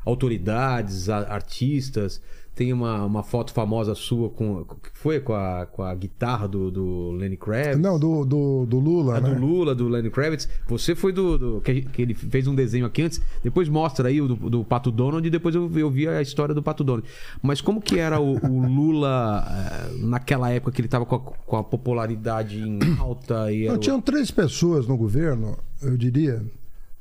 autoridades, 0.04 1.08
artistas? 1.08 2.20
Tem 2.54 2.70
uma, 2.70 3.02
uma 3.06 3.22
foto 3.22 3.50
famosa 3.50 3.94
sua 3.94 4.28
com... 4.28 4.62
Que 4.64 4.90
foi? 4.92 5.20
Com 5.20 5.32
a, 5.32 5.64
com 5.64 5.82
a 5.82 5.94
guitarra 5.94 6.46
do, 6.46 6.70
do 6.70 7.10
Lenny 7.12 7.36
Kravitz? 7.38 7.78
Não, 7.78 7.98
do, 7.98 8.26
do, 8.26 8.66
do 8.66 8.78
Lula, 8.78 9.16
A 9.16 9.20
né? 9.22 9.30
do 9.34 9.40
Lula, 9.40 9.74
do 9.74 9.88
Lenny 9.88 10.10
Kravitz. 10.10 10.46
Você 10.68 10.94
foi 10.94 11.12
do. 11.14 11.38
do- 11.38 11.60
que, 11.62 11.80
que 11.80 12.02
ele 12.02 12.12
fez 12.14 12.46
um 12.46 12.54
desenho 12.54 12.84
aqui 12.84 13.00
antes. 13.02 13.22
Depois 13.42 13.70
mostra 13.70 14.08
aí 14.10 14.20
o 14.20 14.28
do, 14.28 14.50
do 14.50 14.64
Pato 14.64 14.90
Donald 14.92 15.26
e 15.26 15.30
depois 15.30 15.54
eu, 15.54 15.70
eu 15.78 15.90
vi 15.90 16.06
a 16.06 16.20
história 16.20 16.54
do 16.54 16.62
Pato 16.62 16.84
Donald. 16.84 17.08
Mas 17.40 17.62
como 17.62 17.80
que 17.80 17.98
era 17.98 18.20
o, 18.20 18.34
o 18.46 18.66
Lula 18.66 19.44
eh, 19.48 19.96
naquela 20.00 20.50
época 20.50 20.72
que 20.72 20.80
ele 20.82 20.88
tava 20.88 21.06
com 21.06 21.14
a, 21.16 21.20
com 21.20 21.56
a 21.56 21.64
popularidade 21.64 22.58
em 22.60 22.78
alta 23.00 23.50
e 23.50 23.66
Não, 23.66 23.76
o- 23.76 23.78
tinham 23.78 23.98
três 23.98 24.30
pessoas 24.30 24.86
no 24.86 24.96
governo, 24.98 25.56
eu 25.80 25.96
diria, 25.96 26.44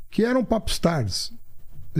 que 0.10 0.24
eram 0.24 0.45
popstars. 0.45 1.34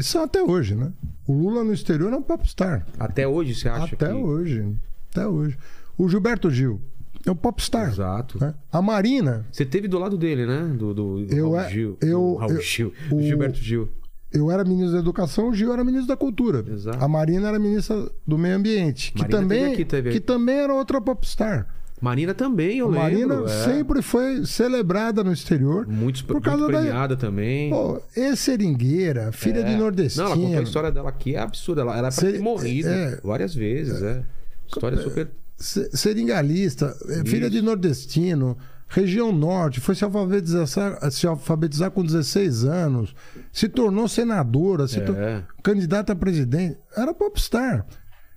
São 0.02 0.24
até 0.24 0.42
hoje, 0.42 0.76
né? 0.76 0.92
O 1.28 1.34
Lula 1.34 1.64
no 1.64 1.74
exterior 1.74 2.12
é 2.14 2.16
um 2.16 2.22
popstar. 2.22 2.86
Até 3.00 3.28
hoje 3.28 3.54
você 3.56 3.68
acha 3.68 3.96
Até 3.96 4.08
que. 4.08 4.14
hoje. 4.14 4.66
Até 5.12 5.28
hoje. 5.28 5.58
O 5.98 6.08
Gilberto 6.08 6.50
Gil 6.50 6.82
é 7.26 7.32
um 7.32 7.36
popstar. 7.36 7.90
Exato. 7.90 8.40
né? 8.40 8.54
A 8.72 8.82
Marina, 8.82 9.46
Você 9.52 9.66
teve 9.66 9.88
do 9.88 10.00
lado 10.00 10.18
dele, 10.18 10.46
né? 10.46 10.74
Do, 10.78 10.94
do 10.94 11.20
Eu 11.30 11.52
Raul 11.52 11.60
é- 11.60 11.70
Gil. 11.70 11.98
eu- 12.02 12.20
do 12.20 12.36
Raul 12.36 12.52
eu- 12.54 12.62
Gil. 12.62 12.94
o- 13.12 13.16
do 13.16 13.24
Gilberto 13.24 13.60
Gil. 13.60 13.90
eu 14.32 14.50
era 14.50 14.64
ministro 14.64 14.94
da 14.94 15.00
Educação, 15.00 15.50
o 15.50 15.54
Gil 15.54 15.74
era 15.74 15.84
ministro 15.84 16.08
da 16.08 16.16
Cultura. 16.18 16.64
Exato. 16.72 17.04
A 17.04 17.08
Marina 17.08 17.50
era 17.50 17.60
ministra 17.60 18.10
do 18.26 18.38
Meio 18.38 18.56
Ambiente, 18.56 19.12
que 19.12 19.20
Marina 19.22 19.40
também, 19.40 19.60
teve 19.62 19.74
aqui, 19.74 19.86
teve 19.86 20.10
que 20.12 20.20
também 20.22 20.56
era 20.56 20.74
outra 20.74 21.02
popstar. 21.02 21.68
Marina 22.02 22.34
também, 22.34 22.80
eu 22.80 22.90
Marina 22.92 23.36
lembro. 23.36 23.46
é. 23.46 23.64
sempre 23.64 24.02
foi 24.02 24.44
celebrada 24.46 25.24
no 25.24 25.32
exterior. 25.32 25.86
Muito, 25.88 26.26
por 26.26 26.42
causa 26.42 26.64
muito 26.64 26.72
da- 26.74 26.80
premiada 26.82 27.16
também. 27.16 27.70
Pô, 27.70 28.02
é 28.16 28.36
seringueira, 28.36 29.32
filha 29.32 29.60
É. 29.60 29.64
de 29.64 29.76
nordestino. 29.76 30.26
Não, 30.26 30.32
ela 30.34 30.42
contou 30.42 30.60
a 30.60 30.64
história 30.64 30.92
dela 30.92 31.10
aqui, 31.10 31.36
é 31.36 31.40
absurda. 31.40 31.82
Ela 31.82 31.94
era 31.94 32.02
pra 32.04 32.12
Cê- 32.12 32.32
ter 32.34 32.40
morrido 32.40 32.90
é. 32.90 33.20
várias 33.24 33.54
vezes, 33.54 34.02
é. 34.02 34.24
História 34.68 34.98
super. 34.98 35.30
Se- 35.58 35.90
Seringalista, 35.96 36.96
é, 37.08 37.24
filha 37.30 37.50
de 37.52 37.62
nordestino, 37.62 38.58
região 38.88 39.32
norte, 39.32 39.80
foi 39.80 39.94
se 39.94 40.04
alfabetizar, 40.04 41.12
se 41.12 41.28
alfabetizar 41.28 41.92
com 41.92 42.04
16 42.04 42.64
anos, 42.66 43.14
se 43.54 43.70
tornou 43.70 44.08
senadora, 44.08 44.88
se 44.88 44.98
É. 44.98 45.02
tor- 45.02 45.16
candidata 45.62 46.14
a 46.14 46.16
presidente. 46.16 46.78
Era 46.98 47.14
popstar. 47.14 47.86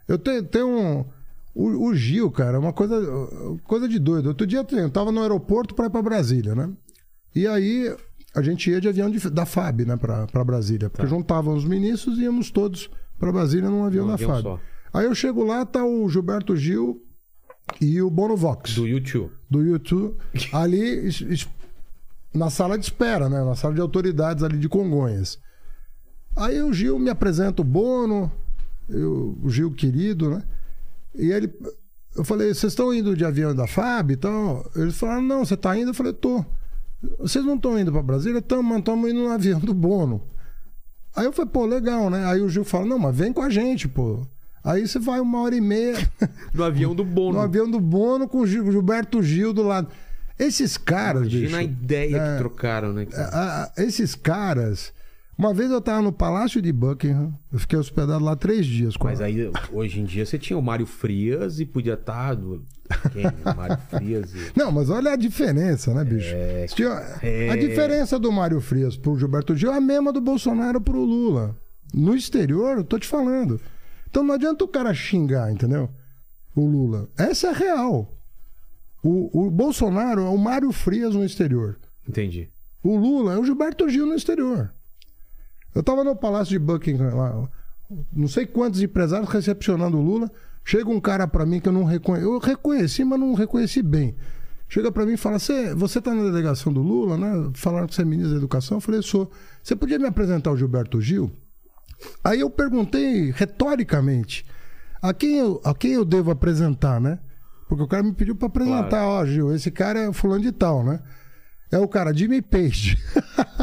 Eu 0.07 0.19
tenho, 0.19 0.43
tenho 0.43 0.69
um. 0.69 1.05
O, 1.55 1.89
o 1.89 1.95
Gil, 1.95 2.31
cara, 2.33 2.57
é 2.57 2.59
uma 2.59 2.73
coisa, 2.73 2.97
coisa 3.65 3.89
de 3.89 3.99
doido. 3.99 4.27
Outro 4.27 4.47
dia 4.47 4.67
eu 4.73 4.91
tava 4.91 5.13
no 5.13 5.21
aeroporto 5.23 5.75
para 5.75 5.87
ir 5.87 5.91
para 5.91 6.03
Brasília, 6.03 6.55
né? 6.55 6.69
E 7.35 7.47
aí 7.47 7.95
a 8.35 8.43
gente 8.43 8.69
ia 8.71 8.81
de 8.81 8.89
avião 8.89 9.09
de- 9.09 9.31
da 9.31 9.47
FAB, 9.47 9.85
né, 9.85 9.97
para 9.97 10.45
Brasília. 10.45 10.91
Porque 10.91 11.07
juntavam 11.07 11.55
os 11.55 11.65
ministros 11.65 12.19
e 12.19 12.23
íamos 12.23 12.51
todos 12.51 12.91
para 13.19 13.31
Brasília 13.31 13.71
num 13.71 13.85
avião 13.85 14.03
Num 14.05 14.09
da 14.09 14.15
avião 14.15 14.31
FAB. 14.31 14.43
só. 14.43 14.61
Aí 14.93 15.07
eu 15.07 15.15
chego 15.15 15.45
lá, 15.45 15.65
tá 15.65 15.85
o 15.85 16.09
Gilberto 16.09 16.57
Gil 16.57 17.01
e 17.81 18.03
o 18.03 18.11
Bono 18.11 18.37
Vox, 18.37 18.75
Do 18.75 18.83
do, 18.83 18.89
YouTube. 18.89 19.31
YouTube, 19.53 20.17
ali 20.53 20.81
es- 21.07 21.21
es- 21.21 21.49
na 22.35 22.51
sala 22.51 22.77
de 22.77 22.85
espera, 22.85 23.29
né? 23.29 23.45
Na 23.45 23.55
sala 23.55 23.75
de 23.75 23.81
autoridades 23.81 24.43
ali 24.43 24.59
de 24.59 24.69
Congonhas. 24.69 25.39
Aí 26.37 26.61
o 26.61 26.73
Gil 26.73 26.99
me 26.99 27.11
apresenta 27.11 27.63
o 27.63 27.65
Bono, 27.65 28.31
eu- 28.89 29.39
o 29.41 29.49
Gil 29.49 29.71
querido, 29.71 30.31
né? 30.31 30.43
E 31.15 31.31
ele. 31.31 31.53
Eu 32.17 32.25
falei, 32.25 32.55
vocês 32.55 32.73
estão 32.73 32.95
indo 32.95 33.17
de 33.17 33.25
avião 33.25 33.55
da 33.55 33.67
FAB 33.67 34.13
e 34.13 34.17
tal? 34.17 34.65
Eles 34.77 34.97
falaram, 34.97 35.23
não, 35.23 35.45
você 35.45 35.55
está 35.55 35.77
indo? 35.77 35.91
Eu 35.91 35.95
falei, 35.95 36.13
tô. 36.13 36.45
Vocês 37.19 37.45
não 37.45 37.57
estão 37.57 37.79
indo 37.79 37.91
para 37.93 38.03
Brasília? 38.03 38.39
Estamos, 38.39 38.79
estamos 38.79 39.11
indo 39.11 39.21
no 39.21 39.31
avião 39.31 39.59
do 39.61 39.75
Bono. 39.75 40.23
Aí 41.15 41.25
eu 41.27 41.33
falei, 41.33 41.51
pô, 41.51 41.67
legal, 41.67 42.09
né? 42.09 42.25
Aí 42.27 42.41
o 42.41 42.49
Gil 42.49 42.65
fala, 42.65 42.87
não, 42.87 42.99
mas 42.99 43.15
vem 43.17 43.33
com 43.33 43.43
a 43.43 43.51
gente, 43.51 43.87
pô. 43.89 44.27
Aí 44.63 44.87
você 44.89 44.99
vai 44.99 45.21
uma 45.21 45.41
hora 45.43 45.55
e 45.55 45.61
meia 45.61 45.95
No 46.55 46.65
avião 46.65 46.95
do 46.95 47.05
Bono. 47.05 47.35
no 47.39 47.41
avião 47.45 47.71
do 47.71 47.79
Bono 47.79 48.27
com 48.27 48.39
o 48.41 48.47
Gil- 48.47 48.71
Gilberto 48.73 49.23
Gil 49.23 49.53
do 49.53 49.63
lado. 49.63 49.89
Esses 50.39 50.77
caras, 50.79 51.23
Imagina 51.23 51.47
bicho, 51.47 51.57
a 51.59 51.63
ideia 51.63 52.17
é, 52.17 52.33
que 52.33 52.39
trocaram, 52.39 52.93
né? 52.93 53.05
cara? 53.07 53.29
a- 53.29 53.65
a- 53.65 53.73
esses 53.83 54.15
caras. 54.15 54.94
Uma 55.37 55.53
vez 55.53 55.71
eu 55.71 55.81
tava 55.81 56.01
no 56.01 56.13
Palácio 56.13 56.63
de 56.63 56.73
Buckingham, 56.73 57.37
eu 57.53 57.59
fiquei 57.59 57.77
hospedado 57.79 58.25
lá 58.25 58.37
três 58.37 58.65
dias 58.65 58.95
Mas 59.03 59.19
ela. 59.21 59.29
aí, 59.29 59.51
hoje 59.73 60.01
em 60.01 60.05
dia, 60.05 60.25
você 60.25 60.39
tinha 60.39 60.57
o 60.57 60.63
Mário 60.63 60.87
Frias 60.87 61.59
e 61.59 61.67
podia 61.67 61.95
estar. 61.95 62.35
Do... 62.35 62.65
Quem? 63.13 63.27
O 63.27 63.57
Mário 63.57 63.79
Frias 63.91 64.33
e. 64.33 64.53
Não, 64.57 64.71
mas 64.71 64.91
olha 64.91 65.13
a 65.13 65.17
diferença, 65.17 65.93
né, 65.93 66.05
bicho? 66.05 66.33
Tinha- 66.75 67.19
é. 67.23 67.51
A 67.51 67.57
diferença 67.57 68.19
do 68.19 68.31
Mário 68.31 68.61
Frias 68.61 68.97
pro 68.97 69.19
Gilberto 69.19 69.57
Gil 69.57 69.73
é 69.73 69.77
a 69.77 69.81
mesma 69.81 70.13
do 70.13 70.21
Bolsonaro 70.21 70.81
pro 70.81 71.03
Lula. 71.05 71.57
No 71.93 72.15
exterior, 72.15 72.77
eu 72.79 72.85
tô 72.85 72.99
te 72.99 73.07
falando. 73.07 73.61
Então 74.09 74.23
não 74.23 74.35
adianta 74.35 74.63
o 74.65 74.69
cara 74.69 74.95
xingar, 74.95 75.51
entendeu? 75.51 75.91
O 76.55 76.65
Lula. 76.65 77.09
Essa 77.19 77.49
é 77.49 77.53
real. 77.53 78.17
O, 79.03 79.47
o 79.47 79.51
Bolsonaro 79.51 80.23
é 80.23 80.29
o 80.29 80.39
Mário 80.39 80.71
Frias 80.71 81.15
no 81.15 81.25
exterior. 81.25 81.77
Entendi. 82.09 82.49
O 82.83 82.97
Lula 82.97 83.35
é 83.35 83.39
o 83.39 83.45
Gilberto 83.45 83.89
Gil 83.89 84.07
no 84.07 84.15
exterior. 84.15 84.73
Eu 85.75 85.83
tava 85.83 86.05
no 86.05 86.15
Palácio 86.15 86.53
de 86.53 86.59
Buckingham 86.59 87.15
lá, 87.17 87.49
não 88.13 88.29
sei 88.29 88.47
quantos 88.47 88.81
empresários 88.83 89.29
recepcionando 89.29 89.99
o 89.99 90.03
Lula. 90.03 90.31
Chega 90.65 90.89
um 90.89 91.01
cara 91.01 91.27
pra 91.27 91.45
mim 91.45 91.61
que 91.61 91.69
eu 91.69 91.73
não 91.73 91.85
reconheci. 91.85 92.25
Eu 92.27 92.39
reconheci, 92.39 93.05
mas 93.05 93.21
não 93.21 93.35
reconheci 93.35 93.83
bem. 93.83 94.15
Chega 94.69 94.91
pra 94.91 95.05
mim 95.05 95.13
e 95.13 95.17
fala: 95.17 95.39
"Cê- 95.39 95.75
Você 95.75 96.01
tá 96.01 96.15
na 96.15 96.23
delegação 96.23 96.73
do 96.73 96.81
Lula, 96.81 97.19
né? 97.19 97.51
Falaram 97.55 97.87
que 97.87 97.95
você 97.95 98.03
é 98.03 98.05
ministro 98.05 98.33
da 98.33 98.39
Educação. 98.39 98.79
Eu 98.79 98.81
falei: 98.81 99.03
Sou. 99.03 99.31
Você 99.63 99.77
podia 99.77 99.99
me 99.99 100.07
apresentar 100.07 100.51
o 100.51 100.57
Gilberto 100.57 101.01
Gil? 101.01 101.31
Aí 102.25 102.41
eu 102.41 102.49
perguntei 102.49 103.31
retoricamente: 103.31 104.47
a 105.03 105.13
quem 105.13 105.37
eu, 105.39 105.61
a 105.65 105.75
quem 105.75 105.93
eu 105.93 106.05
devo 106.05 106.31
apresentar, 106.31 107.01
né? 107.01 107.19
Porque 107.69 107.83
o 107.83 107.89
cara 107.89 108.03
me 108.03 108.13
pediu 108.15 108.35
pra 108.35 108.47
apresentar: 108.49 109.07
Ó, 109.07 109.25
Gil, 109.27 109.55
esse 109.55 109.71
cara 109.71 109.99
é 110.01 110.13
fulano 110.13 110.41
de 110.43 110.53
tal, 110.53 110.83
né? 110.85 111.01
É 111.73 111.79
o 111.79 111.89
cara 111.89 112.15
Jimmy 112.15 112.41
Page. 112.41 112.97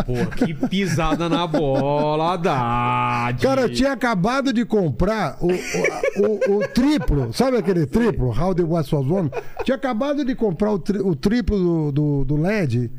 Porra, 0.05 0.25
que 0.35 0.53
pisada 0.67 1.29
na 1.29 1.47
bola, 1.47 2.33
Haddad. 2.33 3.41
Cara, 3.41 3.61
eu 3.61 3.69
tinha 3.71 3.93
acabado 3.93 4.51
de 4.51 4.65
comprar 4.65 5.37
o, 5.39 5.47
o, 5.47 6.51
o- 6.51 6.57
o 6.57 6.67
triplo, 6.67 7.31
sabe 7.31 7.55
aquele 7.57 7.85
triplo? 7.85 8.27
How 8.37 8.53
the 8.53 8.63
West 8.63 8.91
Was 8.91 9.05
Won? 9.07 9.29
Tinha 9.63 9.75
acabado 9.77 10.25
de 10.25 10.35
comprar 10.35 10.71
o, 10.71 10.79
tri- 10.79 10.99
o 10.99 11.15
triplo 11.15 11.57
do, 11.57 11.91
do, 11.91 12.25
do 12.25 12.35
LED. 12.41 12.91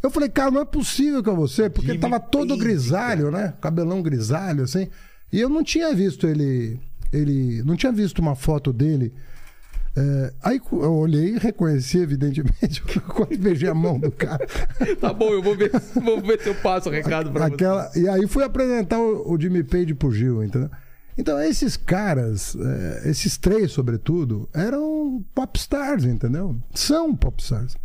Eu 0.00 0.10
falei, 0.10 0.28
cara, 0.28 0.50
não 0.52 0.60
é 0.60 0.64
possível 0.64 1.22
com 1.24 1.34
você, 1.34 1.68
porque 1.68 1.88
Jimmy 1.88 1.98
tava 2.00 2.20
todo 2.20 2.48
Page, 2.50 2.60
grisalho, 2.60 3.30
né? 3.32 3.54
Cabelão 3.60 4.00
grisalho, 4.02 4.62
assim. 4.64 4.88
E 5.32 5.40
eu 5.40 5.48
não 5.48 5.64
tinha 5.64 5.92
visto 5.94 6.26
ele. 6.26 6.78
ele 7.12 7.62
não 7.64 7.74
tinha 7.74 7.90
visto 7.90 8.18
uma 8.20 8.36
foto 8.36 8.72
dele. 8.72 9.12
É, 9.94 10.32
aí 10.42 10.60
eu 10.72 10.94
olhei 10.94 11.34
e 11.34 11.38
reconheci, 11.38 11.98
evidentemente, 11.98 12.82
quando 13.08 13.36
beijei 13.38 13.68
a 13.68 13.74
mão 13.74 13.98
do 13.98 14.10
cara. 14.10 14.46
Tá 15.00 15.12
bom, 15.12 15.30
eu 15.30 15.42
vou 15.42 15.56
ver, 15.56 15.70
vou 16.02 16.20
ver 16.20 16.40
se 16.40 16.48
eu 16.48 16.54
passo 16.56 16.88
o 16.88 16.92
recado 16.92 17.30
pra 17.30 17.46
Aquela, 17.46 17.90
e 17.94 18.08
aí 18.08 18.26
fui 18.26 18.42
apresentar 18.44 18.98
o, 18.98 19.32
o 19.32 19.40
Jimmy 19.40 19.62
Page 19.62 19.94
pro 19.94 20.12
Gil, 20.12 20.42
entendeu? 20.42 20.70
Então, 21.16 21.38
esses 21.40 21.76
caras, 21.76 22.56
é, 22.56 23.10
esses 23.10 23.36
três, 23.36 23.72
sobretudo, 23.72 24.48
eram 24.54 25.22
popstars, 25.34 26.04
entendeu? 26.04 26.56
São 26.74 27.14
popstars. 27.14 27.76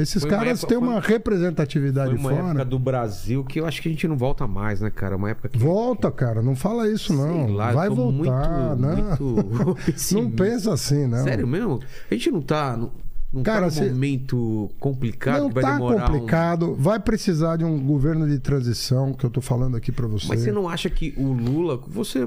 Esses 0.00 0.22
Foi 0.22 0.30
caras 0.30 0.60
têm 0.62 0.76
uma 0.78 1.00
representatividade 1.00 2.10
Foi 2.10 2.18
uma 2.20 2.30
fora. 2.30 2.48
época 2.50 2.64
do 2.64 2.78
Brasil 2.78 3.44
que 3.44 3.60
eu 3.60 3.66
acho 3.66 3.80
que 3.82 3.88
a 3.88 3.90
gente 3.92 4.06
não 4.08 4.16
volta 4.16 4.46
mais, 4.46 4.80
né, 4.80 4.90
cara? 4.90 5.16
Uma 5.16 5.30
época 5.30 5.48
que. 5.48 5.58
Volta, 5.58 6.10
cara, 6.10 6.42
não 6.42 6.54
fala 6.54 6.88
isso, 6.88 7.12
não. 7.12 7.48
Lá, 7.52 7.72
Vai 7.72 7.88
tô 7.88 7.94
voltar, 7.94 8.76
muito, 8.76 8.80
não. 8.80 9.34
muito 9.34 9.76
Não 10.14 10.30
pensa 10.30 10.72
assim, 10.72 11.06
não. 11.06 11.22
Sério 11.24 11.46
mesmo? 11.46 11.80
A 12.10 12.14
gente 12.14 12.30
não 12.30 12.40
tá. 12.42 12.76
Não, 12.76 12.90
não 13.32 13.42
Cara, 13.42 13.60
tá 13.60 13.66
num 13.66 13.70
cê- 13.72 13.88
momento 13.90 14.70
complicado 14.80 15.40
Não 15.42 15.48
que 15.48 15.54
vai 15.56 15.62
tá 15.64 15.72
demorar. 15.74 16.04
um- 16.04 16.12
complicado. 16.12 16.74
Vai 16.76 16.98
precisar 17.00 17.56
de 17.56 17.64
um 17.64 17.78
governo 17.78 18.26
de 18.28 18.38
transição, 18.38 19.12
que 19.12 19.24
eu 19.24 19.30
tô 19.30 19.40
falando 19.40 19.76
aqui 19.76 19.92
pra 19.92 20.06
você. 20.06 20.28
Mas 20.28 20.40
você 20.40 20.52
não 20.52 20.68
acha 20.68 20.88
que 20.88 21.12
o 21.16 21.32
Lula. 21.32 21.78
Você, 21.88 22.26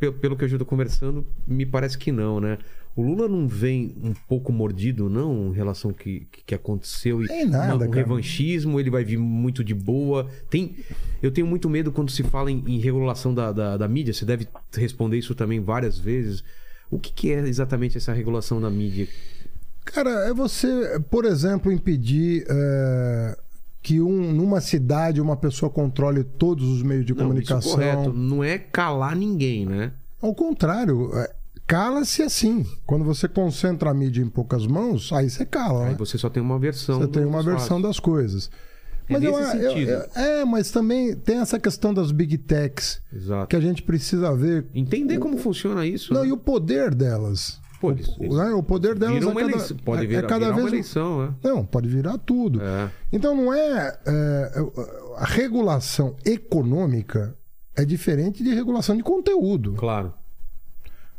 pe- 0.00 0.10
pelo 0.12 0.36
que 0.36 0.44
eu 0.44 0.48
estou 0.48 0.66
conversando, 0.66 1.24
me 1.46 1.64
parece 1.64 1.96
que 1.96 2.10
não, 2.10 2.40
né? 2.40 2.58
O 2.96 3.02
Lula 3.02 3.28
não 3.28 3.46
vem 3.46 3.94
um 4.02 4.14
pouco 4.26 4.50
mordido, 4.50 5.10
não, 5.10 5.48
em 5.50 5.52
relação 5.52 5.90
ao 5.90 5.94
que, 5.94 6.26
que 6.46 6.54
aconteceu? 6.54 7.22
E 7.22 7.28
Tem 7.28 7.44
nada, 7.44 7.74
um 7.74 7.90
cara. 7.90 7.94
revanchismo, 7.94 8.80
ele 8.80 8.88
vai 8.88 9.04
vir 9.04 9.18
muito 9.18 9.62
de 9.62 9.74
boa. 9.74 10.26
Tem, 10.48 10.74
eu 11.22 11.30
tenho 11.30 11.46
muito 11.46 11.68
medo 11.68 11.92
quando 11.92 12.10
se 12.10 12.22
fala 12.22 12.50
em, 12.50 12.64
em 12.66 12.78
regulação 12.80 13.34
da, 13.34 13.52
da, 13.52 13.76
da 13.76 13.86
mídia. 13.86 14.14
Você 14.14 14.24
deve 14.24 14.48
responder 14.74 15.18
isso 15.18 15.34
também 15.34 15.60
várias 15.60 15.98
vezes. 15.98 16.42
O 16.90 16.98
que, 16.98 17.12
que 17.12 17.30
é 17.32 17.40
exatamente 17.46 17.98
essa 17.98 18.14
regulação 18.14 18.60
da 18.62 18.70
mídia? 18.70 19.06
Cara, 19.84 20.10
é 20.28 20.32
você, 20.32 20.98
por 21.10 21.26
exemplo, 21.26 21.70
impedir 21.70 22.46
é, 22.48 23.38
que 23.82 24.00
um, 24.00 24.32
numa 24.32 24.60
cidade 24.62 25.20
uma 25.20 25.36
pessoa 25.36 25.68
controle 25.70 26.24
todos 26.24 26.66
os 26.66 26.82
meios 26.82 27.04
de 27.04 27.12
Não, 27.12 27.18
isso 27.18 27.28
comunicação. 27.28 27.72
correto. 27.72 28.12
Não 28.12 28.42
é 28.42 28.56
calar 28.58 29.14
ninguém, 29.14 29.66
né? 29.66 29.92
Ao 30.20 30.34
contrário, 30.34 31.10
é, 31.14 31.35
cala-se 31.66 32.22
assim. 32.22 32.64
Quando 32.86 33.04
você 33.04 33.28
concentra 33.28 33.90
a 33.90 33.94
mídia 33.94 34.22
em 34.22 34.28
poucas 34.28 34.66
mãos, 34.66 35.12
aí 35.12 35.28
você 35.28 35.44
cala. 35.44 35.84
Aí 35.86 35.90
né? 35.92 35.96
você 35.98 36.16
só 36.18 36.28
tem 36.30 36.42
uma 36.42 36.58
versão. 36.58 37.00
Você 37.00 37.08
tem 37.08 37.24
uma 37.24 37.42
versão 37.42 37.80
das 37.80 37.98
coisas. 37.98 38.50
É 39.08 39.12
Mas 39.12 39.22
eu, 39.22 39.38
eu- 39.38 39.46
sentido. 39.46 39.90
eu- 39.90 40.06
é, 40.16 40.44
mas 40.44 40.70
também 40.72 41.14
tem 41.14 41.38
essa 41.38 41.60
questão 41.60 41.94
das 41.94 42.10
big 42.10 42.36
techs 42.38 43.00
Exato. 43.12 43.46
que 43.46 43.54
a 43.54 43.60
gente 43.60 43.82
precisa 43.82 44.34
ver. 44.34 44.66
Entender 44.74 45.18
como 45.18 45.36
funciona 45.38 45.86
isso. 45.86 46.12
Não, 46.12 46.22
né? 46.22 46.28
e 46.28 46.32
o 46.32 46.36
poder 46.36 46.92
delas. 46.94 47.60
Pô, 47.80 47.92
isso- 47.92 48.16
o, 48.18 48.24
isso 48.24 48.36
né, 48.36 48.50
o 48.52 48.62
poder 48.64 48.98
delas 48.98 49.14
Vira 49.16 49.26
é 49.26 49.28
uma 49.28 49.40
cada, 49.40 49.52
eleição. 49.52 49.76
Pode 49.84 50.06
virar, 50.08 50.18
é 50.18 50.22
cada 50.22 50.38
virar 50.46 50.50
vez 50.52 50.58
uma 50.58 50.64
um- 50.64 50.68
eleição, 50.74 51.22
né? 51.26 51.34
Não, 51.44 51.64
pode 51.64 51.88
virar 51.88 52.18
tudo. 52.18 52.60
É. 52.60 52.90
Então 53.12 53.36
não 53.36 53.52
é, 53.54 53.96
é, 54.06 54.52
a 55.18 55.24
regulação 55.24 56.16
econômica 56.24 57.36
é 57.76 57.84
diferente 57.84 58.42
de 58.42 58.52
regulação 58.54 58.96
de 58.96 59.02
conteúdo. 59.04 59.74
Claro. 59.74 60.12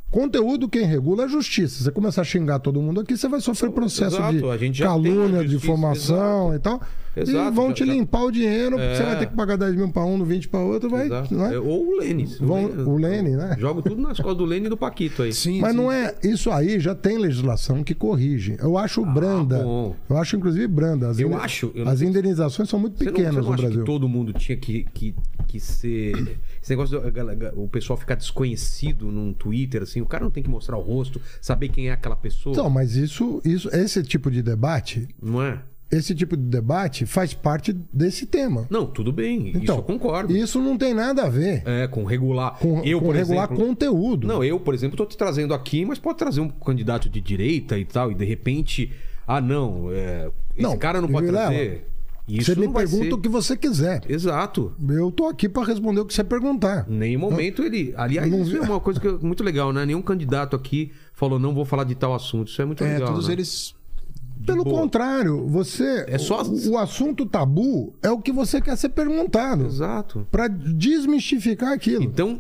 Conteúdo 0.10 0.70
quem 0.70 0.86
regula 0.86 1.24
é 1.24 1.26
a 1.26 1.28
justiça. 1.28 1.84
Você 1.84 1.92
começar 1.92 2.22
a 2.22 2.24
xingar 2.24 2.60
todo 2.60 2.82
mundo 2.82 3.02
aqui, 3.02 3.18
você 3.18 3.28
vai 3.28 3.42
sofrer 3.42 3.70
processo 3.72 4.16
Exato, 4.16 4.50
a 4.50 4.58
gente 4.58 4.74
de 4.74 4.80
já 4.80 4.86
calúnia, 4.86 5.44
de 5.44 5.52
justiça, 5.52 5.60
difamação 5.74 6.56
e 6.56 6.60
tal. 6.60 6.82
e 7.16 7.20
Exato, 7.20 7.52
vão 7.52 7.68
já- 7.70 7.74
te 7.74 7.86
já- 7.86 7.92
limpar 7.94 8.24
o 8.24 8.32
dinheiro, 8.32 8.78
porque 8.78 8.84
É. 8.86 8.96
você 8.96 9.04
vai 9.04 9.20
ter 9.20 9.26
que 9.26 9.36
pagar 9.36 9.58
10 9.58 9.76
mil 9.76 9.90
para 9.90 10.06
um, 10.06 10.24
20 10.24 10.48
para 10.48 10.62
outro, 10.62 10.90
vai. 10.90 11.08
Exato. 11.08 11.34
Não 11.36 11.46
é? 11.46 11.56
É, 11.56 11.60
Ou 11.60 11.88
o 11.90 11.98
Lênis. 11.98 12.40
Vão- 12.40 12.64
o 12.88 12.98
Lene, 12.98 13.32
né? 13.32 13.58
Jogo 13.60 13.82
tudo 13.82 14.02
nas 14.02 14.18
costas 14.18 14.38
do 14.38 14.46
Lênin 14.46 14.68
e 14.68 14.70
do 14.70 14.78
Paquito 14.78 15.24
aí. 15.24 15.34
Sim, 15.34 15.60
Mas 15.60 15.72
sim. 15.72 15.78
não 15.78 15.92
é. 15.92 16.16
Isso 16.24 16.50
aí 16.52 16.80
já 16.80 16.96
tem 16.96 17.18
legislação 17.18 17.84
que 17.84 17.94
corrige. 17.94 18.56
Eu 18.60 18.78
acho 18.78 19.04
branda. 19.06 19.60
Ah, 19.60 19.64
bom. 19.64 19.96
Eu 20.10 20.18
acho, 20.18 20.38
inclusive, 20.38 20.68
branda. 20.68 21.10
As, 21.10 21.20
Eu 21.20 21.28
inde- 21.28 21.38
acho, 21.38 21.72
eu 21.76 21.86
as 21.88 22.02
indenizações 22.02 22.70
são 22.70 22.80
muito 22.80 22.98
Você 22.98 23.06
não, 23.06 23.12
pequenas 23.12 23.34
você 23.36 23.42
não 23.42 23.48
no 23.48 23.54
acha 23.54 23.62
Brasil. 23.64 23.80
que 23.82 23.86
todo 23.86 24.08
mundo 24.08 24.32
tinha 24.34 24.58
que, 24.58 24.86
que, 24.94 25.14
que 25.48 25.60
ser. 25.60 26.40
Esse 26.68 26.73
negócio 26.73 26.99
do 26.99 27.61
o 27.64 27.69
pessoal 27.69 27.95
ficar 27.95 28.15
desconhecido 28.15 29.10
num 29.10 29.31
Twitter, 29.31 29.84
assim, 29.84 30.02
o 30.02 30.06
cara 30.06 30.26
não 30.26 30.31
tem 30.31 30.44
que 30.44 30.49
mostrar 30.49 30.77
o 30.77 30.81
rosto, 30.81 31.22
saber 31.41 31.69
quem 31.69 31.88
é 31.88 31.94
aquela 31.94 32.15
pessoa. 32.18 32.52
Então, 32.52 32.69
mas 32.69 32.98
isso, 32.98 33.41
isso, 33.45 33.69
esse 33.73 34.03
tipo 34.03 34.30
de 34.30 34.41
debate, 34.41 35.07
Não 35.22 35.41
é? 35.41 35.61
esse 35.89 36.14
tipo 36.14 36.35
de 36.35 36.44
debate 36.44 37.06
faz 37.06 37.34
parte 37.34 37.72
desse 37.72 38.26
tema. 38.26 38.68
Não, 38.69 38.85
tudo 38.85 39.14
bem. 39.14 39.48
isso 39.48 39.60
Então, 39.60 39.77
eu 39.77 39.81
concordo. 39.84 40.35
Isso 40.35 40.60
não 40.60 40.77
tem 40.77 40.94
nada 40.94 41.23
a 41.23 41.30
ver 41.30 41.64
É, 41.65 41.88
com 41.88 42.03
regular. 42.03 42.60
com, 42.60 42.81
eu, 42.84 42.99
com 42.99 43.11
regular 43.11 43.45
exemplo, 43.45 43.65
conteúdo. 43.65 44.27
Não, 44.27 44.44
eu, 44.44 44.60
por 44.60 44.73
exemplo, 44.73 44.95
estou 44.95 45.06
te 45.06 45.15
trazendo 45.15 45.53
aqui, 45.53 45.85
mas 45.85 45.98
pode 45.98 46.18
trazer 46.18 46.41
um 46.41 46.49
candidato 46.49 47.07
de 47.10 47.22
direita 47.22 47.80
e 47.80 47.85
tal, 47.85 48.11
e 48.11 48.15
de 48.15 48.26
repente, 48.26 48.91
ah, 49.26 49.39
não, 49.39 49.89
é, 49.89 50.30
esse 50.53 50.64
Não, 50.64 50.77
cara 50.77 50.99
não 50.99 51.07
pode 51.07 51.27
Vilela, 51.27 51.48
trazer. 51.48 51.88
Isso 52.28 52.54
você 52.54 52.60
me 52.60 52.68
pergunta 52.74 53.06
ser- 53.06 53.14
o 53.14 53.18
que 53.18 53.30
você 53.30 53.56
quiser. 53.56 54.02
Exato. 54.10 54.74
Eu 54.90 55.10
tô 55.12 55.28
aqui 55.28 55.48
para 55.48 55.66
responder 55.66 56.02
o 56.02 56.06
que 56.06 56.14
você 56.14 56.24
perguntar. 56.24 56.86
Em 56.90 56.94
nenhum 56.98 57.20
momento 57.20 57.64
ele. 57.64 57.94
Aliás, 57.95 58.30
não 58.30 58.41
isso 58.41 58.58
é 58.58 58.62
uma 58.62 58.80
coisa 58.80 58.99
que 58.99 59.08
é 59.08 59.12
muito 59.14 59.44
legal, 59.44 59.72
né? 59.72 59.86
Nenhum 59.86 60.02
candidato 60.02 60.56
aqui 60.56 60.91
falou, 61.14 61.40
não 61.40 61.54
vou 61.54 61.64
falar 61.64 61.86
de 61.86 61.95
tal 61.95 62.14
assunto. 62.14 62.49
Isso 62.49 62.62
é 62.62 62.66
muito 62.66 62.84
É, 62.84 62.94
legal. 62.95 63.08
todos 63.14 63.28
né? 63.28 63.34
eles. 63.34 63.76
Pelo 64.45 64.64
boa. 64.64 64.82
contrário, 64.82 65.45
você. 65.48 66.06
É 66.08 66.18
só- 66.18 66.41
o 66.44 66.78
assunto 66.78 67.26
tabu 67.26 67.94
é 68.04 68.10
o 68.12 68.20
que 68.20 68.32
você 68.32 68.62
quer 68.62 68.76
ser 68.78 68.90
perguntado. 68.90 69.66
Exato. 69.66 70.28
Para 70.32 70.48
desmistificar 70.48 71.74
aquilo. 71.74 72.04
Então, 72.04 72.40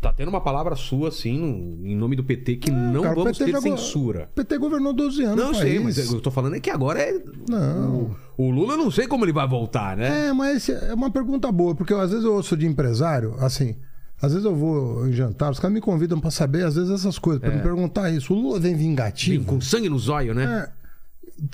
tá 0.00 0.12
tendo 0.12 0.28
uma 0.28 0.40
palavra 0.40 0.74
sua, 0.76 1.08
assim, 1.08 1.38
no- 1.38 1.86
em 1.86 1.94
nome 1.96 2.16
do 2.16 2.24
PT, 2.24 2.56
que 2.56 2.70
não 2.70 3.02
Cara, 3.02 3.12
o 3.14 3.22
vamos 3.24 3.36
PT 3.38 3.44
ter 3.44 3.52
já 3.52 3.60
censura. 3.60 4.28
O 4.32 4.34
PT 4.36 4.58
governou 4.58 4.92
12 4.92 5.22
anos. 5.24 5.36
Não 5.44 5.54
sei, 5.54 5.78
mas 5.78 5.98
eu 6.12 6.20
tô 6.20 6.30
falando 6.30 6.56
é 6.56 6.60
que 6.60 6.70
agora 6.70 7.00
é. 7.00 7.22
Não. 7.48 8.16
O, 8.38 8.44
o 8.46 8.50
Lula 8.50 8.76
não 8.76 8.90
sei 8.90 9.06
como 9.06 9.24
ele 9.24 9.32
vai 9.32 9.46
voltar, 9.46 9.96
né? 9.96 10.28
É, 10.28 10.32
mas 10.32 10.68
é 10.68 10.94
uma 10.94 11.10
pergunta 11.10 11.52
boa, 11.52 11.74
porque 11.74 11.92
eu, 11.92 12.00
às 12.00 12.10
vezes 12.10 12.24
eu 12.24 12.32
ouço 12.34 12.56
de 12.56 12.66
empresário, 12.66 13.34
assim, 13.38 13.76
às 14.22 14.32
vezes 14.32 14.44
eu 14.46 14.54
vou 14.56 15.06
em 15.06 15.12
jantar, 15.12 15.50
os 15.50 15.58
caras 15.60 15.74
me 15.74 15.80
convidam 15.80 16.18
pra 16.20 16.30
saber, 16.30 16.64
às 16.64 16.74
vezes, 16.76 16.90
essas 16.90 17.18
coisas, 17.18 17.40
pra 17.42 17.50
me 17.54 17.60
perguntar 17.62 18.10
isso. 18.10 18.32
O 18.32 18.36
Lula 18.40 18.58
vem 18.60 18.74
Vem 18.74 18.88
vingativo? 18.88 19.44
com 19.44 19.60
sangue 19.60 19.88
no 19.88 19.98
zóio, 19.98 20.32
né? 20.34 20.66
É. 20.76 20.80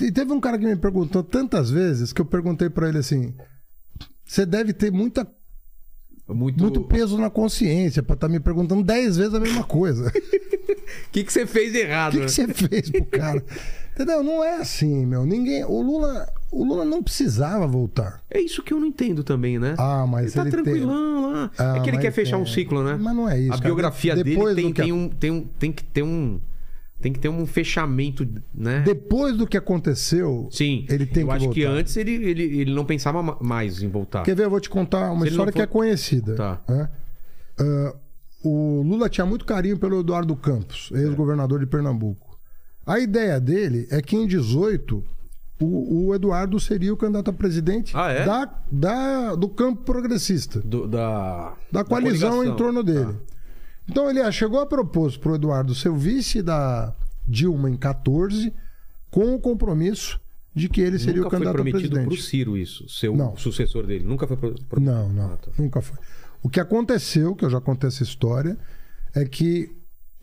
E 0.04 0.10
teve 0.12 0.32
um 0.32 0.40
cara 0.40 0.58
que 0.58 0.64
me 0.66 0.76
perguntou 0.76 1.22
tantas 1.22 1.70
vezes 1.70 2.12
que 2.12 2.20
eu 2.20 2.26
perguntei 2.26 2.68
pra 2.70 2.88
ele 2.88 2.98
assim: 2.98 3.34
você 4.24 4.44
deve 4.46 4.72
ter 4.72 4.90
muita, 4.90 5.26
Muito. 6.28 6.60
muito 6.60 6.80
peso 6.82 7.16
na 7.18 7.30
consciência 7.30 8.02
pra 8.02 8.14
estar 8.14 8.28
me 8.28 8.40
perguntando 8.40 8.82
10 8.82 9.16
vezes 9.16 9.34
a 9.34 9.40
mesma 9.40 9.62
coisa. 9.64 10.08
O 10.08 10.12
que, 11.12 11.22
que 11.24 11.32
você 11.32 11.46
fez 11.46 11.72
O 11.72 11.76
errado? 11.76 12.12
que, 12.12 12.18
né? 12.18 12.24
que 12.26 12.32
você 12.32 12.48
fez 12.48 12.90
pro 12.90 13.04
cara? 13.06 13.44
Entendeu? 13.94 14.22
Não 14.22 14.42
é 14.44 14.56
assim, 14.56 15.06
meu. 15.06 15.24
Ninguém. 15.24 15.64
O 15.64 15.80
Lula, 15.80 16.28
o 16.50 16.64
Lula 16.64 16.84
não 16.84 17.02
precisava 17.02 17.66
voltar. 17.66 18.20
É 18.30 18.40
isso 18.40 18.62
que 18.62 18.74
eu 18.74 18.80
não 18.80 18.88
entendo 18.88 19.22
também, 19.24 19.58
né? 19.58 19.74
Ah, 19.78 20.04
mas 20.06 20.24
ele 20.26 20.32
tá 20.34 20.40
ele 20.42 20.50
tem- 20.50 20.62
tranquilão 20.64 21.32
lá. 21.32 21.50
Ah, 21.56 21.76
é 21.76 21.80
que 21.80 21.90
ele 21.90 21.98
quer 21.98 22.10
fechar 22.10 22.36
tem. 22.36 22.42
um 22.42 22.46
ciclo, 22.46 22.82
né? 22.84 22.98
Mas 23.00 23.14
não 23.16 23.28
é 23.28 23.38
isso, 23.38 23.52
A 23.52 23.56
cara. 23.56 23.64
biografia 23.64 24.14
Depois 24.16 24.54
dele 24.56 24.66
tem, 24.66 24.72
que- 24.74 24.82
tem, 24.82 24.92
um, 24.92 25.08
tem, 25.08 25.30
um, 25.30 25.40
tem 25.58 25.72
que 25.72 25.84
ter 25.84 26.02
um. 26.02 26.38
Tem 27.00 27.12
que 27.12 27.18
ter 27.20 27.28
um 27.28 27.44
fechamento, 27.46 28.26
né? 28.54 28.80
Depois 28.80 29.36
do 29.36 29.46
que 29.46 29.56
aconteceu, 29.56 30.48
Sim. 30.50 30.86
ele 30.88 31.04
tem 31.04 31.22
eu 31.22 31.28
que 31.28 31.34
acho 31.34 31.50
que 31.50 31.64
voltar. 31.64 31.78
antes 31.80 31.96
ele, 31.96 32.10
ele, 32.12 32.42
ele 32.42 32.74
não 32.74 32.84
pensava 32.86 33.22
ma- 33.22 33.36
mais 33.40 33.82
em 33.82 33.88
voltar. 33.88 34.22
Quer 34.22 34.34
ver? 34.34 34.44
Eu 34.46 34.50
vou 34.50 34.60
te 34.60 34.70
contar 34.70 35.12
uma 35.12 35.24
Se 35.26 35.30
história 35.30 35.50
não 35.50 35.52
que 35.56 35.60
é 35.62 35.66
for- 35.66 35.72
conhecida. 35.72 36.34
Tá. 36.34 36.60
né? 36.68 36.88
Ah, 37.58 37.94
o 38.42 38.82
Lula 38.82 39.08
tinha 39.10 39.26
muito 39.26 39.44
carinho 39.44 39.78
pelo 39.78 40.00
Eduardo 40.00 40.34
Campos, 40.36 40.90
ex-governador 40.94 41.60
de 41.60 41.66
Pernambuco. 41.66 42.38
A 42.86 42.98
ideia 42.98 43.38
dele 43.40 43.86
é 43.90 44.00
que 44.00 44.16
em 44.16 44.26
18 44.26 45.04
o, 45.60 46.06
o 46.08 46.14
Eduardo 46.14 46.58
seria 46.60 46.92
o 46.94 46.96
candidato 46.96 47.28
a 47.30 47.32
presidente 47.32 47.92
Ah, 47.96 48.10
é? 48.10 48.24
da, 48.24 48.60
da- 48.72 49.34
do 49.34 49.48
campo 49.48 49.82
progressista, 49.82 50.60
Do- 50.60 50.86
da, 50.86 51.54
da 51.70 51.84
coalizão 51.84 52.30
coligação. 52.30 52.54
em 52.54 52.56
torno 52.56 52.82
dele. 52.82 53.12
Tá. 53.12 53.35
Então 53.88 54.08
ele 54.10 54.20
ah, 54.20 54.30
chegou 54.32 54.60
a 54.60 54.66
propor 54.66 55.16
para 55.18 55.32
o 55.32 55.34
Eduardo 55.36 55.74
ser 55.74 55.88
o 55.90 55.96
vice 55.96 56.42
da 56.42 56.94
Dilma 57.26 57.70
em 57.70 57.76
14, 57.76 58.52
com 59.10 59.34
o 59.34 59.40
compromisso 59.40 60.20
de 60.54 60.68
que 60.68 60.80
ele 60.80 60.98
seria 60.98 61.22
Nunca 61.22 61.28
o 61.28 61.30
foi 61.30 61.38
candidato 61.38 61.52
a 61.52 61.62
prometido 61.62 61.90
presidente. 61.94 62.08
pro 62.16 62.22
Ciro 62.24 62.56
isso, 62.56 62.88
ser 62.88 63.08
o 63.08 63.16
Não. 63.16 63.36
sucessor 63.36 63.86
dele. 63.86 64.04
Nunca 64.04 64.26
foi 64.26 64.36
pro, 64.36 64.54
pro- 64.68 64.80
Não, 64.80 65.08
não, 65.10 65.32
Ah, 65.32 65.36
tá. 65.36 65.50
nunca 65.58 65.80
foi. 65.82 65.98
O 66.42 66.48
que 66.48 66.58
aconteceu, 66.60 67.34
que 67.34 67.44
eu 67.44 67.50
já 67.50 67.60
contei 67.60 67.88
essa 67.88 68.02
história, 68.02 68.56
é 69.14 69.24
que 69.24 69.70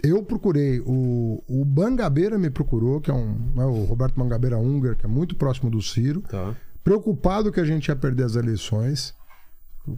eu 0.04 0.24
procurei, 0.24 0.80
o, 0.86 1.42
o 1.48 1.64
Bangabeira 1.64 2.38
me 2.38 2.50
procurou, 2.50 3.00
que 3.00 3.10
é 3.12 3.14
um, 3.14 3.34
né, 3.56 3.64
o 3.66 3.84
Roberto 3.86 4.16
Bangabeira 4.16 4.58
Unger, 4.58 4.98
que 4.98 5.06
é 5.06 5.10
muito 5.10 5.36
próximo 5.36 5.70
do 5.70 5.82
Ciro, 5.82 6.22
Tá. 6.22 6.56
preocupado 6.84 7.52
que 7.52 7.60
a 7.60 7.64
gente 7.66 7.88
ia 7.88 7.96
perder 7.96 8.24
as 8.24 8.36
eleições, 8.36 9.14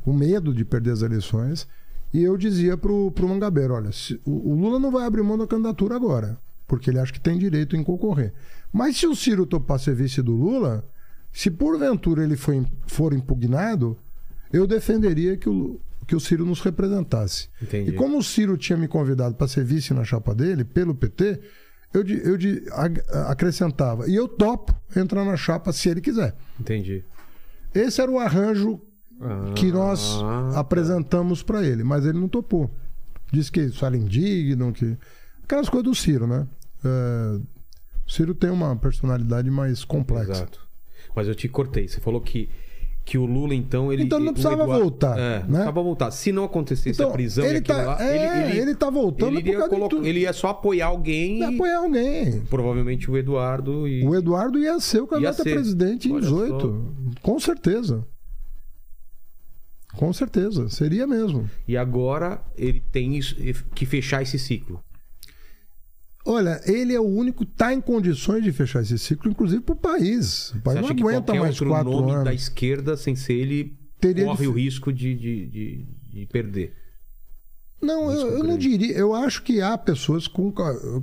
com 0.01 0.13
medo 0.13 0.53
de 0.53 0.63
perder 0.65 0.91
as 0.91 1.01
eleições, 1.01 1.67
e 2.17 2.23
eu 2.23 2.37
dizia 2.37 2.77
pro, 2.77 3.11
pro 3.11 3.27
Mangabeira, 3.27 3.73
olha, 3.73 3.91
se- 3.91 4.19
o, 4.25 4.51
o 4.51 4.55
Lula 4.55 4.79
não 4.79 4.91
vai 4.91 5.05
abrir 5.05 5.23
mão 5.23 5.37
da 5.37 5.47
candidatura 5.47 5.95
agora, 5.95 6.37
porque 6.67 6.89
ele 6.89 6.99
acha 6.99 7.11
que 7.13 7.19
tem 7.19 7.37
direito 7.37 7.75
em 7.75 7.83
concorrer. 7.83 8.33
Mas 8.71 8.97
se 8.97 9.07
o 9.07 9.15
Ciro 9.15 9.45
topar 9.45 9.79
ser 9.79 9.95
vice 9.95 10.21
do 10.21 10.33
Lula, 10.33 10.87
se 11.31 11.49
porventura 11.51 12.23
ele 12.23 12.35
for, 12.35 12.53
for 12.87 13.13
impugnado, 13.13 13.97
eu 14.53 14.65
defenderia 14.67 15.35
que 15.37 15.49
o, 15.49 15.79
que 16.07 16.15
o 16.15 16.19
Ciro 16.19 16.45
nos 16.45 16.61
representasse. 16.61 17.49
Entendi. 17.61 17.91
E 17.91 17.93
como 17.93 18.17
o 18.17 18.23
Ciro 18.23 18.57
tinha 18.57 18.77
me 18.77 18.87
convidado 18.87 19.35
para 19.35 19.47
ser 19.47 19.63
vice 19.63 19.93
na 19.93 20.03
chapa 20.03 20.33
dele, 20.35 20.63
pelo 20.63 20.93
PT, 20.95 21.39
eu, 21.93 22.03
di- 22.03 22.21
eu 22.23 22.37
di- 22.37 22.63
ag- 22.71 23.01
acrescentava, 23.27 24.09
e 24.09 24.15
eu 24.15 24.27
topo 24.27 24.73
entrar 24.95 25.23
na 25.25 25.35
chapa 25.37 25.71
se 25.73 25.89
ele 25.89 26.01
quiser. 26.01 26.35
Entendi. 26.59 27.03
Esse 27.73 28.01
era 28.01 28.09
o 28.11 28.19
arranjo 28.19 28.79
que 29.55 29.71
nós 29.71 30.19
Ah, 30.23 30.49
tá. 30.53 30.59
apresentamos 30.59 31.41
para 31.43 31.63
ele, 31.65 31.83
mas 31.83 32.05
ele 32.05 32.19
não 32.19 32.27
topou. 32.27 32.69
Disse 33.31 33.51
que 33.51 33.61
isso 33.61 33.85
era 33.85 33.95
indigno, 33.97 34.71
que. 34.71 34.97
Aquelas 35.43 35.69
coisas 35.69 35.83
do 35.89 35.95
Ciro, 35.95 36.25
né? 36.27 36.47
É, 36.83 37.39
o 38.05 38.09
Ciro 38.11 38.33
tem 38.35 38.49
uma 38.49 38.75
personalidade 38.75 39.49
mais 39.49 39.83
complexa. 39.83 40.31
Exato. 40.31 40.59
Mas 41.15 41.27
eu 41.27 41.35
te 41.35 41.47
cortei. 41.47 41.87
Você 41.87 41.99
falou 42.01 42.19
que, 42.19 42.49
que 43.03 43.17
o 43.17 43.25
Lula, 43.25 43.53
então, 43.55 43.91
ele. 43.93 44.03
Então 44.03 44.19
não 44.19 44.33
precisava 44.33 44.65
voltar, 44.65 45.17
É, 45.17 45.19
né? 45.19 45.39
não 45.39 45.45
precisava 45.47 45.81
voltar. 45.83 46.11
Se 46.11 46.31
não 46.31 46.43
acontecesse 46.43 47.01
a 47.01 47.07
prisão 47.09 47.45
ele 47.45 47.61
tá, 47.61 47.77
lá, 47.83 47.97
é, 48.03 48.57
ele, 48.57 48.75
tá 48.75 48.89
voltando 48.89 49.29
ele 49.33 49.41
por 49.41 49.47
iria, 49.47 49.57
causa 49.59 49.73
de 49.75 49.89
colocar- 49.89 50.07
ele 50.07 50.19
ia 50.21 50.33
só 50.33 50.49
apoiar 50.49 50.87
alguém. 50.87 51.39
Ia 51.39 51.49
apoiar 51.49 51.77
alguém. 51.79 52.41
Provavelmente 52.49 53.09
o 53.09 53.17
Eduardo 53.17 53.87
e. 53.87 54.05
O 54.05 54.15
Eduardo 54.15 54.59
ia 54.59 54.79
ser 54.79 55.01
o 55.01 55.07
candidato 55.07 55.41
a 55.41 55.43
presidente 55.43 56.09
em 56.09 56.13
Olha 56.13 56.21
18. 56.21 56.93
Com 57.21 57.39
certeza. 57.39 58.05
Com 59.97 60.11
certeza. 60.13 60.69
Seria 60.69 61.05
mesmo. 61.07 61.49
E 61.67 61.76
agora 61.77 62.41
ele 62.57 62.81
tem 62.91 63.15
isso- 63.17 63.35
que 63.73 63.85
fechar 63.85 64.22
esse 64.22 64.38
ciclo. 64.39 64.80
Olha, 66.27 66.59
ele 66.65 66.93
é 66.93 66.99
o 66.99 67.03
único 67.03 67.45
que 67.45 67.51
está 67.51 67.72
em 67.73 67.80
condições 67.80 68.43
de 68.43 68.51
fechar 68.51 68.81
esse 68.81 68.97
ciclo, 68.97 69.30
inclusive 69.30 69.61
para 69.61 69.73
o 69.73 69.77
país. 69.77 70.49
O 70.55 70.61
país 70.61 70.81
não 70.81 70.89
aguenta 70.89 71.35
mais 71.35 71.59
quatro 71.59 71.91
nome 71.91 72.11
anos. 72.13 72.23
da 72.26 72.34
esquerda, 72.34 72.97
sem 72.97 73.15
ser 73.15 73.34
ele, 73.34 73.77
Teria 73.99 74.26
corre 74.26 74.41
de- 74.43 74.47
o 74.47 74.51
risco 74.51 74.91
de, 74.91 75.13
de, 75.15 75.45
de, 75.47 75.85
de 76.11 76.26
perder? 76.26 76.73
Não, 77.80 78.11
eu, 78.11 78.30
eu 78.39 78.43
não 78.43 78.57
diria. 78.57 78.93
Eu 78.97 79.13
acho 79.13 79.43
que 79.43 79.61
há 79.61 79.77
pessoas 79.77 80.27
com, 80.27 80.51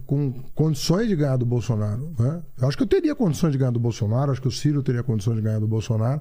com 0.04 0.32
condições 0.54 1.06
de 1.06 1.14
ganhar 1.14 1.36
do 1.36 1.46
Bolsonaro. 1.46 2.12
Né? 2.18 2.42
Eu 2.60 2.66
acho 2.66 2.76
que 2.76 2.82
eu 2.82 2.86
teria 2.88 3.14
condições 3.14 3.52
de 3.52 3.58
ganhar 3.58 3.70
do 3.70 3.78
Bolsonaro, 3.78 4.32
acho 4.32 4.42
que 4.42 4.48
o 4.48 4.52
Ciro 4.52 4.82
teria 4.82 5.04
condições 5.04 5.36
de 5.36 5.42
ganhar 5.42 5.60
do 5.60 5.68
Bolsonaro. 5.68 6.20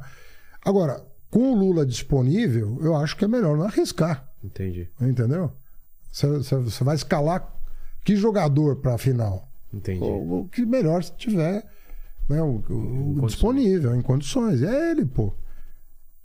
Agora, 0.63 1.03
com 1.31 1.51
o 1.53 1.55
Lula 1.55 1.85
disponível, 1.85 2.77
eu 2.81 2.95
acho 2.95 3.17
que 3.17 3.25
é 3.25 3.27
melhor 3.27 3.57
não 3.57 3.63
arriscar. 3.65 4.29
Entendi. 4.43 4.87
Entendeu? 5.01 5.51
Você, 6.11 6.83
vai 6.83 6.95
escalar 6.95 7.51
que 8.03 8.15
jogador 8.15 8.75
para 8.75 8.95
a 8.95 8.97
final? 8.97 9.49
Entendi. 9.73 10.03
O, 10.03 10.41
o 10.41 10.47
que 10.49 10.65
melhor 10.65 11.03
se 11.03 11.13
tiver 11.15 11.65
né, 12.29 12.41
o, 12.41 12.61
o- 12.69 13.25
disponível, 13.25 13.95
em 13.95 14.01
condições. 14.01 14.61
É 14.61 14.91
ele, 14.91 15.05
pô. 15.05 15.33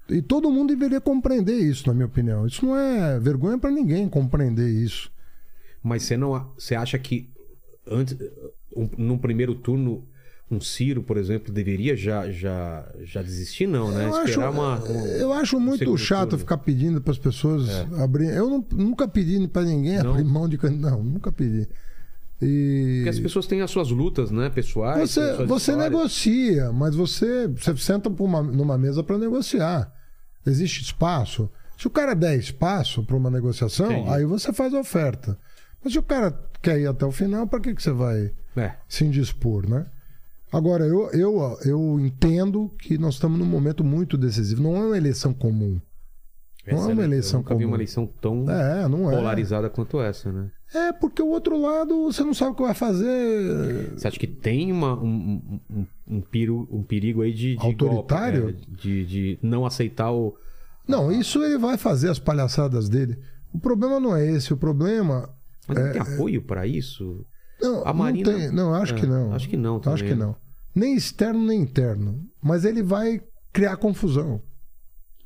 E 0.09 0.21
todo 0.23 0.51
mundo 0.51 0.69
deveria 0.75 1.01
compreender 1.01 1.57
isso, 1.57 1.87
na 1.89 1.95
minha 1.95 2.07
opinião. 2.07 2.47
Isso 2.47 2.65
não 2.65 2.77
é 2.77 3.19
vergonha 3.19 3.59
para 3.59 3.71
ninguém 3.71 4.09
compreender 4.09 4.69
isso. 4.69 5.11
Mas 5.83 6.03
você 6.03 6.17
não, 6.17 6.53
você 6.59 6.75
acha 6.75 6.99
que 6.99 7.31
antes, 7.87 8.17
um, 8.77 8.89
num 8.99 9.19
primeiro 9.19 9.55
turno, 9.55 10.05
um 10.51 10.61
Ciro, 10.61 11.03
por 11.03 11.17
exemplo, 11.17 11.53
deveria 11.53 11.97
já, 11.97 12.31
já, 12.31 12.87
já 13.03 13.21
desistir, 13.21 13.67
não, 13.67 13.91
né? 13.91 14.05
eu, 14.07 14.15
acho, 14.15 14.29
Esperar 14.31 14.51
uma, 14.51 14.81
um- 14.85 15.07
eu 15.07 15.33
acho 15.33 15.59
muito 15.59 15.79
segundo 15.81 15.99
chato 15.99 16.29
turno. 16.31 16.39
ficar 16.39 16.59
pedindo 16.59 17.01
para 17.01 17.11
as 17.13 17.19
pessoas 17.19 17.69
abrir. 18.01 18.29
Eu 18.29 18.49
não- 18.49 18.65
nunca 18.73 19.09
pedi 19.09 19.47
para 19.49 19.63
ninguém 19.63 19.99
Não? 20.03 20.11
abrir 20.13 20.25
mão 20.25 20.49
de 20.49 20.57
candidato. 20.57 20.93
Não, 20.93 21.03
nunca 21.03 21.33
pedi. 21.33 21.67
E... 22.41 22.99
Porque 22.99 23.09
as 23.11 23.19
pessoas 23.19 23.47
têm 23.47 23.61
as 23.63 23.71
suas 23.71 23.91
lutas, 23.91 24.31
né, 24.31 24.49
pessoais. 24.51 25.11
Você, 25.11 25.33
você 25.47 25.73
histórias. 25.73 25.91
negocia, 25.91 26.71
mas 26.73 26.95
você, 26.95 27.49
você 27.49 27.77
senta 27.79 28.09
uma- 28.09 28.43
numa 28.43 28.77
mesa 28.79 29.03
para 29.03 29.19
negociar. 29.19 29.93
Existe 30.47 30.83
espaço. 30.83 31.51
Se 31.77 31.87
o 31.87 31.91
cara 31.91 32.15
der 32.15 32.39
espaço 32.39 33.03
para 33.03 33.17
uma 33.17 33.31
negociação, 33.31 33.91
Entendi. 33.91 34.11
aí 34.11 34.25
você 34.25 34.53
faz 34.53 34.73
a 34.75 34.79
oferta. 34.81 35.37
Mas 35.83 35.93
se 35.93 35.99
o 35.99 36.03
cara 36.03 36.39
quer 36.63 36.79
ir 36.79 36.87
até 36.87 37.05
o 37.05 37.11
final, 37.11 37.47
para 37.47 37.59
que, 37.61 37.75
que 37.75 37.83
você 37.83 37.91
vai 37.91 38.31
É, 38.57 38.73
se 38.89 39.05
indispor, 39.05 39.69
né? 39.69 39.87
Agora, 40.53 40.85
eu, 40.87 41.11
eu, 41.11 41.59
eu 41.65 42.01
entendo 42.01 42.71
que 42.79 42.97
nós 42.97 43.15
estamos 43.15 43.39
num 43.39 43.45
momento 43.47 43.83
muito 43.85 44.17
decisivo. 44.17 44.63
Não 44.63 44.77
é 44.77 44.81
uma 44.87 44.97
eleição 44.97 45.35
comum. 45.35 45.81
Não 46.67 46.73
é 46.79 46.81
essa 46.81 46.89
uma 46.93 47.03
eu 47.03 47.05
eleição 47.05 47.41
nunca 47.41 47.55
vi 47.55 47.59
comum. 47.61 47.69
uma 47.73 47.77
eleição 47.77 48.07
tão 48.21 48.45
É, 48.51 48.85
é. 48.85 48.89
polarizada 48.89 49.69
quanto 49.71 50.01
essa, 50.01 50.33
né? 50.33 50.51
É, 50.75 50.93
porque 50.93 51.23
o 51.23 51.29
outro 51.29 51.61
lado 51.61 52.05
você 52.13 52.23
não 52.25 52.35
sabe 52.35 52.51
o 52.53 52.55
que 52.55 52.63
vai 52.63 52.75
fazer. 52.75 53.93
Você 53.97 54.09
acha 54.09 54.19
que 54.19 54.27
tem 54.27 54.73
uma, 54.73 54.95
um, 55.01 55.61
um, 55.71 55.87
um, 56.09 56.21
piro- 56.21 56.67
um 56.71 56.83
perigo 56.83 57.23
aí 57.23 57.33
de, 57.33 57.57
de 57.57 57.65
Autoritário? 57.67 58.43
golpe, 58.45 58.59
é, 58.73 58.77
de, 58.83 59.07
de 59.07 59.39
não 59.43 59.65
aceitar 59.65 60.11
o. 60.13 60.37
Não, 60.87 61.11
isso 61.13 61.43
ele 61.45 61.57
vai 61.59 61.77
fazer 61.77 62.11
as 62.11 62.19
palhaçadas 62.19 62.89
dele. 62.89 63.17
O 63.53 63.59
problema 63.61 64.01
não 64.01 64.15
é 64.17 64.27
esse. 64.29 64.53
O 64.53 64.57
problema 64.57 65.29
Mas 65.69 65.79
não 65.79 65.93
tem 65.93 66.01
apoio 66.03 66.43
para 66.43 66.67
isso? 66.67 67.25
Não, 67.71 67.87
A 67.87 67.93
Marina- 67.93 68.31
não 68.33 68.39
tem. 68.39 68.51
Não, 68.53 68.75
acho 68.75 68.95
É, 68.95 68.97
que 68.97 69.07
não. 69.07 69.33
acho 69.33 69.49
que 69.49 69.57
não 69.57 69.77
Acho 69.77 69.83
também, 69.85 70.05
que 70.05 70.15
né? 70.15 70.25
não. 70.27 70.37
Nem 70.75 70.95
externo, 70.95 71.41
nem 71.45 71.61
interno. 71.63 72.21
Mas 72.43 72.65
ele 72.65 72.83
vai 72.83 73.21
criar 73.53 73.77
confusão. 73.77 74.41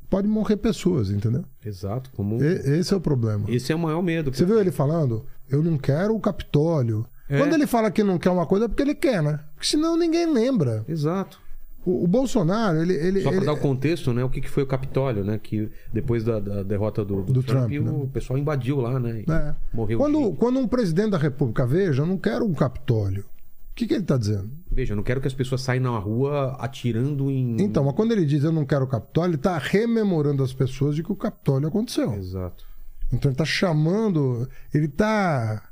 Pode 0.08 0.26
morrer 0.26 0.56
pessoas, 0.56 1.10
entendeu? 1.10 1.44
Exato, 1.64 2.10
como. 2.16 2.42
E- 2.42 2.78
esse 2.78 2.92
é 2.92 2.96
o 2.96 3.00
problema. 3.00 3.44
Esse 3.48 3.72
é 3.72 3.76
o 3.76 3.78
maior 3.78 4.02
medo. 4.02 4.34
Você 4.34 4.44
viu 4.44 4.58
ele 4.60 4.72
falando? 4.72 5.24
Eu 5.48 5.62
não 5.62 5.76
quero 5.78 6.14
o 6.14 6.20
Capitólio. 6.20 7.06
É. 7.28 7.38
Quando 7.38 7.54
ele 7.54 7.66
fala 7.66 7.90
que 7.92 8.02
não 8.02 8.18
quer 8.18 8.30
uma 8.30 8.44
coisa 8.46 8.64
é 8.64 8.68
porque 8.68 8.82
ele 8.82 8.94
quer, 8.94 9.22
né? 9.22 9.38
Porque 9.54 9.68
senão 9.68 9.96
ninguém 9.96 10.32
lembra. 10.32 10.84
Exato. 10.88 11.40
O, 11.84 12.04
o 12.04 12.06
Bolsonaro, 12.06 12.78
ele. 12.78 12.94
ele, 12.94 13.22
Só 13.22 13.30
para 13.30 13.44
dar 13.44 13.52
o 13.54 13.58
contexto, 13.58 14.12
né? 14.12 14.22
O 14.22 14.28
que, 14.28 14.40
que 14.40 14.50
foi 14.50 14.62
o 14.62 14.66
Capitólio, 14.66 15.24
né? 15.24 15.38
Que 15.42 15.70
depois 15.92 16.22
da, 16.24 16.38
da 16.38 16.62
derrota 16.62 17.04
do, 17.04 17.22
do 17.22 17.32
Do 17.32 17.42
Trump, 17.42 17.70
Trump, 17.70 17.86
né? 17.86 17.90
o 17.90 18.08
pessoal 18.08 18.38
invadiu 18.38 18.80
lá, 18.80 19.00
né? 19.00 19.24
E 19.26 19.30
É. 19.30 19.54
Morreu. 19.72 19.98
Quando, 19.98 20.32
quando 20.34 20.58
um 20.58 20.68
presidente 20.68 21.10
da 21.10 21.18
República 21.18 21.66
veja, 21.66 22.02
eu 22.02 22.06
não 22.06 22.18
quero 22.18 22.44
um 22.44 22.52
Capitólio. 22.52 23.24
O 23.70 23.74
que, 23.74 23.86
que 23.86 23.94
ele 23.94 24.02
está 24.02 24.18
dizendo? 24.18 24.50
Veja, 24.70 24.92
eu 24.92 24.96
não 24.96 25.02
quero 25.02 25.20
que 25.22 25.26
as 25.26 25.32
pessoas 25.32 25.62
saiam 25.62 25.84
na 25.84 25.98
rua 25.98 26.56
atirando 26.60 27.30
em. 27.30 27.62
Então, 27.62 27.82
mas 27.84 27.94
quando 27.94 28.12
ele 28.12 28.26
diz 28.26 28.44
eu 28.44 28.52
não 28.52 28.66
quero 28.66 28.84
o 28.84 28.88
Capitólio, 28.88 29.30
ele 29.30 29.36
está 29.36 29.56
rememorando 29.56 30.42
as 30.42 30.52
pessoas 30.52 30.94
de 30.94 31.02
que 31.02 31.10
o 31.10 31.16
Capitólio 31.16 31.68
aconteceu. 31.68 32.12
Exato. 32.12 32.64
Então 33.12 33.30
ele 33.30 33.34
está 33.34 33.44
chamando. 33.44 34.46
Ele 34.74 34.86
está. 34.86 35.70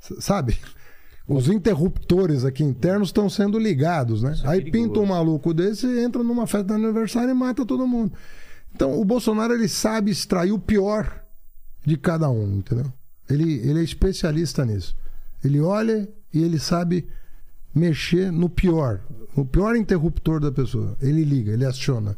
Sabe? 0.00 0.58
Os 1.28 1.48
interruptores 1.48 2.44
aqui 2.44 2.62
internos 2.62 3.08
estão 3.08 3.28
sendo 3.28 3.58
ligados, 3.58 4.22
né? 4.22 4.36
É 4.44 4.48
Aí 4.48 4.58
perigoso. 4.60 4.72
pinta 4.72 5.00
um 5.00 5.06
maluco 5.06 5.52
desse, 5.52 5.86
entra 5.98 6.22
numa 6.22 6.46
festa 6.46 6.66
de 6.66 6.84
aniversário 6.84 7.30
e 7.30 7.34
mata 7.34 7.66
todo 7.66 7.86
mundo. 7.86 8.12
Então 8.74 9.00
o 9.00 9.04
Bolsonaro 9.04 9.52
ele 9.52 9.68
sabe 9.68 10.10
extrair 10.10 10.52
o 10.52 10.58
pior 10.58 11.24
de 11.84 11.96
cada 11.96 12.30
um, 12.30 12.58
entendeu? 12.58 12.92
Ele, 13.28 13.54
ele 13.68 13.80
é 13.80 13.82
especialista 13.82 14.64
nisso. 14.64 14.94
Ele 15.42 15.60
olha 15.60 16.08
e 16.32 16.42
ele 16.42 16.58
sabe 16.58 17.08
mexer 17.74 18.30
no 18.30 18.48
pior, 18.48 19.00
no 19.36 19.44
pior 19.44 19.74
interruptor 19.74 20.40
da 20.40 20.52
pessoa. 20.52 20.96
Ele 21.00 21.24
liga, 21.24 21.52
ele 21.52 21.64
aciona. 21.64 22.16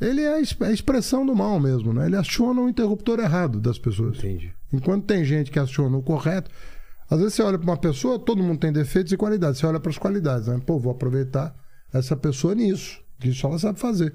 Ele 0.00 0.20
é 0.22 0.34
a 0.34 0.70
expressão 0.70 1.24
do 1.24 1.34
mal 1.34 1.58
mesmo, 1.58 1.92
né? 1.92 2.06
Ele 2.06 2.16
aciona 2.16 2.60
o 2.60 2.68
interruptor 2.68 3.18
errado 3.18 3.60
das 3.60 3.78
pessoas. 3.78 4.18
Entendi. 4.18 4.52
Enquanto 4.72 5.04
tem 5.04 5.24
gente 5.24 5.50
que 5.50 5.58
aciona 5.58 5.96
o 5.96 6.02
correto, 6.02 6.50
às 7.10 7.18
vezes 7.18 7.34
você 7.34 7.42
olha 7.42 7.58
para 7.58 7.66
uma 7.70 7.76
pessoa, 7.76 8.18
todo 8.18 8.42
mundo 8.42 8.58
tem 8.58 8.72
defeitos 8.72 9.12
e 9.12 9.16
qualidades. 9.16 9.60
Você 9.60 9.66
olha 9.66 9.80
para 9.80 9.90
as 9.90 9.98
qualidades, 9.98 10.48
né? 10.48 10.60
Pô, 10.64 10.78
vou 10.78 10.92
aproveitar 10.92 11.54
essa 11.92 12.16
pessoa 12.16 12.54
nisso, 12.54 13.00
que 13.20 13.28
isso 13.28 13.46
ela 13.46 13.58
sabe 13.58 13.78
fazer. 13.78 14.12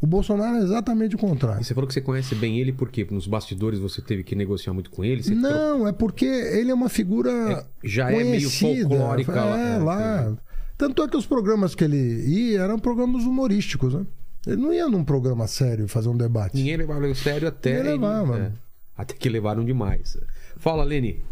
O 0.00 0.06
Bolsonaro 0.06 0.56
é 0.56 0.62
exatamente 0.62 1.14
o 1.14 1.18
contrário. 1.18 1.60
E 1.60 1.64
você 1.64 1.74
falou 1.74 1.86
que 1.86 1.92
você 1.92 2.00
conhece 2.00 2.34
bem 2.34 2.58
ele 2.58 2.72
porque 2.72 3.06
nos 3.10 3.26
bastidores 3.26 3.78
você 3.78 4.00
teve 4.00 4.24
que 4.24 4.34
negociar 4.34 4.72
muito 4.72 4.90
com 4.90 5.04
ele. 5.04 5.22
Não, 5.34 5.86
é 5.86 5.92
porque 5.92 6.24
ele 6.24 6.70
é 6.70 6.74
uma 6.74 6.88
figura 6.88 7.30
É, 7.30 7.64
já 7.84 8.10
é 8.10 8.16
meio 8.24 8.48
conhecida. 8.48 8.88
folclórica 8.88 9.32
lá. 9.44 9.58
É, 9.60 9.74
É, 9.74 9.78
lá. 9.78 10.36
Tanto 10.78 11.02
é 11.02 11.08
que 11.08 11.16
os 11.18 11.26
programas 11.26 11.74
que 11.74 11.84
ele 11.84 11.98
ia 12.26 12.60
eram 12.62 12.78
programas 12.78 13.24
humorísticos, 13.24 13.92
né? 13.92 14.06
Ele 14.46 14.56
não 14.62 14.72
ia 14.72 14.88
num 14.88 15.04
programa 15.04 15.46
sério 15.46 15.86
fazer 15.86 16.08
um 16.08 16.16
debate. 16.16 16.56
Ninguém 16.56 16.78
levava 16.78 17.04
ele 17.04 17.14
sério 17.14 17.46
até. 17.46 17.70
Ninguém 17.76 17.92
ele- 17.92 18.00
levava. 18.00 18.38
é, 18.38 18.52
até 18.96 19.12
que 19.12 19.28
levaram 19.28 19.62
demais. 19.62 20.16
Fala, 20.56 20.82
Leni. 20.82 21.22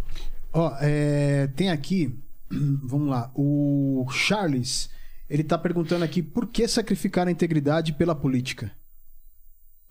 Ó, 0.53 0.73
é, 0.81 1.47
tem 1.49 1.71
aqui, 1.71 2.19
vamos 2.83 3.09
lá, 3.09 3.31
o 3.35 4.07
Charles, 4.11 4.89
ele 5.29 5.45
tá 5.45 5.59
perguntando 5.59 6.05
aqui 6.05 6.23
por 6.23 6.47
que 6.47 6.67
sacrificar 6.67 7.29
a 7.29 7.31
integridade 7.31 7.93
pela 7.93 8.15
política? 8.15 8.71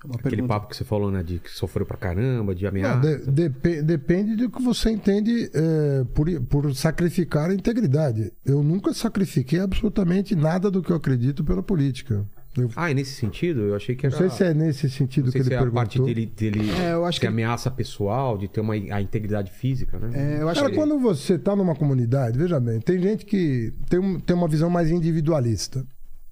É 0.03 0.05
Uma 0.05 0.15
Aquele 0.15 0.35
pergunta. 0.35 0.53
papo 0.53 0.67
que 0.67 0.75
você 0.77 0.83
falou, 0.83 1.09
né? 1.11 1.23
De 1.23 1.39
que 1.39 1.49
sofreu 1.49 1.83
pra 1.85 1.97
caramba, 1.97 2.53
de 2.53 2.63
Não, 2.63 2.69
ameaça. 2.69 2.99
de- 3.17 3.31
depe- 3.31 3.81
depende 3.81 4.35
do 4.35 4.47
que 4.49 4.61
você 4.61 4.91
entende 4.91 5.49
é, 5.53 6.03
por, 6.13 6.27
por 6.41 6.75
sacrificar 6.75 7.49
a 7.49 7.53
integridade. 7.53 8.31
Eu 8.45 8.61
nunca 8.61 8.93
sacrifiquei 8.93 9.59
absolutamente 9.59 10.35
nada 10.35 10.69
do 10.69 10.83
que 10.83 10.91
eu 10.91 10.95
acredito 10.95 11.43
pela 11.43 11.63
política. 11.63 12.23
Eu 12.57 12.69
Ah, 12.75 12.89
é 12.89 12.93
nesse 12.93 13.13
sentido? 13.13 13.61
Eu 13.61 13.75
achei 13.75 13.95
que 13.95 14.07
não 14.09 14.17
era. 14.17 14.29
sei 14.29 14.37
se 14.37 14.43
é 14.43 14.53
nesse 14.53 14.89
sentido 14.89 15.25
não 15.25 15.31
sei 15.31 15.41
que 15.41 15.47
se 15.47 15.53
ele 15.53 15.63
é 15.63 15.67
a 15.67 15.71
parte 15.71 16.01
dele, 16.01 16.25
dele 16.25 16.71
É, 16.71 16.93
eu 16.93 17.05
acho 17.05 17.19
que- 17.19 17.27
ameaça 17.27 17.69
pessoal, 17.69 18.37
de 18.37 18.47
ter 18.47 18.61
uma, 18.61 18.73
a 18.73 19.01
integridade 19.01 19.51
física, 19.51 19.97
né? 19.99 20.09
É, 20.37 20.41
eu 20.41 20.49
acho 20.49 20.59
Cara, 20.61 20.71
que 20.71 20.77
quando 20.77 20.99
você 20.99 21.35
está 21.35 21.55
numa 21.55 21.75
comunidade, 21.75 22.37
veja 22.37 22.59
bem, 22.59 22.79
tem 22.79 22.99
gente 22.99 23.25
que 23.25 23.73
tem, 23.89 23.99
um- 23.99 24.19
tem 24.19 24.35
uma 24.35 24.47
visão 24.47 24.69
mais 24.69 24.89
individualista. 24.89 25.85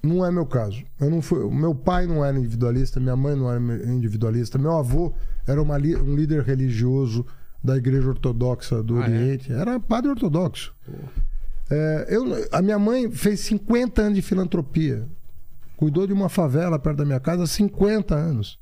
Não 0.03 0.23
é 0.26 0.31
meu 0.31 0.45
caso. 0.45 0.84
Eu 0.99 1.10
não 1.10 1.22
fui, 1.22 1.49
meu 1.49 1.73
pai 1.73 2.06
não 2.06 2.23
era 2.23 2.38
individualista, 2.38 2.99
minha 2.99 3.15
mãe 3.15 3.35
não 3.35 3.49
era 3.52 3.60
individualista, 3.91 4.57
meu 4.57 4.73
avô 4.77 5.14
era 5.47 5.61
uma 5.61 5.76
um 5.77 6.15
líder 6.15 6.43
religioso 6.43 7.26
da 7.64 7.76
Igreja 7.76 8.07
Ortodoxa 8.10 8.84
do 8.84 8.97
Ah, 8.99 9.06
é? 9.06 9.10
Oriente. 9.10 9.52
Era 9.52 9.80
padre 9.80 10.11
ortodoxo. 10.11 10.76
É, 11.69 12.07
eu, 12.10 12.23
a 12.52 12.61
minha 12.61 12.77
mãe 12.77 13.10
fez 13.10 13.39
50 13.39 14.03
anos 14.03 14.15
de 14.15 14.22
filantropia. 14.22 15.07
Cuidou 15.77 16.07
de 16.07 16.14
uma 16.14 16.30
favela 16.30 16.80
perto 16.80 16.97
da 16.97 17.06
minha 17.06 17.19
casa 17.19 17.43
há 17.43 17.47
50 17.47 18.15
anos. 18.15 18.60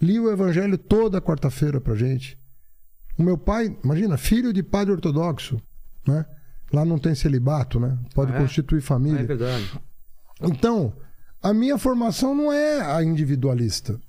Li 0.00 0.18
o 0.20 0.30
evangelho 0.30 0.76
toda 0.78 1.20
quarta-feira 1.20 1.80
pra 1.80 1.94
gente. 1.94 2.38
O 3.18 3.22
meu 3.22 3.38
pai, 3.38 3.76
imagina, 3.84 4.16
filho 4.16 4.52
de 4.52 4.62
padre 4.62 4.92
ortodoxo, 4.92 5.60
né? 6.06 6.24
Lá 6.72 6.84
não 6.84 6.98
tem 6.98 7.14
celibato, 7.14 7.78
né? 7.78 7.96
Pode 8.14 8.32
Ah, 8.32 8.36
é? 8.36 8.40
constituir 8.40 8.80
família. 8.80 9.20
É 9.20 9.24
verdade. 9.24 9.70
Então, 10.42 10.92
a 11.42 11.52
minha 11.54 11.78
formação 11.78 12.34
não 12.34 12.52
é 12.52 12.80
a 12.80 13.02
individualista. 13.04 14.00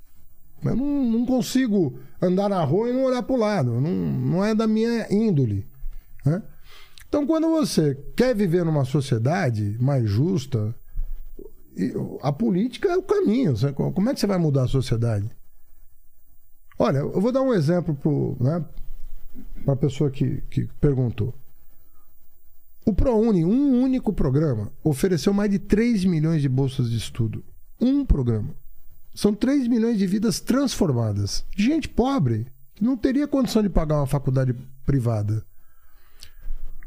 Eu 0.63 0.75
não, 0.75 1.03
não 1.03 1.25
consigo 1.25 1.99
andar 2.19 2.49
na 2.49 2.63
rua 2.63 2.89
e 2.89 2.93
não 2.93 3.03
olhar 3.03 3.21
para 3.21 3.35
o 3.35 3.39
lado. 3.39 3.79
Não, 3.79 3.91
não 3.91 4.43
é 4.43 4.55
da 4.55 4.65
minha 4.65 5.05
índole. 5.13 5.67
né? 6.25 6.41
Então, 7.07 7.27
quando 7.27 7.47
você 7.49 7.93
quer 8.17 8.35
viver 8.35 8.65
numa 8.65 8.83
sociedade 8.83 9.77
mais 9.79 10.09
justa, 10.09 10.73
a 12.21 12.31
política 12.31 12.89
é 12.89 12.97
o 12.97 13.03
caminho. 13.03 13.53
Como 13.93 14.09
é 14.09 14.13
que 14.13 14.19
você 14.19 14.27
vai 14.27 14.37
mudar 14.37 14.63
a 14.63 14.67
sociedade? 14.67 15.29
Olha, 16.77 16.99
eu 16.99 17.21
vou 17.21 17.31
dar 17.31 17.41
um 17.41 17.53
exemplo 17.53 17.95
para 18.37 18.59
né, 18.59 18.65
a 19.67 19.75
pessoa 19.75 20.11
que, 20.11 20.41
que 20.49 20.67
perguntou. 20.79 21.33
O 22.85 22.93
ProUni, 22.93 23.43
um 23.43 23.81
único 23.81 24.13
programa, 24.13 24.71
ofereceu 24.83 25.33
mais 25.33 25.49
de 25.49 25.57
3 25.57 26.05
milhões 26.05 26.41
de 26.41 26.49
bolsas 26.49 26.89
de 26.89 26.97
estudo. 26.97 27.43
Um 27.81 28.05
programa. 28.05 28.53
São 29.13 29.33
3 29.33 29.67
milhões 29.67 29.97
de 29.97 30.05
vidas 30.05 30.39
transformadas. 30.39 31.45
Gente 31.55 31.89
pobre, 31.89 32.45
que 32.75 32.83
não 32.83 32.95
teria 32.95 33.27
condição 33.27 33.63
de 33.63 33.69
pagar 33.69 33.97
uma 33.97 34.05
faculdade 34.05 34.53
privada. 34.85 35.43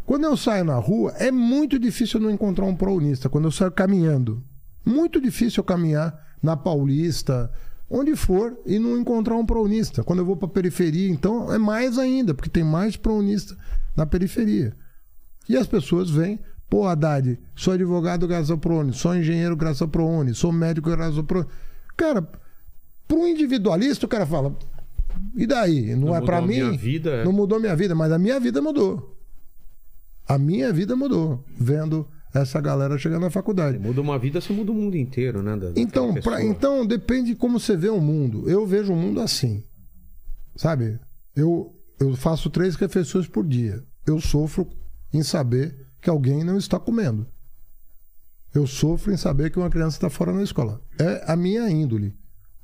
Quando 0.05 0.25
eu 0.25 0.37
saio 0.37 0.65
na 0.65 0.77
rua, 0.77 1.13
é 1.19 1.31
muito 1.31 1.79
difícil 1.79 2.21
eu 2.21 2.25
não 2.25 2.31
encontrar 2.31 2.67
um 2.67 2.77
prounista. 2.77 3.29
Quando 3.29 3.47
eu 3.47 3.51
saio 3.51 3.73
caminhando. 3.73 4.43
Muito 4.85 5.21
difícil 5.21 5.61
eu 5.61 5.65
caminhar 5.65 6.27
na 6.43 6.57
Paulista, 6.57 7.51
onde 7.91 8.15
for, 8.17 8.57
e 8.67 8.79
não 8.79 8.99
encontrar 8.99 9.37
um 9.37 9.45
prounista. 9.47 10.03
Quando 10.05 10.21
eu 10.21 10.25
vou 10.25 10.37
para 10.37 10.47
a 10.49 10.53
periferia, 10.53 11.09
então 11.11 11.53
é 11.53 11.59
mais 11.59 11.99
ainda, 11.99 12.35
porque 12.35 12.51
tem 12.51 12.65
mais 12.65 12.97
prounista 12.97 13.57
na 13.97 14.07
periferia. 14.07 14.77
E 15.49 15.57
as 15.57 15.67
pessoas 15.67 16.11
vêm, 16.11 16.39
pô, 16.69 16.87
Haddad, 16.87 17.39
sou 17.57 17.73
advogado 17.75 18.27
graças 18.29 18.51
ao 18.51 18.59
ProUni, 18.59 18.93
sou 18.93 19.15
engenheiro 19.15 19.57
graças 19.57 19.83
ao 19.83 19.89
ProUni, 19.89 20.35
sou 20.35 20.53
médico 20.53 20.91
graças 20.91 21.17
ao 21.17 21.25
ProUni. 21.25 21.49
Cara, 21.97 22.23
para 22.23 23.17
um 23.17 23.27
individualista, 23.27 24.05
o 24.05 24.09
cara 24.09 24.27
fala, 24.27 24.55
e 25.35 25.47
daí? 25.47 25.95
Não, 25.97 26.09
Não 26.09 26.17
é 26.17 26.21
para 26.21 26.41
mim? 26.43 26.77
vida, 26.77 27.11
é. 27.11 27.25
Não 27.25 27.33
mudou 27.33 27.59
minha 27.59 27.75
vida, 27.75 27.95
mas 27.95 28.13
a 28.13 28.19
minha 28.19 28.39
vida 28.39 28.61
mudou. 28.61 29.17
A 30.29 30.37
minha 30.39 30.71
vida 30.73 30.95
mudou, 30.95 31.43
vendo 31.59 32.07
essa 32.35 32.61
galera 32.61 32.99
chegando 32.99 33.23
na 33.23 33.31
faculdade. 33.31 33.79
Muda 33.79 34.01
uma 34.01 34.19
vida, 34.19 34.41
você 34.41 34.53
muda 34.53 34.71
o 34.71 34.75
mundo 34.75 34.97
inteiro, 34.97 35.43
né? 35.43 35.57
da- 35.57 35.73
Então, 35.77 36.15
pra- 36.15 36.43
então 36.45 36.87
depende 36.87 37.29
de 37.31 37.37
como 37.37 37.59
você 37.59 37.77
vê 37.77 37.89
o 37.89 38.01
mundo. 38.01 38.49
Eu 38.49 38.67
vejo 38.67 38.93
o 38.93 38.97
mundo 38.97 39.21
assim. 39.21 39.65
Sabe? 40.57 40.99
Eu, 41.35 41.75
eu 41.99 42.15
faço 42.17 42.51
três 42.51 42.75
refeições 42.77 43.27
por 43.27 43.47
dia. 43.47 43.83
Eu 44.07 44.21
sofro 44.21 44.69
em 45.13 45.23
saber 45.23 45.87
que 46.03 46.11
alguém 46.11 46.45
não 46.45 46.57
está 46.59 46.79
comendo. 46.79 47.27
Eu 48.55 48.67
sofro 48.67 49.13
em 49.13 49.17
saber 49.17 49.51
que 49.51 49.59
uma 49.59 49.71
criança 49.71 49.97
está 49.97 50.11
fora 50.11 50.33
na 50.33 50.43
escola. 50.43 50.81
É 50.99 51.25
a 51.31 51.37
minha 51.37 51.69
índole. 51.71 52.15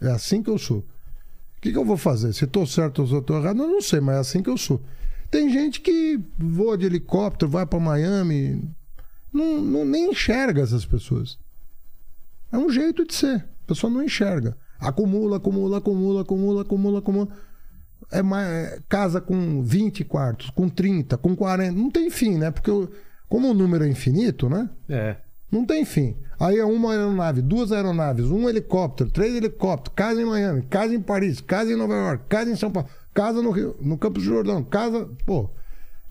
É 0.00 0.08
assim 0.10 0.42
que 0.42 0.50
eu 0.50 0.58
sou. 0.58 0.78
O 0.78 1.60
que, 1.60 1.70
que 1.72 1.78
eu 1.78 1.84
vou 1.84 1.96
fazer? 1.96 2.32
Se 2.32 2.44
estou 2.44 2.66
certo 2.66 3.00
ou 3.00 3.06
se 3.08 3.14
estou 3.14 3.38
errado, 3.38 3.62
eu 3.62 3.68
não 3.68 3.80
sei, 3.80 4.00
mas 4.00 4.16
é 4.16 4.18
assim 4.18 4.42
que 4.42 4.50
eu 4.50 4.56
sou. 4.58 4.82
Tem 5.30 5.50
gente 5.50 5.80
que 5.80 6.20
voa 6.38 6.76
de 6.76 6.86
helicóptero, 6.86 7.50
vai 7.50 7.64
para 7.66 7.80
Miami, 7.80 8.62
não, 9.34 9.60
não- 9.60 9.84
nem 9.84 10.10
enxerga 10.10 10.62
essas 10.62 10.86
pessoas. 10.86 11.38
É 12.52 12.56
um 12.56 12.70
jeito 12.70 13.04
de 13.04 13.14
ser. 13.14 13.36
A 13.64 13.66
pessoa 13.66 13.92
não 13.92 14.02
enxerga. 14.02 14.56
Acumula, 14.78 15.38
acumula, 15.38 15.78
acumula, 15.78 16.22
acumula, 16.22 16.62
acumula, 16.62 16.98
acumula. 17.00 17.28
É 18.12 18.22
mais, 18.22 18.46
é 18.48 18.78
casa 18.88 19.20
com 19.20 19.62
20 19.62 20.04
quartos, 20.04 20.50
com 20.50 20.68
30, 20.68 21.16
com 21.16 21.34
40. 21.34 21.72
Não 21.76 21.90
tem 21.90 22.10
fim, 22.10 22.36
né? 22.38 22.50
Porque 22.50 22.70
o- 22.70 22.88
como 23.28 23.50
o 23.50 23.54
número 23.54 23.84
é 23.84 23.88
infinito, 23.88 24.48
né? 24.48 24.68
É. 24.88 25.16
Não 25.50 25.64
tem 25.64 25.84
fim. 25.84 26.16
Aí 26.38 26.58
é 26.58 26.64
uma 26.64 26.92
aeronave, 26.92 27.40
duas 27.40 27.72
aeronaves, 27.72 28.26
um 28.26 28.48
helicóptero, 28.48 29.10
três 29.10 29.34
helicópteros, 29.34 29.94
casa 29.96 30.20
em 30.20 30.24
Miami, 30.24 30.62
casa 30.62 30.94
em 30.94 31.00
Paris, 31.00 31.40
casa 31.40 31.72
em 31.72 31.76
Nova 31.76 31.94
York, 31.94 32.24
casa 32.28 32.50
em 32.50 32.56
São 32.56 32.70
Paulo, 32.70 32.88
casa 33.14 33.40
no 33.40 33.50
Rio, 33.50 33.76
no 33.80 33.96
Campos 33.96 34.22
do 34.22 34.28
Jordão, 34.28 34.62
casa. 34.64 35.08
Pô, 35.24 35.48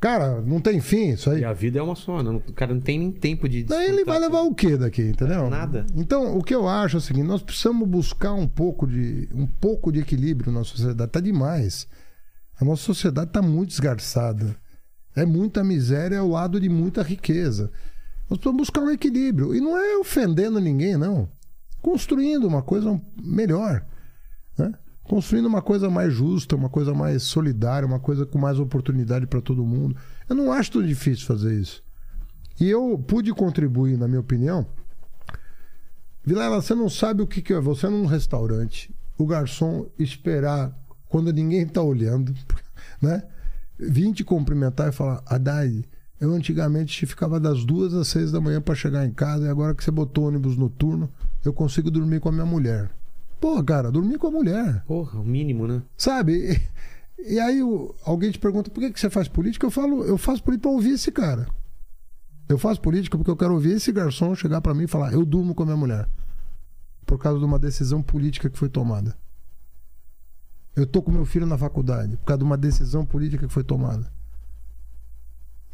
cara, 0.04 0.42
não 0.42 0.60
tem 0.60 0.82
fim 0.82 1.12
isso 1.12 1.30
aí. 1.30 1.40
E 1.40 1.46
a 1.46 1.54
vida 1.54 1.80
é 1.80 1.82
uma 1.82 1.96
só, 1.96 2.22
né? 2.22 2.30
O 2.30 2.52
cara 2.52 2.74
não 2.74 2.82
tem 2.82 3.00
nem 3.00 3.10
tempo 3.10 3.48
de. 3.48 3.64
Daí 3.64 3.88
ele 3.88 4.04
vai 4.04 4.20
levar 4.20 4.42
o 4.42 4.54
quê 4.54 4.76
daqui, 4.76 5.02
entendeu? 5.02 5.50
Nada. 5.50 5.86
Então, 5.96 6.38
o 6.38 6.44
que 6.44 6.54
eu 6.54 6.68
acho 6.68 6.98
é 6.98 7.00
o 7.00 7.02
seguinte, 7.02 7.26
nós 7.26 7.42
precisamos 7.42 7.88
buscar 7.88 8.34
um 8.34 8.46
pouco 8.46 8.86
de 8.86 9.30
um 9.34 9.48
pouco 9.48 9.94
de 9.94 10.02
equilíbrio 10.02 10.52
na 10.52 10.66
sociedade. 10.66 11.10
Tá 11.10 11.22
demais. 11.22 11.88
A 12.60 12.66
nossa 12.66 12.84
sociedade 12.84 13.30
está 13.30 13.42
muito 13.42 13.70
desgarçada. 13.70 14.54
É 15.16 15.26
muita 15.26 15.64
miséria 15.64 16.20
ao 16.20 16.28
lado 16.28 16.60
de 16.60 16.68
muita 16.68 17.02
riqueza. 17.02 17.72
Nós 18.30 18.40
precisamos 18.40 18.58
buscar 18.58 18.82
um 18.82 18.90
equilíbrio. 18.90 19.56
E 19.56 19.62
não 19.62 19.78
é 19.78 19.96
ofendendo 19.96 20.60
ninguém, 20.60 20.98
não. 20.98 21.30
Construindo 21.82 22.46
uma 22.46 22.62
coisa 22.62 23.00
melhor. 23.24 23.86
Construindo 25.04 25.46
uma 25.46 25.62
coisa 25.62 25.90
mais 25.90 26.14
justa, 26.14 26.56
uma 26.56 26.70
coisa 26.70 26.94
mais 26.94 27.24
solidária, 27.24 27.86
uma 27.86 28.00
coisa 28.00 28.26
com 28.26 28.38
mais 28.38 28.58
oportunidade 28.58 29.28
para 29.28 29.42
todo 29.42 29.66
mundo. 29.66 29.96
Eu 30.30 30.36
não 30.36 30.52
acho 30.52 30.72
tão 30.72 30.84
difícil 30.84 31.26
fazer 31.26 31.60
isso. 31.60 31.84
E 32.60 32.70
eu 32.70 32.98
pude 32.98 33.34
contribuir, 33.34 33.98
na 33.98 34.08
minha 34.08 34.22
opinião. 34.22 34.66
Vilela, 36.24 36.62
você 36.62 36.74
não 36.74 36.88
sabe 36.88 37.22
o 37.22 37.28
que, 37.28 37.42
que 37.42 37.52
é 37.52 37.60
você 37.60 37.90
num 37.90 38.06
restaurante, 38.06 38.96
o 39.18 39.26
garçom 39.26 39.90
esperar 40.00 40.74
quando 41.10 41.34
ninguém 41.34 41.64
está 41.64 41.82
olhando, 41.82 42.34
né? 43.02 43.24
Vim 43.78 44.14
te 44.14 44.24
cumprimentar 44.24 44.88
e 44.88 44.92
falar, 44.94 45.22
Haddad, 45.26 45.84
eu 46.22 46.32
antigamente 46.32 47.06
ficava 47.06 47.40
das 47.40 47.66
duas 47.66 47.94
às 47.94 48.08
seis 48.08 48.32
da 48.32 48.40
manhã 48.40 48.62
para 48.62 48.74
chegar 48.74 49.06
em 49.06 49.12
casa 49.12 49.46
e 49.46 49.50
agora 49.50 49.76
que 49.76 49.84
você 49.84 49.92
botou 49.92 50.28
ônibus 50.28 50.56
noturno, 50.56 51.10
eu 51.44 51.52
consigo 51.52 51.92
dormir 51.92 52.22
com 52.22 52.30
a 52.30 52.32
minha 52.32 52.46
mulher. 52.46 52.90
Pô, 53.44 53.62
cara, 53.62 53.92
dormir 53.92 54.18
com 54.18 54.28
a 54.28 54.32
mulher. 54.32 54.86
Porra, 54.86 55.20
o 55.20 55.26
mínimo, 55.26 55.68
né? 55.68 55.84
Sabe? 55.98 56.58
E, 57.20 57.34
e 57.34 57.40
aí 57.42 57.62
o- 57.62 57.94
alguém 58.06 58.32
te 58.32 58.40
pergunta 58.40 58.72
por 58.72 58.80
que, 58.80 58.90
que 58.92 58.98
você 58.98 59.10
faz 59.10 59.28
política? 59.28 59.66
Eu 59.66 59.70
falo, 59.70 60.02
eu 60.06 60.18
faço 60.18 60.42
política 60.42 60.70
pra 60.70 60.72
ouvir 60.72 60.92
esse 60.92 61.12
cara. 61.12 61.46
Eu 62.48 62.58
faço 62.58 62.80
política 62.80 63.18
porque 63.18 63.30
eu 63.30 63.36
quero 63.36 63.54
ouvir 63.54 63.72
esse 63.74 63.92
garçom 63.92 64.34
chegar 64.34 64.62
pra 64.62 64.74
mim 64.74 64.86
e 64.86 64.88
falar, 64.88 65.12
eu 65.12 65.26
durmo 65.26 65.54
com 65.54 65.64
a 65.64 65.66
minha 65.66 65.76
mulher. 65.76 66.08
Por 67.06 67.20
causa 67.20 67.38
de 67.38 67.44
uma 67.44 67.60
decisão 67.60 68.02
política 68.02 68.50
que 68.50 68.58
foi 68.58 68.70
tomada. 68.70 69.14
Eu 70.74 70.88
tô 70.88 71.02
com 71.02 71.12
meu 71.12 71.26
filho 71.26 71.46
na 71.46 71.58
faculdade 71.58 72.16
por 72.16 72.24
causa 72.24 72.38
de 72.40 72.46
uma 72.46 72.58
decisão 72.58 73.06
política 73.06 73.46
que 73.46 73.54
foi 73.54 73.66
tomada. 73.66 74.10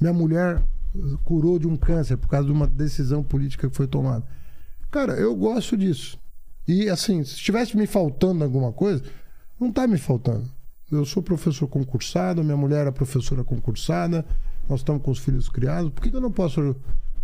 Minha 0.02 0.12
mulher 0.14 0.64
curou 1.24 1.60
de 1.60 1.68
um 1.68 1.78
câncer 1.78 2.18
por 2.18 2.28
causa 2.30 2.48
de 2.48 2.52
uma 2.52 2.66
decisão 2.66 3.22
política 3.24 3.70
que 3.70 3.76
foi 3.78 3.86
tomada. 3.86 4.26
Cara, 4.90 5.14
eu 5.14 5.36
gosto 5.36 5.78
disso. 5.78 6.18
E 6.72 6.88
assim, 6.88 7.24
se 7.24 7.34
estivesse 7.34 7.76
me 7.76 7.88
faltando 7.88 8.44
alguma 8.44 8.72
coisa, 8.72 9.02
não 9.60 9.70
está 9.70 9.88
me 9.88 9.98
faltando. 9.98 10.48
Eu 10.92 11.04
sou 11.04 11.24
professor 11.24 11.68
concursado, 11.68 12.44
minha 12.44 12.56
mulher 12.56 12.86
é 12.86 12.92
professora 12.92 13.44
concursada, 13.44 14.24
nós 14.70 14.82
estamos 14.82 15.02
com 15.02 15.10
os 15.10 15.18
filhos 15.18 15.50
criados. 15.50 15.92
Por 15.92 16.04
que, 16.04 16.12
que 16.12 16.16
eu 16.16 16.22
não 16.22 16.32
posso 16.32 16.76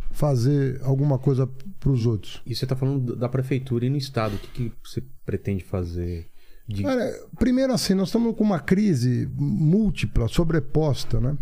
fazer 0.10 0.82
alguma 0.84 1.20
coisa 1.20 1.48
para 1.80 1.92
os 1.92 2.08
outros? 2.08 2.42
E 2.44 2.56
você 2.56 2.66
tá 2.66 2.76
falando 2.76 3.16
da 3.16 3.30
prefeitura 3.30 3.86
e 3.86 3.90
no 3.90 3.98
estado. 3.98 4.36
O 4.36 4.40
que, 4.40 4.48
que 4.48 4.72
você 4.84 5.04
pretende 5.24 5.64
fazer? 5.64 6.28
De... 6.68 6.82
Cara, 6.82 7.14
primeiro 7.38 7.72
assim, 7.72 7.94
nós 7.94 8.08
estamos 8.08 8.36
com 8.36 8.44
uma 8.44 8.60
crise 8.60 9.30
múltipla, 9.38 10.28
sobreposta, 10.28 11.20
né? 11.20 11.38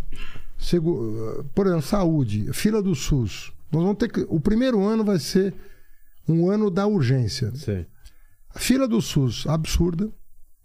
Segu- 0.58 1.46
Por 1.56 1.68
exemplo, 1.68 1.84
saúde, 1.84 2.52
fila 2.52 2.82
do 2.84 2.94
SUS. 2.96 3.54
Nós 3.72 3.82
vamos 3.82 3.98
ter 3.98 4.12
que... 4.12 4.26
O 4.28 4.42
primeiro 4.42 4.84
ano 4.84 5.06
vai 5.06 5.20
ser 5.20 5.54
um 6.28 6.50
ano 6.50 6.70
da 6.70 6.86
urgência. 6.86 7.54
Sei. 7.56 7.86
A 8.56 8.60
fila 8.60 8.88
do 8.88 9.02
SUS 9.02 9.46
absurda, 9.48 10.10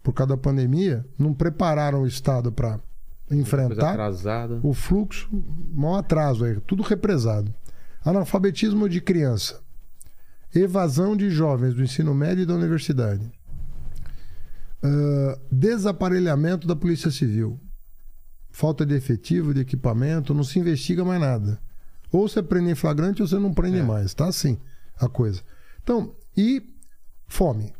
por 0.03 0.13
causa 0.13 0.29
da 0.35 0.37
pandemia, 0.37 1.05
não 1.17 1.33
prepararam 1.33 2.03
o 2.03 2.07
Estado 2.07 2.51
para 2.51 2.79
enfrentar 3.31 3.95
o 4.63 4.73
fluxo, 4.73 5.29
maior 5.71 5.97
atraso 5.97 6.45
aí, 6.45 6.59
tudo 6.61 6.83
represado. 6.83 7.53
Analfabetismo 8.03 8.87
de 8.87 9.01
criança, 9.01 9.61
evasão 10.55 11.15
de 11.17 11.29
jovens 11.29 11.73
do 11.73 11.83
ensino 11.83 12.13
médio 12.15 12.43
e 12.43 12.45
da 12.45 12.55
universidade, 12.55 13.29
Ah, 14.81 15.37
desaparelhamento 15.51 16.65
da 16.65 16.73
Polícia 16.75 17.11
Civil, 17.11 17.59
falta 18.49 18.85
de 18.85 18.95
efetivo, 18.95 19.53
de 19.53 19.59
equipamento, 19.59 20.33
não 20.33 20.43
se 20.43 20.57
investiga 20.57 21.03
mais 21.03 21.19
nada. 21.19 21.61
Ou 22.11 22.27
você 22.29 22.41
prende 22.41 22.71
em 22.71 22.75
flagrante 22.75 23.21
ou 23.21 23.27
você 23.27 23.37
não 23.37 23.53
prende 23.53 23.79
É. 23.79 23.83
mais, 23.83 24.13
tá 24.13 24.27
assim 24.27 24.57
a 24.97 25.09
coisa. 25.09 25.41
Então, 25.83 26.15
e 26.35 26.63
fome. 27.27 27.73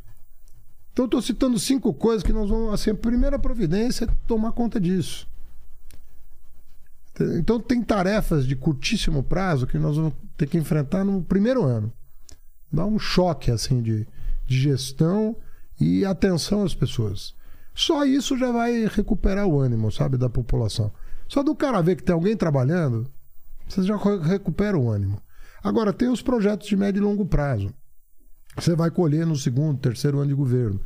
Então, 1.00 1.06
estou 1.06 1.22
citando 1.22 1.58
cinco 1.58 1.94
coisas 1.94 2.22
que 2.22 2.30
nós 2.32 2.50
vamos. 2.50 2.74
Assim, 2.74 2.90
a 2.90 2.94
primeira 2.94 3.38
providência 3.38 4.04
é 4.04 4.08
tomar 4.26 4.52
conta 4.52 4.78
disso. 4.78 5.26
Então, 7.38 7.58
tem 7.58 7.82
tarefas 7.82 8.46
de 8.46 8.54
curtíssimo 8.54 9.22
prazo 9.22 9.66
que 9.66 9.78
nós 9.78 9.96
vamos 9.96 10.12
ter 10.36 10.46
que 10.46 10.58
enfrentar 10.58 11.02
no 11.02 11.22
primeiro 11.22 11.64
ano. 11.64 11.90
Dá 12.70 12.84
um 12.84 12.98
choque 12.98 13.50
assim 13.50 13.80
de, 13.80 14.06
de 14.46 14.60
gestão 14.60 15.34
e 15.80 16.04
atenção 16.04 16.64
às 16.64 16.74
pessoas. 16.74 17.34
Só 17.74 18.04
isso 18.04 18.36
já 18.36 18.52
vai 18.52 18.86
recuperar 18.86 19.46
o 19.46 19.58
ânimo, 19.58 19.90
sabe, 19.90 20.18
da 20.18 20.28
população. 20.28 20.92
Só 21.26 21.42
do 21.42 21.54
cara 21.54 21.80
ver 21.80 21.96
que 21.96 22.02
tem 22.02 22.14
alguém 22.14 22.36
trabalhando, 22.36 23.10
você 23.66 23.82
já 23.84 23.96
re- 23.96 24.18
recupera 24.18 24.78
o 24.78 24.90
ânimo. 24.90 25.18
Agora, 25.62 25.94
tem 25.94 26.10
os 26.10 26.20
projetos 26.20 26.68
de 26.68 26.76
médio 26.76 27.00
e 27.00 27.04
longo 27.04 27.24
prazo. 27.24 27.72
Você 28.54 28.76
vai 28.76 28.90
colher 28.90 29.26
no 29.26 29.36
segundo, 29.36 29.78
terceiro 29.78 30.18
ano 30.18 30.28
de 30.28 30.34
governo. 30.34 30.80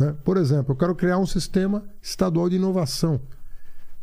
Né? 0.00 0.16
Por 0.24 0.36
exemplo, 0.38 0.72
eu 0.72 0.76
quero 0.76 0.94
criar 0.94 1.18
um 1.18 1.26
sistema 1.26 1.84
estadual 2.00 2.48
de 2.48 2.56
inovação. 2.56 3.20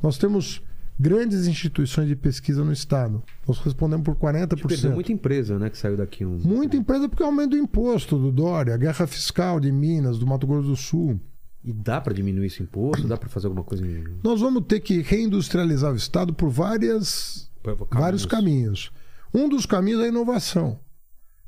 Nós 0.01 0.17
temos 0.17 0.61
grandes 0.99 1.47
instituições 1.47 2.07
de 2.07 2.15
pesquisa 2.15 2.63
no 2.63 2.71
estado. 2.71 3.23
Nós 3.47 3.57
respondemos 3.59 4.05
por 4.05 4.15
40%. 4.15 4.67
Perdeu 4.67 4.91
muita 4.91 5.11
empresa, 5.11 5.57
né, 5.57 5.69
que 5.69 5.77
saiu 5.77 5.97
daqui. 5.97 6.23
Um... 6.23 6.37
Muita 6.37 6.77
empresa 6.77 7.09
porque 7.09 7.23
aumenta 7.23 7.55
o 7.55 7.59
imposto 7.59 8.17
do 8.17 8.31
Dória, 8.31 8.73
a 8.73 8.77
guerra 8.77 9.07
fiscal 9.07 9.59
de 9.59 9.71
Minas, 9.71 10.19
do 10.19 10.27
Mato 10.27 10.45
Grosso 10.45 10.69
do 10.69 10.75
Sul. 10.75 11.19
E 11.63 11.73
dá 11.73 11.99
pra 11.99 12.13
diminuir 12.13 12.47
esse 12.47 12.63
imposto? 12.63 13.07
Dá 13.07 13.17
pra 13.17 13.27
fazer 13.27 13.47
alguma 13.47 13.63
coisa 13.63 13.85
em... 13.85 14.03
Nós 14.23 14.39
vamos 14.39 14.63
ter 14.67 14.79
que 14.79 15.01
reindustrializar 15.01 15.91
o 15.91 15.97
Estado 15.97 16.33
por 16.33 16.49
várias, 16.49 17.51
vários 17.91 18.25
caminhos. 18.25 18.91
Um 19.33 19.49
dos 19.49 19.65
caminhos 19.65 20.01
é 20.01 20.05
a 20.05 20.07
inovação. 20.07 20.79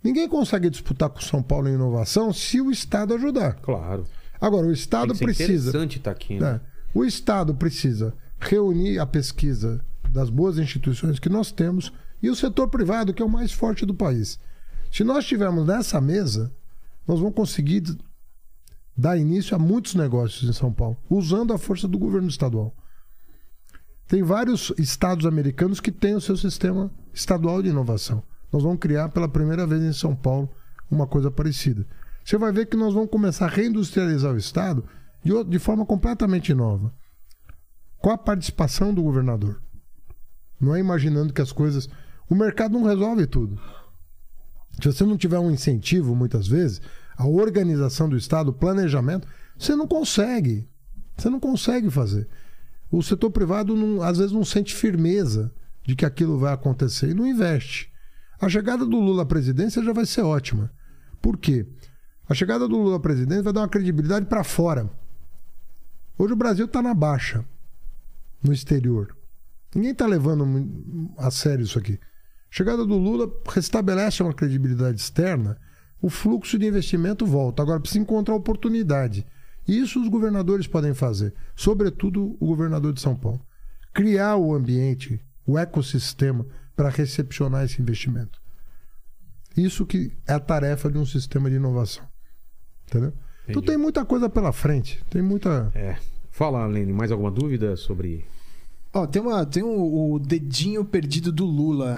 Ninguém 0.04 0.28
consegue 0.28 0.70
disputar 0.70 1.10
com 1.10 1.22
São 1.22 1.42
Paulo 1.42 1.70
em 1.70 1.74
inovação 1.74 2.34
se 2.34 2.60
o 2.60 2.72
Estado 2.72 3.14
ajudar. 3.14 3.54
Claro. 3.62 4.06
Agora, 4.40 4.64
o 4.64 4.70
Tem 4.70 4.74
Estado 4.74 5.11
que 5.14 5.20
ser 5.20 5.26
precisa. 5.26 5.70
interessante 5.70 5.98
estar 5.98 6.11
aqui, 6.11 6.40
né? 6.40 6.53
né? 6.53 6.61
O 6.94 7.03
Estado 7.03 7.53
precisa 7.53 8.14
reunir 8.40 8.99
a 8.99 9.06
pesquisa 9.06 9.84
das 10.10 10.30
boas 10.30 10.57
instituições 10.57 11.20
que 11.20 11.30
nós 11.30 11.52
temos 11.52 11.91
e 12.22 12.30
o 12.30 12.36
setor 12.36 12.68
privado, 12.68 13.14
que 13.14 13.22
é 13.22 13.26
o 13.26 13.30
mais 13.30 13.52
forte 13.52 13.86
do 13.86 13.94
país. 13.94 14.40
Se 14.91 15.03
nós 15.03 15.20
estivermos 15.20 15.66
nessa 15.66 16.02
mesa, 16.02 16.52
nós 17.07 17.20
vamos 17.20 17.36
conseguir 17.36 17.84
dar 18.98 19.18
início 19.18 19.56
a 19.56 19.60
muitos 19.60 19.95
negócios 19.95 20.49
em 20.49 20.53
São 20.53 20.74
Paulo, 20.74 20.98
usando 21.10 21.53
a 21.53 21.57
força 21.57 21.88
do 21.88 21.98
governo 21.98 22.28
estadual. 22.28 22.76
Tem 24.07 24.24
vários 24.24 24.74
estados 24.78 25.26
americanos 25.26 25.80
que 25.80 25.91
têm 25.91 26.16
o 26.16 26.22
seu 26.22 26.36
sistema 26.36 26.91
estadual 27.14 27.61
de 27.61 27.70
inovação. 27.70 28.24
Nós 28.52 28.64
vamos 28.64 28.80
criar 28.80 29.10
pela 29.10 29.30
primeira 29.30 29.68
vez 29.68 29.84
em 29.84 29.94
São 29.94 30.16
Paulo 30.16 30.49
uma 30.90 31.06
coisa 31.06 31.30
parecida. 31.30 31.86
Você 32.30 32.38
vai 32.38 32.52
ver 32.52 32.68
que 32.68 32.78
nós 32.78 32.94
vamos 32.94 33.10
começar 33.10 33.46
a 33.46 33.50
reindustrializar 33.50 34.32
o 34.32 34.38
estado 34.38 34.86
de, 35.26 35.44
de 35.46 35.58
forma 35.58 35.84
completamente 35.84 36.54
nova. 36.54 36.94
Com 37.98 38.12
a 38.12 38.18
participação 38.20 38.94
do 38.94 39.02
governador. 39.02 39.60
Não 40.62 40.76
é 40.76 40.80
imaginando 40.80 41.34
que 41.34 41.42
as 41.42 41.52
coisas. 41.52 41.90
O 42.30 42.36
mercado 42.36 42.74
não 42.74 42.84
resolve 42.84 43.26
tudo. 43.26 43.60
Se 44.80 44.86
você 44.94 45.04
não 45.04 45.18
tiver 45.18 45.40
um 45.40 45.50
incentivo, 45.50 46.16
muitas 46.16 46.48
vezes, 46.48 46.80
a 47.18 47.26
organização 47.26 48.08
do 48.08 48.16
Estado, 48.16 48.50
o 48.50 48.54
planejamento, 48.54 49.28
você 49.58 49.76
não 49.76 49.88
consegue. 49.88 50.70
Você 51.18 51.32
não 51.32 51.40
consegue 51.40 51.90
fazer. 51.90 52.30
O 52.92 53.02
setor 53.02 53.32
privado, 53.32 53.76
não- 53.76 54.04
às 54.04 54.20
vezes, 54.20 54.32
não 54.32 54.46
sente 54.46 54.76
firmeza 54.76 55.52
de 55.84 55.96
que 55.96 56.06
aquilo 56.06 56.38
vai 56.38 56.54
acontecer 56.54 57.10
e 57.10 57.16
não 57.16 57.26
investe. 57.26 57.92
A 58.40 58.48
chegada 58.48 58.86
do 58.86 59.00
Lula 59.00 59.24
à 59.24 59.26
presidência 59.26 59.84
já 59.84 59.94
vai 59.94 60.06
ser 60.06 60.22
ótima. 60.22 60.72
Por 61.20 61.36
quê? 61.40 61.66
A 62.30 62.36
chegada 62.36 62.68
do 62.68 62.78
Lula 62.78 62.98
à 62.98 63.00
presidência 63.00 63.42
vai 63.42 63.52
dar 63.52 63.62
uma 63.62 63.68
credibilidade 63.68 64.28
para 64.28 64.44
fora. 64.44 64.88
Hoje 66.16 66.34
o 66.34 66.36
Brasil 66.36 66.66
está 66.66 66.80
na 66.80 66.94
baixa 66.94 67.44
no 68.44 68.54
exterior. 68.54 69.18
Ninguém 69.74 69.92
está 69.92 70.06
levando 70.06 70.46
a 71.18 71.32
sério 71.32 71.64
isso 71.64 71.80
aqui. 71.80 71.94
A 71.94 72.56
chegada 72.56 72.86
do 72.86 72.98
Lula 72.98 73.32
restabelece 73.48 74.22
uma 74.22 74.34
credibilidade 74.34 75.02
externa, 75.02 75.60
o 76.00 76.08
fluxo 76.08 76.60
de 76.60 76.68
investimento 76.68 77.26
volta. 77.26 77.64
Agora 77.64 77.80
precisa 77.80 78.02
encontrar 78.02 78.36
oportunidade. 78.36 79.26
Isso 79.68 80.00
os 80.00 80.08
governadores 80.08 80.68
podem 80.68 80.94
fazer, 80.94 81.34
sobretudo 81.56 82.38
o 82.40 82.46
governador 82.46 82.94
de 82.94 83.02
São 83.02 83.16
Paulo. 83.16 83.42
Criar 83.92 84.36
o 84.36 84.54
ambiente, 84.54 85.20
o 85.48 85.58
ecossistema 85.58 86.46
para 86.76 86.90
recepcionar 86.90 87.66
esse 87.66 87.82
investimento. 87.82 88.40
Isso 89.58 89.84
que 89.84 90.16
é 90.28 90.34
a 90.34 90.40
tarefa 90.40 90.92
de 90.92 90.98
um 91.00 91.06
sistema 91.08 91.50
de 91.50 91.56
inovação. 91.56 92.08
Entendeu? 92.90 93.14
Então 93.44 93.61
Entendi. 93.61 93.68
tem 93.68 93.78
muita 93.78 94.03
coisa 94.06 94.30
pela 94.30 94.52
frente. 94.52 94.99
Tem 95.10 95.22
muita. 95.22 95.72
É. 95.74 95.95
Fala, 96.32 96.66
Lene, 96.68 96.94
mais 96.94 97.11
alguma 97.11 97.32
dúvida 97.32 97.76
sobre. 97.76 98.26
Ó, 98.94 99.06
tem, 99.06 99.22
uma, 99.22 99.45
tem 99.45 99.61
o, 99.61 100.14
o 100.14 100.20
dedinho 100.20 100.84
perdido 100.84 101.32
do 101.32 101.45
Lula. 101.45 101.95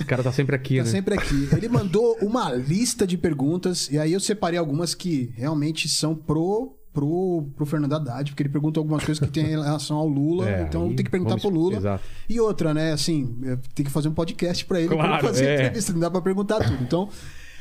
O 0.00 0.04
cara 0.06 0.22
tá 0.24 0.32
sempre 0.32 0.56
aqui, 0.56 0.78
Tá 0.78 0.84
né? 0.84 0.90
sempre 0.90 1.14
aqui. 1.14 1.48
Ele 1.56 1.68
mandou 1.68 2.16
uma 2.20 2.52
lista 2.52 3.06
de 3.06 3.16
perguntas, 3.16 3.88
e 3.90 3.98
aí 3.98 4.12
eu 4.12 4.18
separei 4.20 4.58
algumas 4.58 4.92
que 4.94 5.32
realmente 5.36 5.88
são 5.88 6.16
pro, 6.16 6.74
pro, 6.92 7.46
pro 7.54 7.64
Fernando 7.66 7.92
Haddad, 7.94 8.30
porque 8.32 8.42
ele 8.42 8.48
perguntou 8.50 8.80
algumas 8.80 9.04
coisas 9.04 9.24
que 9.24 9.32
tem 9.32 9.44
em 9.44 9.50
relação 9.50 9.96
ao 9.98 10.08
Lula, 10.08 10.48
É, 10.50 10.62
então 10.62 10.88
tem 10.94 11.04
que 11.04 11.10
perguntar 11.10 11.36
vamos- 11.36 11.42
pro 11.44 11.54
Lula. 11.54 11.76
Exato. 11.76 12.02
E 12.28 12.40
outra, 12.40 12.74
né, 12.74 12.92
assim, 12.92 13.36
é, 13.44 13.56
tem 13.74 13.84
que 13.86 13.92
fazer 13.92 14.08
um 14.08 14.14
podcast 14.14 14.64
pra 14.64 14.80
ele 14.80 14.88
Claro, 14.88 15.18
pra 15.20 15.28
fazer 15.28 15.46
é. 15.46 15.54
entrevista, 15.54 15.92
não 15.92 16.00
dá 16.00 16.10
pra 16.10 16.20
perguntar 16.20 16.58
tudo. 16.58 16.82
Então, 16.82 17.08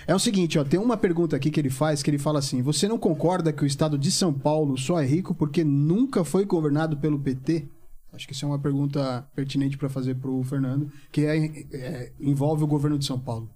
é 0.08 0.14
o 0.14 0.20
seguinte, 0.20 0.60
ó, 0.60 0.64
tem 0.64 0.80
uma 0.80 0.98
pergunta 0.98 1.36
aqui 1.36 1.50
que 1.50 1.60
ele 1.60 1.70
faz, 1.70 2.04
que 2.04 2.10
ele 2.10 2.18
fala 2.18 2.40
assim: 2.40 2.62
"Você 2.62 2.88
não 2.88 2.98
concorda 2.98 3.52
que 3.52 3.64
o 3.64 3.68
estado 3.68 3.98
de 3.98 4.12
São 4.12 4.34
Paulo 4.34 4.78
só 4.78 5.00
é 5.00 5.06
rico 5.06 5.34
porque 5.34 5.64
nunca 5.64 6.24
foi 6.24 6.46
governado 6.46 6.98
pelo 6.98 7.20
PT?" 7.20 7.68
Acho 8.14 8.28
que 8.28 8.34
isso 8.34 8.46
é 8.46 8.48
uma 8.48 8.60
pergunta 8.60 9.28
pertinente 9.36 9.78
pra 9.78 9.90
fazer 9.90 10.16
pro 10.16 10.42
Fernando, 10.44 10.90
que 11.12 11.26
é, 11.26 11.46
é, 11.74 12.12
envolve 12.20 12.64
o 12.64 12.68
governo 12.68 12.98
de 12.98 13.06
São 13.06 13.20
Paulo. 13.20 13.50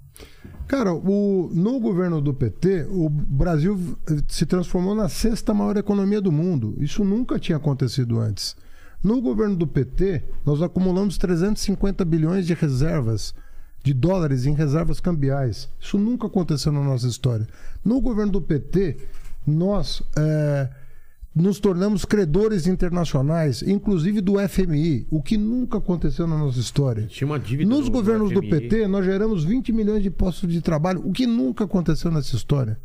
Cara, 0.68 0.94
o, 0.94 1.50
no 1.54 1.80
governo 1.80 2.22
do 2.22 2.34
PT, 2.34 2.88
o 2.92 3.10
Brasil 3.10 3.98
se 4.28 4.46
transformou 4.46 4.94
na 4.94 5.08
sexta 5.08 5.54
maior 5.54 5.78
economia 5.78 6.20
do 6.20 6.32
mundo. 6.32 6.76
Isso 6.78 7.06
nunca 7.06 7.40
tinha 7.40 7.58
acontecido 7.58 8.20
antes. 8.20 8.56
No 9.02 9.22
governo 9.22 9.56
do 9.56 9.66
PT, 9.66 10.24
nós 10.46 10.62
acumulamos 10.62 11.18
350 11.18 12.04
bilhões 12.04 12.46
de 12.46 12.54
reservas 12.54 13.34
de 13.84 13.94
dólares 13.94 14.46
em 14.46 14.54
reservas 14.54 15.00
cambiais. 15.00 15.70
Isso 15.80 15.98
nunca 15.98 16.28
aconteceu 16.28 16.72
na 16.72 16.84
nossa 16.84 17.08
história. 17.08 17.48
No 17.84 18.02
governo 18.02 18.32
do 18.34 18.42
PT, 18.42 18.98
nós 19.48 20.02
é, 20.18 20.70
nos 21.34 21.60
tornamos 21.60 22.04
credores 22.06 22.68
internacionais, 22.68 23.62
inclusive 23.62 24.20
do 24.22 24.34
FMI, 24.48 25.08
o 25.10 25.22
que 25.22 25.38
nunca 25.38 25.78
aconteceu 25.78 26.28
na 26.28 26.38
nossa 26.38 26.60
história. 26.60 27.08
Tinha 27.08 27.26
uma 27.28 27.40
dívida. 27.40 27.70
Nos 27.70 27.80
no- 27.82 27.86
no 27.86 27.92
governos 27.92 28.32
do. 28.32 28.42
PT, 28.42 28.88
nós 28.88 29.06
geramos 29.06 29.44
20 29.44 29.72
milhões 29.72 30.04
de 30.04 30.10
postos 30.10 30.52
de 30.52 30.62
trabalho, 30.62 31.02
o 31.08 31.12
que 31.12 31.26
nunca 31.26 31.64
aconteceu 31.64 32.12
nessa 32.12 32.36
história. 32.36 32.78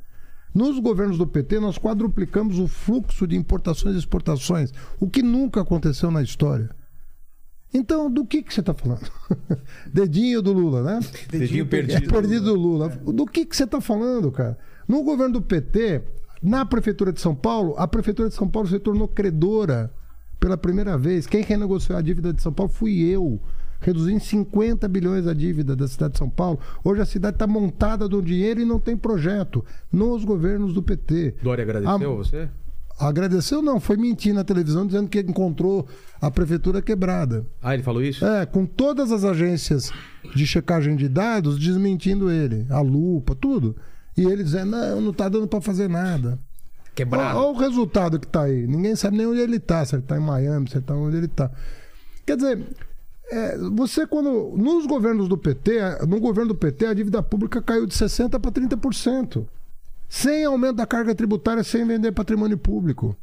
Nos 0.55 0.79
governos 0.79 1.19
do 1.19 1.27
PT, 1.27 1.59
nós 1.59 1.77
quadruplicamos 1.77 2.61
o 2.61 2.69
fluxo 2.69 3.27
de 3.27 3.37
importações 3.37 3.97
e 3.97 3.99
exportações, 3.99 4.73
o 5.01 5.11
que 5.11 5.21
nunca 5.21 5.61
aconteceu 5.63 6.13
na 6.13 6.23
história. 6.23 6.71
Então, 7.75 8.09
do 8.09 8.25
que, 8.25 8.41
que 8.43 8.55
você 8.55 8.61
está 8.61 8.73
falando? 8.73 9.11
Dedinho 9.93 10.41
do 10.41 10.53
Lula, 10.53 10.83
né? 10.83 11.01
Dedinho 11.29 11.63
É 11.63 11.67
perdido. 11.67 12.09
perdido 12.13 12.45
do 12.45 12.55
Lula. 12.55 12.89
Do 12.89 13.27
que, 13.27 13.45
que 13.45 13.57
você 13.57 13.65
está 13.65 13.81
falando, 13.81 14.31
cara? 14.31 14.57
No 14.87 15.03
governo 15.03 15.35
do 15.35 15.43
PT, 15.43 16.03
na 16.41 16.65
Prefeitura 16.65 17.13
de 17.13 17.21
São 17.21 17.35
Paulo, 17.35 17.75
a 17.77 17.89
Prefeitura 17.89 18.29
de 18.29 18.35
São 18.35 18.49
Paulo 18.49 18.69
se 18.69 18.79
tornou 18.79 19.09
credora 19.09 19.93
pela 20.39 20.57
primeira 20.57 20.97
vez. 20.97 21.27
Quem 21.27 21.43
renegociou 21.43 21.99
a 21.99 22.03
dívida 22.03 22.33
de 22.33 22.41
São 22.41 22.53
Paulo 22.53 22.71
fui 22.71 23.03
eu. 23.03 23.41
Reduzi 23.81 24.13
em 24.15 24.19
50 24.21 24.87
bilhões 24.89 25.27
a 25.27 25.35
dívida 25.35 25.75
da 25.77 25.87
cidade 25.89 26.13
de 26.13 26.19
São 26.19 26.31
Paulo. 26.31 26.59
Hoje 26.83 27.03
a 27.03 27.05
cidade 27.05 27.35
está 27.37 27.47
montada 27.47 28.09
do 28.09 28.23
dinheiro 28.23 28.61
e 28.61 28.65
não 28.65 28.79
tem 28.79 28.97
projeto. 28.97 29.65
Nos 29.93 30.25
governos 30.25 30.73
do 30.73 30.83
PT. 30.83 31.35
Dória 31.43 31.63
agradeceu 31.65 31.91
Ah, 32.13 32.15
você? 32.15 32.49
Agradeceu 32.99 33.61
não, 33.61 33.81
foi 33.81 33.97
mentir 33.97 34.33
na 34.33 34.45
televisão 34.45 34.87
dizendo 34.87 35.09
que 35.09 35.19
encontrou 35.19 35.87
a 36.21 36.31
prefeitura 36.31 36.81
quebrada. 36.81 37.45
Ah, 37.61 37.75
ele 37.75 37.83
falou 37.83 38.03
isso? 38.03 38.25
É, 38.25 38.47
com 38.47 38.65
todas 38.65 39.11
as 39.11 39.25
agências 39.25 39.91
de 40.35 40.47
checagem 40.47 40.95
de 40.95 41.09
dados 41.09 41.59
desmentindo 41.59 42.31
ele, 42.31 42.67
a 42.71 42.81
lupa, 42.81 43.35
tudo. 43.35 43.77
E 44.17 44.25
ele 44.25 44.45
dizendo, 44.45 44.71
não, 44.71 45.01
não 45.01 45.13
tá 45.13 45.29
dando 45.29 45.49
para 45.49 45.61
fazer 45.61 45.89
nada. 45.89 46.39
Quebrado. 46.95 47.39
Olha 47.39 47.49
o 47.49 47.59
resultado 47.59 48.21
que 48.21 48.27
tá 48.27 48.43
aí. 48.43 48.67
Ninguém 48.67 48.95
sabe 48.95 49.17
nem 49.17 49.27
onde 49.27 49.41
ele 49.41 49.59
tá, 49.59 49.85
se 49.85 49.97
ele 49.97 50.03
tá 50.03 50.17
em 50.17 50.21
Miami, 50.21 50.71
se 50.71 50.77
ele 50.77 50.85
tá 50.85 50.95
onde 50.95 51.17
ele 51.17 51.29
tá. 51.29 51.51
Quer 52.25 52.37
dizer, 52.37 52.65
é, 53.31 53.59
você 53.59 54.07
quando. 54.07 54.55
Nos 54.57 54.87
governos 54.87 55.29
do 55.29 55.37
PT, 55.37 56.07
no 56.07 56.21
governo 56.21 56.49
do 56.49 56.55
PT, 56.55 56.87
a 56.87 56.95
dívida 56.95 57.23
pública 57.23 57.61
caiu 57.61 57.87
de 57.87 57.95
60% 57.95 58.39
para 58.39 58.53
30%. 58.53 59.45
Sem 60.15 60.45
aumento 60.45 60.77
da 60.77 60.87
carga 60.87 61.13
tributária, 61.13 61.65
sem 61.65 61.85
vender 61.85 62.13
patrimônio 62.13 62.57
público. 62.57 63.17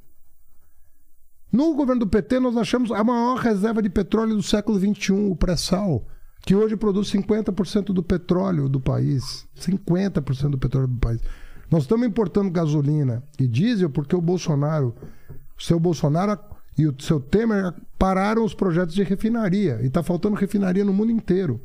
No 1.49 1.73
governo 1.73 2.01
do 2.01 2.07
PT, 2.07 2.41
nós 2.41 2.57
achamos 2.57 2.91
a 2.91 3.01
maior 3.01 3.37
reserva 3.37 3.81
de 3.81 3.89
petróleo 3.89 4.35
do 4.35 4.43
século 4.43 4.77
XXI, 4.77 5.13
o 5.13 5.33
pré-sal, 5.33 6.05
que 6.41 6.53
hoje 6.53 6.75
produz 6.75 7.09
50% 7.09 7.93
do 7.93 8.03
petróleo 8.03 8.67
do 8.67 8.77
país. 8.81 9.47
50% 9.57 10.49
do 10.49 10.57
petróleo 10.57 10.89
do 10.89 10.99
país. 10.99 11.21
Nós 11.71 11.83
estamos 11.83 12.05
importando 12.05 12.51
gasolina 12.51 13.23
e 13.39 13.47
diesel 13.47 13.89
porque 13.89 14.13
o 14.13 14.21
Bolsonaro, 14.21 14.93
o 15.57 15.63
seu 15.63 15.79
Bolsonaro 15.79 16.37
e 16.77 16.85
o 16.85 17.01
seu 17.01 17.21
Temer 17.21 17.73
pararam 17.97 18.43
os 18.43 18.53
projetos 18.53 18.93
de 18.93 19.01
refinaria. 19.01 19.79
E 19.81 19.87
está 19.87 20.03
faltando 20.03 20.35
refinaria 20.35 20.83
no 20.83 20.91
mundo 20.91 21.13
inteiro. 21.13 21.61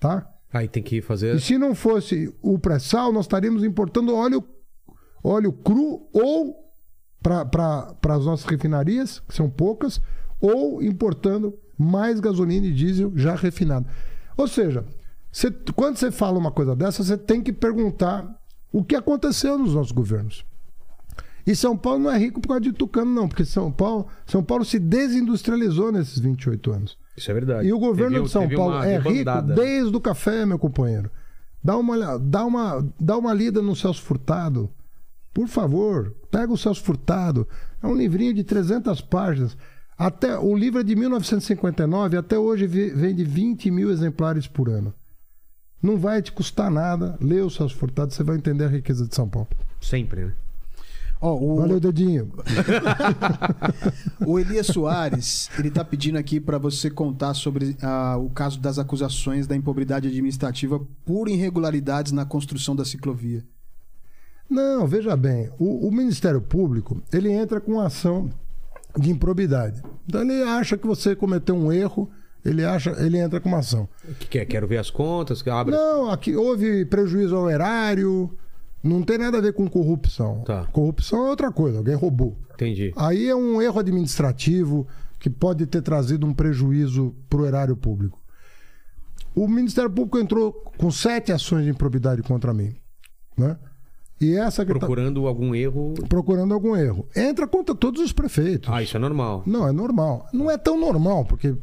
Tá? 0.00 0.33
Aí 0.54 0.68
tem 0.68 0.84
que 0.84 1.02
fazer. 1.02 1.34
E 1.34 1.40
se 1.40 1.58
não 1.58 1.74
fosse 1.74 2.32
o 2.40 2.56
pré-sal, 2.60 3.12
nós 3.12 3.24
estaríamos 3.24 3.64
importando 3.64 4.14
óleo, 4.14 4.44
óleo 5.22 5.52
cru 5.52 6.08
ou 6.12 6.54
para 7.20 8.14
as 8.14 8.24
nossas 8.24 8.46
refinarias, 8.46 9.18
que 9.18 9.34
são 9.34 9.50
poucas, 9.50 10.00
ou 10.40 10.80
importando 10.80 11.58
mais 11.76 12.20
gasolina 12.20 12.68
e 12.68 12.72
diesel 12.72 13.12
já 13.16 13.34
refinado. 13.34 13.88
Ou 14.36 14.46
seja, 14.46 14.86
quando 15.74 15.96
você 15.96 16.12
fala 16.12 16.38
uma 16.38 16.52
coisa 16.52 16.76
dessa, 16.76 17.02
você 17.02 17.18
tem 17.18 17.42
que 17.42 17.52
perguntar 17.52 18.40
o 18.72 18.84
que 18.84 18.94
aconteceu 18.94 19.58
nos 19.58 19.74
nossos 19.74 19.90
governos. 19.90 20.44
E 21.44 21.56
São 21.56 21.76
Paulo 21.76 22.04
não 22.04 22.10
é 22.12 22.18
rico 22.18 22.40
por 22.40 22.46
causa 22.48 22.60
de 22.60 22.72
Tucano, 22.72 23.12
não, 23.12 23.26
porque 23.26 23.44
São 23.44 23.72
Paulo, 23.72 24.06
São 24.24 24.44
Paulo 24.44 24.64
se 24.64 24.78
desindustrializou 24.78 25.90
nesses 25.90 26.20
28 26.20 26.72
anos. 26.72 26.96
Isso 27.16 27.30
é 27.30 27.34
verdade. 27.34 27.68
E 27.68 27.72
o 27.72 27.78
governo 27.78 28.12
Teve- 28.16 28.24
de 28.26 28.30
São 28.30 28.48
Paulo 28.48 28.82
é 28.82 28.98
rico 28.98 29.42
desde 29.54 29.96
o 29.96 30.00
café, 30.00 30.44
meu 30.44 30.58
companheiro. 30.58 31.10
Dá 31.62 31.76
uma, 31.76 32.18
dá 32.18 32.44
uma, 32.44 32.86
dá 33.00 33.16
uma 33.16 33.32
lida 33.32 33.62
no 33.62 33.74
Celso 33.74 34.02
Furtado. 34.02 34.70
Por 35.32 35.48
favor, 35.48 36.14
pega 36.30 36.52
o 36.52 36.58
Celso 36.58 36.82
Furtado. 36.82 37.48
É 37.82 37.86
um 37.86 37.94
livrinho 37.94 38.34
de 38.34 38.44
300 38.44 39.00
páginas. 39.00 39.56
Até, 39.96 40.36
o 40.38 40.56
livro 40.56 40.80
é 40.80 40.84
de 40.84 40.94
1959, 40.96 42.16
até 42.16 42.36
hoje 42.38 42.66
vende 42.66 43.24
20 43.24 43.70
mil 43.70 43.90
exemplares 43.90 44.46
por 44.46 44.68
ano. 44.68 44.92
Não 45.82 45.96
vai 45.96 46.20
te 46.20 46.32
custar 46.32 46.70
nada. 46.70 47.16
Lê 47.20 47.40
o 47.40 47.50
Celso 47.50 47.76
Furtado, 47.76 48.12
você 48.12 48.22
vai 48.22 48.36
entender 48.36 48.64
a 48.64 48.68
riqueza 48.68 49.06
de 49.06 49.14
São 49.14 49.28
Paulo. 49.28 49.48
Sempre, 49.80 50.24
né? 50.26 50.32
Ó, 51.24 51.38
o, 51.38 51.56
Valeu, 51.56 51.80
dedinho. 51.80 52.30
o 54.26 54.38
Elias 54.38 54.66
Soares, 54.66 55.48
ele 55.58 55.70
tá 55.70 55.82
pedindo 55.82 56.18
aqui 56.18 56.38
para 56.38 56.58
você 56.58 56.90
contar 56.90 57.32
sobre 57.32 57.74
ah, 57.80 58.18
o 58.18 58.28
caso 58.28 58.60
das 58.60 58.78
acusações 58.78 59.46
da 59.46 59.56
improbidade 59.56 60.06
administrativa 60.06 60.78
por 61.02 61.26
irregularidades 61.26 62.12
na 62.12 62.26
construção 62.26 62.76
da 62.76 62.84
ciclovia. 62.84 63.42
Não, 64.50 64.86
veja 64.86 65.16
bem, 65.16 65.50
o, 65.58 65.88
o 65.88 65.90
Ministério 65.90 66.42
Público 66.42 67.02
ele 67.10 67.32
entra 67.32 67.58
com 67.58 67.80
ação 67.80 68.28
de 68.94 69.10
improbidade. 69.10 69.82
Então 70.06 70.20
ele 70.20 70.42
acha 70.42 70.76
que 70.76 70.86
você 70.86 71.16
cometeu 71.16 71.54
um 71.54 71.72
erro, 71.72 72.10
ele 72.44 72.66
acha, 72.66 72.90
ele 73.02 73.16
entra 73.16 73.40
com 73.40 73.48
uma 73.48 73.60
ação. 73.60 73.88
O 74.06 74.12
que 74.12 74.28
quer? 74.28 74.44
Quero 74.44 74.68
ver 74.68 74.76
as 74.76 74.90
contas, 74.90 75.40
que 75.40 75.48
abre. 75.48 75.74
Não, 75.74 76.10
aqui 76.10 76.36
houve 76.36 76.84
prejuízo 76.84 77.34
ao 77.34 77.48
erário, 77.48 78.30
não 78.84 79.02
tem 79.02 79.18
nada 79.18 79.38
a 79.38 79.40
ver 79.40 79.52
com 79.54 79.66
corrupção. 79.68 80.42
Tá. 80.44 80.66
Corrupção 80.66 81.26
é 81.26 81.30
outra 81.30 81.50
coisa, 81.50 81.78
alguém 81.78 81.94
roubou. 81.94 82.36
Entendi. 82.54 82.92
Aí 82.96 83.26
é 83.28 83.34
um 83.34 83.60
erro 83.60 83.80
administrativo 83.80 84.86
que 85.18 85.28
pode 85.30 85.66
ter 85.66 85.80
trazido 85.82 86.26
um 86.26 86.34
prejuízo 86.34 87.14
para 87.28 87.40
o 87.40 87.46
erário 87.46 87.76
público. 87.76 88.20
O 89.34 89.48
Ministério 89.48 89.90
Público 89.90 90.18
entrou 90.18 90.52
com 90.78 90.90
sete 90.90 91.32
ações 91.32 91.64
de 91.64 91.70
improbidade 91.70 92.22
contra 92.22 92.52
mim. 92.54 92.74
Né? 93.36 93.56
E 94.20 94.36
essa 94.36 94.64
que 94.64 94.72
tá- 94.72 94.78
Procurando 94.78 95.26
algum 95.26 95.52
erro. 95.54 95.94
procurando 96.08 96.54
algum 96.54 96.76
erro. 96.76 97.08
Entra 97.16 97.46
contra 97.48 97.74
todos 97.74 98.00
os 98.00 98.12
prefeitos. 98.12 98.70
Ah, 98.72 98.80
isso 98.82 98.96
é 98.96 99.00
normal. 99.00 99.42
Não, 99.44 99.66
é 99.66 99.72
normal. 99.72 100.28
Não 100.32 100.48
é 100.50 100.56
tão 100.56 100.78
normal, 100.78 101.24
porque 101.24 101.56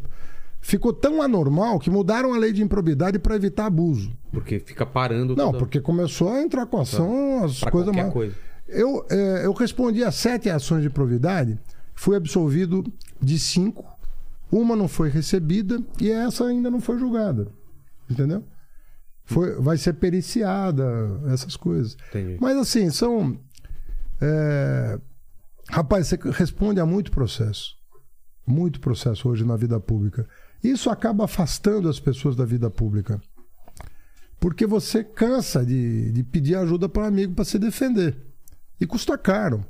ficou 0.62 0.94
tão 0.94 1.22
anormal 1.22 1.80
que 1.80 1.90
mudaram 1.90 2.34
a 2.34 2.38
lei 2.38 2.54
de 2.54 2.62
improbidade 2.62 3.18
para 3.20 3.36
evitar 3.36 3.66
abuso. 3.66 4.16
Porque 4.32 4.60
fica 4.60 4.86
parando 4.86 5.36
Não, 5.36 5.48
toda- 5.48 5.58
porque 5.60 5.82
começou 5.82 6.30
a 6.30 6.42
entrar 6.42 6.66
com 6.68 6.80
ação 6.80 7.44
as 7.44 7.60
Pra 7.60 7.72
coisas 7.72 7.88
qualquer 7.90 8.02
mais. 8.04 8.14
coisa. 8.14 8.36
Eu, 8.68 9.06
eh, 9.10 9.42
eu 9.46 9.52
respondi 9.54 10.04
a 10.04 10.12
sete 10.12 10.50
ações 10.50 10.82
de 10.82 10.88
improbidade, 10.88 11.60
fui 11.94 12.16
absolvido 12.16 12.84
de 13.22 13.38
cinco, 13.38 13.84
uma 14.52 14.76
não 14.76 14.88
foi 14.88 15.10
recebida 15.10 15.82
e 16.00 16.10
essa 16.10 16.46
ainda 16.46 16.70
não 16.72 16.80
foi 16.80 16.98
julgada. 16.98 17.48
Entendeu? 18.10 18.44
Foi, 19.26 19.56
vai 19.62 19.78
ser 19.78 19.94
periciada, 19.94 20.84
essas 21.34 21.56
coisas. 21.58 21.98
Entendi. 22.10 22.38
Mas 22.40 22.58
assim, 22.58 22.90
são. 22.90 23.38
é, 24.22 25.00
Rapaz, 25.70 26.08
você 26.08 26.20
responde 26.32 26.80
a 26.82 26.86
muito 26.86 27.12
processo. 27.12 27.76
Muito 28.46 28.82
processo 28.82 29.30
hoje 29.30 29.46
na 29.46 29.56
vida 29.56 29.80
pública. 29.80 30.28
Isso 30.64 30.90
acaba 30.90 31.26
afastando 31.26 31.90
as 31.90 32.00
pessoas 32.00 32.36
da 32.36 32.46
vida 32.46 32.70
pública. 32.70 33.22
Porque 34.40 34.66
você 34.66 35.04
cansa 35.04 35.66
de, 35.66 36.12
de 36.12 36.24
pedir 36.24 36.56
ajuda 36.56 36.90
para 36.90 37.04
um 37.04 37.08
amigo 37.08 37.34
para 37.34 37.46
se 37.46 37.60
defender. 37.60 38.18
E 38.80 38.86
custa 38.86 39.18
caro. 39.18 39.66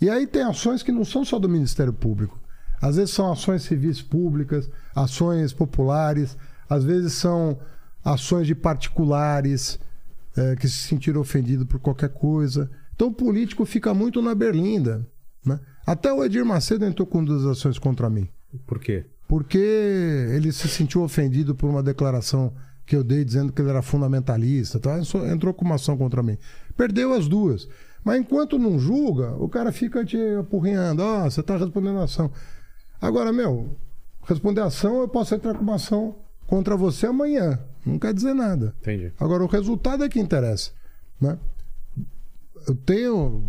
E 0.00 0.08
aí 0.08 0.26
tem 0.26 0.42
ações 0.42 0.82
que 0.82 0.92
não 0.92 1.04
são 1.04 1.24
só 1.24 1.38
do 1.38 1.48
Ministério 1.48 1.92
Público. 1.92 2.40
Às 2.80 2.96
vezes 2.96 3.14
são 3.14 3.30
ações 3.30 3.62
civis 3.62 4.00
públicas, 4.00 4.70
ações 4.94 5.52
populares, 5.52 6.36
às 6.68 6.82
vezes 6.82 7.12
são 7.12 7.58
ações 8.02 8.46
de 8.46 8.54
particulares 8.54 9.78
eh, 10.34 10.56
que 10.56 10.66
se 10.66 10.88
sentiram 10.88 11.20
ofendidos 11.20 11.66
por 11.66 11.78
qualquer 11.78 12.08
coisa. 12.08 12.70
Então 12.94 13.08
o 13.08 13.14
político 13.14 13.66
fica 13.66 13.92
muito 13.92 14.22
na 14.22 14.34
berlinda. 14.34 15.06
Né? 15.44 15.60
Até 15.86 16.10
o 16.12 16.24
Edir 16.24 16.44
Macedo 16.44 16.84
entrou 16.84 17.06
com 17.06 17.24
duas 17.24 17.46
ações 17.46 17.78
contra 17.78 18.10
mim 18.10 18.28
Por 18.66 18.78
quê? 18.78 19.06
Porque 19.30 19.56
ele 20.34 20.50
se 20.50 20.66
sentiu 20.66 21.02
ofendido 21.04 21.54
por 21.54 21.70
uma 21.70 21.84
declaração 21.84 22.52
que 22.84 22.96
eu 22.96 23.04
dei 23.04 23.24
dizendo 23.24 23.52
que 23.52 23.62
ele 23.62 23.70
era 23.70 23.80
fundamentalista, 23.80 24.80
tá? 24.80 24.98
Entrou- 25.32 25.54
com 25.54 25.64
uma 25.64 25.76
ação 25.76 25.96
contra 25.96 26.20
mim. 26.20 26.36
Perdeu 26.76 27.12
as 27.12 27.28
duas. 27.28 27.68
Mas 28.02 28.18
enquanto 28.18 28.58
não 28.58 28.76
julga, 28.76 29.30
o 29.36 29.48
cara 29.48 29.70
fica 29.70 30.04
te 30.04 30.16
apurrinhando, 30.40 31.00
ó, 31.04 31.30
você 31.30 31.44
tá 31.44 31.56
respondendo 31.56 32.00
a 32.00 32.04
ação. 32.04 32.28
Agora, 33.00 33.32
meu, 33.32 33.76
responder 34.26 34.62
a 34.62 34.64
ação, 34.64 35.00
eu 35.00 35.06
posso 35.06 35.32
entrar 35.32 35.54
com 35.54 35.62
uma 35.62 35.76
ação 35.76 36.16
contra 36.48 36.76
você 36.76 37.06
amanhã. 37.06 37.56
Não 37.86 38.00
quer 38.00 38.12
dizer 38.12 38.34
nada. 38.34 38.74
Entendi. 38.80 39.12
Agora, 39.20 39.44
o 39.44 39.46
resultado 39.46 40.02
é 40.02 40.08
que 40.08 40.18
interessa. 40.18 40.72
Né? 41.20 41.38
Eu 42.66 42.74
tenho, 42.74 43.44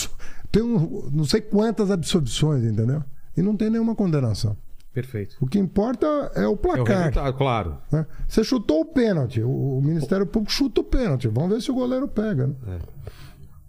tenho 0.50 1.10
não 1.12 1.24
sei 1.26 1.42
quantas 1.42 1.90
absolvições, 1.90 2.64
entendeu? 2.64 3.04
E 3.36 3.42
não 3.42 3.54
tem 3.54 3.68
nenhuma 3.68 3.94
condenação. 3.94 4.56
Perfeito. 4.92 5.36
O 5.40 5.46
que 5.46 5.58
importa 5.58 6.06
é 6.34 6.40
o 6.40 6.42
É 6.44 6.48
o 6.48 6.56
placar. 6.56 6.98
resultado, 6.98 7.36
claro. 7.38 7.78
né? 7.90 8.06
Você 8.28 8.44
chutou 8.44 8.80
o 8.80 8.84
pênalti. 8.84 9.40
O, 9.42 9.78
o 9.78 9.82
Ministério 9.82 10.26
Público 10.26 10.52
chuta 10.52 10.80
o 10.80 10.84
pênalti. 10.84 11.28
Vamos 11.28 11.50
ver 11.50 11.62
se 11.62 11.70
o 11.70 11.74
goleiro 11.74 12.06
pega. 12.06 12.46
Né? 12.48 12.78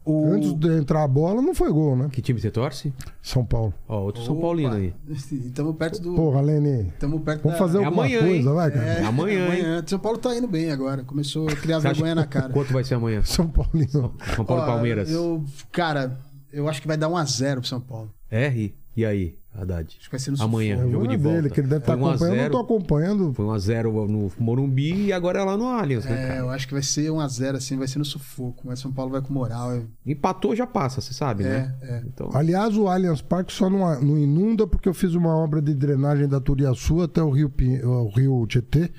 O... 0.06 0.26
Antes 0.34 0.54
de 0.56 0.68
entrar 0.78 1.02
a 1.04 1.08
bola, 1.08 1.42
não 1.42 1.56
foi 1.56 1.72
gol, 1.72 1.96
né? 1.96 2.10
Que 2.12 2.22
time 2.22 2.38
você 2.38 2.52
torce? 2.52 2.94
São 3.22 3.46
Paulo. 3.46 3.74
Ó, 3.88 4.02
outro 4.02 4.22
São 4.22 4.34
Opa. 4.34 4.42
Paulino 4.48 4.74
aí. 4.74 4.94
Estamos 5.08 5.78
perto 5.78 6.02
do. 6.02 6.14
Porra, 6.14 6.42
Lene. 6.42 6.90
Estamos 6.90 7.22
perto 7.22 7.42
Vamos 7.44 7.58
da- 7.58 7.66
fazer 7.66 7.78
É 7.82 7.86
alguma 7.86 8.04
amanhã, 8.04 8.20
coisa, 8.20 8.36
hein? 8.36 8.44
vai, 8.56 8.72
cara. 8.72 8.86
É 8.86 9.04
amanhã, 9.06 9.56
hein? 9.56 9.84
São 9.88 10.00
Paulo 10.00 10.18
tá 10.18 10.36
indo 10.36 10.48
bem 10.48 10.72
agora. 10.72 11.04
Começou 11.06 11.48
a 11.48 11.56
criar 11.56 11.80
Você 11.80 11.88
acha 11.88 11.94
vergonha 11.94 12.16
na 12.16 12.26
cara. 12.26 12.50
Quanto 12.52 12.74
vai 12.74 12.84
ser 12.84 12.96
amanhã? 12.96 13.22
São 13.24 13.48
Paulino. 13.48 14.14
São 14.36 14.44
Paulo 14.44 14.62
e 14.62 14.66
Ó, 14.66 14.68
Palmeiras. 14.68 15.10
Eu, 15.10 15.42
cara, 15.72 16.20
eu 16.52 16.68
acho 16.68 16.82
que 16.82 16.88
vai 16.88 16.98
dar 16.98 17.08
1x0 17.08 17.60
pro 17.60 17.66
São 17.68 17.80
Paulo. 17.80 18.12
R? 18.30 18.76
E 18.98 19.06
aí, 19.06 19.38
Haddad? 19.56 19.96
Acho 20.00 20.10
que 20.10 20.12
vai 20.12 20.20
ser 20.20 20.32
no 20.32 20.42
Amanhã, 20.42 20.76
sufoco. 20.78 20.88
Eu 20.90 20.92
jogo 20.94 21.08
de 21.08 21.18
na 21.18 21.24
volta. 21.24 21.42
dele, 21.42 21.50
que 21.54 21.60
ele 21.60 21.68
deve 21.68 21.82
estar 21.84 21.94
Foi 21.94 22.02
1 22.02 22.06
a 22.08 22.10
acompanhando. 22.10 22.32
Eu 22.34 22.36
não 22.38 22.44
0. 22.44 22.52
tô 22.52 22.60
acompanhando. 22.60 23.34
Foi 23.34 23.46
1x0 23.46 24.08
no 24.08 24.32
Morumbi 24.40 25.06
e 25.06 25.14
agora 25.14 25.40
é 25.40 25.44
lá 25.44 25.56
no 25.56 25.66
Allianz, 25.68 26.06
né, 26.06 26.12
É, 26.24 26.28
cara? 26.28 26.40
eu 26.40 26.50
acho 26.50 26.68
que 26.68 26.74
vai 26.74 26.82
ser 26.82 27.12
1x0, 27.12 27.56
assim, 27.56 27.78
vai 27.78 27.88
ser 27.88 28.00
no 28.00 28.06
sufoco. 28.06 28.64
Mas 28.66 28.80
São 28.80 28.92
Paulo 28.92 29.12
vai 29.12 29.22
com 29.22 29.32
moral. 29.34 29.72
é- 29.74 29.84
Empatou, 30.06 30.56
já 30.56 30.66
passa, 30.66 31.02
você 31.02 31.14
sabe, 31.14 31.44
né? 31.44 31.76
É, 31.82 31.86
é. 31.88 32.04
Então, 32.08 32.30
Aliás, 32.34 32.76
o 32.76 32.88
Allianz 32.88 33.22
Parque 33.22 33.54
só 33.54 33.70
não, 33.70 33.80
não 34.02 34.18
inunda 34.18 34.66
porque 34.66 34.90
eu 34.90 34.94
fiz 34.94 35.14
uma 35.14 35.36
obra 35.36 35.62
de 35.62 35.74
drenagem 35.74 36.28
da 36.28 36.40
Turiaçu 36.40 37.02
até 37.02 37.22
o 37.22 37.30
Rio, 37.30 37.52
o 37.84 38.08
Rio 38.10 38.46
Tietê. 38.48 38.92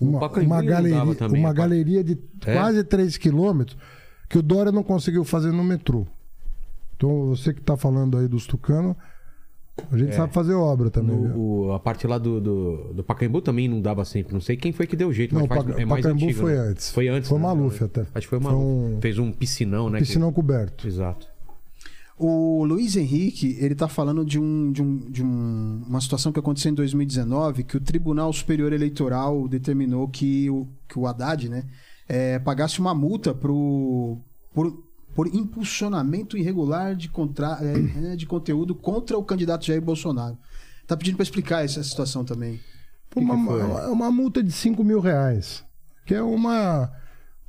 Uma, 0.00 0.28
uma 0.30 0.62
galeria, 0.62 1.14
também, 1.16 1.40
uma 1.42 1.52
galeria 1.52 2.04
de 2.04 2.16
É? 2.46 2.54
quase 2.54 2.84
3 2.84 3.16
quilômetros 3.16 3.76
que 4.28 4.38
o 4.38 4.42
Dória 4.42 4.70
não 4.70 4.82
conseguiu 4.84 5.24
fazer 5.24 5.50
no 5.50 5.64
metrô. 5.64 6.06
Então, 6.96 7.26
você 7.28 7.52
que 7.52 7.60
está 7.60 7.76
falando 7.76 8.16
aí 8.18 8.28
dos 8.28 8.46
tucanos, 8.46 8.94
a 9.90 9.96
gente 9.98 10.14
sabe 10.14 10.32
fazer 10.32 10.54
obra 10.54 10.90
também. 10.90 11.16
É. 11.16 11.18
no- 11.28 11.38
o- 11.66 11.72
a 11.72 11.78
parte 11.80 12.06
lá 12.06 12.18
do, 12.18 12.40
do, 12.40 12.92
do 12.94 13.04
Pacaembu 13.04 13.40
também 13.40 13.68
não 13.68 13.80
dava 13.80 14.04
sempre. 14.04 14.32
Não 14.34 14.40
sei 14.40 14.56
quem 14.56 14.72
foi 14.72 14.86
que 14.86 14.96
deu 14.96 15.12
jeito, 15.12 15.34
Não, 15.34 15.42
mas 15.42 15.48
faz, 15.48 15.64
Paca- 15.64 15.80
é 15.80 15.84
mais 15.84 16.02
Pacaembu 16.02 16.24
antigo, 16.26 16.40
foi 16.40 16.52
né? 16.54 16.58
antes. 16.60 16.90
Foi 16.90 17.08
antes. 17.08 17.28
Foi 17.28 17.38
o 17.38 17.40
né? 17.40 17.46
Maluf 17.46 17.84
até. 17.84 18.00
Acho 18.14 18.26
que 18.26 18.26
foi 18.28 18.38
o 18.38 18.42
Foi 18.42 18.52
Maluf. 18.52 18.66
um- 18.66 18.98
Fez 19.00 19.18
um 19.18 19.32
piscinão, 19.32 19.88
né? 19.90 19.98
que- 19.98 20.04
Piscinão 20.06 20.32
coberto. 20.32 20.86
Exato. 20.86 21.26
O 22.20 22.64
Luiz 22.64 22.96
Henrique, 22.96 23.56
ele 23.60 23.76
tá 23.76 23.86
falando 23.86 24.24
de, 24.24 24.40
um, 24.40 24.72
de, 24.72 24.82
um, 24.82 24.96
de 25.08 25.22
um- 25.22 25.82
uma 25.86 26.00
situação 26.00 26.32
que 26.32 26.40
aconteceu 26.40 26.72
em 26.72 26.74
2019, 26.74 27.62
que 27.62 27.76
o 27.76 27.80
Tribunal 27.80 28.32
Superior 28.32 28.72
Eleitoral 28.72 29.46
determinou 29.46 30.08
que 30.08 30.50
o, 30.50 30.66
que 30.88 30.98
o 30.98 31.06
Haddad, 31.06 31.48
né, 31.48 31.62
é, 32.08 32.38
pagasse 32.40 32.80
uma 32.80 32.92
multa 32.92 33.32
pro, 33.32 34.18
por, 34.52 34.76
por 35.18 35.26
impulsionamento 35.34 36.38
irregular 36.38 36.94
de, 36.94 37.08
contra, 37.08 37.58
é, 37.60 38.12
é, 38.12 38.14
de 38.14 38.24
conteúdo 38.24 38.72
contra 38.72 39.18
o 39.18 39.24
candidato 39.24 39.66
Jair 39.66 39.82
Bolsonaro. 39.82 40.38
Tá 40.86 40.96
pedindo 40.96 41.16
para 41.16 41.24
explicar 41.24 41.64
essa 41.64 41.82
situação 41.82 42.24
também. 42.24 42.60
Uma, 43.16 43.34
foi? 43.44 43.62
uma- 43.64 43.86
uma 43.88 44.10
multa 44.12 44.40
de 44.40 44.52
5 44.52 44.84
mil 44.84 45.00
reais. 45.00 45.64
Que 46.06 46.14
é 46.14 46.22
uma, 46.22 46.92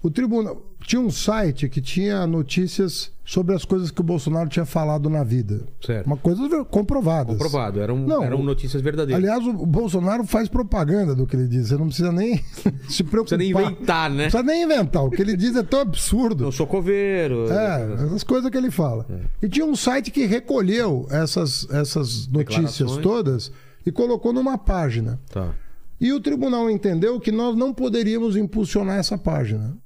O 0.01 0.09
tribunal. 0.09 0.65
Tinha 0.85 1.01
um 1.01 1.11
site 1.11 1.67
que 1.67 1.81
tinha 1.81 2.25
notícias 2.25 3.11
sobre 3.25 3.53
as 3.53 3.65
coisas 3.65 3.91
que 3.91 3.99
o 3.99 4.03
Bolsonaro 4.03 4.49
tinha 4.49 4.65
falado 4.65 5.09
na 5.09 5.23
vida. 5.23 5.67
Certo. 5.85 6.07
Uma 6.07 6.15
coisa 6.17 6.63
comprovadas. 6.65 7.33
Comprovado, 7.33 7.79
eram, 7.81 7.97
Não, 7.97 8.23
eram 8.23 8.41
notícias 8.41 8.81
verdadeiras. 8.81 9.21
Aliás, 9.21 9.45
o 9.45 9.65
Bolsonaro 9.65 10.23
faz 10.23 10.47
propaganda 10.47 11.13
do 11.13 11.27
que 11.27 11.35
ele 11.35 11.47
diz. 11.47 11.67
Você 11.67 11.77
não 11.77 11.87
precisa 11.87 12.11
nem 12.11 12.37
se 12.89 13.03
não 13.03 13.09
preocupar. 13.09 13.37
precisa 13.37 13.37
nem 13.37 13.51
inventar, 13.51 14.09
né? 14.09 14.23
Não 14.23 14.31
precisa 14.31 14.43
nem 14.43 14.63
inventar. 14.63 15.03
O 15.03 15.11
que 15.11 15.21
ele 15.21 15.35
diz 15.35 15.55
é 15.55 15.63
tão 15.63 15.81
absurdo. 15.81 16.45
Eu 16.45 16.51
sou 16.51 16.65
coveiro. 16.65 17.51
É, 17.51 18.05
essas 18.05 18.23
coisas 18.23 18.49
que 18.49 18.57
ele 18.57 18.71
fala. 18.71 19.05
É. 19.09 19.45
E 19.45 19.49
tinha 19.49 19.65
um 19.65 19.75
site 19.75 20.11
que 20.11 20.25
recolheu 20.25 21.05
essas, 21.11 21.67
essas 21.69 22.25
notícias 22.27 22.97
todas 22.97 23.51
e 23.85 23.91
colocou 23.91 24.31
numa 24.31 24.57
página. 24.57 25.19
Tá. 25.29 25.53
E 25.99 26.13
o 26.13 26.19
tribunal 26.21 26.69
entendeu 26.69 27.19
que 27.19 27.31
nós 27.31 27.55
não 27.55 27.73
poderíamos 27.73 28.37
impulsionar 28.37 28.97
essa 28.97 29.17
página. 29.17 29.77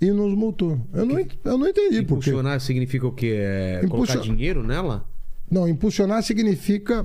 E 0.00 0.10
nos 0.12 0.34
multou. 0.34 0.78
Eu 0.94 1.04
não, 1.04 1.18
eu 1.18 1.58
não 1.58 1.68
entendi 1.68 2.02
por 2.02 2.18
quê. 2.18 2.30
Impulsionar 2.30 2.60
significa 2.60 3.06
o 3.06 3.12
quê? 3.12 3.34
É 3.38 3.80
Impulsion- 3.84 4.14
colocar 4.14 4.34
dinheiro 4.34 4.62
nela? 4.62 5.04
Não, 5.50 5.68
impulsionar 5.68 6.22
significa. 6.22 7.04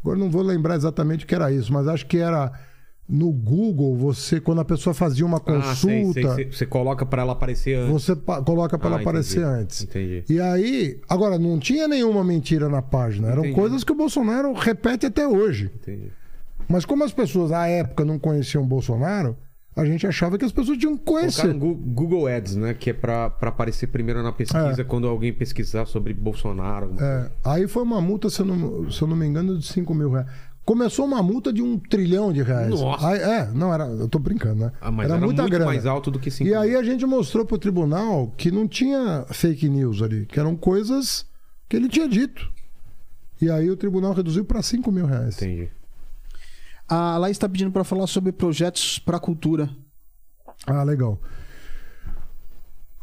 Agora 0.00 0.18
não 0.18 0.30
vou 0.30 0.42
lembrar 0.42 0.76
exatamente 0.76 1.24
o 1.24 1.28
que 1.28 1.34
era 1.34 1.50
isso, 1.52 1.72
mas 1.72 1.88
acho 1.88 2.06
que 2.06 2.18
era 2.18 2.52
no 3.08 3.30
Google, 3.32 3.96
você, 3.96 4.40
quando 4.40 4.60
a 4.60 4.64
pessoa 4.64 4.94
fazia 4.94 5.26
uma 5.26 5.40
Ah, 5.44 5.74
sei, 5.74 6.02
consulta, 6.02 6.34
sei, 6.34 6.44
sei. 6.44 6.52
Você 6.52 6.66
coloca 6.66 7.04
pra 7.04 7.22
ela 7.22 7.32
aparecer 7.32 7.76
antes. 7.76 7.92
você 7.92 8.16
coloca 8.16 8.78
para 8.78 8.88
Ah, 8.88 8.92
ela 8.92 9.00
aparecer 9.00 9.40
entendi, 9.40 9.54
antes. 9.60 9.82
entendi. 9.82 10.24
E 10.30 10.40
aí, 10.40 11.00
agora, 11.08 11.38
não 11.38 11.58
tinha 11.58 11.86
nenhuma 11.88 12.22
mentira 12.24 12.68
na 12.68 12.80
página. 12.80 13.28
Eram 13.28 13.42
Entendi. 13.44 13.54
coisas 13.56 13.84
que 13.84 13.92
o 13.92 13.96
Bolsonaro 13.96 14.52
repete 14.54 15.06
até 15.06 15.26
hoje. 15.26 15.70
Entendi. 15.74 16.10
Mas 16.68 16.84
como 16.84 17.04
as 17.04 17.12
pessoas 17.12 17.52
à 17.52 17.66
época 17.66 18.04
não 18.04 18.18
conheciam 18.18 18.62
o 18.62 18.66
Bolsonaro, 18.66 19.36
a 19.74 19.84
gente 19.84 20.06
achava 20.06 20.36
que 20.36 20.44
as 20.44 20.52
pessoas 20.52 20.76
tinham 20.78 20.96
que 20.96 21.04
conhecer. 21.04 21.52
Google 21.54 22.26
Ads, 22.26 22.56
né? 22.56 22.74
Que 22.74 22.90
é 22.90 22.92
pra, 22.92 23.30
pra 23.30 23.48
aparecer 23.48 23.86
primeiro 23.86 24.22
na 24.22 24.32
pesquisa 24.32 24.80
É. 24.82 24.84
quando 24.84 25.06
alguém 25.08 25.32
pesquisar 25.32 25.86
sobre 25.86 26.12
Bolsonaro. 26.12 26.94
É, 27.00 27.30
aí 27.44 27.66
foi 27.66 27.82
uma 27.82 28.00
multa, 28.00 28.28
se 28.28 28.40
eu, 28.40 28.46
não, 28.46 28.90
se 28.90 29.00
eu 29.00 29.08
não 29.08 29.16
me 29.16 29.26
engano, 29.26 29.58
de 29.58 29.66
5 29.66 29.94
mil 29.94 30.10
reais. 30.10 30.26
Começou 30.64 31.04
uma 31.06 31.20
multa 31.22 31.52
de 31.52 31.60
um 31.60 31.76
trilhão 31.76 32.32
de 32.32 32.40
reais. 32.42 32.68
Nossa. 32.70 33.08
Aí- 33.08 33.18
é, 33.18 33.50
não, 33.52 33.74
era. 33.74 33.84
Eu 33.84 34.06
tô 34.08 34.18
brincando, 34.20 34.60
né? 34.66 34.72
Ah, 34.80 34.92
mas 34.92 35.10
era, 35.10 35.18
muito 35.18 35.42
mais 35.64 35.86
alto 35.86 36.08
do 36.10 36.20
que 36.20 36.30
5 36.30 36.48
E 36.48 36.54
aí 36.54 36.76
a 36.76 36.82
gente 36.84 37.04
mostrou 37.04 37.44
pro 37.44 37.58
tribunal 37.58 38.32
que 38.36 38.50
não 38.50 38.68
tinha 38.68 39.24
fake 39.30 39.68
news 39.68 40.00
ali, 40.02 40.24
que 40.26 40.38
eram 40.38 40.54
coisas 40.54 41.26
que 41.68 41.76
ele 41.76 41.88
tinha 41.88 42.08
dito. 42.08 42.48
E 43.40 43.50
aí 43.50 43.68
o 43.70 43.76
tribunal 43.76 44.12
reduziu 44.12 44.44
para 44.44 44.62
5 44.62 44.92
mil 44.92 45.04
reais. 45.06 45.34
Entendi. 45.36 45.68
A 46.94 47.16
Laís 47.16 47.36
está 47.36 47.48
pedindo 47.48 47.72
para 47.72 47.84
falar 47.84 48.06
sobre 48.06 48.32
projetos 48.32 48.98
para 48.98 49.18
cultura. 49.18 49.70
Ah, 50.66 50.82
legal. 50.82 51.18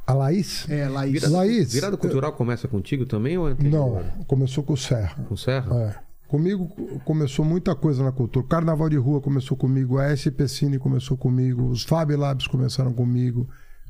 A 0.06 0.14
Laís? 0.14 0.70
É, 0.70 0.88
Laís. 0.88 1.14
Virada, 1.14 1.34
Laís, 1.34 1.74
virada 1.74 1.98
cultural 1.98 2.34
começa 2.34 2.68
contigo 2.68 3.08
também 3.08 3.36
ou 3.40 3.50
é? 3.50 3.56
Não, 3.56 4.00
começou 4.28 4.64
com 4.64 4.74
o 4.74 4.78
Serra. 4.78 5.16
Com 5.28 5.36
Serra? 5.36 5.76
É. 5.76 5.96
Comigo 6.28 6.68
começou 7.04 7.44
muita 7.44 7.76
coisa 7.76 8.04
na 8.04 8.12
cultura. 8.12 8.46
Carnaval 8.46 8.90
de 8.90 8.98
Rua 8.98 9.20
começou 9.22 9.58
comigo, 9.58 9.98
a 9.98 10.14
SP 10.14 10.46
Cine 10.48 10.78
começou 10.78 11.18
comigo, 11.18 11.68
os 11.68 11.82
Fab 11.82 12.16
Labs 12.16 12.46
começaram 12.46 12.94
comigo. 12.94 13.50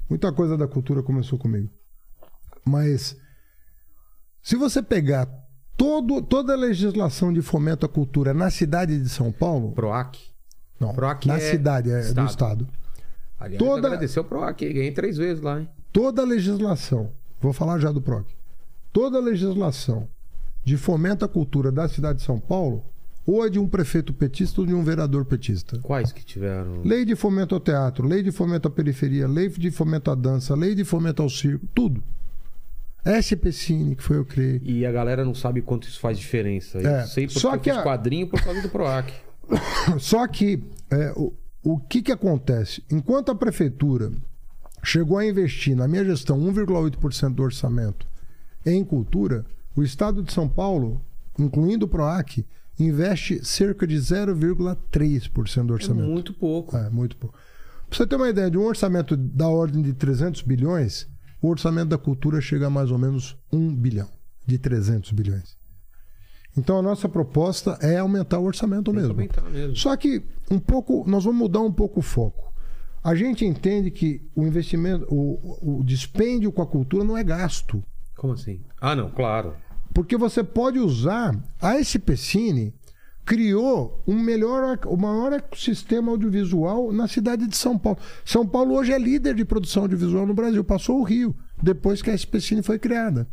Muita 0.10 0.32
coisa 0.32 0.58
da 0.58 0.66
cultura 0.66 1.04
começou 1.04 1.38
comigo. 1.38 1.70
Mas 2.64 3.18
se 4.42 4.56
você 4.56 4.82
pegar 4.82 5.28
todo, 5.80 6.22
toda 6.22 6.54
a 6.54 6.58
legislação 6.58 7.32
de 7.32 7.42
fomento 7.42 7.86
à 7.86 7.90
cultura 7.90 8.34
na 8.34 8.52
cidade 8.52 9.00
de 9.00 9.08
São 9.10 9.32
Paulo, 9.32 9.72
Proac. 9.72 10.20
não, 10.80 10.94
PROAC 10.94 11.26
na 11.28 11.38
é 11.38 11.40
cidade 11.40 11.90
é, 11.90 12.02
estado. 12.02 12.16
do 12.26 12.30
estado, 12.30 12.68
Aliás, 13.40 13.58
Toda- 13.64 13.88
agradecer 13.88 14.20
o 14.20 14.24
Proac. 14.26 14.74
Ganhei 14.74 14.92
três 14.92 15.16
vezes 15.16 15.42
lá, 15.42 15.62
hein? 15.62 15.70
toda 15.94 16.22
a 16.22 16.26
legislação, 16.26 17.10
vou 17.40 17.54
falar 17.54 17.80
já 17.80 17.92
do 17.92 18.02
PROC, 18.02 18.28
toda 18.92 19.18
a 19.18 19.22
legislação 19.22 20.08
de 20.66 20.76
fomento 20.76 21.24
à 21.24 21.28
cultura 21.30 21.72
da 21.72 21.88
cidade 21.88 22.20
de 22.20 22.26
São 22.26 22.38
Paulo, 22.40 22.84
ou 23.26 23.46
é 23.46 23.50
de 23.50 23.58
um 23.60 23.68
prefeito 23.68 24.12
petista 24.14 24.60
ou 24.60 24.68
de 24.68 24.74
um 24.74 24.84
vereador 24.84 25.24
petista. 25.24 25.80
Quais 25.80 26.12
que 26.12 26.26
tiveram? 26.26 26.82
Lei 26.84 27.06
de 27.06 27.16
fomento 27.16 27.56
ao 27.56 27.62
teatro, 27.62 28.06
lei 28.08 28.22
de 28.22 28.32
fomento 28.32 28.68
à 28.68 28.72
periferia, 28.72 29.28
lei 29.28 29.48
de 29.50 29.72
fomento 29.72 30.12
à 30.12 30.16
dança, 30.16 30.54
lei 30.56 30.76
de 30.76 30.84
fomento 30.84 31.22
ao 31.22 31.30
circo, 31.30 31.66
tudo. 31.74 32.04
SP 33.06 33.52
Cine, 33.52 33.96
que 33.96 34.04
foi 34.04 34.18
eu 34.18 34.26
criei. 34.26 34.62
E 34.64 34.86
a 34.86 34.92
galera 34.92 35.24
não 35.26 35.34
sabe 35.34 35.62
quanto 35.62 35.88
isso 35.88 36.00
faz 36.00 36.18
diferença. 36.20 36.78
Eu 36.80 36.90
É, 36.90 37.06
sei 37.06 37.26
porque 37.28 37.40
só 37.40 37.56
eu 37.56 37.60
que 37.60 37.70
fiz 37.70 37.80
a- 37.80 37.84
quadrinho 37.84 38.28
por 38.28 38.42
causa 38.44 38.62
do 38.62 38.70
Proac. 38.70 39.12
Só 40.00 40.28
que 40.28 40.62
é, 40.92 41.12
o, 41.16 41.34
o 41.64 41.80
que, 41.80 42.02
que 42.02 42.12
acontece? 42.12 42.84
Enquanto 42.92 43.32
a 43.32 43.36
prefeitura 43.36 44.12
chegou 44.84 45.18
a 45.18 45.26
investir, 45.26 45.76
na 45.76 45.88
minha 45.88 46.06
gestão, 46.06 46.40
1,8% 46.40 47.34
do 47.34 47.44
orçamento 47.44 48.06
em 48.66 48.84
cultura, 48.84 49.46
o 49.76 49.82
estado 49.82 50.22
de 50.22 50.32
São 50.32 50.48
Paulo, 50.48 51.02
incluindo 51.40 51.86
o 51.86 51.90
PROAC, 51.90 52.46
investe 52.78 53.44
cerca 53.46 53.88
de 53.88 53.96
0,3% 53.96 55.66
do 55.66 55.74
É 55.74 55.76
orçamento. 55.76 56.08
muito 56.08 56.34
pouco. 56.34 56.78
É, 56.78 56.90
muito 56.90 57.16
pouco. 57.18 57.36
Pra 57.90 57.98
você 57.98 58.06
ter 58.06 58.16
uma 58.16 58.30
ideia 58.30 58.52
de 58.52 58.58
um 58.58 58.64
orçamento 58.66 59.18
da 59.18 59.48
ordem 59.48 59.82
de 59.82 59.94
300 59.94 60.42
bilhões, 60.44 61.08
o 61.42 61.48
orçamento 61.48 61.90
da 61.90 61.98
cultura 61.98 62.42
chega 62.42 62.68
a 62.68 62.70
mais 62.70 62.92
ou 62.92 62.98
menos 62.98 63.38
1 63.52 63.76
bilhão, 63.76 64.10
de 64.46 64.58
300 64.58 65.12
bilhões. 65.12 65.58
Então 66.58 66.78
a 66.78 66.82
nossa 66.82 67.08
proposta 67.08 67.78
é 67.82 67.98
aumentar 67.98 68.40
o 68.40 68.44
orçamento 68.44 68.92
mesmo. 68.92 69.12
Aumentar 69.12 69.44
mesmo. 69.44 69.76
Só 69.76 69.96
que 69.96 70.24
um 70.52 70.60
pouco, 70.60 71.04
nós 71.08 71.24
vamos 71.24 71.40
mudar 71.40 71.62
um 71.62 71.72
pouco 71.72 72.00
o 72.00 72.04
foco. 72.04 72.52
A 73.02 73.16
gente 73.16 73.46
entende 73.46 73.90
que 73.92 74.30
o 74.36 74.46
investimento, 74.46 75.06
o, 75.10 75.80
o 75.80 75.84
dispêndio 75.84 76.52
com 76.52 76.62
a 76.62 76.68
cultura 76.68 77.04
não 77.04 77.18
é 77.18 77.24
gasto. 77.24 77.82
Como 78.18 78.34
assim? 78.34 78.62
Ah, 78.82 78.96
não, 78.96 79.10
claro. 79.10 79.56
Porque 79.94 80.18
você 80.18 80.44
pode 80.44 80.80
usar. 80.80 81.38
A 81.62 81.80
SPCine 81.80 82.74
criou 83.30 84.02
um 84.08 84.20
melhor, 84.20 84.80
o 84.88 84.98
maior 84.98 85.32
ecossistema 85.34 86.12
audiovisual 86.12 86.92
na 86.92 87.08
cidade 87.08 87.46
de 87.48 87.56
São 87.56 87.78
Paulo. 87.78 88.00
São 88.26 88.44
Paulo 88.44 88.74
hoje 88.74 88.92
é 88.92 88.98
líder 88.98 89.36
de 89.36 89.46
produção 89.46 89.84
audiovisual 89.84 90.26
no 90.26 90.34
Brasil, 90.34 90.64
passou 90.64 91.00
o 91.00 91.04
Rio, 91.04 91.36
depois 91.62 92.02
que 92.02 92.10
a 92.10 92.16
SPCine 92.16 92.64
foi 92.64 92.80
criada. 92.80 93.28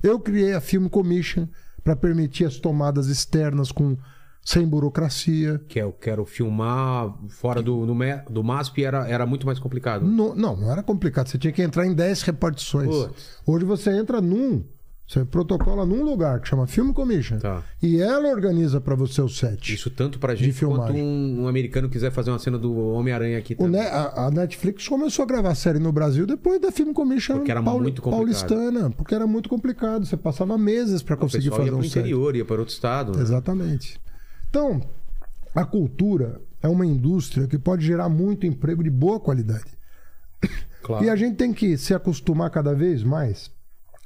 Eu 0.00 0.20
criei 0.20 0.54
a 0.54 0.60
Film 0.60 0.86
Commission 0.86 1.48
para 1.82 1.96
permitir 1.96 2.44
as 2.44 2.56
tomadas 2.58 3.08
externas 3.08 3.72
com 3.72 3.96
sem 4.44 4.64
burocracia. 4.66 5.60
Que 5.66 5.80
eu 5.80 5.90
quero 5.92 6.24
filmar 6.24 7.12
fora 7.28 7.60
do, 7.60 7.84
do, 7.84 7.94
do 8.30 8.44
MASP 8.44 8.84
era, 8.84 9.08
era 9.08 9.26
muito 9.26 9.44
mais 9.44 9.58
complicado. 9.58 10.06
No- 10.06 10.36
não, 10.36 10.56
não 10.56 10.70
era 10.70 10.84
complicado. 10.84 11.26
Você 11.28 11.36
tinha 11.38 11.52
que 11.52 11.62
entrar 11.62 11.84
em 11.84 11.94
10 11.94 12.22
repartições. 12.22 12.88
Putz. 12.88 13.38
Hoje 13.44 13.64
você 13.64 13.90
entra 13.90 14.20
num. 14.20 14.64
Você 15.12 15.26
protocola 15.26 15.84
num 15.84 16.02
lugar 16.02 16.40
que 16.40 16.48
chama 16.48 16.66
Film 16.66 16.90
Commission. 16.92 17.38
Tá. 17.38 17.62
E 17.82 18.00
ela 18.00 18.30
organiza 18.30 18.80
para 18.80 18.94
você 18.94 19.20
o 19.20 19.28
set. 19.28 19.74
Isso 19.74 19.90
tanto 19.90 20.18
pra 20.18 20.34
gente 20.34 20.58
quanto 20.64 20.94
um, 20.94 21.42
um 21.42 21.48
americano 21.48 21.90
quiser 21.90 22.10
fazer 22.10 22.30
uma 22.30 22.38
cena 22.38 22.58
do 22.58 22.74
Homem-Aranha 22.94 23.36
aqui 23.38 23.54
também. 23.54 23.72
Ne- 23.78 23.86
a, 23.88 24.26
a 24.26 24.30
Netflix 24.30 24.88
começou 24.88 25.24
a 25.24 25.26
gravar 25.26 25.54
série 25.54 25.78
no 25.78 25.92
Brasil 25.92 26.24
depois 26.26 26.58
da 26.58 26.72
Film 26.72 26.94
Commission 26.94 27.36
Porque 27.36 27.50
era 27.50 27.60
muito 27.60 28.00
complicado. 28.00 28.10
paulistana, 28.48 28.90
porque 28.90 29.14
era 29.14 29.26
muito 29.26 29.50
complicado. 29.50 30.06
Você 30.06 30.16
passava 30.16 30.56
meses 30.56 31.02
para 31.02 31.14
conseguir 31.14 31.50
fazer 31.50 31.66
ia 31.66 31.74
um 31.74 31.78
pro 31.80 31.88
set. 31.88 31.98
interior, 31.98 32.34
ia 32.34 32.44
para 32.46 32.58
outro 32.60 32.72
estado. 32.72 33.14
né? 33.14 33.22
Exatamente. 33.22 34.00
Então, 34.48 34.80
a 35.54 35.66
cultura 35.66 36.40
é 36.62 36.68
uma 36.68 36.86
indústria 36.86 37.46
que 37.46 37.58
pode 37.58 37.84
gerar 37.84 38.08
muito 38.08 38.46
emprego 38.46 38.82
de 38.82 38.88
boa 38.88 39.20
qualidade. 39.20 39.76
Claro. 40.82 41.04
E 41.04 41.10
a 41.10 41.16
gente 41.16 41.36
tem 41.36 41.52
que 41.52 41.76
se 41.76 41.92
acostumar 41.92 42.48
cada 42.50 42.74
vez 42.74 43.02
mais. 43.04 43.50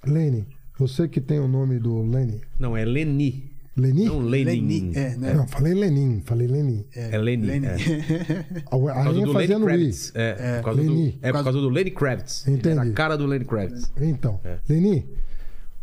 Lene, 0.05 0.47
você 0.79 1.09
que 1.09 1.21
tem 1.21 1.39
o 1.41 1.49
nome 1.49 1.79
do 1.79 2.03
Lene. 2.03 2.41
Não, 2.59 2.77
é 2.77 2.85
Leni. 2.85 3.51
Leni? 3.77 4.05
Não 4.07 4.21
Lenin. 4.21 4.51
Leni, 4.67 4.93
é, 4.97 5.17
né? 5.19 5.35
Não, 5.35 5.47
falei 5.47 5.75
Lenin, 5.75 6.23
falei 6.25 6.47
Leni. 6.47 6.87
É 6.95 7.19
Leni. 7.19 7.47
Leni. 7.47 7.67
É. 7.67 7.77
A, 8.67 8.79
Por 8.79 8.91
a 8.91 8.95
causa 8.95 9.11
rainha 9.11 9.27
do 9.27 9.33
fazia 9.35 9.59
Lenny 9.59 9.61
no 9.61 9.65
I. 9.65 9.67
Kravitz. 9.67 10.13
É, 10.15 10.57
por 10.59 10.65
causa 10.65 10.83
do, 10.83 10.89
Lenny. 10.91 11.19
é 11.21 11.33
por 11.33 11.45
causa 11.45 11.61
do 11.61 11.69
Lenny 11.69 11.91
Kravitz. 11.91 12.49
Entendi. 12.49 12.69
Era 12.79 12.83
a 12.83 12.93
cara 12.93 13.17
do 13.19 13.27
Lenny 13.27 13.45
Kravitz. 13.45 13.91
Então, 14.01 14.41
É. 14.45 14.59
Leni, 14.69 15.07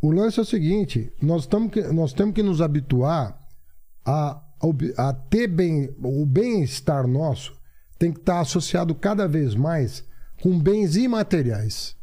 o 0.01 0.11
lance 0.11 0.39
é 0.39 0.41
o 0.41 0.45
seguinte: 0.45 1.11
nós, 1.21 1.47
que, 1.71 1.81
nós 1.93 2.13
temos 2.13 2.33
que 2.33 2.41
nos 2.41 2.61
habituar 2.61 3.37
a, 4.03 4.41
ob- 4.61 4.93
a 4.97 5.13
ter 5.13 5.47
bem. 5.47 5.89
O 6.01 6.25
bem-estar 6.25 7.05
nosso 7.07 7.53
tem 7.99 8.11
que 8.11 8.19
estar 8.19 8.39
associado 8.39 8.95
cada 8.95 9.27
vez 9.27 9.53
mais 9.53 10.03
com 10.41 10.57
bens 10.59 10.95
imateriais. 10.95 11.95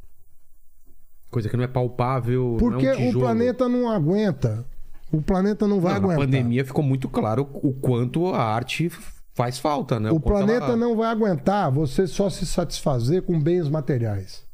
Coisa 1.30 1.48
que 1.48 1.56
não 1.56 1.64
é 1.64 1.68
palpável. 1.68 2.56
Porque 2.58 2.86
é 2.86 2.96
um 2.96 3.10
o 3.10 3.12
planeta 3.12 3.68
não 3.68 3.88
aguenta. 3.88 4.64
O 5.12 5.20
planeta 5.22 5.66
não 5.66 5.80
vai 5.80 5.94
Não, 5.94 6.00
na 6.00 6.06
aguentar. 6.14 6.24
pandemia 6.26 6.64
ficou 6.64 6.84
muito 6.84 7.08
claro 7.08 7.48
o 7.52 7.72
quanto 7.72 8.26
a 8.28 8.42
arte 8.42 8.90
faz 9.34 9.58
falta, 9.58 9.98
né? 10.00 10.10
O 10.10 10.20
quanto 10.20 10.44
planeta 10.46 10.66
ela- 10.66 10.76
não 10.76 10.96
vai 10.96 11.08
aguentar 11.10 11.70
você 11.70 12.06
só 12.06 12.28
se 12.30 12.44
satisfazer 12.46 13.22
com 13.22 13.40
bens 13.40 13.68
materiais. 13.68 14.44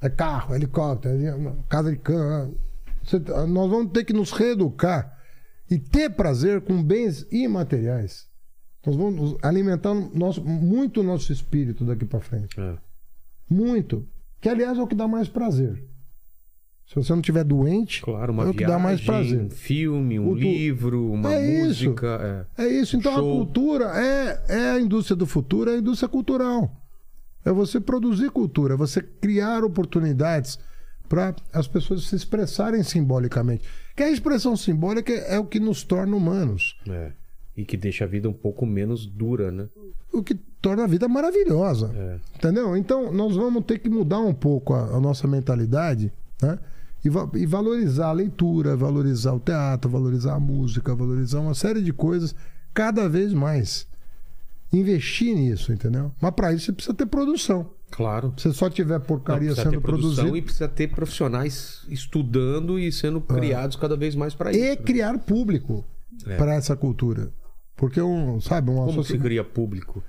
É 0.00 0.08
carro, 0.10 0.54
helicóptero, 0.54 1.16
é 1.24 1.52
casa 1.68 1.90
de 1.90 1.96
cama. 1.98 2.50
Você- 3.04 3.18
nós 3.48 3.70
vamos 3.70 3.92
ter 3.92 4.04
que 4.04 4.12
nos 4.12 4.32
reeducar 4.32 5.16
e 5.70 5.78
ter 5.78 6.10
prazer 6.10 6.60
com 6.60 6.82
bens 6.82 7.26
imateriais. 7.30 8.26
Nós 8.84 8.96
vamos 8.96 9.36
alimentar 9.42 9.94
nosso, 9.94 10.42
muito 10.44 11.00
o 11.00 11.04
nosso 11.04 11.32
espírito 11.32 11.84
daqui 11.84 12.04
para 12.04 12.18
frente. 12.20 12.58
É. 12.60 12.74
Muito. 13.48 14.04
Que, 14.42 14.48
aliás, 14.50 14.76
é 14.76 14.82
o 14.82 14.86
que 14.86 14.94
dá 14.94 15.08
mais 15.08 15.28
prazer. 15.28 15.82
Se 16.86 16.96
você 16.96 17.14
não 17.14 17.22
tiver 17.22 17.44
doente, 17.44 18.02
Claro, 18.02 18.32
uma 18.32 18.42
é 18.42 18.46
o 18.48 18.50
que 18.52 18.58
viagem, 18.58 18.76
dá 18.76 18.82
mais 18.82 19.00
prazer. 19.00 19.40
um 19.40 19.48
filme, 19.48 20.18
um 20.18 20.28
O 20.28 20.34
livro, 20.34 21.10
uma 21.10 21.32
É 21.32 21.48
isso. 21.60 21.64
música. 21.86 22.46
é. 22.58 22.64
É 22.64 22.68
isso. 22.68 22.96
Então 22.96 23.14
Show. 23.14 23.20
a 23.32 23.36
cultura 23.36 23.84
é, 23.98 24.42
é 24.48 24.70
a 24.72 24.80
indústria 24.80 25.16
do 25.16 25.24
futuro, 25.24 25.70
é 25.70 25.76
a 25.76 25.78
indústria 25.78 26.08
cultural. 26.08 26.70
É 27.44 27.50
você 27.52 27.80
produzir 27.80 28.30
cultura, 28.30 28.74
é 28.74 28.76
você 28.76 29.00
criar 29.00 29.64
oportunidades 29.64 30.58
para 31.08 31.34
as 31.52 31.66
pessoas 31.66 32.04
se 32.04 32.14
expressarem 32.16 32.82
simbolicamente. 32.82 33.64
Que 33.96 34.02
a 34.02 34.10
expressão 34.10 34.56
simbólica 34.56 35.12
é 35.12 35.38
o 35.38 35.44
que 35.46 35.60
nos 35.60 35.84
torna 35.84 36.14
humanos, 36.16 36.76
É. 36.88 37.12
E 37.56 37.64
que 37.64 37.76
deixa 37.76 38.04
a 38.04 38.06
vida 38.06 38.28
um 38.28 38.32
pouco 38.32 38.64
menos 38.64 39.04
dura, 39.06 39.50
né? 39.52 39.68
o 40.12 40.22
que 40.22 40.34
torna 40.60 40.84
a 40.84 40.86
vida 40.86 41.08
maravilhosa. 41.08 41.90
É. 41.94 42.16
Entendeu? 42.36 42.76
Então 42.76 43.12
nós 43.12 43.34
vamos 43.36 43.64
ter 43.64 43.78
que 43.78 43.88
mudar 43.90 44.20
um 44.20 44.32
pouco 44.34 44.72
a, 44.74 44.96
a 44.96 45.00
nossa 45.00 45.26
mentalidade, 45.26 46.12
né? 46.40 46.58
E, 47.04 47.08
va- 47.08 47.28
e 47.34 47.44
valorizar 47.46 48.08
a 48.08 48.12
leitura, 48.12 48.76
valorizar 48.76 49.32
o 49.32 49.40
teatro, 49.40 49.90
valorizar 49.90 50.34
a 50.34 50.40
música, 50.40 50.94
valorizar 50.94 51.40
uma 51.40 51.54
série 51.54 51.82
de 51.82 51.92
coisas 51.92 52.34
cada 52.72 53.08
vez 53.08 53.32
mais. 53.34 53.86
Investir 54.72 55.34
nisso, 55.34 55.72
entendeu? 55.72 56.12
Mas 56.20 56.30
para 56.32 56.52
isso 56.52 56.66
você 56.66 56.72
precisa 56.72 56.94
ter 56.94 57.06
produção. 57.06 57.70
Claro. 57.90 58.32
Se 58.38 58.50
só 58.54 58.70
tiver 58.70 58.98
Não, 58.98 59.04
porcaria 59.06 59.48
precisa 59.50 59.68
sendo 59.70 59.80
produzida. 59.82 60.36
e 60.36 60.40
precisa 60.42 60.68
ter 60.68 60.88
profissionais 60.88 61.82
estudando 61.88 62.78
e 62.78 62.90
sendo 62.90 63.20
criados 63.20 63.76
cada 63.76 63.96
vez 63.96 64.14
mais 64.14 64.34
para 64.34 64.50
isso. 64.50 64.60
E 64.60 64.68
né? 64.70 64.76
criar 64.76 65.18
público 65.18 65.84
É. 66.26 66.36
para 66.36 66.54
essa 66.54 66.74
cultura. 66.74 67.30
Porque, 67.82 68.00
um, 68.00 68.40
sabe, 68.40 68.70
uma 68.70 68.86
Como 68.86 69.02
se 69.02 69.18
cria 69.18 69.42
público? 69.42 70.04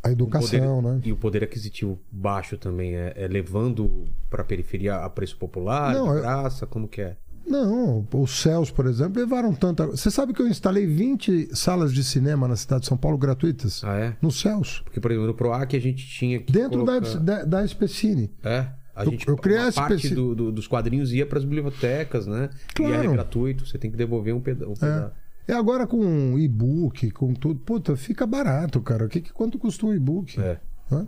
a 0.00 0.12
educação, 0.12 0.80
poder- 0.80 0.94
né? 0.94 1.00
E 1.04 1.10
o 1.10 1.16
poder 1.16 1.42
aquisitivo 1.42 1.98
baixo 2.12 2.56
também 2.56 2.94
é, 2.94 3.12
é 3.16 3.26
levando 3.26 4.04
para 4.30 4.42
a 4.42 4.44
periferia 4.44 4.94
a 4.98 5.10
preço 5.10 5.36
popular, 5.36 5.92
Não, 5.92 6.12
de 6.12 6.18
é- 6.18 6.20
graça, 6.20 6.68
como 6.68 6.86
que 6.86 7.00
é? 7.00 7.16
Não, 7.44 8.06
os 8.12 8.40
céus, 8.40 8.70
por 8.70 8.86
exemplo, 8.86 9.20
levaram 9.20 9.52
tanta. 9.52 9.84
Você 9.88 10.08
sabe 10.08 10.32
que 10.32 10.40
eu 10.40 10.46
instalei 10.46 10.86
20 10.86 11.48
salas 11.56 11.92
de 11.92 12.04
cinema 12.04 12.46
na 12.46 12.54
cidade 12.54 12.82
de 12.82 12.86
São 12.86 12.96
Paulo 12.96 13.18
gratuitas? 13.18 13.82
Ah, 13.82 13.96
é? 13.96 14.16
Nos 14.22 14.38
céus. 14.40 14.82
Porque, 14.84 15.00
por 15.00 15.10
exemplo, 15.10 15.26
no 15.26 15.34
PROAC 15.34 15.74
a 15.76 15.80
gente 15.80 16.06
tinha 16.06 16.38
que 16.40 16.52
Dentro 16.52 16.84
da, 16.84 17.00
colocar... 17.00 17.18
da, 17.18 17.44
da 17.44 17.64
Especine. 17.64 18.30
É. 18.44 18.66
A 18.94 19.04
Eu- 19.04 19.10
gente, 19.10 19.26
eu 19.28 19.36
criei 19.36 19.58
uma 19.58 19.68
esse 19.68 19.76
parte 19.76 19.94
especi- 19.96 20.14
do- 20.14 20.34
do- 20.36 20.52
dos 20.52 20.68
quadrinhos 20.68 21.12
ia 21.12 21.26
para 21.26 21.38
as 21.38 21.44
bibliotecas, 21.44 22.26
né? 22.28 22.48
Claro. 22.74 22.92
E 22.94 22.96
era 22.96 23.10
gratuito, 23.12 23.66
você 23.66 23.76
tem 23.76 23.90
que 23.90 23.96
devolver 23.96 24.32
um 24.34 24.40
peda- 24.40 24.68
um 24.68 24.74
pedaço. 24.74 25.12
É 25.22 25.25
agora 25.52 25.86
com 25.86 26.38
e-book, 26.38 27.10
com 27.12 27.32
tudo. 27.34 27.60
Puta, 27.60 27.96
fica 27.96 28.26
barato, 28.26 28.80
cara. 28.80 29.08
Que, 29.08 29.20
que- 29.20 29.32
quanto 29.32 29.58
custa 29.58 29.86
um 29.86 29.94
e-book? 29.94 30.40
É. 30.40 30.58
Hã? 30.90 31.06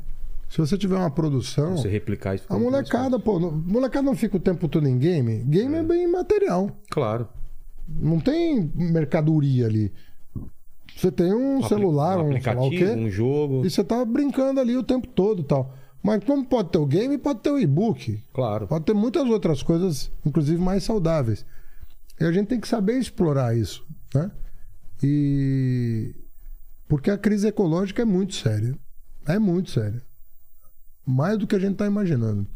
Se 0.48 0.58
você 0.58 0.78
tiver 0.78 0.96
uma 0.96 1.10
produção. 1.10 1.76
Você 1.76 1.88
replicar 1.88 2.34
isso. 2.34 2.44
A 2.48 2.58
molecada, 2.58 3.18
pô, 3.18 3.38
não- 3.38 3.50
molecada 3.52 4.04
não 4.06 4.16
fica 4.16 4.36
o 4.36 4.40
tempo 4.40 4.66
todo 4.68 4.86
em 4.88 4.96
game. 4.98 5.38
Game 5.44 5.74
é, 5.74 5.82
bem 5.82 6.06
material. 6.10 6.70
Claro. 6.90 7.28
Não 7.88 8.18
tem 8.20 8.70
mercadoria 8.74 9.66
ali. 9.66 9.92
Você 10.96 11.12
tem 11.12 11.32
um, 11.32 11.56
apli- 11.58 11.68
celular, 11.68 12.18
um, 12.18 12.32
sei 12.32 12.52
lá 12.54 12.60
o 12.60 12.66
aplicativo, 12.66 12.84
quê. 12.84 12.90
um 13.00 13.10
jogo. 13.10 13.64
E 13.66 13.70
você 13.70 13.84
tá 13.84 14.04
brincando 14.04 14.58
ali 14.60 14.76
o 14.76 14.82
tempo 14.82 15.06
todo 15.06 15.42
e 15.42 15.44
tal. 15.44 15.74
Mas 16.02 16.24
como 16.24 16.44
pode 16.44 16.70
ter 16.70 16.78
o 16.78 16.86
game, 16.86 17.18
pode 17.18 17.40
ter 17.40 17.50
o 17.50 17.58
e-book. 17.58 18.22
Claro. 18.32 18.66
Pode 18.66 18.84
ter 18.84 18.94
muitas 18.94 19.26
outras 19.28 19.62
coisas, 19.62 20.10
inclusive 20.24 20.60
mais 20.62 20.82
saudáveis. 20.84 21.44
E 22.20 22.24
a 22.24 22.32
gente 22.32 22.46
tem 22.48 22.58
que 22.60 22.66
saber 22.68 22.98
explorar 22.98 23.56
isso, 23.56 23.84
né? 24.14 24.30
E 25.02 26.14
porque 26.88 27.10
a 27.10 27.18
crise 27.18 27.46
ecológica 27.46 28.02
é 28.02 28.04
muito 28.04 28.34
séria. 28.34 28.76
É 29.26 29.38
muito 29.38 29.70
séria. 29.70 30.02
Mais 31.06 31.36
do 31.38 31.46
que 31.46 31.54
a 31.54 31.58
gente 31.58 31.72
está 31.72 31.86
imaginando. 31.86 32.46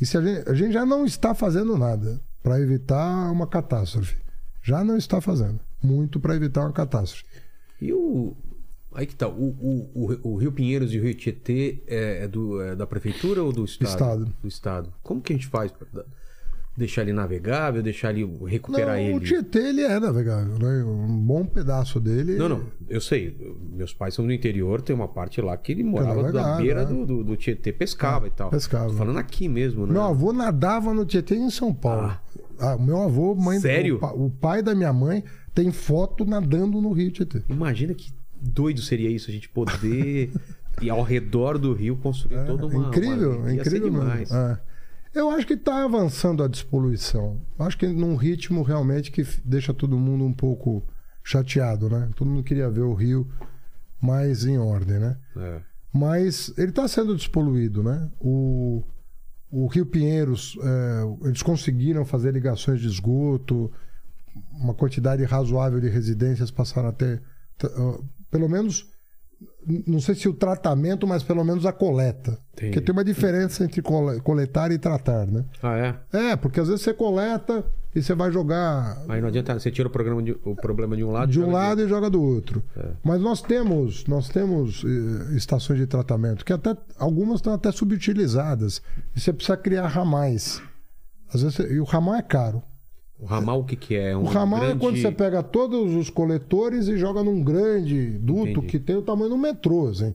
E 0.00 0.06
se 0.06 0.16
a 0.16 0.22
gente, 0.22 0.48
a 0.48 0.54
gente 0.54 0.72
já 0.72 0.86
não 0.86 1.04
está 1.04 1.34
fazendo 1.34 1.76
nada 1.76 2.20
para 2.42 2.60
evitar 2.60 3.30
uma 3.30 3.46
catástrofe. 3.46 4.16
Já 4.62 4.84
não 4.84 4.96
está 4.96 5.20
fazendo 5.20 5.60
muito 5.82 6.20
para 6.20 6.34
evitar 6.34 6.62
uma 6.62 6.72
catástrofe. 6.72 7.24
E 7.80 7.92
o. 7.92 8.36
Aí 8.92 9.06
que 9.06 9.14
tá. 9.14 9.28
O, 9.28 9.50
o, 9.94 10.30
o, 10.30 10.36
Rio 10.36 10.52
Pinheiros 10.52 10.92
e 10.92 10.98
o 10.98 11.02
Rio 11.02 11.14
Tietê 11.14 11.82
é, 11.86 12.24
é 12.24 12.28
do, 12.28 12.60
é 12.60 12.74
da 12.74 12.86
prefeitura 12.86 13.42
ou 13.42 13.52
do 13.52 13.64
Estado? 13.64 13.88
Estado. 13.88 14.34
Do 14.42 14.48
Estado. 14.48 14.94
Como 15.02 15.20
que 15.20 15.32
a 15.32 15.36
gente 15.36 15.46
faz 15.48 15.72
para 15.72 16.04
deixar 16.78 17.02
ele 17.02 17.12
navegável, 17.12 17.82
deixar 17.82 18.16
ele. 18.16 18.24
recuperar 18.46 18.96
não, 18.96 19.02
ele? 19.02 19.14
o 19.14 19.20
Tietê 19.20 19.58
ele 19.58 19.82
é 19.82 19.98
navegável, 19.98 20.58
né? 20.58 20.84
Um 20.84 21.18
bom 21.18 21.44
pedaço 21.44 21.98
dele. 21.98 22.36
Não, 22.36 22.48
não, 22.48 22.62
eu 22.88 23.00
sei. 23.00 23.36
Meus 23.72 23.92
pais 23.92 24.14
são 24.14 24.24
do 24.24 24.32
interior, 24.32 24.80
tem 24.80 24.94
uma 24.94 25.08
parte 25.08 25.40
lá 25.40 25.56
que 25.56 25.72
ele 25.72 25.82
morava 25.82 26.14
na 26.14 26.22
navegável, 26.22 26.64
beira 26.64 26.82
é. 26.82 26.84
do, 26.86 27.04
do, 27.04 27.24
do 27.24 27.36
Tietê, 27.36 27.72
pescava 27.72 28.28
e 28.28 28.30
tal. 28.30 28.50
pescava. 28.50 28.88
Tô 28.90 28.94
falando 28.94 29.18
aqui 29.18 29.48
mesmo, 29.48 29.86
né? 29.86 29.92
Meu 29.92 30.02
avô 30.02 30.32
nadava 30.32 30.94
no 30.94 31.04
Tietê 31.04 31.34
em 31.34 31.50
São 31.50 31.74
Paulo. 31.74 32.16
Ah, 32.60 32.76
o 32.76 32.82
meu 32.82 33.02
avô, 33.02 33.34
mãe 33.34 33.58
Sério? 33.60 33.96
O, 33.96 33.98
pa- 33.98 34.12
o 34.12 34.30
pai 34.30 34.62
da 34.62 34.74
minha 34.74 34.92
mãe 34.92 35.22
tem 35.54 35.72
foto 35.72 36.24
nadando 36.24 36.80
no 36.80 36.92
Rio 36.92 37.10
Tietê. 37.10 37.42
Imagina 37.48 37.92
que 37.92 38.12
doido 38.40 38.80
seria 38.80 39.10
isso, 39.10 39.30
a 39.30 39.32
gente 39.32 39.48
poder 39.48 40.30
ir 40.80 40.90
ao 40.90 41.02
redor 41.02 41.58
do 41.58 41.72
rio 41.72 41.96
construir 41.96 42.44
toda 42.46 42.66
uma. 42.66 42.88
incrível, 42.88 43.38
uma... 43.38 43.52
Incrível 43.52 43.92
mesmo. 43.92 44.00
demais. 44.00 44.30
É. 44.30 44.58
Eu 45.18 45.30
acho 45.30 45.46
que 45.46 45.54
está 45.54 45.84
avançando 45.84 46.42
a 46.42 46.48
despoluição. 46.48 47.40
Acho 47.58 47.76
que 47.78 47.86
num 47.86 48.14
ritmo 48.16 48.62
realmente 48.62 49.10
que 49.10 49.22
deixa 49.44 49.74
todo 49.74 49.98
mundo 49.98 50.24
um 50.24 50.32
pouco 50.32 50.82
chateado, 51.24 51.88
né? 51.88 52.08
Todo 52.14 52.30
mundo 52.30 52.44
queria 52.44 52.70
ver 52.70 52.82
o 52.82 52.94
Rio 52.94 53.28
mais 54.00 54.44
em 54.44 54.58
ordem, 54.58 54.98
né? 54.98 55.18
É. 55.36 55.60
Mas 55.92 56.52
ele 56.56 56.70
está 56.70 56.86
sendo 56.86 57.16
despoluído, 57.16 57.82
né? 57.82 58.08
O, 58.20 58.84
o 59.50 59.66
Rio 59.66 59.86
Pinheiros, 59.86 60.56
é, 60.62 61.26
eles 61.28 61.42
conseguiram 61.42 62.04
fazer 62.04 62.32
ligações 62.32 62.80
de 62.80 62.86
esgoto, 62.86 63.72
uma 64.52 64.74
quantidade 64.74 65.24
razoável 65.24 65.80
de 65.80 65.88
residências 65.88 66.50
passaram 66.50 66.90
até, 66.90 67.16
t- 67.56 67.66
ah, 67.66 67.98
pelo 68.30 68.48
menos, 68.48 68.88
não 69.86 70.00
sei 70.00 70.14
se 70.14 70.28
o 70.28 70.32
tratamento, 70.34 71.06
mas 71.06 71.22
pelo 71.22 71.44
menos 71.44 71.66
a 71.66 71.72
coleta. 71.72 72.38
Entendi. 72.54 72.72
Porque 72.72 72.80
tem 72.80 72.92
uma 72.92 73.04
diferença 73.04 73.64
entre 73.64 73.80
cole- 73.82 74.20
coletar 74.20 74.72
e 74.72 74.78
tratar, 74.78 75.26
né? 75.26 75.44
Ah, 75.62 75.76
é? 76.12 76.30
É, 76.30 76.36
porque 76.36 76.58
às 76.58 76.68
vezes 76.68 76.82
você 76.82 76.92
coleta 76.94 77.64
e 77.94 78.02
você 78.02 78.14
vai 78.14 78.30
jogar 78.32 78.96
Aí 79.08 79.20
não 79.20 79.28
adianta, 79.28 79.58
você 79.58 79.70
tira 79.70 79.88
o, 79.88 79.90
programa 79.90 80.22
de- 80.22 80.36
o 80.44 80.56
problema 80.56 80.96
de 80.96 81.04
um 81.04 81.10
lado 81.10 81.30
de 81.30 81.38
e 81.38 81.42
um 81.42 81.50
lado 81.50 81.82
e 81.82 81.88
joga 81.88 82.08
do 82.10 82.22
outro. 82.22 82.62
É. 82.76 82.86
Mas 83.04 83.20
nós 83.20 83.40
temos, 83.42 84.06
nós 84.06 84.28
temos 84.28 84.84
eh, 84.84 85.36
estações 85.36 85.78
de 85.78 85.86
tratamento 85.86 86.44
que 86.44 86.52
até 86.52 86.76
algumas 86.98 87.36
estão 87.36 87.52
até 87.52 87.70
subutilizadas. 87.70 88.82
E 89.14 89.20
você 89.20 89.32
precisa 89.32 89.56
criar 89.56 89.86
ramais. 89.86 90.60
Às 91.32 91.42
vezes, 91.42 91.58
e 91.70 91.78
o 91.78 91.84
ramal 91.84 92.14
é 92.14 92.22
caro. 92.22 92.62
O 93.18 93.26
ramal 93.26 93.60
o 93.60 93.64
que 93.64 93.74
que 93.76 93.96
é? 93.96 94.16
Um 94.16 94.22
O 94.22 94.26
ramal 94.26 94.60
grande... 94.60 94.76
é 94.76 94.80
quando 94.80 94.96
você 95.00 95.10
pega 95.10 95.42
todos 95.42 95.94
os 95.94 96.08
coletores 96.08 96.86
e 96.88 96.96
joga 96.96 97.22
num 97.24 97.42
grande 97.42 98.10
duto 98.18 98.48
Entendi. 98.50 98.66
que 98.68 98.78
tem 98.78 98.94
o 98.96 99.02
tamanho 99.02 99.34
um 99.34 99.38
metrô, 99.38 99.88
assim. 99.88 100.14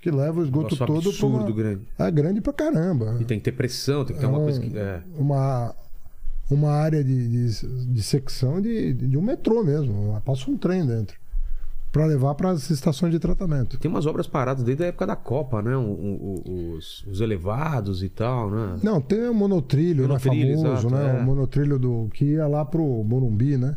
Que 0.00 0.10
leva 0.10 0.40
o 0.40 0.44
esgoto 0.44 0.74
Negócio 0.74 0.86
todo 0.86 1.12
pra 1.16 1.26
uma... 1.26 1.38
absurdo 1.38 1.54
grande. 1.54 1.88
É 1.98 2.10
grande 2.10 2.40
pra 2.42 2.52
caramba. 2.52 3.16
E 3.20 3.24
tem 3.24 3.38
que 3.38 3.44
ter 3.44 3.52
pressão, 3.52 4.04
tem 4.04 4.14
que 4.14 4.20
ter 4.20 4.26
É 4.26 4.28
uma 4.28 4.38
um- 4.38 4.42
coisa 4.44 4.60
que... 4.60 4.78
É. 4.78 5.02
uma, 5.18 5.74
uma 6.50 6.70
área 6.72 7.02
de, 7.02 7.28
de, 7.28 7.86
de 7.86 8.02
secção 8.02 8.60
de, 8.60 8.92
de 8.92 9.16
um 9.16 9.22
metrô 9.22 9.64
mesmo. 9.64 10.20
Passa 10.24 10.50
um 10.50 10.56
trem 10.58 10.84
dentro. 10.86 11.18
Pra 11.96 12.06
levar 12.06 12.34
para 12.34 12.50
as 12.50 12.70
estações 12.70 13.10
de 13.12 13.18
tratamento. 13.18 13.78
Tem 13.78 13.90
umas 13.90 14.06
obras 14.06 14.26
paradas 14.26 14.62
desde 14.62 14.84
a 14.84 14.86
época 14.88 15.06
da 15.06 15.16
Copa, 15.16 15.62
né? 15.62 15.76
O- 15.76 15.80
o- 15.80 16.74
os, 16.76 17.04
os 17.06 17.20
elevados 17.20 18.02
e 18.02 18.08
tal, 18.08 18.50
né? 18.50 18.76
Não, 18.82 19.00
tem 19.00 19.28
o 19.28 19.34
monotrilho, 19.34 20.02
Monotrilho, 20.06 20.48
né? 20.48 20.54
Famoso, 20.62 20.88
exato, 20.88 20.94
né? 20.94 21.18
é. 21.18 21.22
O 21.22 21.24
monotrilho 21.24 21.78
do, 21.78 22.08
que 22.12 22.24
ia 22.24 22.46
lá 22.46 22.64
pro 22.64 22.82
Morumbi, 23.04 23.56
né? 23.56 23.76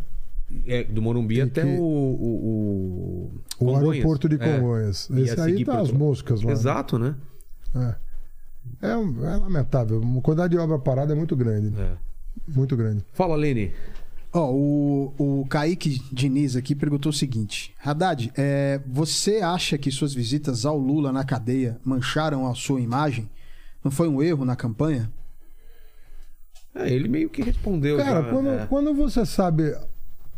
É, 0.66 0.84
do 0.84 1.02
Morumbi 1.02 1.36
Que- 1.36 1.42
até 1.42 1.62
que- 1.62 1.78
o, 1.80 1.84
o, 1.84 3.32
O 3.60 3.76
aeroporto 3.76 4.28
de 4.28 4.36
É. 4.36 4.38
Congonhas. 4.60 5.10
Ia 5.12 5.22
Esse 5.24 5.40
aí 5.42 5.64
tá 5.64 5.80
as 5.80 5.92
moscas 5.92 6.42
lá. 6.42 6.52
Exato, 6.52 6.98
né? 6.98 7.16
É. 7.76 7.96
É, 8.82 8.98
um- 8.98 9.26
é 9.26 9.38
lamentável. 9.38 10.02
A 10.02 10.22
quantidade 10.22 10.54
de 10.54 10.60
obra 10.60 10.80
parada 10.80 11.14
é 11.14 11.16
muito 11.16 11.36
grande. 11.36 11.74
É. 11.80 11.92
Muito 12.48 12.76
grande. 12.76 13.04
Fala, 13.14 13.36
Lene. 13.36 13.72
Ó, 14.32 14.52
o, 14.52 15.14
o 15.18 15.46
Kaique 15.48 16.02
Diniz 16.12 16.56
aqui 16.56 16.76
perguntou 16.76 17.10
o 17.10 17.14
seguinte: 17.14 17.74
Haddad, 17.84 18.32
é, 18.38 18.80
você 18.86 19.38
acha 19.38 19.78
que 19.78 19.92
suas 19.92 20.14
visitas 20.14 20.66
ao 20.66 20.78
Lula 20.78 21.12
na 21.12 21.24
cadeia 21.24 21.80
mancharam 21.84 22.48
a 22.48 22.54
sua 22.54 22.80
imagem? 22.80 23.30
Não 23.84 23.92
foi 23.92 24.08
um 24.08 24.22
erro 24.22 24.46
na 24.46 24.56
campanha? 24.56 25.12
É, 26.76 26.92
ele 26.92 27.08
meio 27.08 27.30
que 27.30 27.42
respondeu. 27.42 27.98
Cara, 27.98 28.22
já, 28.22 28.30
quando, 28.30 28.50
é. 28.50 28.66
quando 28.68 28.94
você 28.94 29.26
sabe 29.26 29.76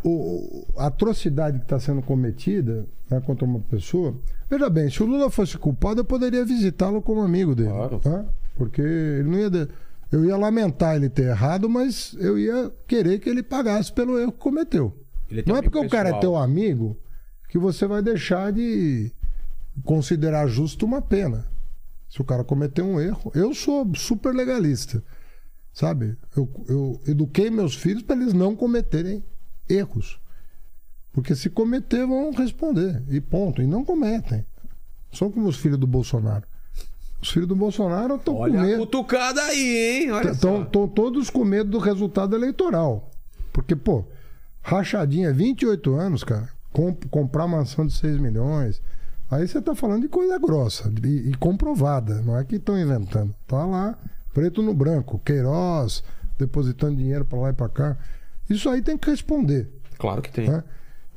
o, 0.04 0.66
a 0.78 0.88
atrocidade 0.88 1.58
que 1.60 1.66
está 1.66 1.80
sendo 1.80 2.02
cometida 2.02 2.86
né, 3.10 3.20
contra 3.20 3.46
uma 3.46 3.60
pessoa. 3.60 4.16
Veja 4.50 4.70
bem, 4.70 4.90
se 4.90 5.04
o 5.04 5.06
Lula 5.06 5.30
fosse 5.30 5.58
culpado, 5.58 6.02
eu 6.02 6.06
poderia 6.06 6.46
visitá-lo 6.46 7.02
como 7.02 7.22
amigo 7.22 7.54
dele. 7.54 7.70
Claro. 7.70 8.00
tá? 8.00 8.26
Porque 8.56 8.82
ele 8.82 9.30
não 9.30 9.38
ia. 9.38 9.50
de- 9.50 9.68
Eu 10.12 10.26
ia 10.26 10.36
lamentar 10.36 10.96
ele 10.96 11.10
ter 11.10 11.28
errado, 11.28 11.70
mas 11.70 12.14
eu 12.20 12.38
ia 12.38 12.72
querer 12.86 13.20
que 13.20 13.30
ele 13.30 13.42
pagasse 13.42 13.92
pelo 13.94 14.20
erro 14.20 14.32
que 14.32 14.40
cometeu. 14.40 14.98
Não 15.46 15.56
é 15.56 15.60
amigo 15.60 15.72
porque 15.72 15.88
o 15.88 15.90
cara 15.90 16.10
é 16.10 16.14
pessoal. 16.14 16.22
teu 16.22 16.36
amigo 16.36 17.00
que 17.48 17.58
você 17.58 17.88
vai 17.88 18.02
deixar 18.02 18.52
de 18.52 19.12
considerar 19.84 20.48
justo 20.48 20.86
uma 20.86 21.02
pena. 21.02 21.48
Se 22.10 22.20
o 22.20 22.26
cara 22.26 22.44
cometeu 22.44 22.86
um 22.86 23.00
erro, 23.00 23.32
eu 23.34 23.54
sou 23.54 23.90
super 23.96 24.36
legalista. 24.36 25.02
Sabe? 25.74 26.18
Eu, 26.36 26.50
eu 26.68 27.02
eduquei 27.08 27.50
meus 27.50 27.76
filhos 27.76 28.04
para 28.04 28.18
eles 28.18 28.34
não 28.34 28.54
cometerem 28.54 29.24
erros. 29.70 30.20
Porque 31.14 31.36
se 31.36 31.50
cometer, 31.50 32.06
vão 32.06 32.32
responder. 32.32 33.02
E 33.10 33.22
ponto. 33.22 33.62
E 33.62 33.68
não 33.68 33.86
cometem. 33.86 34.46
São 35.14 35.32
como 35.32 35.48
os 35.48 35.58
filhos 35.58 35.78
do 35.78 35.88
Bolsonaro. 35.88 36.46
Os 37.22 37.30
filhos 37.30 37.48
do 37.48 37.56
Bolsonaro 37.56 38.16
estão 38.16 38.34
com 38.34 38.40
Olha 38.42 38.60
a 38.60 38.64
medo. 38.64 38.80
cutucada 38.80 39.42
aí, 39.44 40.04
hein? 40.04 40.10
Estão 40.32 40.66
todos 40.66 41.30
com 41.30 41.46
medo 41.46 41.70
do 41.70 41.78
resultado 41.78 42.36
eleitoral. 42.36 43.12
Porque, 43.54 43.76
pô, 43.76 44.04
rachadinha, 44.62 45.32
28 45.34 45.94
anos, 45.96 46.24
cara. 46.24 46.50
com- 46.74 46.96
comprar 47.10 47.48
mansão 47.48 47.86
de 47.86 47.94
6 47.94 48.18
milhões. 48.18 48.82
Aí 49.30 49.48
você 49.48 49.62
tá 49.62 49.76
falando 49.76 50.02
de 50.02 50.08
coisa 50.08 50.38
grossa 50.40 50.92
e, 51.04 51.30
e 51.30 51.34
comprovada. 51.36 52.22
Não 52.22 52.38
é 52.38 52.44
que 52.44 52.56
estão 52.56 52.80
inventando. 52.80 53.34
Tá 53.48 53.66
lá, 53.66 53.98
preto 54.34 54.62
no 54.62 54.74
branco. 54.74 55.20
Queiroz 55.24 56.04
depositando 56.40 56.96
dinheiro 56.96 57.24
para 57.26 57.40
lá 57.40 57.50
e 57.50 57.54
para 57.54 57.70
cá. 57.70 57.98
Isso 58.50 58.68
aí 58.70 58.82
tem 58.82 58.98
que 58.98 59.10
responder. 59.10 59.70
Claro 60.00 60.22
que 60.22 60.32
tem. 60.32 60.50
né? 60.50 60.64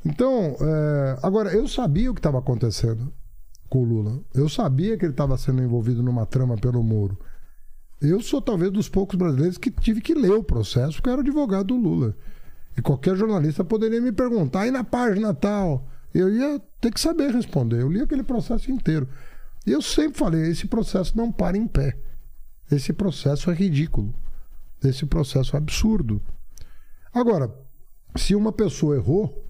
Então, 0.05 0.55
é, 0.61 1.17
agora, 1.23 1.49
eu 1.51 1.67
sabia 1.67 2.11
o 2.11 2.13
que 2.13 2.19
estava 2.19 2.37
acontecendo 2.39 3.11
com 3.69 3.81
o 3.81 3.85
Lula. 3.85 4.21
Eu 4.33 4.47
sabia 4.47 4.97
que 4.97 5.05
ele 5.05 5.13
estava 5.13 5.37
sendo 5.37 5.61
envolvido 5.61 6.03
numa 6.03 6.25
trama 6.25 6.57
pelo 6.57 6.83
Moro. 6.83 7.17
Eu 8.01 8.21
sou 8.21 8.41
talvez 8.41 8.71
dos 8.71 8.89
poucos 8.89 9.17
brasileiros 9.17 9.57
que 9.57 9.71
tive 9.71 10.01
que 10.01 10.13
ler 10.13 10.31
o 10.31 10.43
processo, 10.43 10.95
porque 10.95 11.09
eu 11.09 11.13
era 11.13 11.21
advogado 11.21 11.67
do 11.67 11.77
Lula. 11.77 12.15
E 12.77 12.81
qualquer 12.81 13.15
jornalista 13.15 13.63
poderia 13.63 14.01
me 14.01 14.11
perguntar, 14.11 14.67
e 14.67 14.71
na 14.71 14.83
página 14.83 15.33
tal? 15.33 15.87
Eu 16.13 16.33
ia 16.33 16.61
ter 16.79 16.91
que 16.91 16.99
saber 16.99 17.31
responder. 17.31 17.81
Eu 17.81 17.91
li 17.91 18.01
aquele 18.01 18.23
processo 18.23 18.71
inteiro. 18.71 19.07
E 19.65 19.71
eu 19.71 19.81
sempre 19.81 20.17
falei: 20.17 20.49
esse 20.49 20.67
processo 20.67 21.17
não 21.17 21.31
para 21.31 21.57
em 21.57 21.67
pé. 21.67 21.97
Esse 22.71 22.93
processo 22.93 23.49
é 23.51 23.53
ridículo. 23.53 24.13
Esse 24.83 25.05
processo 25.05 25.55
é 25.55 25.59
absurdo. 25.59 26.21
Agora, 27.13 27.53
se 28.15 28.35
uma 28.35 28.51
pessoa 28.51 28.95
errou, 28.95 29.44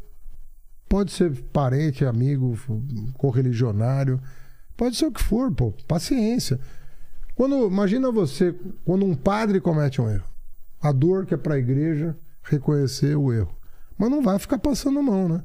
pode 0.88 1.12
ser 1.12 1.32
parente, 1.52 2.06
amigo, 2.06 2.58
correligionário, 3.18 4.20
pode 4.78 4.96
ser 4.96 5.06
o 5.06 5.12
que 5.12 5.22
for, 5.22 5.52
pô, 5.52 5.74
paciência. 5.88 6.60
Quando 7.36 7.68
imagina 7.68 8.12
você 8.12 8.56
quando 8.86 9.06
um 9.06 9.16
padre 9.16 9.60
comete 9.60 10.02
um 10.02 10.10
erro, 10.10 10.26
a 10.82 10.92
dor 10.92 11.26
que 11.26 11.34
é 11.34 11.38
para 11.38 11.56
a 11.56 11.60
igreja 11.60 12.16
reconhecer 12.44 13.16
o 13.16 13.34
erro, 13.34 13.56
mas 13.98 14.10
não 14.10 14.22
vai 14.22 14.40
ficar 14.40 14.58
passando 14.58 15.02
mão, 15.02 15.28
né? 15.28 15.44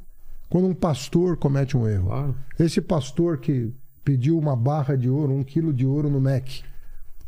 Quando 0.48 0.66
um 0.66 0.74
pastor 0.74 1.36
comete 1.36 1.76
um 1.76 1.88
erro, 1.88 2.06
Claro. 2.06 2.34
esse 2.58 2.80
pastor 2.80 3.38
que 3.38 3.72
pediu 4.04 4.38
uma 4.38 4.56
barra 4.56 4.96
de 4.96 5.08
ouro, 5.08 5.32
um 5.32 5.44
quilo 5.44 5.72
de 5.72 5.86
ouro 5.86 6.10
no 6.10 6.20
MEC. 6.20 6.62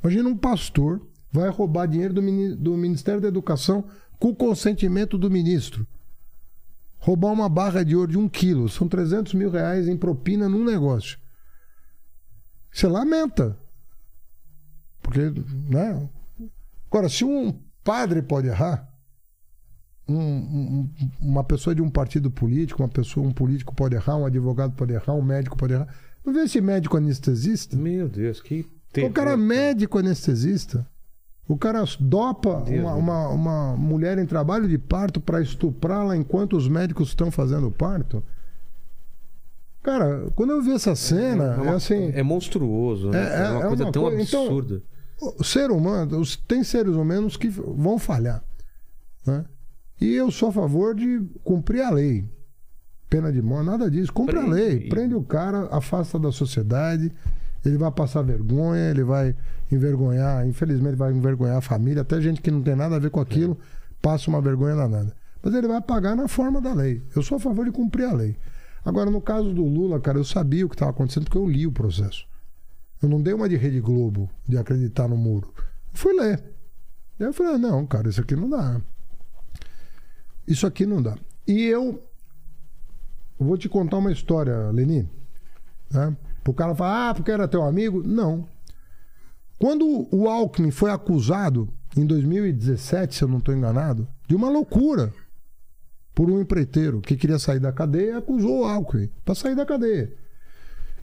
Imagina 0.03 0.29
um 0.29 0.37
pastor 0.37 1.01
vai 1.33 1.49
roubar 1.49 1.87
dinheiro 1.87 2.13
do 2.13 2.77
Ministério 2.77 3.21
da 3.21 3.29
Educação 3.29 3.85
com 4.19 4.29
o 4.29 4.37
consentimento 4.37 5.17
do 5.17 5.31
ministro. 5.31 5.87
Roubar 7.05 7.33
uma 7.33 7.49
barra 7.49 7.85
de 7.85 7.97
ouro 7.97 8.13
de 8.13 8.17
um 8.17 8.29
quilo. 8.29 8.69
São 8.69 8.87
300 8.87 9.35
mil 9.35 9.51
reais 9.51 9.89
em 9.89 9.97
propina 9.97 10.49
num 10.49 10.65
negócio. 10.65 11.19
Você 12.73 12.87
lamenta. 12.87 13.59
Porque, 15.03 15.33
né? 15.69 16.09
Agora, 16.89 17.09
se 17.09 17.25
um 17.25 17.59
padre 17.83 18.23
pode 18.23 18.47
errar, 18.47 18.89
um- 20.09 20.15
um- 20.17 20.91
uma 21.21 21.43
pessoa 21.43 21.75
de 21.75 21.83
um 21.83 21.91
partido 21.91 22.31
político, 22.31 22.83
uma 22.83 22.89
pessoa, 22.89 23.27
um 23.27 23.33
político 23.33 23.75
pode 23.75 23.97
errar, 23.97 24.17
um 24.17 24.25
advogado 24.27 24.73
pode 24.75 24.93
errar, 24.93 25.15
um 25.15 25.23
médico 25.23 25.57
pode 25.57 25.73
errar. 25.75 25.93
Não 26.25 26.33
vê 26.33 26.43
esse 26.45 26.61
médico 26.61 26.97
anestesista? 26.97 27.77
Meu 27.77 28.09
Deus, 28.09 28.41
que 28.41 28.61
O 28.61 28.67
tempo. 28.93 29.13
cara 29.13 29.33
é 29.33 29.37
médico 29.37 29.99
anestesista. 29.99 30.87
O 31.49 31.57
cara 31.57 31.85
dopa 32.01 32.63
uma, 32.69 32.95
uma, 32.95 33.29
uma 33.29 33.77
mulher 33.77 34.17
em 34.19 34.27
trabalho 34.27 34.69
de 34.69 34.79
parto 34.79 35.21
para 35.21 35.41
estuprá-la 35.41 36.17
enquanto 36.17 36.57
os 36.57 36.69
médicos 36.69 37.09
estão 37.09 37.31
fazendo 37.31 37.67
o 37.67 37.73
parto. 37.73 38.23
Cara, 39.83 40.31
quando 40.37 40.51
eu 40.51 40.63
vi 40.63 40.73
essa 40.73 40.95
cena, 40.95 41.55
é, 41.55 41.61
uma- 41.61 41.75
assim. 41.75 42.11
é 42.15 42.23
monstruoso, 42.23 43.11
né? 43.11 43.19
É- 43.19 43.47
É, 43.47 43.51
uma 43.51 43.65
é 43.65 43.67
coisa 43.69 43.85
uma 43.85 43.93
tão 43.93 44.03
coisa- 44.03 44.23
então- 44.23 44.43
absurda. 44.47 44.83
O 45.39 45.45
ser 45.45 45.71
humano, 45.71 46.21
tem 46.49 46.65
seres 46.65 46.95
humanos 46.95 47.37
que 47.37 47.49
vão 47.49 47.99
falhar. 47.99 48.43
Né? 49.27 49.45
E 50.01 50.15
eu 50.15 50.31
sou 50.33 50.49
a 50.49 50.53
favor 50.53 50.95
de 50.97 51.21
cumprir 51.45 51.81
a 51.83 51.91
lei. 51.91 52.25
Pena 53.09 53.33
de 53.33 53.41
morte, 53.43 53.67
nada 53.67 53.91
disso. 53.91 54.13
Cumpre 54.13 54.37
a 54.37 54.41
Prende. 54.41 54.55
lei. 54.57 54.89
Prende 54.89 55.15
o 55.15 55.23
cara, 55.23 55.67
afasta 55.71 56.19
da 56.19 56.33
sociedade. 56.33 57.13
Ele 57.65 57.77
vai 57.79 57.91
passar 57.93 58.23
vergonha, 58.23 58.91
ele 58.91 59.05
vai 59.05 59.37
envergonhar, 59.75 60.47
infelizmente 60.47 60.97
vai 60.97 61.13
envergonhar 61.13 61.57
a 61.57 61.61
família, 61.61 62.03
até 62.03 62.21
gente 62.21 62.41
que 62.41 62.51
não 62.51 62.63
tem 62.63 62.77
nada 62.77 62.97
a 62.97 62.99
ver 62.99 63.11
com 63.11 63.21
aquilo, 63.21 63.59
passa 64.01 64.29
uma 64.29 64.41
vergonha 64.41 64.77
danada. 64.77 65.15
Mas 65.43 65.55
ele 65.55 65.67
vai 65.67 65.81
pagar 65.81 66.15
na 66.15 66.29
forma 66.29 66.61
da 66.61 66.73
lei. 66.73 67.03
Eu 67.15 67.23
sou 67.23 67.37
a 67.37 67.41
favor 67.41 67.65
de 67.65 67.73
cumprir 67.73 68.05
a 68.05 68.13
lei. 68.13 68.37
Agora, 68.85 69.11
no 69.11 69.21
caso 69.21 69.53
do 69.53 69.65
Lula, 69.65 70.01
cara, 70.01 70.19
eu 70.19 70.25
sabia 70.25 70.67
o 70.67 70.69
que 70.69 70.75
estava 70.75 70.91
acontecendo 70.91 71.25
porque 71.25 71.39
eu 71.39 71.49
li 71.49 71.67
o 71.67 71.73
processo. 71.73 72.27
Eu 73.01 73.09
não 73.09 73.21
dei 73.21 73.33
uma 73.33 73.49
de 73.49 73.57
Rede 73.57 73.81
Globo 73.81 74.31
de 74.47 74.57
acreditar 74.57 75.09
no 75.09 75.17
muro. 75.17 75.53
Eu 75.57 75.63
fui 75.95 76.13
ler. 76.13 76.43
Aí 77.19 77.27
eu 77.27 77.33
falei, 77.33 77.55
ah, 77.55 77.59
não, 77.59 77.87
cara, 77.87 78.09
isso 78.09 78.21
aqui 78.21 78.37
não 78.37 78.49
dá. 78.49 78.81
Isso 80.47 80.67
aqui 80.67 80.87
não 80.87 81.03
dá. 81.03 81.17
E 81.47 81.63
eu 81.67 82.03
vou 83.39 83.57
te 83.57 83.69
contar 83.69 83.99
uma 83.99 84.13
história, 84.13 84.71
Leni. 84.71 85.09
Né? 85.91 86.17
O 86.47 86.53
cara 86.53 86.75
falar, 86.75 87.11
ah, 87.11 87.15
porque 87.15 87.31
era 87.31 87.47
teu 87.49 87.63
amigo. 87.63 88.03
Não. 88.07 88.49
Quando 89.63 90.09
o 90.11 90.29
Alckmin 90.29 90.73
foi 90.73 90.91
acusado, 90.91 91.69
em 91.97 92.05
2017, 92.05 93.15
se 93.15 93.23
eu 93.23 93.29
não 93.29 93.39
estou 93.39 93.55
enganado, 93.55 94.09
de 94.27 94.35
uma 94.35 94.51
loucura 94.51 95.15
por 96.13 96.29
um 96.29 96.41
empreiteiro 96.41 97.01
que 97.01 97.17
queria 97.17 97.39
sair 97.39 97.61
da 97.61 97.71
cadeia, 97.71 98.19
acusou 98.19 98.63
o 98.63 98.65
Alckmin 98.65 99.09
para 99.25 99.37
sair 99.37 99.55
da 99.55 99.65
cadeia. 99.65 100.13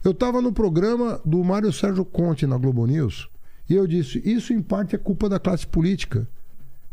Eu 0.04 0.10
estava 0.10 0.42
no 0.42 0.52
programa 0.52 1.22
do 1.24 1.42
Mário 1.42 1.72
Sérgio 1.72 2.04
Conte 2.04 2.46
na 2.46 2.58
Globo 2.58 2.84
News 2.84 3.30
e 3.66 3.74
eu 3.74 3.86
disse: 3.86 4.20
isso 4.26 4.52
em 4.52 4.60
parte 4.60 4.94
é 4.94 4.98
culpa 4.98 5.26
da 5.26 5.40
classe 5.40 5.66
política. 5.66 6.28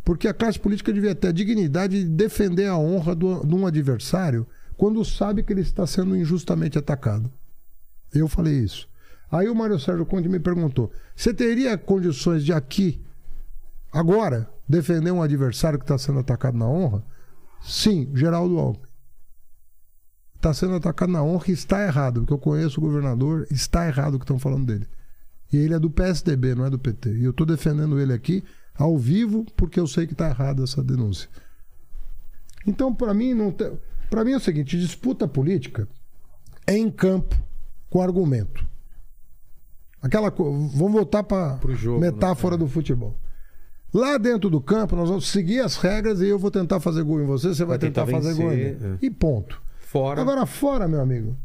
Porque 0.02 0.26
a 0.26 0.32
classe 0.32 0.58
política 0.58 0.90
devia 0.90 1.14
ter 1.14 1.28
a 1.28 1.32
dignidade 1.32 2.02
de 2.02 2.08
defender 2.08 2.68
a 2.68 2.78
honra 2.78 3.14
do, 3.14 3.46
de 3.46 3.54
um 3.54 3.66
adversário 3.66 4.46
quando 4.74 5.04
sabe 5.04 5.42
que 5.42 5.52
ele 5.52 5.60
está 5.60 5.86
sendo 5.86 6.16
injustamente 6.16 6.78
atacado. 6.78 7.30
Eu 8.10 8.26
falei 8.26 8.54
isso. 8.54 8.88
Aí 9.30 9.48
o 9.48 9.54
Mário 9.54 9.78
Sérgio 9.78 10.06
Conte 10.06 10.28
me 10.28 10.40
perguntou: 10.40 10.90
você 11.14 11.32
teria 11.34 11.76
condições 11.76 12.44
de 12.44 12.52
aqui, 12.52 13.04
agora, 13.92 14.48
defender 14.68 15.10
um 15.10 15.22
adversário 15.22 15.78
que 15.78 15.84
está 15.84 15.98
sendo 15.98 16.18
atacado 16.18 16.56
na 16.56 16.66
honra? 16.66 17.04
Sim, 17.60 18.10
Geraldo 18.14 18.58
Alckmin 18.58 18.88
está 20.38 20.54
sendo 20.54 20.76
atacado 20.76 21.12
na 21.12 21.22
honra 21.22 21.46
e 21.48 21.52
está 21.52 21.84
errado, 21.84 22.20
porque 22.20 22.32
eu 22.32 22.38
conheço 22.38 22.80
o 22.80 22.84
governador, 22.84 23.46
está 23.50 23.86
errado 23.86 24.14
o 24.14 24.18
que 24.18 24.24
estão 24.24 24.38
falando 24.38 24.66
dele. 24.66 24.86
E 25.52 25.56
ele 25.56 25.74
é 25.74 25.78
do 25.78 25.90
PSDB, 25.90 26.54
não 26.54 26.64
é 26.64 26.70
do 26.70 26.78
PT. 26.78 27.10
E 27.14 27.24
eu 27.24 27.32
estou 27.32 27.46
defendendo 27.46 28.00
ele 28.00 28.12
aqui 28.12 28.44
ao 28.74 28.96
vivo 28.96 29.44
porque 29.56 29.80
eu 29.80 29.86
sei 29.86 30.06
que 30.06 30.12
está 30.12 30.28
errada 30.28 30.62
essa 30.62 30.82
denúncia. 30.82 31.28
Então, 32.66 32.94
para 32.94 33.12
mim, 33.12 33.34
para 34.08 34.24
mim 34.24 34.32
é 34.32 34.36
o 34.36 34.40
seguinte: 34.40 34.78
disputa 34.78 35.26
política 35.26 35.88
é 36.66 36.76
em 36.76 36.90
campo 36.90 37.36
com 37.90 38.00
argumento. 38.00 38.67
Aquela. 40.00 40.30
Vamos 40.30 40.92
voltar 40.92 41.22
para 41.22 41.54
Pro 41.56 41.74
jogo, 41.74 42.00
metáfora 42.00 42.56
do 42.56 42.68
futebol. 42.68 43.16
Lá 43.92 44.18
dentro 44.18 44.50
do 44.50 44.60
campo, 44.60 44.94
nós 44.94 45.08
vamos 45.08 45.28
seguir 45.28 45.60
as 45.60 45.76
regras 45.76 46.20
e 46.20 46.28
eu 46.28 46.38
vou 46.38 46.50
tentar 46.50 46.78
fazer 46.78 47.02
gol 47.02 47.20
em 47.22 47.26
você, 47.26 47.48
você 47.48 47.64
vai, 47.64 47.78
Vai 47.78 47.88
tentar 47.88 48.04
tentar, 48.04 48.18
fazer 48.18 48.34
gol 48.34 48.52
em 48.52 48.56
mim. 48.56 48.62
vencer, 48.74 48.92
é. 48.92 48.98
E 49.00 49.10
ponto. 49.10 49.60
Fora. 49.80 50.20
Agora, 50.20 50.44
fora, 50.44 50.86
meu 50.86 51.00
amigo. 51.00 51.36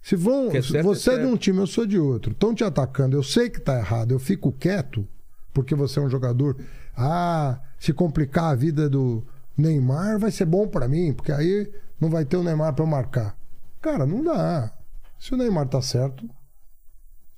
Se 0.00 0.14
vão. 0.16 0.50
É 0.52 0.62
certo, 0.62 0.84
você 0.84 1.10
é 1.10 1.14
é 1.14 1.18
de 1.18 1.26
um 1.26 1.36
time, 1.36 1.58
eu 1.58 1.66
sou 1.66 1.84
de 1.84 1.98
outro. 1.98 2.32
Estão 2.32 2.54
te 2.54 2.62
atacando, 2.64 3.16
eu 3.16 3.22
sei 3.22 3.50
que 3.50 3.60
tá 3.60 3.78
errado, 3.78 4.12
eu 4.12 4.18
fico 4.18 4.52
quieto, 4.52 5.06
porque 5.52 5.74
você 5.74 5.98
é 5.98 6.02
um 6.02 6.08
jogador. 6.08 6.56
Ah, 6.96 7.58
se 7.78 7.92
complicar 7.92 8.52
a 8.52 8.54
vida 8.54 8.88
do 8.88 9.22
Neymar 9.56 10.18
vai 10.18 10.30
ser 10.30 10.44
bom 10.44 10.68
pra 10.68 10.86
mim, 10.88 11.12
porque 11.12 11.32
aí 11.32 11.70
não 12.00 12.08
vai 12.08 12.24
ter 12.24 12.36
o 12.36 12.42
Neymar 12.42 12.72
pra 12.72 12.84
eu 12.84 12.88
marcar. 12.88 13.36
Cara, 13.82 14.06
não 14.06 14.22
dá. 14.22 14.72
Se 15.18 15.34
o 15.34 15.36
Neymar 15.36 15.66
tá 15.66 15.82
certo, 15.82 16.24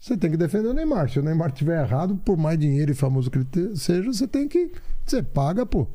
você 0.03 0.17
tem 0.17 0.33
que 0.33 0.37
defender 0.37 0.67
o 0.67 0.75
Neymar. 0.75 1.09
Se 1.09 1.21
o 1.21 1.23
Neymar 1.23 1.53
tiver 1.53 1.81
errado, 1.81 2.17
por 2.17 2.37
mais 2.37 2.59
dinheiro 2.59 2.91
e 2.91 2.95
famoso 2.95 3.31
que 3.31 3.39
ele 3.39 3.77
seja, 3.77 4.13
você 4.13 4.27
tem 4.27 4.49
que. 4.49 4.73
Você 5.07 5.23
paga, 5.23 5.65
pô. 5.65 5.87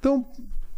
Então, 0.00 0.26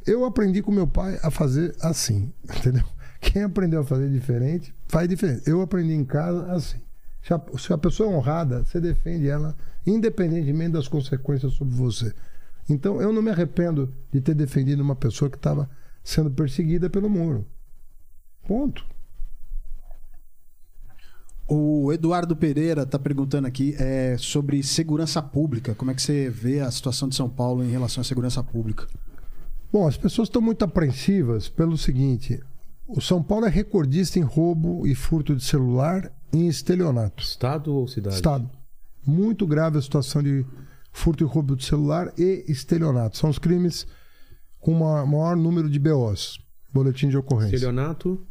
eu 0.06 0.22
aprendi 0.22 0.60
com 0.60 0.70
meu 0.70 0.86
pai 0.86 1.18
a 1.22 1.30
fazer 1.30 1.74
assim, 1.80 2.30
entendeu? 2.44 2.84
Quem 3.22 3.42
aprendeu 3.42 3.80
a 3.80 3.84
fazer 3.84 4.10
diferente, 4.10 4.74
faz 4.86 5.08
diferente. 5.08 5.48
Eu 5.48 5.62
aprendi 5.62 5.94
em 5.94 6.04
casa 6.04 6.52
assim. 6.52 6.78
Se 7.22 7.32
a, 7.32 7.40
se 7.56 7.72
a 7.72 7.78
pessoa 7.78 8.12
é 8.12 8.14
honrada, 8.14 8.64
você 8.64 8.78
defende 8.82 9.26
ela, 9.26 9.56
independentemente 9.86 10.72
das 10.72 10.88
consequências 10.88 11.54
sobre 11.54 11.74
você. 11.74 12.12
Então, 12.68 13.00
eu 13.00 13.14
não 13.14 13.22
me 13.22 13.30
arrependo 13.30 13.90
de 14.12 14.20
ter 14.20 14.34
defendido 14.34 14.82
uma 14.82 14.94
pessoa 14.94 15.30
que 15.30 15.38
estava 15.38 15.70
sendo 16.04 16.30
perseguida 16.30 16.90
pelo 16.90 17.08
muro. 17.08 17.46
Ponto. 18.46 18.84
O 21.48 21.92
Eduardo 21.92 22.34
Pereira 22.34 22.82
está 22.82 22.98
perguntando 22.98 23.46
aqui 23.46 23.74
é, 23.78 24.16
sobre 24.18 24.62
segurança 24.64 25.22
pública. 25.22 25.74
Como 25.76 25.90
é 25.90 25.94
que 25.94 26.02
você 26.02 26.28
vê 26.28 26.60
a 26.60 26.70
situação 26.70 27.08
de 27.08 27.14
São 27.14 27.28
Paulo 27.28 27.62
em 27.62 27.70
relação 27.70 28.00
à 28.00 28.04
segurança 28.04 28.42
pública? 28.42 28.86
Bom, 29.72 29.86
as 29.86 29.96
pessoas 29.96 30.26
estão 30.26 30.42
muito 30.42 30.64
apreensivas 30.64 31.48
pelo 31.48 31.78
seguinte: 31.78 32.42
o 32.88 33.00
São 33.00 33.22
Paulo 33.22 33.46
é 33.46 33.48
recordista 33.48 34.18
em 34.18 34.22
roubo 34.22 34.86
e 34.86 34.94
furto 34.94 35.36
de 35.36 35.44
celular 35.44 36.12
e 36.32 36.38
em 36.38 36.48
estelionato. 36.48 37.22
Estado 37.22 37.72
ou 37.72 37.86
cidade? 37.86 38.16
Estado. 38.16 38.50
Muito 39.06 39.46
grave 39.46 39.78
a 39.78 39.82
situação 39.82 40.22
de 40.22 40.44
furto 40.92 41.22
e 41.22 41.26
roubo 41.26 41.54
de 41.54 41.64
celular 41.64 42.12
e 42.18 42.44
estelionato. 42.48 43.16
São 43.16 43.30
os 43.30 43.38
crimes 43.38 43.86
com 44.58 44.72
o 44.72 45.06
maior 45.06 45.36
número 45.36 45.70
de 45.70 45.78
BOs, 45.78 46.40
boletim 46.72 47.08
de 47.08 47.16
ocorrência. 47.16 47.54
Estelionato? 47.54 48.26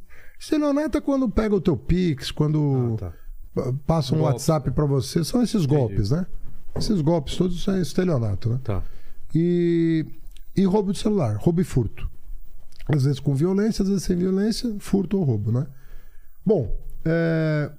Estelionato 0.45 0.95
é 0.97 1.01
quando 1.01 1.27
pega 1.27 1.55
o 1.55 1.59
teu 1.61 1.75
Pix, 1.75 2.29
quando 2.29 2.97
Ah, 3.01 3.11
tá. 3.55 3.73
passa 3.87 4.13
um 4.13 4.19
Golpe. 4.19 4.33
WhatsApp 4.33 4.69
pra 4.71 4.85
você. 4.85 5.23
São 5.23 5.41
esses 5.41 5.65
golpes, 5.65 6.11
né? 6.11 6.27
Esses 6.75 7.01
golpes 7.01 7.35
todos 7.35 7.63
são 7.63 7.81
estelionato, 7.81 8.49
né? 8.49 8.59
Tá. 8.63 8.83
E, 9.33 10.05
e 10.55 10.63
roubo 10.65 10.93
de 10.93 10.99
celular, 10.99 11.35
roubo 11.37 11.61
e 11.61 11.63
furto. 11.63 12.07
Às 12.87 13.05
vezes 13.05 13.19
com 13.19 13.33
violência, 13.33 13.81
às 13.81 13.89
vezes 13.89 14.03
sem 14.03 14.15
violência, 14.15 14.71
furto 14.79 15.17
ou 15.17 15.23
roubo, 15.23 15.51
né? 15.51 15.65
Bom, 16.45 16.77
é, 17.03 17.71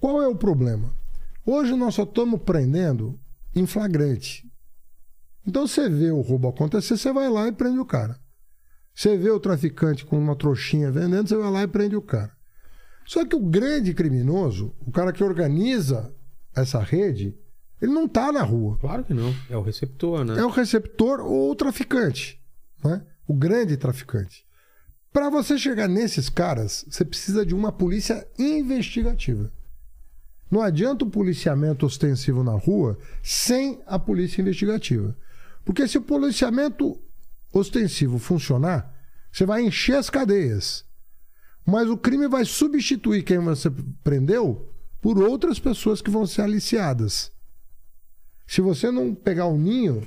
qual 0.00 0.22
é 0.22 0.26
o 0.26 0.34
problema? 0.34 0.94
Hoje 1.44 1.76
nós 1.76 1.94
só 1.94 2.04
estamos 2.04 2.40
prendendo 2.40 3.18
em 3.54 3.66
flagrante. 3.66 4.50
Então 5.46 5.66
você 5.66 5.90
vê 5.90 6.10
o 6.10 6.22
roubo 6.22 6.48
acontecer, 6.48 6.96
você 6.96 7.12
vai 7.12 7.28
lá 7.28 7.46
e 7.48 7.52
prende 7.52 7.78
o 7.78 7.84
cara. 7.84 8.18
Você 8.94 9.16
vê 9.16 9.30
o 9.30 9.40
traficante 9.40 10.04
com 10.04 10.18
uma 10.18 10.36
trouxinha 10.36 10.90
vendendo, 10.90 11.28
você 11.28 11.36
vai 11.36 11.50
lá 11.50 11.62
e 11.62 11.68
prende 11.68 11.96
o 11.96 12.02
cara. 12.02 12.32
Só 13.04 13.24
que 13.24 13.34
o 13.34 13.40
grande 13.40 13.92
criminoso, 13.92 14.74
o 14.86 14.90
cara 14.90 15.12
que 15.12 15.22
organiza 15.22 16.14
essa 16.54 16.78
rede, 16.78 17.36
ele 17.82 17.92
não 17.92 18.04
está 18.06 18.32
na 18.32 18.42
rua. 18.42 18.78
Claro 18.80 19.04
que 19.04 19.12
não. 19.12 19.34
É 19.50 19.56
o 19.56 19.62
receptor, 19.62 20.24
né? 20.24 20.38
É 20.38 20.44
o 20.44 20.50
receptor 20.50 21.20
ou 21.20 21.50
o 21.50 21.56
traficante, 21.56 22.40
né? 22.82 23.02
o 23.26 23.34
grande 23.34 23.76
traficante. 23.76 24.44
Para 25.12 25.30
você 25.30 25.58
chegar 25.58 25.88
nesses 25.88 26.28
caras, 26.28 26.84
você 26.88 27.04
precisa 27.04 27.44
de 27.44 27.54
uma 27.54 27.70
polícia 27.70 28.26
investigativa. 28.38 29.52
Não 30.50 30.60
adianta 30.60 31.04
o 31.04 31.10
policiamento 31.10 31.86
ostensivo 31.86 32.42
na 32.42 32.52
rua 32.52 32.98
sem 33.22 33.80
a 33.86 33.98
polícia 33.98 34.40
investigativa. 34.40 35.16
Porque 35.64 35.88
se 35.88 35.98
o 35.98 36.02
policiamento 36.02 37.00
ostensivo 37.54 38.18
funcionar, 38.18 38.92
você 39.32 39.46
vai 39.46 39.62
encher 39.62 39.96
as 39.96 40.10
cadeias. 40.10 40.84
Mas 41.64 41.88
o 41.88 41.96
crime 41.96 42.28
vai 42.28 42.44
substituir 42.44 43.22
quem 43.22 43.38
você 43.38 43.70
prendeu 44.02 44.70
por 45.00 45.18
outras 45.18 45.58
pessoas 45.58 46.02
que 46.02 46.10
vão 46.10 46.26
ser 46.26 46.42
aliciadas. 46.42 47.32
Se 48.46 48.60
você 48.60 48.90
não 48.90 49.14
pegar 49.14 49.46
o 49.46 49.56
ninho, 49.56 50.06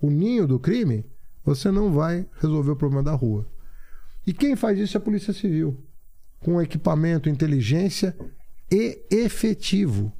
o 0.00 0.10
ninho 0.10 0.46
do 0.46 0.60
crime, 0.60 1.04
você 1.44 1.70
não 1.70 1.92
vai 1.92 2.28
resolver 2.40 2.70
o 2.70 2.76
problema 2.76 3.02
da 3.02 3.12
rua. 3.12 3.46
E 4.26 4.32
quem 4.32 4.54
faz 4.54 4.78
isso 4.78 4.96
é 4.96 4.98
a 4.98 5.02
Polícia 5.02 5.32
Civil, 5.32 5.82
com 6.40 6.60
equipamento, 6.60 7.28
inteligência 7.28 8.16
e 8.70 9.02
efetivo. 9.10 10.12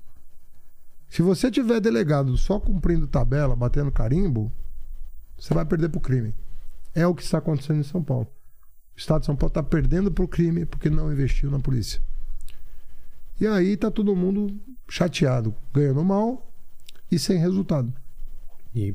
Se 1.09 1.23
você 1.23 1.51
tiver 1.51 1.81
delegado 1.81 2.37
só 2.37 2.59
cumprindo 2.59 3.07
tabela, 3.07 3.55
batendo 3.55 3.93
carimbo, 3.93 4.53
você 5.41 5.55
vai 5.55 5.65
perder 5.65 5.89
para 5.89 5.99
o 5.99 6.03
crime. 6.03 6.35
É 6.95 7.07
o 7.07 7.15
que 7.15 7.23
está 7.23 7.39
acontecendo 7.39 7.81
em 7.81 7.85
São 7.85 8.03
Paulo. 8.03 8.29
O 8.95 8.99
Estado 8.99 9.21
de 9.21 9.27
São 9.27 9.35
Paulo 9.35 9.51
está 9.51 9.63
perdendo 9.63 10.13
para 10.13 10.25
o 10.25 10.29
crime 10.29 10.67
porque 10.67 10.91
não 10.91 11.11
investiu 11.11 11.51
na 11.51 11.59
polícia. 11.59 12.01
E 13.41 13.47
aí 13.47 13.73
está 13.73 13.91
todo 13.91 14.15
mundo 14.15 14.55
chateado, 14.87 15.55
ganhando 15.73 16.05
mal 16.05 16.47
e 17.11 17.19
sem 17.19 17.39
resultado. 17.39 17.91
E 18.75 18.95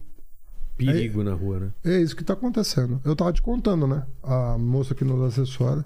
perigo 0.78 1.24
na 1.24 1.34
rua, 1.34 1.60
né? 1.60 1.74
É 1.84 2.00
isso 2.00 2.16
que 2.16 2.22
está 2.22 2.34
acontecendo. 2.34 3.02
Eu 3.04 3.14
estava 3.14 3.34
te 3.34 3.42
contando, 3.42 3.88
né? 3.88 4.06
A 4.22 4.56
moça 4.58 4.94
que 4.94 5.04
nos 5.04 5.22
assessora 5.22 5.84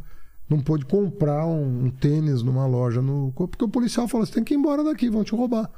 não 0.49 0.60
pôde 0.60 0.84
comprar 0.84 1.45
um, 1.45 1.86
um 1.86 1.90
tênis 1.90 2.44
numa 2.44 2.65
loja 2.65 3.02
no 3.02 3.31
porque 3.31 3.64
o 3.64 3.69
policial 3.69 4.10
falou: 4.10 4.26
você 4.26 4.34
tem 4.34 4.44
que 4.44 4.53
ir 4.53 4.57
embora 4.57 4.84
daqui, 4.84 5.10
vão 5.10 5.23
te 5.23 5.34
roubar. 5.34 5.72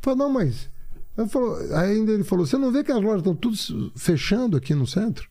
Falei, 0.00 0.18
não, 0.18 0.32
mas. 0.32 0.70
Falo, 1.28 1.56
ainda 1.74 2.12
ele 2.12 2.24
falou: 2.24 2.46
você 2.46 2.56
não 2.56 2.72
vê 2.72 2.82
que 2.82 2.92
as 2.92 3.00
lojas 3.02 3.18
estão 3.20 3.34
tudo 3.34 3.56
fechando 3.96 4.56
aqui 4.56 4.74
no 4.74 4.86
centro? 4.86 5.28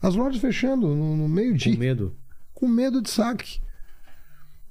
As 0.00 0.14
lojas 0.14 0.40
fechando 0.40 0.86
no, 0.88 1.16
no 1.16 1.22
Com 1.24 1.28
meio-dia, 1.28 1.78
medo. 1.78 2.16
com 2.54 2.68
medo 2.68 3.02
de 3.02 3.10
saque. 3.10 3.60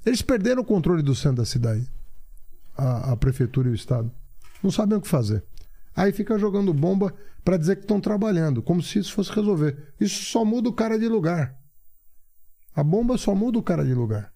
Eles 0.06 0.22
perderam 0.22 0.62
o 0.62 0.66
controle 0.66 1.04
do 1.04 1.14
centro 1.14 1.38
da 1.38 1.46
cidade, 1.46 1.86
a, 2.78 3.12
a 3.12 3.18
prefeitura 3.18 3.68
e 3.68 3.72
o 3.72 3.76
Estado. 3.76 4.12
Não 4.64 4.72
sabem 4.72 4.98
o 4.98 5.02
que 5.02 5.08
fazer. 5.08 5.44
Aí 5.96 6.12
fica 6.12 6.38
jogando 6.40 6.74
bomba 6.74 7.14
para 7.44 7.58
dizer 7.58 7.76
que 7.76 7.82
estão 7.82 8.00
trabalhando, 8.00 8.62
como 8.62 8.82
se 8.82 9.00
isso 9.00 9.14
fosse 9.14 9.32
resolver. 9.32 9.94
Isso 10.00 10.24
só 10.26 10.46
muda 10.46 10.70
o 10.70 10.74
cara 10.74 10.98
de 10.98 11.08
lugar. 11.08 11.58
A 12.76 12.84
bomba 12.84 13.18
só 13.18 13.34
muda 13.36 13.58
o 13.60 13.64
cara 13.64 13.84
de 13.84 13.94
lugar. 13.94 14.32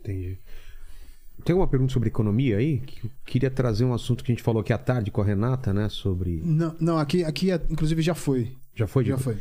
Entendi. 0.00 0.38
Tem 1.44 1.54
uma 1.54 1.66
pergunta 1.66 1.92
sobre 1.92 2.08
economia 2.08 2.56
aí? 2.56 2.78
Que 2.78 3.04
eu 3.06 3.10
queria 3.26 3.50
trazer 3.50 3.84
um 3.84 3.92
assunto 3.92 4.24
que 4.24 4.32
a 4.32 4.34
gente 4.34 4.42
falou 4.42 4.60
aqui 4.60 4.72
à 4.72 4.78
tarde 4.78 5.10
com 5.10 5.20
a 5.20 5.24
Renata, 5.24 5.72
né? 5.72 5.88
Sobre. 5.88 6.40
Não, 6.44 6.74
não 6.80 6.98
aqui, 6.98 7.22
aqui 7.24 7.50
é- 7.50 7.60
inclusive 7.70 8.00
já 8.02 8.14
foi. 8.14 8.52
Já 8.74 8.86
foi? 8.86 9.04
Já 9.04 9.18
foi. 9.18 9.36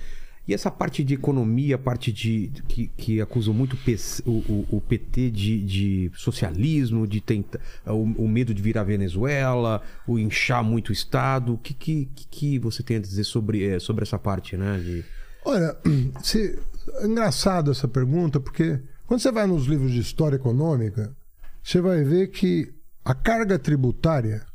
E 0.46 0.54
essa 0.54 0.70
parte 0.70 1.06
de 1.06 1.14
economia, 1.14 1.76
a 1.76 1.80
parte 1.80 2.12
de. 2.12 2.52
que, 2.68 2.88
que 2.98 3.22
acusam 3.22 3.54
muito 3.54 3.78
o, 4.26 4.30
o- 4.32 4.68
o- 4.72 4.82
PT 4.82 5.32
de, 5.32 5.62
de 5.64 6.12
socialismo, 6.16 7.08
de 7.08 7.22
tentar. 7.22 7.62
O, 7.88 8.04
o 8.26 8.28
medo 8.28 8.54
de 8.54 8.62
virar 8.62 8.84
Venezuela, 8.84 9.82
o 10.06 10.20
inchar 10.20 10.62
muito 10.62 10.90
o 10.90 10.92
Estado. 10.92 11.54
O 11.54 11.58
que, 11.58 11.74
que, 11.74 12.10
que- 12.14 12.28
que 12.28 12.60
você 12.60 12.84
tem 12.84 12.98
a 12.98 13.00
dizer 13.00 13.24
sobre, 13.24 13.64
eh, 13.64 13.80
sobre 13.80 14.04
essa 14.04 14.20
parte, 14.20 14.58
né? 14.58 14.78
De... 14.84 15.06
Olha, 15.46 15.78
se, 16.22 16.60
é 17.00 17.06
engraçado 17.08 17.72
essa 17.72 17.88
pergunta, 17.88 18.38
porque 18.40 18.82
quando 19.08 19.22
você 19.22 19.32
vai 19.32 19.48
nos 19.48 19.66
livros 19.66 19.94
de 19.94 20.00
história 20.02 20.36
econômica, 20.36 21.16
você 21.64 21.80
vai 21.82 22.04
ver 22.04 22.28
que 22.28 22.74
a 23.06 23.16
carga 23.16 23.58
tributária 23.58 24.46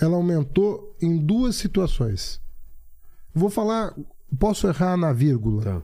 ela 0.00 0.16
aumentou 0.16 0.96
em 1.00 1.16
duas 1.18 1.56
situações. 1.56 2.40
Vou 3.34 3.48
falar, 3.50 3.94
posso 4.38 4.66
errar 4.66 4.96
na 4.96 5.12
vírgula, 5.12 5.62
Tá. 5.62 5.82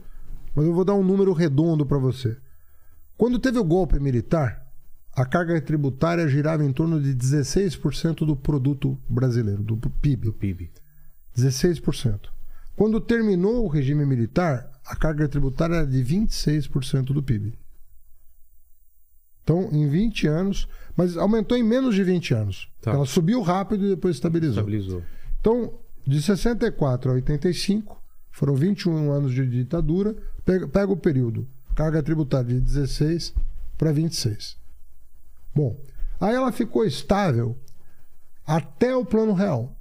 mas 0.55 0.65
eu 0.65 0.73
vou 0.73 0.83
dar 0.83 0.95
um 0.95 1.03
número 1.03 1.31
redondo 1.33 1.85
para 1.85 1.97
você. 1.97 2.35
Quando 3.17 3.39
teve 3.39 3.57
o 3.57 3.63
golpe 3.63 3.99
militar, 3.99 4.65
a 5.15 5.25
carga 5.25 5.59
tributária 5.61 6.27
girava 6.27 6.63
em 6.63 6.71
torno 6.71 7.01
de 7.01 7.15
16% 7.15 8.25
do 8.25 8.35
produto 8.35 8.97
brasileiro, 9.09 9.63
do 9.63 9.77
PIB. 9.77 10.25
Do 10.25 10.33
PIB. 10.33 10.71
16%. 11.35 12.29
Quando 12.75 13.01
terminou 13.01 13.65
o 13.65 13.67
regime 13.67 14.05
militar, 14.05 14.69
a 14.85 14.95
carga 14.95 15.27
tributária 15.27 15.77
era 15.77 15.87
de 15.87 16.03
26% 16.03 17.05
do 17.05 17.23
PIB. 17.23 17.57
Então, 19.47 19.69
em 19.71 19.87
20 19.87 20.27
anos, 20.27 20.67
mas 20.93 21.15
aumentou 21.15 21.57
em 21.57 21.63
menos 21.63 21.95
de 21.95 22.03
20 22.03 22.33
anos. 22.33 22.69
Tá. 22.81 22.91
Ela 22.91 23.05
subiu 23.05 23.41
rápido 23.41 23.85
e 23.85 23.89
depois 23.91 24.17
estabilizou. 24.17 24.57
Estabilizou. 24.57 25.03
Então, 25.39 25.79
de 26.05 26.21
64 26.21 27.11
a 27.11 27.13
85, 27.13 28.03
foram 28.29 28.55
21 28.55 29.09
anos 29.09 29.33
de 29.33 29.47
ditadura. 29.47 30.17
Pega, 30.43 30.67
pega 30.67 30.91
o 30.91 30.97
período, 30.97 31.47
carga 31.73 32.03
tributária 32.03 32.53
de 32.53 32.59
16 32.59 33.33
para 33.77 33.93
26. 33.93 34.57
Bom, 35.55 35.79
aí 36.19 36.35
ela 36.35 36.51
ficou 36.51 36.83
estável 36.83 37.57
até 38.45 38.93
o 38.93 39.05
Plano 39.05 39.31
Real. 39.31 39.73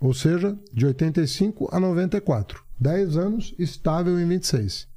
Ou 0.00 0.12
seja, 0.12 0.58
de 0.72 0.84
85 0.84 1.68
a 1.70 1.78
94. 1.78 2.64
10 2.80 3.16
anos 3.16 3.54
estável 3.56 4.18
em 4.18 4.26
26. 4.26 4.88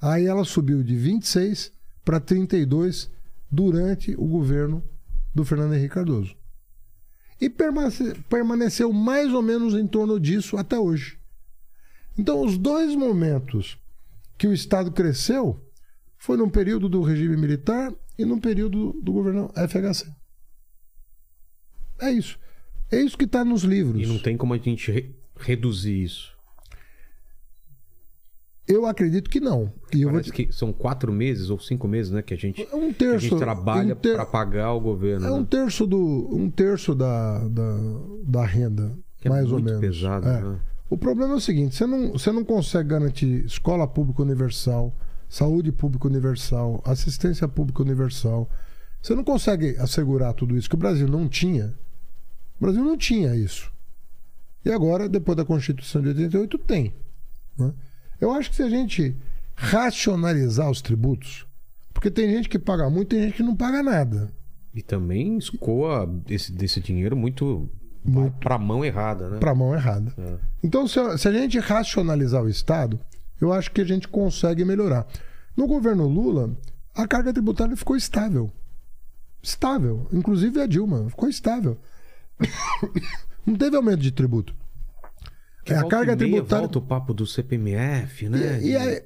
Aí 0.00 0.24
ela 0.24 0.42
subiu 0.42 0.82
de 0.82 0.96
26 0.96 1.70
para 2.02 2.18
32 2.18 3.14
durante 3.50 4.14
o 4.16 4.26
governo 4.26 4.82
do 5.34 5.44
Fernando 5.44 5.74
Henrique 5.74 5.94
Cardoso 5.94 6.34
e 7.40 7.48
permanece- 7.50 8.14
permaneceu 8.28 8.92
mais 8.92 9.32
ou 9.32 9.42
menos 9.42 9.74
em 9.74 9.86
torno 9.86 10.18
disso 10.18 10.56
até 10.56 10.78
hoje. 10.78 11.18
Então, 12.18 12.42
os 12.42 12.56
dois 12.56 12.94
momentos 12.94 13.78
que 14.38 14.46
o 14.46 14.52
Estado 14.52 14.90
cresceu 14.90 15.62
foi 16.16 16.36
num 16.38 16.48
período 16.48 16.88
do 16.88 17.02
regime 17.02 17.36
militar 17.36 17.92
e 18.18 18.24
num 18.24 18.40
período 18.40 18.94
do 19.02 19.12
governo 19.12 19.50
FHC. 19.54 20.10
É 21.98 22.10
isso. 22.10 22.38
É 22.90 23.00
isso 23.00 23.16
que 23.18 23.24
está 23.24 23.44
nos 23.44 23.62
livros. 23.62 24.02
E 24.02 24.06
não 24.06 24.18
tem 24.18 24.36
como 24.36 24.54
a 24.54 24.58
gente 24.58 24.90
re- 24.90 25.14
reduzir 25.38 26.02
isso. 26.04 26.35
Eu 28.68 28.84
acredito 28.86 29.30
que 29.30 29.38
não. 29.38 29.72
E 29.94 30.02
eu 30.02 30.10
vou 30.10 30.20
que 30.20 30.48
são 30.52 30.72
quatro 30.72 31.12
meses 31.12 31.50
ou 31.50 31.58
cinco 31.60 31.86
meses, 31.86 32.10
né? 32.10 32.20
Que 32.20 32.34
a 32.34 32.36
gente, 32.36 32.66
É 32.70 32.74
um 32.74 32.92
terço. 32.92 33.28
gente 33.28 33.38
trabalha 33.38 33.94
um 33.94 33.96
ter- 33.96 34.14
para 34.16 34.26
pagar 34.26 34.72
o 34.72 34.80
governo. 34.80 35.24
É 35.26 35.30
um 35.30 35.40
né? 35.40 35.46
terço 35.48 35.86
do 35.86 36.28
um 36.34 36.50
terço 36.50 36.94
da, 36.94 37.46
da, 37.46 37.78
da 38.24 38.44
renda, 38.44 38.92
Que 39.20 39.28
é 39.28 39.30
mais 39.30 39.46
ou 39.46 39.52
muito 39.60 39.66
menos. 39.66 39.80
pesado, 39.80 40.26
É. 40.28 40.40
né? 40.40 40.58
O 40.90 40.96
problema 40.98 41.34
é 41.34 41.36
o 41.36 41.40
seguinte: 41.40 41.76
você 41.76 41.86
não, 41.86 42.12
você 42.12 42.32
não 42.32 42.44
consegue 42.44 42.88
garantir 42.88 43.44
escola 43.44 43.86
pública 43.86 44.22
universal, 44.22 44.92
saúde 45.28 45.70
pública 45.70 46.08
universal, 46.08 46.82
assistência 46.84 47.46
pública 47.46 47.82
universal. 47.82 48.50
Você 49.00 49.14
não 49.14 49.22
consegue 49.22 49.76
assegurar 49.78 50.34
tudo 50.34 50.56
isso, 50.56 50.68
que 50.68 50.74
o 50.74 50.78
Brasil 50.78 51.06
não 51.06 51.28
tinha. 51.28 51.72
O 52.58 52.64
Brasil 52.64 52.82
não 52.82 52.96
tinha 52.96 53.36
isso. 53.36 53.70
E 54.64 54.72
agora, 54.72 55.08
depois 55.08 55.36
da 55.36 55.44
Constituição 55.44 56.02
de 56.02 56.08
88, 56.08 56.58
tem. 56.58 56.92
né? 57.56 57.72
Eu 58.20 58.32
acho 58.32 58.50
que 58.50 58.56
se 58.56 58.62
a 58.62 58.68
gente 58.70 59.16
racionalizar 59.54 60.70
os 60.70 60.82
tributos, 60.82 61.46
porque 61.92 62.10
tem 62.10 62.30
gente 62.30 62.48
que 62.48 62.58
paga 62.58 62.88
muito 62.90 63.14
e 63.14 63.18
tem 63.18 63.26
gente 63.26 63.36
que 63.36 63.42
não 63.42 63.56
paga 63.56 63.82
nada. 63.82 64.30
E 64.74 64.82
também 64.82 65.38
escoa 65.38 66.08
esse, 66.28 66.52
desse 66.52 66.80
dinheiro 66.80 67.16
muito, 67.16 67.68
Muito. 68.04 68.36
pra 68.38 68.58
mão 68.58 68.84
errada, 68.84 69.30
né? 69.30 69.38
para 69.38 69.52
a 69.52 69.54
mão 69.54 69.74
errada. 69.74 70.12
É. 70.18 70.36
Então, 70.62 70.86
se 70.86 71.00
a, 71.00 71.16
se 71.16 71.26
a 71.26 71.32
gente 71.32 71.58
racionalizar 71.58 72.42
o 72.42 72.48
Estado, 72.48 73.00
eu 73.40 73.52
acho 73.52 73.70
que 73.70 73.80
a 73.80 73.84
gente 73.84 74.06
consegue 74.08 74.64
melhorar. 74.64 75.06
No 75.56 75.66
governo 75.66 76.06
Lula, 76.06 76.54
a 76.94 77.06
carga 77.06 77.32
tributária 77.32 77.76
ficou 77.76 77.96
estável. 77.96 78.50
Estável. 79.42 80.06
Inclusive 80.12 80.60
a 80.60 80.66
Dilma 80.66 81.08
ficou 81.08 81.28
estável. 81.28 81.78
Não 83.46 83.54
teve 83.54 83.76
aumento 83.76 84.00
de 84.00 84.10
tributo. 84.10 84.54
Que 85.66 85.72
É, 85.74 85.78
a 85.78 85.84
carga 85.84 86.16
tributária. 86.16 86.62
Volta 86.62 86.78
o 86.78 86.82
papo 86.82 87.12
do 87.12 87.26
CPMF, 87.26 88.28
né? 88.28 88.60
E, 88.62 88.68
e 88.70 88.76
aí- 88.76 89.02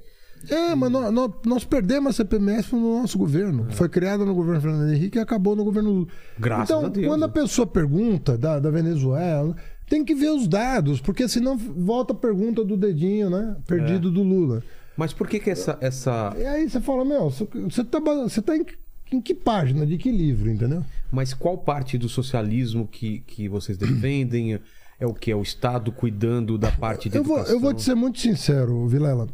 é, 0.51 0.75
mas 0.75 0.91
nós, 0.91 1.35
nós- 1.45 1.65
perdemos 1.65 2.11
a 2.11 2.13
CPMF 2.17 2.75
no 2.77 3.01
nosso 3.01 3.17
governo. 3.19 3.67
Foi 3.71 3.89
criada 3.89 4.25
no 4.25 4.35
governo 4.35 4.61
Fernando 4.61 4.93
Henrique 4.93 5.17
e 5.19 5.21
acabou 5.21 5.57
no 5.57 5.65
governo 5.65 5.91
Lula. 5.91 6.07
Graças 6.39 6.71
então, 6.71 6.85
a 6.87 6.89
Deus, 6.91 7.07
quando 7.07 7.25
a 7.25 7.27
né? 7.29 7.33
pessoa 7.33 7.67
pergunta 7.67 8.37
da, 8.39 8.61
da 8.61 8.71
Venezuela, 8.71 9.57
tem 9.89 10.05
que 10.05 10.15
ver 10.15 10.31
os 10.31 10.47
dados, 10.47 11.01
porque 11.01 11.27
senão 11.29 11.57
volta 11.57 12.13
a 12.13 12.17
pergunta 12.17 12.63
do 12.65 12.77
dedinho, 12.77 13.29
né? 13.31 13.57
Perdido 13.67 14.09
É. 14.09 14.13
do 14.13 14.23
Lula. 14.23 14.63
Mas 14.97 15.13
por 15.15 15.27
que 15.27 15.41
que 15.41 15.49
essa... 15.51 15.79
essa... 15.81 16.35
E 16.39 16.45
aí 16.45 16.69
você 16.69 16.79
fala, 16.81 17.05
meu, 17.07 17.31
você- 17.31 17.85
tá, 17.85 17.99
você 18.01 18.43
tá 18.43 18.55
em, 18.55 18.67
em 19.13 19.21
que 19.21 19.35
página, 19.35 19.87
de 19.87 19.97
que 19.97 20.11
livro, 20.13 20.51
entendeu? 20.51 20.85
Mas 21.11 21.33
qual 21.33 21.57
parte 21.57 21.97
do 21.97 22.07
socialismo 22.09 22.87
que, 22.87 23.21
que 23.21 23.49
vocês 23.49 23.79
defendem? 23.79 24.61
É 25.01 25.07
o 25.07 25.15
que? 25.15 25.31
É 25.31 25.35
o 25.37 25.43
Estado 25.43 25.91
cuidando 25.91 26.57
da 26.59 26.71
parte 26.71 27.09
de 27.09 27.17
Eu 27.17 27.25
vou, 27.25 27.37
educação? 27.39 27.57
eu 27.57 27.61
vou 27.61 27.73
te 27.75 27.83
ser 27.83 27.95
muito 27.95 28.21
sincero, 28.21 28.87
Vilela. 28.87 29.27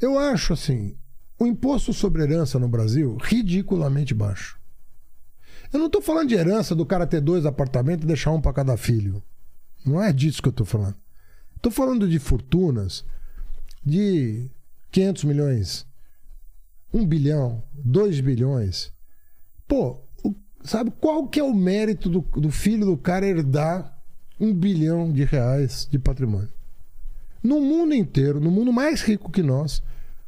Eu 0.00 0.18
acho 0.18 0.54
assim, 0.54 0.96
o 1.38 1.46
imposto 1.46 1.92
sobre 1.92 2.22
herança 2.22 2.58
no 2.58 2.66
Brasil 2.68 3.16
ridiculamente 3.20 4.14
baixo. 4.14 4.58
Eu 5.72 5.78
não 5.78 5.90
tô 5.90 6.00
falando 6.00 6.28
de 6.30 6.34
herança 6.34 6.74
do 6.74 6.86
cara 6.86 7.06
ter 7.06 7.20
dois 7.20 7.44
apartamentos 7.46 8.04
e 8.04 8.06
deixar 8.08 8.32
um 8.32 8.40
para 8.40 8.54
cada 8.54 8.76
filho. 8.76 9.22
Não 9.84 10.02
é 10.02 10.12
disso 10.12 10.42
que 10.42 10.48
eu 10.48 10.52
tô 10.52 10.64
falando. 10.64 10.96
Tô 11.60 11.70
falando 11.70 12.08
de 12.08 12.18
fortunas 12.18 13.04
de 13.84 14.50
500 14.90 15.24
milhões, 15.24 15.86
1 16.92 17.06
bilhão, 17.06 17.62
2 17.74 18.20
bilhões. 18.20 18.90
Pô, 19.68 20.00
o- 20.24 20.34
sabe 20.64 20.90
qual 20.98 21.28
que 21.28 21.38
é 21.38 21.44
o 21.44 21.54
mérito 21.54 22.08
do, 22.08 22.20
do 22.20 22.50
filho 22.50 22.86
do 22.86 22.96
cara 22.96 23.26
herdar 23.26 23.96
um 24.40 24.52
bilhão 24.54 25.12
de 25.12 25.24
reais 25.24 25.86
de 25.90 25.98
patrimônio? 25.98 26.48
No 27.42 27.60
mundo 27.60 27.94
inteiro, 27.94 28.40
no 28.40 28.50
mundo 28.50 28.72
mais 28.72 29.02
rico 29.02 29.30
que 29.30 29.42
nós, 29.42 29.82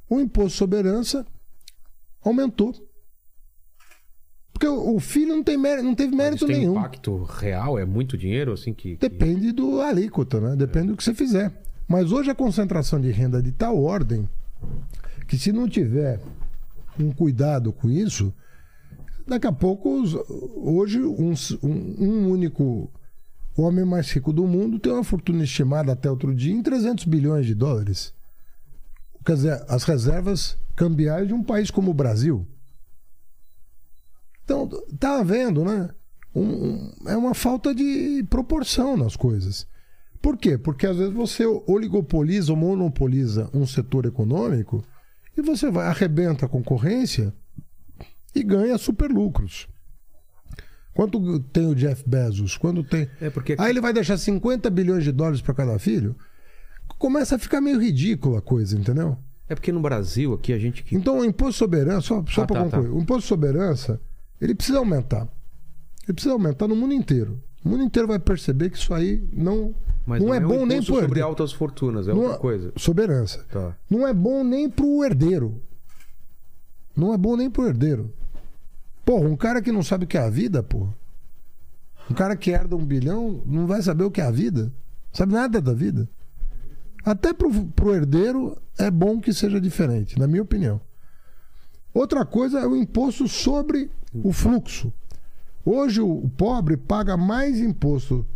o 0.09 0.21
imposto 0.21 0.59
sobre 0.59 0.79
herança 0.79 1.27
aumentou. 2.25 2.73
Porque 4.53 4.67
o 4.67 4.95
o 4.97 5.01
filho 5.01 5.35
não, 5.35 5.43
tem 5.43 5.57
mérito, 5.57 5.85
não 5.85 5.95
teve 5.95 6.11
Mas 6.11 6.19
mérito 6.19 6.37
isso 6.37 6.47
tem 6.47 6.59
nenhum. 6.61 6.73
impacto 6.79 7.25
real? 7.25 7.79
É 7.79 7.85
muito 7.85 8.17
dinheiro, 8.17 8.53
assim, 8.53 8.73
que... 8.73 8.97
que- 8.97 9.09
Depende 9.09 9.51
do 9.53 9.81
alíquota, 9.81 10.41
né? 10.41 10.55
Depende 10.57 10.89
do 10.89 10.97
que 10.97 11.03
você 11.05 11.15
fizer. 11.15 11.53
Mas 11.89 12.13
hoje 12.13 12.31
a 12.31 12.35
concentração 12.35 13.01
de 13.01 13.11
renda 13.11 13.39
é 13.39 13.43
de 13.43 13.53
tal 13.53 13.83
ordem 13.83 14.29
que 15.27 15.37
se 15.39 15.53
não 15.53 15.69
tiver 15.69 16.21
um 16.99 17.11
cuidado 17.11 17.73
com 17.73 17.89
isso, 17.91 18.33
daqui 19.27 19.47
a 19.47 19.53
pouco, 19.53 19.89
hoje, 20.57 21.01
um, 21.03 21.33
um- 21.63 22.05
um 22.05 22.31
único 22.31 22.91
o 23.57 23.63
homem 23.63 23.85
mais 23.85 24.11
rico 24.11 24.33
do 24.33 24.47
mundo 24.47 24.79
tem 24.79 24.93
uma 24.93 25.05
fortuna 25.05 25.45
estimada 25.45 25.93
até 25.93 26.11
outro 26.11 26.35
dia 26.35 26.53
em 26.53 26.63
300 26.63 27.05
bilhões 27.05 27.47
de 27.47 27.55
dólares. 27.55 28.13
Quer 29.25 29.35
dizer, 29.35 29.65
as 29.69 29.85
reservas 29.85 30.57
cambiais 30.75 31.29
de 31.29 31.35
um 31.35 31.43
país 31.43 31.71
como 31.71 31.91
o 31.91 31.95
Brasil. 31.95 32.47
Então, 34.45 34.69
tá 34.99 35.21
havendo, 35.21 35.65
né? 35.65 35.91
Um- 36.35 36.43
um- 36.43 36.93
é 37.07 37.17
uma 37.17 37.35
falta 37.35 37.75
de 37.75 38.25
proporção 38.29 38.97
nas 38.97 39.17
coisas. 39.17 39.67
Por 40.21 40.37
quê? 40.37 40.57
Porque 40.57 40.87
às 40.87 40.97
vezes 40.97 41.13
você 41.13 41.45
oligopoliza 41.67 42.53
ou 42.53 42.57
monopoliza 42.57 43.51
um 43.53 43.67
setor 43.67 44.07
econômico 44.07 44.83
e 45.37 45.43
você 45.43 45.71
vai, 45.71 45.87
arrebenta 45.89 46.47
a 46.47 46.49
concorrência 46.49 47.35
e 48.35 48.43
ganha 48.43 48.79
super 48.79 49.11
lucros. 49.11 49.69
Quanto 50.95 51.41
tem 51.41 51.67
o 51.67 51.75
Jeff 51.75 52.05
Bezos? 52.07 52.57
Quando 52.57 52.85
tem. 52.85 53.09
É 53.21 53.31
porque... 53.31 53.57
Aí 53.59 53.71
ele 53.71 53.81
vai 53.81 53.93
deixar 53.93 54.17
50 54.19 54.69
bilhões 54.71 55.05
de 55.05 55.13
dólares 55.13 55.41
para 55.41 55.55
cada 55.55 55.79
filho. 55.79 56.15
Começa 56.99 57.37
a 57.37 57.39
ficar 57.39 57.61
meio 57.61 57.81
ridícula 57.81 58.39
a 58.39 58.43
coisa, 58.43 58.79
entendeu? 58.79 59.17
É 59.49 59.55
porque 59.55 59.73
no 59.73 59.81
Brasil, 59.81 60.35
aqui, 60.35 60.53
a 60.53 60.59
gente... 60.59 60.83
que- 60.85 60.95
Então 60.95 61.19
o 61.19 61.25
imposto 61.25 61.55
sobre 61.59 61.81
herança, 61.81 62.03
só, 62.09 62.25
só 62.29 62.43
Ah, 62.43 62.47
para 62.47 62.57
tá, 62.57 62.65
concluir, 62.65 62.89
tá. 62.89 62.95
o 62.95 63.01
imposto 63.01 63.27
sobre 63.29 63.49
herança, 63.49 64.01
ele 64.41 64.55
precisa 64.55 64.79
aumentar. 64.79 65.27
Ele 66.05 66.13
precisa 66.15 66.33
aumentar 66.35 66.69
no 66.69 66.77
mundo 66.77 66.93
inteiro. 66.93 67.41
O 67.65 67.69
mundo 67.71 67.83
inteiro 67.85 68.09
vai 68.09 68.19
perceber 68.19 68.71
que 68.71 68.77
isso 68.77 68.93
aí 68.93 69.23
não, 69.33 69.75
Mas 70.07 70.23
não, 70.23 70.35
é 70.35 70.39
um 70.39 70.49
bom 70.49 70.67
nem 70.67 70.83
pro 70.83 71.01
sobre 71.01 71.21
altas 71.21 71.53
fortunas, 71.53 72.07
é 72.09 72.13
Não 72.13 72.21
outra 72.23 72.37
é- 72.37 72.41
coisa. 72.41 72.73
Sobre 72.77 73.05
herança. 73.05 73.45
Tá. 73.51 73.77
Não 73.89 74.07
é 74.07 74.13
bom 74.13 74.43
nem 74.45 74.69
pro 74.69 75.03
herdeiro. 75.05 75.61
Não 76.97 77.15
é 77.15 77.17
bom 77.19 77.37
nem 77.37 77.49
pro 77.51 77.67
herdeiro. 77.67 78.13
Porra, 79.05 79.29
um 79.29 79.37
cara 79.37 79.61
que 79.61 79.73
não 79.73 79.83
sabe 79.83 80.05
o 80.05 80.09
que 80.09 80.17
é 80.17 80.21
a 80.21 80.31
vida, 80.31 80.63
porra. 80.63 80.95
Um 82.11 82.15
cara 82.15 82.37
que 82.37 82.51
herda 82.51 82.77
um 82.77 82.85
bilhão 82.85 83.43
não 83.47 83.67
vai 83.67 83.83
saber 83.83 84.05
o 84.05 84.11
que 84.11 84.21
é 84.21 84.25
a 84.25 84.31
vida. 84.31 84.73
Sabe 85.13 85.33
nada 85.33 85.61
da 85.61 85.73
vida. 85.73 86.09
Até 87.05 87.33
pro, 87.33 87.51
pro 87.67 87.95
herdeiro 87.95 88.57
é 88.79 88.91
bom 88.91 89.21
que 89.21 89.33
seja 89.33 89.61
diferente, 89.61 90.19
na 90.19 90.27
minha 90.27 90.43
opinião. 90.43 90.81
Outra 91.93 92.25
coisa 92.25 92.61
é 92.61 92.67
o 92.67 92.77
imposto 92.77 93.29
sobre 93.29 93.91
o 94.15 94.33
fluxo. 94.33 94.93
Hoje 95.65 96.01
o 96.01 96.29
pobre 96.37 96.77
paga 96.77 97.17
mais 97.17 97.61
imposto 97.61 98.27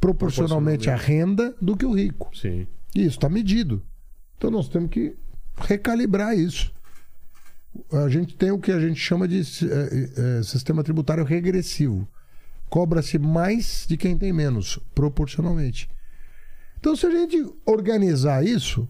proporcionalmente 0.00 0.90
à 0.90 0.96
renda 0.96 1.54
do 1.60 1.76
que 1.76 1.86
o 1.86 1.92
rico. 1.92 2.30
Sim. 2.36 2.66
E 2.94 3.00
isso 3.00 3.16
está 3.16 3.28
medido. 3.28 3.82
Então 4.36 4.50
nós 4.50 4.68
temos 4.68 4.90
que 4.90 5.16
recalibrar 5.56 6.36
isso. 6.36 6.72
A 7.92 8.08
gente 8.08 8.34
tem 8.34 8.50
o 8.50 8.58
que 8.58 8.72
a 8.72 8.80
gente 8.80 8.98
chama 9.00 9.26
de 9.26 9.40
eh, 9.40 10.10
eh, 10.16 10.42
sistema 10.42 10.82
tributário 10.82 11.24
regressivo. 11.24 12.08
Cobra-se 12.68 13.18
mais 13.18 13.86
de 13.88 13.96
quem 13.96 14.16
tem 14.16 14.32
menos, 14.32 14.78
proporcionalmente. 14.94 15.88
Então, 16.78 16.94
se 16.94 17.06
a 17.06 17.10
gente 17.10 17.44
organizar 17.64 18.44
isso, 18.44 18.88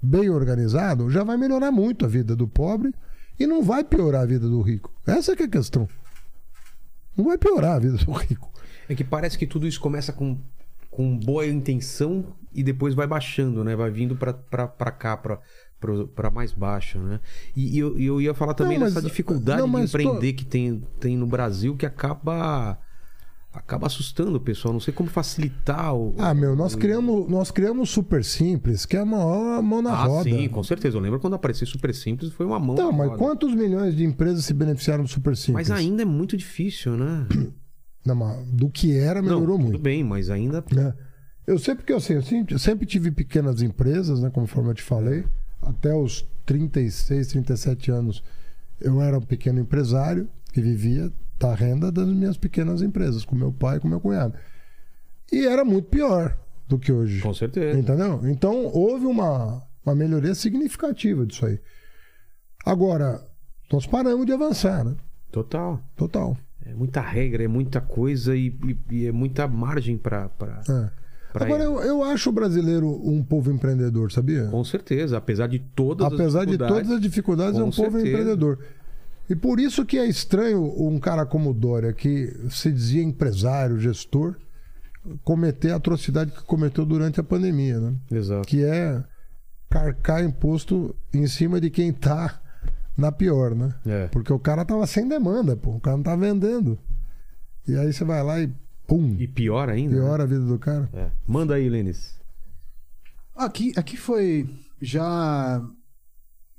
bem 0.00 0.30
organizado, 0.30 1.10
já 1.10 1.24
vai 1.24 1.36
melhorar 1.36 1.70
muito 1.70 2.04
a 2.04 2.08
vida 2.08 2.34
do 2.34 2.46
pobre 2.46 2.94
e 3.38 3.46
não 3.46 3.62
vai 3.62 3.84
piorar 3.84 4.22
a 4.22 4.26
vida 4.26 4.48
do 4.48 4.60
rico. 4.62 4.92
Essa 5.06 5.32
é 5.32 5.44
a 5.44 5.48
questão. 5.48 5.88
Não 7.16 7.24
vai 7.24 7.36
piorar 7.36 7.76
a 7.76 7.78
vida 7.78 7.96
do 7.96 8.12
rico. 8.12 8.50
É 8.88 8.94
que 8.94 9.04
parece 9.04 9.36
que 9.36 9.46
tudo 9.46 9.66
isso 9.66 9.80
começa 9.80 10.12
com, 10.12 10.38
com 10.90 11.18
boa 11.18 11.46
intenção 11.46 12.24
e 12.54 12.62
depois 12.62 12.94
vai 12.94 13.06
baixando, 13.06 13.62
né? 13.62 13.76
Vai 13.76 13.90
vindo 13.90 14.16
pra 14.16 14.32
cá, 14.92 15.16
pra, 15.16 15.40
pra 16.14 16.30
mais 16.30 16.52
baixo, 16.52 16.98
né? 16.98 17.20
E, 17.56 17.76
e 17.76 17.78
eu, 17.78 17.98
eu 17.98 18.20
ia 18.20 18.34
falar 18.34 18.54
também 18.54 18.78
Não, 18.78 18.86
mas- 18.86 18.94
dessa 18.94 19.06
dificuldade 19.06 19.60
não, 19.60 19.66
de 19.66 19.72
mas 19.72 19.90
tô- 19.92 19.98
empreender 19.98 20.32
que 20.32 20.44
tem, 20.44 20.82
tem 21.00 21.16
no 21.16 21.26
Brasil 21.26 21.76
que 21.76 21.86
acaba 21.86 22.78
acaba 23.52 23.86
assustando 23.86 24.36
o 24.36 24.40
pessoal. 24.40 24.72
Não 24.72 24.80
sei 24.80 24.92
como 24.94 25.08
facilitar 25.08 25.94
o. 25.94 26.14
Ah, 26.18 26.32
meu, 26.34 26.54
nós 26.54 26.74
criamos, 26.76 27.28
nós 27.28 27.50
criamos 27.50 27.90
super 27.90 28.24
simples, 28.24 28.86
que 28.86 28.96
é 28.96 29.00
a 29.00 29.04
maior 29.06 29.60
mão 29.62 29.82
na 29.82 29.90
Ah, 29.92 30.04
roda. 30.04 30.24
sim, 30.30 30.48
com 30.48 30.62
certeza. 30.62 30.96
Eu 30.96 31.00
lembro 31.00 31.18
quando 31.18 31.34
apareceu 31.34 31.66
Super 31.66 31.92
Simples, 31.94 32.30
foi 32.32 32.46
uma 32.46 32.58
mão. 32.60 32.74
Então, 32.74 32.92
na 32.92 32.98
mas 32.98 33.06
roda. 33.08 33.18
quantos 33.18 33.54
milhões 33.54 33.96
de 33.96 34.04
empresas 34.04 34.44
se 34.44 34.54
beneficiaram 34.54 35.02
do 35.02 35.08
Super 35.10 35.36
Simples? 35.36 35.68
Mas 35.68 35.70
ainda 35.76 36.02
é 36.02 36.04
muito 36.04 36.36
difícil, 36.36 36.96
né? 36.96 37.26
Não, 38.06 38.14
mas 38.14 38.46
do 38.46 38.70
que 38.70 38.96
era, 38.96 39.20
Não, 39.20 39.28
melhorou 39.40 39.56
tudo 39.58 39.68
muito. 39.70 39.82
bem, 39.82 40.04
mas 40.04 40.30
ainda. 40.30 40.64
né? 40.72 40.94
Eu 41.46 41.58
sei 41.58 41.74
porque 41.74 41.92
assim, 41.92 42.12
eu 42.14 42.22
sempre, 42.22 42.54
eu 42.54 42.58
sempre 42.58 42.86
tive 42.86 43.10
pequenas 43.10 43.60
empresas, 43.60 44.20
né, 44.20 44.30
conforme 44.30 44.70
eu 44.70 44.74
te 44.74 44.82
falei. 44.82 45.24
Até 45.62 45.94
os 45.94 46.26
36, 46.46 47.28
37 47.28 47.90
anos, 47.90 48.22
eu 48.80 49.00
era 49.02 49.18
um 49.18 49.22
pequeno 49.22 49.60
empresário 49.60 50.28
que 50.52 50.60
vivia 50.60 51.12
da 51.38 51.54
renda 51.54 51.92
das 51.92 52.08
minhas 52.08 52.36
pequenas 52.36 52.82
empresas, 52.82 53.24
com 53.24 53.34
meu 53.36 53.52
pai 53.52 53.76
e 53.76 53.80
com 53.80 53.88
meu 53.88 54.00
cunhado. 54.00 54.34
E 55.30 55.46
era 55.46 55.64
muito 55.64 55.88
pior 55.88 56.36
do 56.66 56.78
que 56.78 56.90
hoje. 56.92 57.20
Com 57.20 57.34
certeza. 57.34 57.78
Entendeu? 57.78 58.20
Então 58.28 58.66
houve 58.66 59.06
uma, 59.06 59.62
uma 59.84 59.94
melhoria 59.94 60.34
significativa 60.34 61.24
disso 61.26 61.44
aí. 61.46 61.60
Agora, 62.64 63.24
nós 63.72 63.86
paramos 63.86 64.26
de 64.26 64.32
avançar, 64.32 64.84
né? 64.84 64.96
Total. 65.30 65.80
Total. 65.96 66.36
É 66.64 66.74
muita 66.74 67.00
regra, 67.00 67.42
é 67.44 67.48
muita 67.48 67.80
coisa 67.80 68.34
e, 68.36 68.48
e- 68.48 68.78
e 68.90 69.06
é 69.06 69.12
muita 69.12 69.46
margem 69.46 69.96
pra. 69.96 70.28
pra... 70.28 70.60
É. 70.68 71.07
Pra 71.38 71.46
Agora, 71.46 71.64
eu, 71.64 71.80
eu 71.80 72.02
acho 72.04 72.30
o 72.30 72.32
brasileiro 72.32 72.88
um 72.88 73.22
povo 73.22 73.50
empreendedor, 73.52 74.10
sabia? 74.12 74.46
Com 74.46 74.64
certeza, 74.64 75.16
apesar 75.16 75.46
de 75.46 75.58
todas 75.58 76.06
as 76.06 76.12
Apesar 76.12 76.40
de 76.40 76.52
dificuldades. 76.52 76.76
todas 76.82 76.92
as 76.96 77.00
dificuldades, 77.00 77.58
é 77.60 77.62
um 77.62 77.70
povo 77.70 77.92
certeza. 77.92 78.08
empreendedor. 78.08 78.58
E 79.30 79.36
por 79.36 79.60
isso 79.60 79.84
que 79.84 79.98
é 79.98 80.06
estranho 80.06 80.62
um 80.82 80.98
cara 80.98 81.26
como 81.26 81.50
o 81.50 81.54
Dória, 81.54 81.92
que 81.92 82.34
se 82.50 82.72
dizia 82.72 83.02
empresário, 83.02 83.78
gestor, 83.78 84.36
cometer 85.22 85.70
a 85.70 85.76
atrocidade 85.76 86.30
que 86.32 86.42
cometeu 86.44 86.84
durante 86.84 87.20
a 87.20 87.22
pandemia, 87.22 87.78
né? 87.78 87.94
Exato. 88.10 88.46
Que 88.48 88.64
é 88.64 89.02
carcar 89.68 90.24
imposto 90.24 90.94
em 91.12 91.26
cima 91.26 91.60
de 91.60 91.68
quem 91.70 91.92
tá 91.92 92.40
na 92.96 93.12
pior, 93.12 93.54
né? 93.54 93.74
É. 93.86 94.06
Porque 94.08 94.32
o 94.32 94.38
cara 94.38 94.64
tava 94.64 94.86
sem 94.86 95.06
demanda, 95.06 95.54
pô. 95.54 95.72
O 95.76 95.80
cara 95.80 95.96
não 95.96 96.02
tá 96.04 96.16
vendendo. 96.16 96.78
E 97.66 97.76
aí 97.76 97.92
você 97.92 98.04
vai 98.04 98.22
lá 98.22 98.40
e 98.40 98.50
pum, 98.88 99.14
E 99.20 99.28
pior 99.28 99.68
ainda. 99.68 99.94
né? 99.94 100.00
piora 100.00 100.22
a 100.24 100.26
vida 100.26 100.44
do 100.44 100.58
cara. 100.58 100.88
É. 100.92 101.10
Manda 101.26 101.54
aí, 101.54 101.68
Lênis. 101.68 102.18
Aqui, 103.36 103.72
aqui 103.76 103.96
foi 103.96 104.48
já 104.82 105.62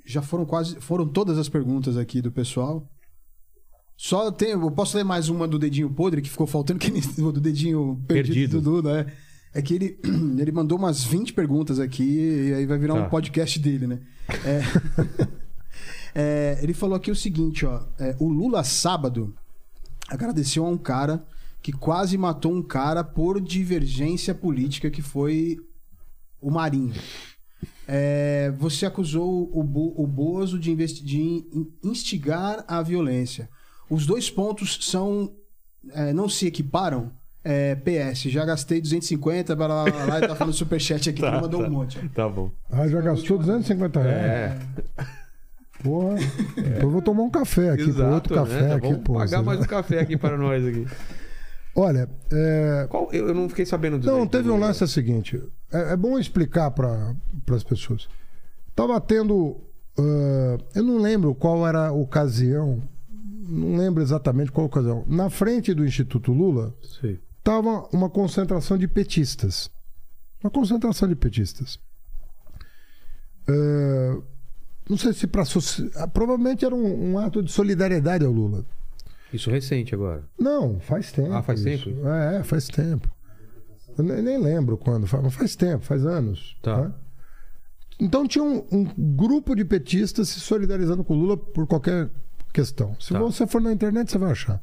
já 0.06 0.22
foram 0.22 0.46
quase 0.46 0.80
foram 0.80 1.06
todas 1.08 1.38
as 1.38 1.50
perguntas 1.50 1.98
aqui 1.98 2.22
do 2.22 2.32
pessoal. 2.32 2.88
Só 3.98 4.32
tem, 4.32 4.52
eu 4.52 4.72
posso 4.72 4.96
ler 4.96 5.04
mais 5.04 5.28
uma 5.28 5.46
do 5.46 5.60
dedinho 5.60 5.90
podre 5.90 6.22
que 6.22 6.30
ficou 6.30 6.48
faltando 6.48 6.80
que 6.80 6.90
do 6.90 7.34
dedinho 7.42 8.02
perdido, 8.08 8.34
Perdido. 8.34 8.62
do 8.62 8.72
Duda, 8.82 9.02
é. 9.02 9.14
É 9.52 9.62
que 9.64 9.74
ele, 9.74 10.00
ele 10.40 10.52
mandou 10.52 10.78
umas 10.78 11.04
20 11.04 11.34
perguntas 11.34 11.80
aqui 11.80 12.04
e 12.50 12.54
aí 12.54 12.66
vai 12.66 12.78
virar 12.78 12.94
Tá. 12.94 13.06
um 13.06 13.10
podcast 13.10 13.60
dele, 13.60 13.88
né? 13.88 14.00
É, 14.46 14.62
É, 16.16 16.60
ele 16.62 16.74
falou 16.74 16.96
aqui 16.96 17.12
o 17.12 17.16
seguinte, 17.16 17.66
ó. 17.66 17.84
é, 18.00 18.16
o 18.20 18.28
Lula 18.30 18.64
sábado 18.64 19.34
agradeceu 20.08 20.66
a 20.66 20.70
um 20.70 20.78
cara 20.78 21.24
que 21.72 21.78
quase 21.78 22.18
matou 22.18 22.52
um 22.52 22.64
cara 22.64 23.04
por 23.04 23.40
divergência 23.40 24.34
política 24.34 24.90
que 24.90 25.02
foi 25.04 25.58
o 26.42 26.50
Marinho. 26.50 26.94
É, 27.88 28.52
você 28.58 28.86
acusou 28.86 29.50
o, 29.54 29.64
Bo, 29.64 29.94
o 29.96 30.08
Bozo 30.08 30.58
de, 30.58 30.72
investi- 30.72 31.04
de 31.04 31.20
in- 31.22 31.68
instigar 31.84 32.64
a 32.68 32.82
violência. 32.82 33.50
Os 33.90 34.06
dois 34.06 34.30
pontos 34.32 34.78
são 34.82 35.32
é, 35.92 36.12
não 36.14 36.28
se 36.30 36.48
equiparam. 36.48 37.12
É, 37.44 37.76
PS, 37.76 38.24
já 38.24 38.44
gastei 38.46 38.82
250, 38.82 39.56
blá, 39.56 39.68
blá, 39.68 39.84
blá, 39.86 40.06
blá, 40.06 40.20
e 40.20 40.28
tá 40.28 40.36
falando 40.36 40.54
superchat 40.56 41.10
aqui, 41.10 41.20
que 41.22 41.26
ele 41.26 41.40
mandou 41.40 41.64
um 41.64 41.70
monte. 41.70 41.98
Tá 42.10 42.28
bom. 42.28 42.52
Ah, 42.70 42.88
já 42.88 43.00
gastou 43.02 43.38
250 43.38 44.02
reais. 44.02 44.16
É, 44.26 44.60
Porra. 45.84 46.18
Então 46.58 46.82
eu 46.82 46.90
vou 46.90 47.02
tomar 47.02 47.24
um 47.24 47.30
café 47.30 47.70
aqui, 47.72 47.92
pô, 47.94 48.04
outro 48.04 48.36
café 48.36 48.62
né? 48.64 48.74
aqui, 48.76 48.88
Vamos 48.88 49.04
pô. 49.04 49.14
pagar 49.14 49.42
mais 49.42 49.60
um 49.62 49.64
café 49.64 50.00
aqui 50.02 50.18
para 50.18 50.38
nós 50.38 50.66
aqui. 50.66 50.86
Olha, 51.80 52.10
é, 52.30 52.88
Qual- 52.90 53.10
eu, 53.14 53.34
não 53.34 53.48
fiquei 53.48 53.66
sabendo 53.66 53.98
do 54.00 54.06
Não, 54.06 54.28
teve 54.28 54.50
um 54.50 54.60
lance 54.60 54.84
é 54.84 54.86
o 54.86 54.90
seguinte. 54.90 55.42
É, 55.72 55.94
é 55.94 55.96
bom 55.96 56.20
explicar 56.20 56.72
para 56.72 57.16
as 57.56 57.64
pessoas. 57.64 58.10
Tava 58.76 59.00
tendo. 59.00 59.62
ah, 59.98 60.58
eu 60.76 60.84
não 60.84 60.98
lembro 60.98 61.34
qual 61.34 61.66
era 61.66 61.88
a 61.88 61.92
ocasião. 61.94 62.84
Não 63.48 63.78
lembro 63.78 64.04
exatamente 64.04 64.52
qual 64.52 64.68
ocasião. 64.68 65.06
Na 65.08 65.30
frente 65.30 65.74
do 65.74 65.86
Instituto 65.86 66.34
Lula, 66.34 66.76
Sei. 67.00 67.18
tava 67.44 67.88
uma 67.94 68.10
concentração 68.10 68.78
de 68.78 68.88
petistas. 68.88 69.72
Uma 70.44 70.52
concentração 70.52 71.08
de 71.08 71.16
petistas. 71.16 71.80
Ah, 73.48 74.22
não 74.90 74.98
sei 74.98 75.14
se 75.14 75.28
para. 75.28 75.44
Provavelmente 76.14 76.66
era 76.66 76.76
um, 76.76 77.12
um 77.14 77.20
ato 77.20 77.42
de 77.42 77.52
solidariedade 77.52 78.26
ao 78.26 78.32
Lula. 78.34 78.66
Isso 79.34 79.50
recente 79.52 79.94
agora. 79.94 80.24
Não, 80.40 80.80
faz 80.80 81.12
tempo. 81.12 81.34
Ah, 81.34 81.42
faz 81.44 81.64
isso. 81.66 81.86
tempo? 81.90 82.08
É, 82.08 82.44
faz 82.44 82.68
tempo. 82.68 83.10
Eu 83.98 84.04
nem, 84.04 84.38
lembro 84.38 84.78
quando, 84.78 85.06
faz 85.08 85.56
tempo, 85.56 85.84
faz 85.84 86.06
anos. 86.06 86.58
Tá. 86.62 86.82
né? 86.84 86.94
Então 88.00 88.26
tinha 88.28 88.44
um, 88.44 88.66
um 88.72 88.84
grupo 89.16 89.54
de 89.56 89.66
petistas 89.66 90.30
se 90.30 90.40
solidarizando 90.40 91.04
com 91.04 91.14
o 91.14 91.18
Lula 91.18 91.36
por 91.38 91.68
qualquer 91.68 92.10
questão. 92.54 92.96
Se 93.00 93.12
Tá. 93.14 93.20
você 93.20 93.46
for 93.46 93.60
na 93.62 93.74
internet, 93.74 94.10
você 94.10 94.18
vai 94.18 94.32
achar. 94.32 94.62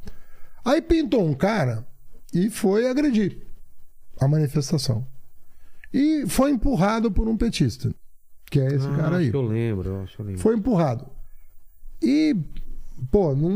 Aí 0.65 0.81
pintou 0.81 1.23
um 1.25 1.35
cara 1.35 1.87
e 2.33 2.49
foi 2.51 2.89
agredir 2.89 3.47
a 4.19 4.27
manifestação. 4.27 5.07
E 5.93 6.25
foi 6.27 6.51
empurrado 6.51 7.11
por 7.13 7.29
um 7.29 7.37
petista, 7.37 7.95
que 8.51 8.59
é 8.59 8.67
esse 8.69 8.87
Ah, 8.87 8.97
cara 8.97 9.09
acho 9.09 9.17
aí. 9.17 9.31
que 9.31 9.37
eu 9.37 9.43
lembro, 9.43 9.89
eu 9.91 10.03
acho 10.03 10.17
que 10.17 10.23
eu 10.23 10.27
lembro. 10.27 10.41
Foi 10.41 10.55
empurrado. 10.57 11.07
E, 12.03 12.35
pô, 13.11 13.35
num, 13.35 13.51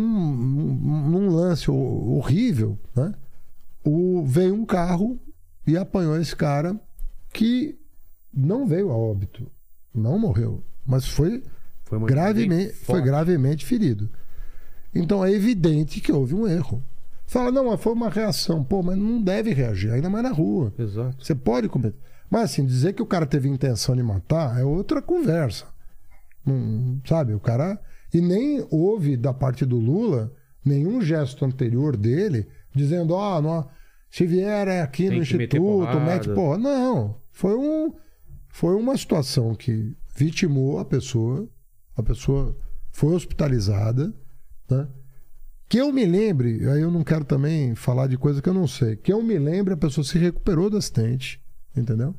num- 1.10 1.28
lance 1.30 1.70
ho- 1.70 2.16
horrível, 2.16 2.78
né? 2.94 3.14
O, 3.84 4.22
veio 4.24 4.54
um 4.54 4.64
carro 4.66 5.18
e 5.66 5.76
apanhou 5.76 6.16
esse 6.20 6.34
cara 6.36 6.78
que 7.32 7.78
não 8.32 8.66
veio 8.66 8.90
a 8.90 8.96
óbito. 8.96 9.50
Não 9.94 10.18
morreu. 10.18 10.62
Mas 10.86 11.06
foi 11.06 11.42
Foi 11.84 11.98
gravemente, 12.06 12.72
foi 12.74 13.00
gravemente 13.02 13.64
ferido. 13.66 14.08
Então 14.94 15.24
é 15.24 15.32
evidente 15.32 16.00
que 16.00 16.12
houve 16.12 16.34
um 16.34 16.46
erro. 16.46 16.82
Fala, 17.26 17.50
não, 17.52 17.66
mas 17.70 17.80
foi 17.80 17.92
uma 17.92 18.08
reação. 18.10 18.62
Pô, 18.64 18.82
mas 18.82 18.96
não 18.98 19.22
deve 19.22 19.52
reagir, 19.52 19.92
ainda 19.92 20.10
mais 20.10 20.24
na 20.24 20.30
rua. 20.32 20.72
Exato. 20.78 21.24
Você 21.24 21.34
pode 21.34 21.68
cometer. 21.68 21.96
Mas 22.28 22.42
assim, 22.50 22.66
dizer 22.66 22.92
que 22.92 23.02
o 23.02 23.06
cara 23.06 23.24
teve 23.26 23.48
intenção 23.48 23.94
de 23.96 24.02
matar 24.02 24.58
é 24.60 24.64
outra 24.64 25.00
conversa. 25.00 25.66
Não- 26.44 27.00
sabe, 27.06 27.34
o 27.34 27.40
cara. 27.40 27.80
E 28.12 28.20
nem 28.20 28.66
houve 28.70 29.16
da 29.16 29.32
parte 29.32 29.64
do 29.64 29.76
Lula 29.76 30.32
nenhum 30.64 31.00
gesto 31.00 31.44
anterior 31.44 31.96
dele 31.96 32.46
dizendo, 32.74 33.14
ó, 33.14 33.40
não- 33.40 33.68
se 34.10 34.26
vier 34.26 34.68
aqui 34.82 35.08
Tem 35.08 35.16
no 35.18 35.22
instituto, 35.22 35.60
porrada. 35.60 36.00
mete 36.00 36.28
porra. 36.30 36.58
Não. 36.58 37.20
Foi, 37.32 37.54
um, 37.56 37.94
foi 38.48 38.74
uma 38.74 38.96
situação 38.96 39.54
que 39.54 39.96
vitimou 40.16 40.78
a 40.78 40.84
pessoa, 40.84 41.48
a 41.96 42.02
pessoa 42.02 42.56
foi 42.90 43.14
hospitalizada, 43.14 44.12
né? 44.68 44.88
Que 45.68 45.78
eu 45.78 45.92
me 45.92 46.04
lembre, 46.04 46.68
aí 46.68 46.80
eu 46.80 46.90
não 46.90 47.04
quero 47.04 47.24
também 47.24 47.76
falar 47.76 48.08
de 48.08 48.18
coisa 48.18 48.42
que 48.42 48.48
eu 48.48 48.54
não 48.54 48.66
sei. 48.66 48.96
Que 48.96 49.12
eu 49.12 49.22
me 49.22 49.38
lembre, 49.38 49.72
a 49.74 49.76
pessoa 49.76 50.04
se 50.04 50.18
recuperou 50.18 50.68
do 50.68 50.76
acidente, 50.76 51.40
entendeu? 51.76 52.12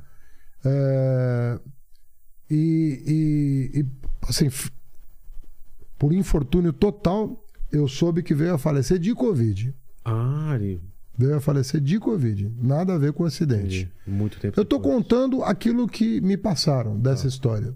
É, 0.63 1.59
e, 2.49 3.69
e- 3.75 3.79
e, 3.81 3.85
assim, 4.27 4.47
por 6.01 6.11
infortúnio 6.13 6.73
total, 6.73 7.45
eu 7.71 7.87
soube 7.87 8.23
que 8.23 8.33
veio 8.33 8.55
a 8.55 8.57
falecer 8.57 8.97
de 8.97 9.13
Covid. 9.13 9.71
Ah. 10.03 10.57
Veio 11.15 11.35
a 11.35 11.39
falecer 11.39 11.79
de 11.79 11.99
Covid. 11.99 12.51
Nada 12.59 12.95
a 12.95 12.97
ver 12.97 13.13
com 13.13 13.21
o 13.21 13.27
acidente. 13.27 13.87
Muito 14.07 14.39
tempo 14.39 14.59
Eu 14.59 14.65
tô 14.65 14.77
depois. 14.77 14.95
contando 14.95 15.43
aquilo 15.43 15.87
que 15.87 16.19
me 16.21 16.35
passaram 16.35 16.97
dessa 16.97 17.27
história. 17.27 17.75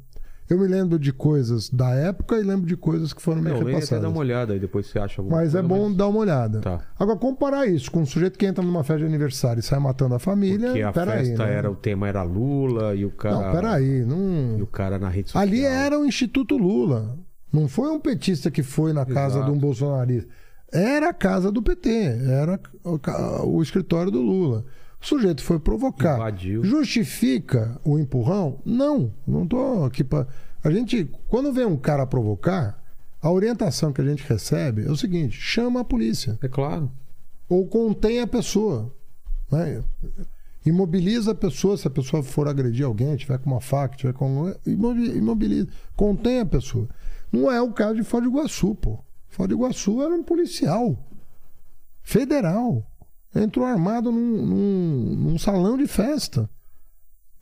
Eu 0.50 0.58
me 0.60 0.68
lembro 0.68 0.98
de 0.98 1.14
coisas 1.14 1.70
da 1.70 1.92
época 1.94 2.40
e 2.40 2.42
lembro 2.42 2.66
de 2.66 2.76
coisas 2.76 3.14
que 3.14 3.22
foram 3.22 3.44
me 3.44 3.52
É, 3.52 3.54
o 3.54 3.58
Lênin 3.58 3.66
até 3.66 3.74
repassadas. 3.76 4.02
dá 4.02 4.10
uma 4.10 4.20
olhada 4.20 4.54
aí, 4.54 4.60
depois 4.60 4.88
você 4.88 4.98
acha 4.98 5.22
alguma 5.22 5.38
Mas 5.38 5.52
coisa. 5.52 5.60
é 5.60 5.62
bom 5.70 5.94
dar 5.94 6.08
uma 6.08 6.18
olhada. 6.20 6.62
Tá. 6.62 6.82
Agora, 6.98 7.20
comparar 7.20 7.68
isso 7.68 7.92
com 7.92 8.02
um 8.02 8.06
sujeito 8.08 8.40
que 8.40 8.48
entra 8.48 8.64
numa 8.66 8.84
festa 8.84 9.02
de 9.02 9.06
aniversário 9.06 9.60
e 9.60 9.64
sai 9.64 9.78
matando 9.78 10.16
a 10.16 10.20
família. 10.20 10.70
Porque 10.70 10.82
a 10.82 10.92
festa 10.92 11.46
né? 11.46 11.54
era, 11.54 11.70
o 11.70 11.76
tema 11.76 12.08
era 12.08 12.24
Lula 12.24 12.96
e 12.96 13.06
o 13.06 13.12
cara... 13.12 13.36
Não, 13.46 13.52
peraí. 13.52 14.02
E 14.02 14.04
Não... 14.06 14.58
o 14.64 14.66
cara 14.66 14.98
na 14.98 15.10
rede 15.10 15.30
social. 15.30 15.44
Ali 15.44 15.64
era 15.64 16.00
o 16.00 16.04
Instituto 16.08 16.58
Lula. 16.58 17.20
Não 17.56 17.68
foi 17.68 17.90
um 17.90 18.00
petista 18.00 18.52
que 18.52 18.62
foi 18.64 18.92
na 18.94 19.06
casa 19.06 19.38
Exato. 19.38 19.52
de 19.52 19.58
um 19.58 19.60
bolsonarista. 19.60 20.30
Era 20.72 21.10
a 21.10 21.14
casa 21.14 21.52
do 21.52 21.62
PT. 21.62 21.90
Era 22.28 22.60
o 23.46 23.62
escritório 23.62 24.12
do 24.12 24.22
Lula. 24.22 24.66
O 25.02 25.06
sujeito 25.06 25.44
foi 25.44 25.60
provocar. 25.60 26.16
Invadiu. 26.18 26.64
Justifica 26.64 27.80
o 27.86 27.98
empurrão? 28.00 28.60
Não. 28.66 29.14
Não 29.28 29.48
tô 29.48 29.84
aqui 29.86 30.04
para. 30.04 30.28
A 30.64 30.72
gente, 30.72 31.10
quando 31.30 31.54
vem 31.54 31.66
um 31.66 31.78
cara 31.78 32.06
provocar, 32.08 32.84
a 33.22 33.32
orientação 33.32 33.94
que 33.94 34.02
a 34.02 34.06
gente 34.06 34.24
recebe 34.28 34.84
é 34.86 34.92
o 34.92 34.98
seguinte: 34.98 35.38
chama 35.40 35.82
a 35.82 35.86
polícia. 35.86 36.38
É 36.42 36.48
claro. 36.48 36.92
ou 37.48 37.66
contém 37.68 38.20
a 38.20 38.28
pessoa. 38.28 38.92
Né? 39.52 39.82
Imobiliza 40.66 41.32
a 41.32 41.36
pessoa, 41.36 41.78
se 41.78 41.88
a 41.88 41.92
pessoa 41.92 42.24
for 42.24 42.48
agredir 42.48 42.84
alguém, 42.86 43.16
tiver 43.16 43.38
com 43.38 43.52
uma 43.52 43.62
faca, 43.62 43.96
tiver 43.96 44.14
com. 44.14 44.52
imobi- 44.66 45.16
Imobiliza. 45.16 45.68
Contém 45.96 46.40
a 46.40 46.46
pessoa. 46.46 46.88
Não 47.40 47.52
é 47.52 47.62
o 47.62 47.72
caso 47.72 47.96
de 47.96 48.04
Foz 48.04 48.24
do 48.24 48.30
Iguaçu, 48.30 48.76
pô. 48.76 49.04
Foz 49.28 49.48
do 49.50 49.56
Iguaçu 49.56 50.02
era 50.02 50.14
um 50.14 50.24
policial 50.24 50.98
federal. 52.02 52.86
Entrou 53.36 53.66
armado 53.66 54.12
num, 54.12 54.46
num- 54.46 55.16
num 55.16 55.38
salão 55.38 55.78
de 55.78 55.88
festa 55.88 56.50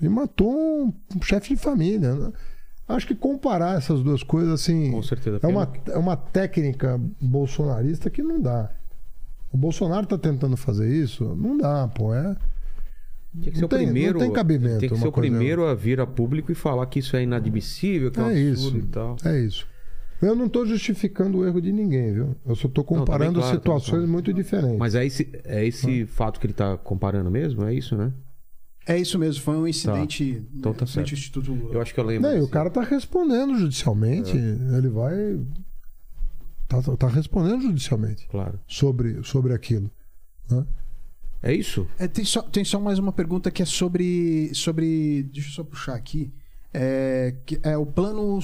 e 0.01 0.09
matou 0.09 0.51
um, 0.51 0.93
um 1.15 1.21
chefe 1.21 1.49
de 1.55 1.61
família. 1.61 2.15
né? 2.15 2.31
Acho 2.87 3.07
que 3.07 3.15
comparar 3.15 3.77
essas 3.77 4.01
duas 4.01 4.23
coisas 4.23 4.53
assim. 4.53 4.91
Com 4.91 5.03
certeza. 5.03 5.39
É 5.41 5.47
uma, 5.47 5.71
é 5.87 5.97
uma 5.97 6.17
técnica 6.17 6.99
bolsonarista 7.21 8.09
que 8.09 8.21
não 8.23 8.41
dá. 8.41 8.69
O 9.51 9.57
Bolsonaro 9.57 10.07
tá 10.07 10.17
tentando 10.17 10.57
fazer 10.57 10.89
isso? 10.91 11.23
Não 11.35 11.57
dá, 11.57 11.87
pô. 11.87 12.13
É. 12.13 12.35
Tinha 13.39 13.51
que 13.51 13.55
ser 13.57 13.61
não 13.61 13.65
o 13.67 13.69
tem- 13.69 13.79
não 13.79 13.85
primeiro. 13.93 14.19
tem 14.19 14.31
cabimento 14.33 14.79
Tem 14.79 14.89
que 14.89 14.97
ser 14.97 15.07
o 15.07 15.11
primeiro 15.11 15.65
a 15.65 15.75
vir 15.75 15.99
a 16.01 16.07
público 16.07 16.51
e 16.51 16.55
falar 16.55 16.85
que 16.87 16.99
isso 16.99 17.15
é 17.15 17.21
inadmissível, 17.23 18.11
que 18.11 18.19
é 18.19 18.23
um 18.23 18.29
É 18.31 18.49
absurdo 18.49 18.77
isso. 18.79 18.85
e 18.87 18.89
tal. 18.89 19.15
É 19.25 19.39
isso. 19.39 19.67
Eu 20.25 20.35
não 20.35 20.45
estou 20.45 20.65
justificando 20.65 21.39
o 21.39 21.45
erro 21.45 21.61
de 21.61 21.71
ninguém, 21.71 22.13
viu? 22.13 22.35
Eu 22.45 22.55
só 22.55 22.67
estou 22.67 22.83
também, 22.83 22.99
comparando 22.99 23.39
claro, 23.39 23.55
situações 23.55 23.85
também, 23.85 23.99
claro. 24.01 24.11
muito 24.13 24.33
diferentes. 24.33 24.77
Mas 24.77 24.95
é 24.95 25.05
esse, 25.05 25.29
é 25.43 25.65
esse 25.65 26.05
fato 26.05 26.39
que 26.39 26.45
ele 26.47 26.53
tá 26.53 26.77
comparando 26.77 27.29
mesmo? 27.29 27.63
É 27.65 27.73
isso, 27.73 27.95
né? 27.95 28.11
É 28.85 28.97
isso 28.97 29.17
mesmo, 29.17 29.41
foi 29.41 29.55
um 29.55 29.65
incidente 29.65 30.43
Então 30.53 30.73
tá 30.73 30.83
em 30.83 30.87
frente 30.87 31.09
certo. 31.09 31.19
Instituto 31.19 31.53
Lula. 31.53 31.73
Eu 31.73 31.81
acho 31.81 31.93
que 31.93 31.99
eu 31.99 32.03
lembro. 32.03 32.29
Não, 32.29 32.37
e 32.37 32.41
o 32.41 32.47
cara 32.49 32.69
tá 32.69 32.81
respondendo 32.81 33.57
judicialmente. 33.57 34.37
É. 34.37 34.77
Ele 34.77 34.89
vai. 34.89 35.39
Tá, 36.67 36.81
tá 36.97 37.07
respondendo 37.07 37.61
judicialmente 37.61 38.27
Claro. 38.27 38.59
sobre, 38.67 39.23
sobre 39.23 39.53
aquilo. 39.53 39.89
né? 40.49 40.65
É 41.41 41.53
isso? 41.53 41.87
É, 41.99 42.07
tem, 42.07 42.23
só, 42.23 42.41
tem 42.41 42.63
só 42.63 42.79
mais 42.79 42.97
uma 42.99 43.11
pergunta 43.11 43.51
que 43.51 43.61
é 43.61 43.65
sobre. 43.65 44.51
sobre 44.53 45.23
deixa 45.23 45.49
eu 45.49 45.53
só 45.53 45.63
puxar 45.63 45.95
aqui. 45.95 46.33
É, 46.73 47.35
que 47.45 47.59
é 47.61 47.77
o 47.77 47.85
plano 47.85 48.39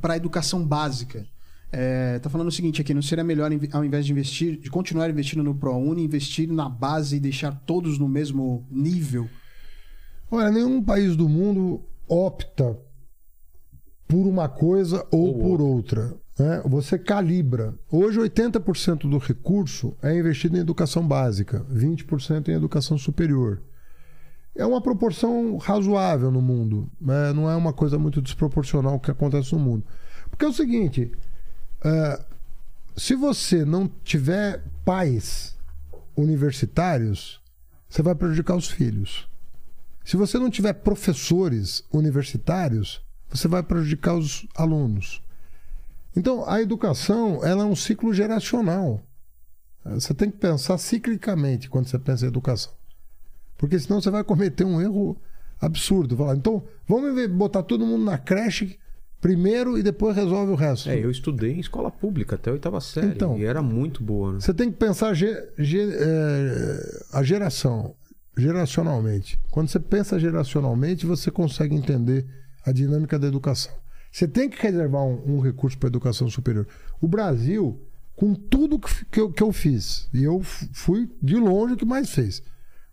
para 0.00 0.14
a 0.14 0.16
educação 0.16 0.66
básica. 0.66 1.26
É, 1.70 2.18
tá 2.20 2.30
falando 2.30 2.48
o 2.48 2.52
seguinte 2.52 2.80
aqui: 2.80 2.94
não 2.94 3.02
seria 3.02 3.24
melhor, 3.24 3.50
ao 3.72 3.84
invés 3.84 4.06
de 4.06 4.12
investir, 4.12 4.58
de 4.58 4.70
continuar 4.70 5.10
investindo 5.10 5.42
no 5.42 5.54
ProUni, 5.54 6.04
investir 6.04 6.50
na 6.50 6.68
base 6.68 7.16
e 7.16 7.20
deixar 7.20 7.52
todos 7.66 7.98
no 7.98 8.08
mesmo 8.08 8.66
nível? 8.70 9.28
Olha, 10.30 10.50
nenhum 10.50 10.82
país 10.82 11.16
do 11.16 11.28
mundo 11.28 11.82
opta 12.08 12.78
por 14.08 14.26
uma 14.26 14.48
coisa 14.48 15.06
ou, 15.10 15.26
Ou 15.26 15.38
por 15.38 15.60
outra. 15.60 16.14
né? 16.38 16.62
Você 16.66 16.98
calibra. 16.98 17.74
Hoje, 17.90 18.20
80% 18.20 19.08
do 19.10 19.18
recurso 19.18 19.96
é 20.02 20.16
investido 20.16 20.56
em 20.56 20.60
educação 20.60 21.06
básica, 21.06 21.64
20% 21.72 22.48
em 22.48 22.52
educação 22.52 22.96
superior. 22.96 23.62
É 24.56 24.64
uma 24.64 24.80
proporção 24.80 25.56
razoável 25.58 26.30
no 26.30 26.40
mundo. 26.40 26.90
né? 27.00 27.32
Não 27.32 27.48
é 27.50 27.54
uma 27.54 27.72
coisa 27.72 27.98
muito 27.98 28.22
desproporcional 28.22 28.98
que 28.98 29.10
acontece 29.10 29.52
no 29.52 29.58
mundo. 29.58 29.84
Porque 30.30 30.44
é 30.44 30.48
o 30.48 30.52
seguinte: 30.52 31.12
é, 31.84 32.24
se 32.96 33.14
você 33.14 33.64
não 33.64 33.86
tiver 34.02 34.64
pais 34.84 35.56
universitários, 36.16 37.40
você 37.88 38.02
vai 38.02 38.14
prejudicar 38.14 38.56
os 38.56 38.68
filhos. 38.68 39.28
Se 40.04 40.16
você 40.16 40.38
não 40.38 40.48
tiver 40.48 40.72
professores 40.72 41.84
universitários, 41.92 43.02
você 43.28 43.48
vai 43.48 43.62
prejudicar 43.62 44.14
os 44.14 44.46
alunos. 44.56 45.20
Então, 46.16 46.48
a 46.48 46.62
educação 46.62 47.44
ela 47.44 47.64
é 47.64 47.66
um 47.66 47.76
ciclo 47.76 48.14
geracional. 48.14 49.02
Você 49.84 50.14
tem 50.14 50.30
que 50.30 50.38
pensar 50.38 50.78
ciclicamente 50.78 51.68
quando 51.68 51.88
você 51.88 51.98
pensa 51.98 52.24
em 52.24 52.28
educação. 52.28 52.72
Porque 53.58 53.78
senão 53.78 54.00
você 54.00 54.10
vai 54.10 54.22
cometer 54.24 54.64
um 54.64 54.80
erro 54.80 55.16
absurdo. 55.60 56.16
Falar, 56.16 56.36
então, 56.36 56.62
vamos 56.86 57.26
botar 57.28 57.62
todo 57.62 57.86
mundo 57.86 58.04
na 58.04 58.18
creche 58.18 58.78
primeiro 59.20 59.78
e 59.78 59.82
depois 59.82 60.14
resolve 60.14 60.52
o 60.52 60.54
resto. 60.54 60.88
É, 60.90 61.02
eu 61.02 61.10
estudei 61.10 61.52
em 61.52 61.58
escola 61.60 61.90
pública 61.90 62.36
até 62.36 62.50
a 62.50 62.52
oitava 62.52 62.80
série. 62.80 63.08
Então. 63.08 63.36
e 63.38 63.44
era 63.44 63.62
muito 63.62 64.02
boa, 64.02 64.34
né? 64.34 64.40
Você 64.40 64.52
tem 64.54 64.70
que 64.70 64.76
pensar 64.76 65.14
ge- 65.14 65.48
ge- 65.58 65.90
é, 65.90 67.00
a 67.12 67.22
geração, 67.22 67.94
geracionalmente. 68.36 69.38
Quando 69.50 69.68
você 69.68 69.80
pensa 69.80 70.18
geracionalmente, 70.18 71.06
você 71.06 71.30
consegue 71.30 71.74
entender 71.74 72.26
a 72.64 72.72
dinâmica 72.72 73.18
da 73.18 73.26
educação. 73.26 73.72
Você 74.12 74.26
tem 74.28 74.48
que 74.48 74.60
reservar 74.62 75.02
um, 75.02 75.36
um 75.36 75.40
recurso 75.40 75.76
para 75.78 75.88
a 75.88 75.90
educação 75.90 76.28
superior. 76.30 76.66
O 77.00 77.08
Brasil, 77.08 77.80
com 78.14 78.34
tudo 78.34 78.78
que, 78.78 79.04
que, 79.06 79.20
eu, 79.20 79.30
que 79.32 79.42
eu 79.42 79.52
fiz, 79.52 80.08
e 80.12 80.22
eu 80.24 80.40
fui 80.42 81.10
de 81.22 81.36
longe 81.36 81.74
o 81.74 81.76
que 81.76 81.84
mais 81.84 82.10
fez. 82.10 82.42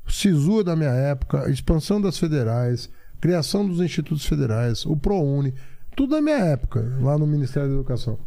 O 0.06 0.12
SISU 0.12 0.64
da 0.64 0.76
minha 0.76 0.92
época, 0.92 1.46
a 1.46 1.50
expansão 1.50 2.02
das 2.02 2.18
federais, 2.18 2.90
criação 3.22 3.68
dos 3.68 3.80
institutos 3.80 4.26
federais, 4.26 4.86
o 4.86 4.98
ProUni, 4.98 5.54
tudo 5.96 6.16
da 6.16 6.22
minha 6.22 6.38
época, 6.38 6.98
lá 7.02 7.18
no 7.18 7.26
Ministério 7.26 7.70
da 7.70 7.76
Educação. 7.76 8.20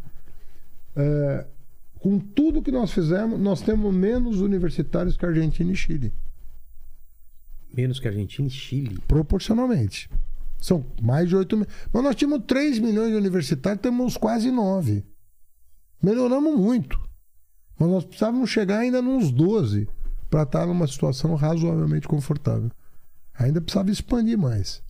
É, 0.95 1.47
com 1.99 2.19
tudo 2.19 2.63
que 2.63 2.71
nós 2.71 2.93
fizemos, 2.93 3.39
nós 3.39 3.61
temos 3.61 3.95
menos 3.95 4.41
universitários 4.41 5.17
que 5.17 5.27
Argentina 5.27 5.73
e 5.73 5.77
Chile, 5.77 6.13
Menos 7.75 8.01
que 8.01 8.09
Argentina 8.09 8.49
e 8.49 8.51
Chile. 8.51 8.99
proporcionalmente. 9.07 10.09
São 10.59 10.87
mais 11.03 11.29
de 11.29 11.37
8 11.37 11.57
mil. 11.59 11.67
Mas 11.93 12.03
nós 12.03 12.17
tínhamos 12.17 12.45
3 12.47 12.79
milhões 12.79 13.11
de 13.11 13.17
universitários, 13.17 13.83
temos 13.83 14.17
quase 14.17 14.51
9. 14.51 15.05
Melhoramos 16.03 16.59
muito. 16.59 16.99
Mas 17.79 17.91
nós 17.91 18.05
precisávamos 18.05 18.49
chegar 18.49 18.79
ainda 18.79 19.03
nos 19.03 19.31
12 19.31 19.87
para 20.31 20.43
estar 20.43 20.67
numa 20.67 20.87
situação 20.87 21.35
razoavelmente 21.35 22.07
confortável. 22.09 22.71
Ainda 23.39 23.61
precisava 23.61 23.91
expandir 23.91 24.39
mais. 24.39 24.83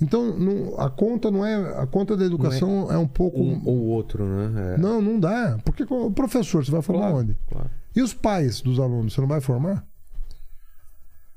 Então, 0.00 0.38
não- 0.38 0.78
a 0.78 0.88
conta 0.88 1.30
não 1.30 1.44
é. 1.44 1.80
A 1.82 1.86
conta 1.86 2.16
da 2.16 2.24
educação 2.24 2.90
é, 2.92 2.96
um 2.96 3.08
pouco. 3.08 3.40
Um 3.42 3.60
ou 3.64 3.78
outro, 3.86 4.24
né? 4.24 4.74
É. 4.74 4.78
Não, 4.78 5.02
não 5.02 5.18
dá. 5.18 5.58
Porque 5.64 5.82
o 5.88 6.10
professor, 6.10 6.64
você 6.64 6.70
vai 6.70 6.82
formar 6.82 7.08
Claro, 7.08 7.16
onde? 7.16 7.36
claro. 7.50 7.70
E 7.96 8.00
os 8.02 8.14
pais 8.14 8.60
dos 8.60 8.78
alunos, 8.78 9.12
você 9.14 9.20
não 9.20 9.26
vai 9.28 9.40
formar? 9.40 9.84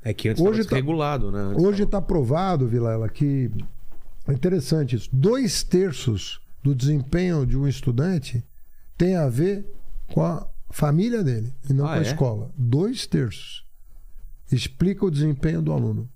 É 0.04 0.14
que 0.14 0.30
antes 0.30 0.44
Hoje 0.44 0.64
tá- 0.66 0.76
regulado, 0.76 1.32
né? 1.32 1.40
Antes 1.40 1.64
Hoje 1.64 1.84
está 1.84 2.02
provado, 2.02 2.68
Vilela, 2.68 3.08
que 3.10 3.50
é 4.28 4.34
interessante 4.34 4.96
isso. 4.96 5.10
Dois 5.12 5.64
terços 5.64 6.40
do 6.64 6.74
desempenho 6.76 7.46
de 7.46 7.58
um 7.58 7.68
estudante 7.68 8.44
tem 8.98 9.16
a 9.16 9.28
ver 9.28 9.66
com 10.14 10.24
a 10.24 10.48
família 10.72 11.24
dele 11.24 11.54
e 11.70 11.74
não 11.74 11.86
Ah, 11.86 11.90
com 11.90 11.94
a 11.96 12.00
é? 12.00 12.02
escola. 12.02 12.52
Dois 12.58 13.06
terços. 13.06 13.66
Explica 14.52 15.06
o 15.06 15.12
desempenho 15.12 15.62
do 15.62 15.72
aluno. 15.72 16.10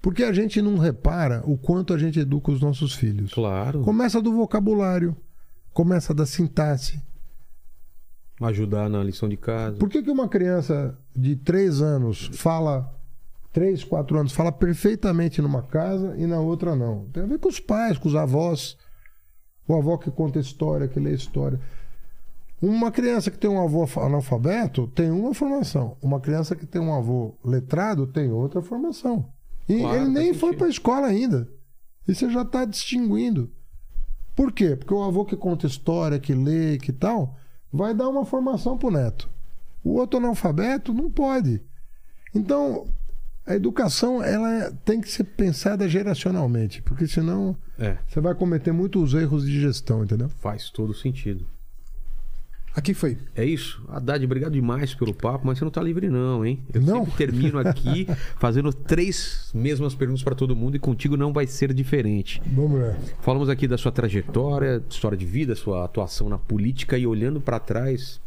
Porque 0.00 0.22
a 0.22 0.32
gente 0.32 0.62
não 0.62 0.78
repara 0.78 1.42
o 1.46 1.58
quanto 1.58 1.92
a 1.92 1.98
gente 1.98 2.20
educa 2.20 2.52
os 2.52 2.60
nossos 2.60 2.94
filhos. 2.94 3.32
Claro. 3.34 3.82
Começa 3.82 4.20
do 4.22 4.32
vocabulário, 4.32 5.16
começa 5.72 6.14
da 6.14 6.24
sintaxe, 6.26 7.00
Ajudar 8.38 8.90
na 8.90 9.02
lição 9.02 9.28
de 9.30 9.36
casa. 9.38 9.78
Por 9.78 9.88
que, 9.88 10.02
que 10.02 10.10
uma 10.10 10.28
criança 10.28 10.94
de 11.16 11.36
3 11.36 11.80
anos 11.80 12.30
fala, 12.34 12.94
3, 13.50 13.82
4 13.82 14.18
anos, 14.18 14.32
fala 14.32 14.52
perfeitamente 14.52 15.40
numa 15.40 15.62
casa 15.62 16.14
e 16.18 16.26
na 16.26 16.38
outra 16.38 16.76
não? 16.76 17.06
Tem 17.06 17.22
a 17.22 17.26
ver 17.26 17.38
com 17.38 17.48
os 17.48 17.58
pais, 17.58 17.96
com 17.96 18.06
os 18.08 18.14
avós. 18.14 18.76
O 19.66 19.74
avô 19.74 19.96
que 19.96 20.10
conta 20.10 20.38
história, 20.38 20.86
que 20.86 21.00
lê 21.00 21.14
história. 21.14 21.58
Uma 22.60 22.90
criança 22.90 23.30
que 23.30 23.38
tem 23.38 23.50
um 23.50 23.62
avô 23.62 23.86
analfabeto 24.00 24.86
tem 24.88 25.10
uma 25.10 25.34
formação. 25.34 25.96
Uma 26.00 26.20
criança 26.20 26.56
que 26.56 26.64
tem 26.66 26.80
um 26.80 26.94
avô 26.94 27.34
letrado 27.44 28.06
tem 28.06 28.30
outra 28.32 28.62
formação. 28.62 29.28
E 29.68 29.78
Claro, 29.78 29.96
ele 29.96 30.08
nem 30.10 30.32
foi 30.32 30.54
para 30.56 30.66
a 30.66 30.70
escola 30.70 31.06
ainda. 31.06 31.48
E 32.08 32.14
você 32.14 32.30
já 32.30 32.42
está 32.42 32.64
distinguindo. 32.64 33.50
Por 34.34 34.52
quê? 34.52 34.74
Porque 34.76 34.94
o 34.94 35.02
avô 35.02 35.24
que 35.24 35.36
conta 35.36 35.66
história, 35.66 36.18
que 36.18 36.34
lê, 36.34 36.78
que 36.78 36.92
tal, 36.92 37.36
vai 37.72 37.92
dar 37.94 38.08
uma 38.08 38.24
formação 38.24 38.78
pro 38.78 38.90
neto. 38.90 39.28
O 39.84 39.94
outro 39.94 40.18
analfabeto 40.18 40.92
não 40.94 41.10
pode. 41.10 41.60
Então, 42.34 42.86
a 43.46 43.54
educação 43.54 44.22
ela 44.22 44.52
é- 44.52 44.70
tem 44.84 45.00
que 45.00 45.10
ser 45.10 45.24
pensada 45.24 45.88
geracionalmente, 45.88 46.80
porque 46.82 47.06
senão 47.06 47.56
É, 47.78 47.98
você 48.08 48.20
vai 48.20 48.34
cometer 48.34 48.72
muitos 48.72 49.14
erros 49.14 49.44
de 49.44 49.60
gestão, 49.60 50.04
entendeu? 50.04 50.28
faz 50.28 50.70
todo 50.70 50.94
sentido. 50.94 51.46
Aqui 52.76 52.92
foi. 52.92 53.16
É 53.34 53.42
isso. 53.42 53.82
Haddad, 53.88 54.22
obrigado 54.22 54.52
demais 54.52 54.94
pelo 54.94 55.14
papo, 55.14 55.46
mas 55.46 55.56
você 55.58 55.64
não 55.64 55.70
tá 55.72 55.82
livre 55.82 56.10
não, 56.10 56.44
hein? 56.44 56.62
Eu 56.74 56.82
Não? 56.82 57.06
sempre 57.06 57.16
termino 57.16 57.58
aqui 57.58 58.06
fazendo 58.38 58.70
três 58.70 59.50
mesmas 59.54 59.94
perguntas 59.94 60.22
para 60.22 60.34
todo 60.34 60.54
mundo 60.54 60.76
e 60.76 60.78
contigo 60.78 61.16
não 61.16 61.32
vai 61.32 61.46
ser 61.46 61.72
diferente. 61.72 62.40
Vamos 62.46 62.78
ver. 62.78 62.94
Falamos 63.22 63.48
aqui 63.48 63.66
da 63.66 63.78
sua 63.78 63.90
trajetória, 63.90 64.82
história 64.90 65.16
de 65.16 65.24
vida, 65.24 65.54
sua 65.56 65.86
atuação 65.86 66.28
na 66.28 66.36
política 66.36 66.98
e 66.98 67.06
olhando 67.06 67.40
para 67.40 67.58
trás, 67.58 68.20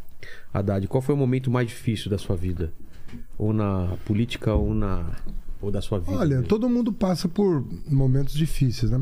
Haddad, 0.52 0.88
qual 0.88 1.00
foi 1.00 1.14
o 1.14 1.18
momento 1.18 1.48
mais 1.48 1.68
difícil 1.68 2.10
da 2.10 2.18
sua 2.18 2.34
vida? 2.34 2.72
Ou 3.38 3.52
na 3.52 3.96
política 4.04 4.52
ou 4.52 4.74
na 4.74 5.06
ou 5.62 5.70
da 5.70 5.80
sua 5.80 6.00
vida? 6.00 6.12
Olha, 6.12 6.36
mesmo? 6.36 6.46
todo 6.48 6.68
mundo 6.68 6.92
passa 6.92 7.28
por 7.28 7.64
momentos 7.88 8.34
difíceis, 8.34 8.90
né? 8.90 9.00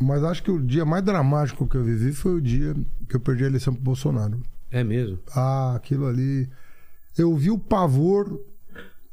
Mas 0.00 0.24
acho 0.24 0.42
que 0.42 0.50
o 0.50 0.60
dia 0.60 0.84
mais 0.84 1.04
dramático 1.04 1.68
que 1.68 1.76
eu 1.76 1.84
vivi 1.84 2.12
foi 2.12 2.34
o 2.34 2.40
dia 2.40 2.74
que 3.08 3.14
eu 3.14 3.20
perdi 3.20 3.44
a 3.44 3.46
eleição 3.46 3.72
pro 3.72 3.82
Bolsonaro. 3.82 4.40
É 4.70 4.84
mesmo? 4.84 5.18
Ah, 5.34 5.74
aquilo 5.74 6.06
ali. 6.06 6.48
Eu 7.16 7.34
vi 7.36 7.50
o 7.50 7.58
pavor 7.58 8.40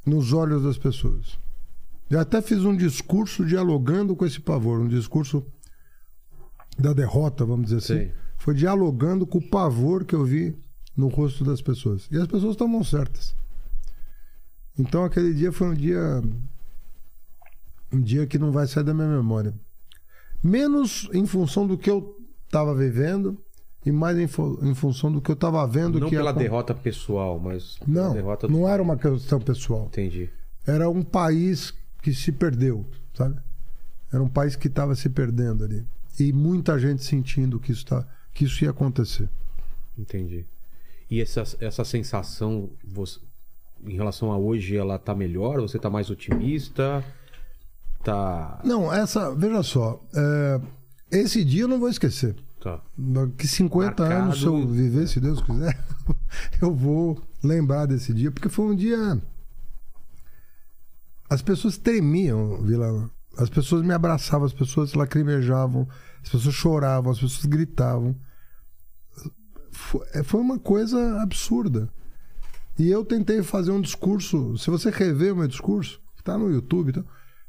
nos 0.04 0.32
olhos 0.32 0.62
das 0.62 0.78
pessoas. 0.78 1.38
Eu 2.08 2.20
até 2.20 2.40
fiz 2.40 2.64
um 2.64 2.76
discurso 2.76 3.44
dialogando 3.44 4.14
com 4.14 4.24
esse 4.24 4.40
pavor, 4.40 4.80
um 4.80 4.88
discurso 4.88 5.44
da 6.78 6.92
derrota, 6.92 7.44
vamos 7.44 7.66
dizer 7.66 7.78
assim. 7.78 7.86
Sei. 7.86 8.14
Foi 8.38 8.54
dialogando 8.54 9.26
com 9.26 9.38
o 9.38 9.48
pavor 9.48 10.04
que 10.04 10.14
eu 10.14 10.24
vi 10.24 10.56
no 10.96 11.08
rosto 11.08 11.42
das 11.42 11.60
pessoas. 11.60 12.06
E 12.10 12.16
as 12.16 12.26
pessoas 12.26 12.52
estavam 12.52 12.84
certas. 12.84 13.34
Então 14.78 15.04
aquele 15.04 15.34
dia 15.34 15.50
foi 15.50 15.68
um 15.68 15.74
dia. 15.74 16.22
Um 17.92 18.00
dia 18.00 18.26
que 18.26 18.38
não 18.38 18.52
vai 18.52 18.66
sair 18.66 18.84
da 18.84 18.94
minha 18.94 19.08
memória. 19.08 19.54
Menos 20.42 21.08
em 21.12 21.26
função 21.26 21.66
do 21.66 21.78
que 21.78 21.90
eu 21.90 22.20
estava 22.46 22.74
vivendo 22.74 23.42
e 23.86 23.92
mais 23.92 24.18
em, 24.18 24.24
em 24.68 24.74
função 24.74 25.10
do 25.12 25.20
que 25.22 25.30
eu 25.30 25.34
estava 25.34 25.64
vendo 25.66 25.98
Não 26.00 26.08
que 26.10 26.16
pela 26.16 26.30
acon- 26.30 26.40
derrota 26.40 26.74
pessoal, 26.74 27.38
mas 27.38 27.78
Não, 27.86 28.12
derrota 28.12 28.48
não 28.48 28.68
era 28.68 28.82
uma 28.82 28.96
questão 28.96 29.40
pessoal. 29.40 29.86
Entendi. 29.86 30.28
Era 30.66 30.90
um 30.90 31.02
país 31.02 31.72
que 32.02 32.12
se 32.12 32.32
perdeu, 32.32 32.84
sabe? 33.14 33.36
Era 34.12 34.22
um 34.22 34.28
país 34.28 34.56
que 34.56 34.66
estava 34.66 34.94
se 34.96 35.08
perdendo 35.08 35.64
ali. 35.64 35.86
E 36.18 36.32
muita 36.32 36.78
gente 36.78 37.04
sentindo 37.04 37.60
que 37.60 37.70
isso, 37.72 37.86
tá, 37.86 38.04
que 38.34 38.44
isso 38.44 38.64
ia 38.64 38.70
acontecer. 38.70 39.28
Entendi. 39.96 40.44
E 41.10 41.20
essa, 41.20 41.44
essa 41.60 41.84
sensação, 41.84 42.68
você, 42.84 43.20
em 43.84 43.94
relação 43.94 44.32
a 44.32 44.36
hoje, 44.38 44.76
ela 44.76 44.98
tá 44.98 45.14
melhor? 45.14 45.60
Você 45.60 45.78
tá 45.78 45.88
mais 45.88 46.10
otimista? 46.10 47.04
Tá. 48.02 48.60
Não, 48.64 48.92
essa, 48.92 49.34
veja 49.34 49.62
só, 49.62 50.00
é, 50.14 50.60
esse 51.18 51.44
dia 51.44 51.62
eu 51.62 51.68
não 51.68 51.78
vou 51.78 51.88
esquecer. 51.88 52.34
Tá. 52.66 52.82
Daqui 52.98 53.46
50 53.46 54.02
Marcado. 54.02 54.24
anos, 54.24 54.40
se 54.40 54.44
eu 54.44 54.66
viver, 54.66 55.06
se 55.06 55.20
Deus 55.20 55.40
quiser, 55.40 55.78
eu 56.60 56.74
vou 56.74 57.22
lembrar 57.40 57.86
desse 57.86 58.12
dia, 58.12 58.28
porque 58.32 58.48
foi 58.48 58.64
um 58.64 58.74
dia. 58.74 59.22
As 61.30 61.40
pessoas 61.40 61.78
tremiam, 61.78 62.60
Vila. 62.62 63.08
As 63.38 63.48
pessoas 63.48 63.82
me 63.82 63.94
abraçavam, 63.94 64.46
as 64.46 64.52
pessoas 64.52 64.94
lacrimejavam, 64.94 65.86
as 66.24 66.28
pessoas 66.28 66.56
choravam, 66.56 67.12
as 67.12 67.20
pessoas 67.20 67.44
gritavam. 67.44 68.16
É, 70.12 70.24
Foi 70.24 70.40
uma 70.40 70.58
coisa 70.58 71.22
absurda. 71.22 71.88
E 72.76 72.90
eu 72.90 73.04
tentei 73.04 73.44
fazer 73.44 73.70
um 73.70 73.80
discurso. 73.80 74.58
Se 74.58 74.70
você 74.70 74.90
rever 74.90 75.32
o 75.32 75.36
meu 75.36 75.46
discurso, 75.46 76.00
que 76.16 76.20
está 76.22 76.36
no 76.36 76.50
YouTube, 76.50 76.88
então, 76.88 77.04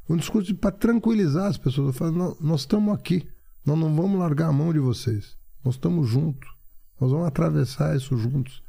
um 0.07 0.15
discurso 0.15 0.53
para 0.53 0.69
tranquilizar 0.69 1.47
as 1.47 1.57
pessoas. 1.57 1.87
Eu 1.87 1.93
falo, 1.93 2.11
"Não, 2.11 2.37
nós 2.39 2.59
estamos 2.59 2.93
aqui. 2.93 3.27
Nós 3.67 3.77
não 3.77 3.93
vamos 3.93 4.17
largar 4.17 4.47
a 4.47 4.53
mão 4.53 4.71
de 4.71 4.79
vocês. 4.79 5.35
Nós 5.61 5.75
estamos 5.75 6.07
juntos. 6.07 6.49
Nós 6.99 7.11
vamos 7.11 7.27
atravessar 7.27 7.97
isso 7.97 8.15
juntos. 8.17 8.63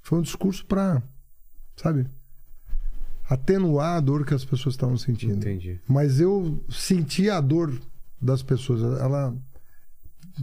Foi 0.00 0.18
um 0.18 0.22
discurso 0.22 0.66
para, 0.66 1.00
sabe, 1.76 2.08
atenuar 3.30 3.96
a 3.96 4.00
dor 4.00 4.26
que 4.26 4.34
as 4.34 4.44
pessoas 4.44 4.74
estavam 4.74 4.96
sentindo. 4.96 5.34
Entendi. 5.34 5.80
Mas 5.86 6.18
eu 6.18 6.60
senti 6.68 7.30
a 7.30 7.40
dor 7.40 7.72
das 8.20 8.42
pessoas. 8.42 8.82
Ela 9.00 9.32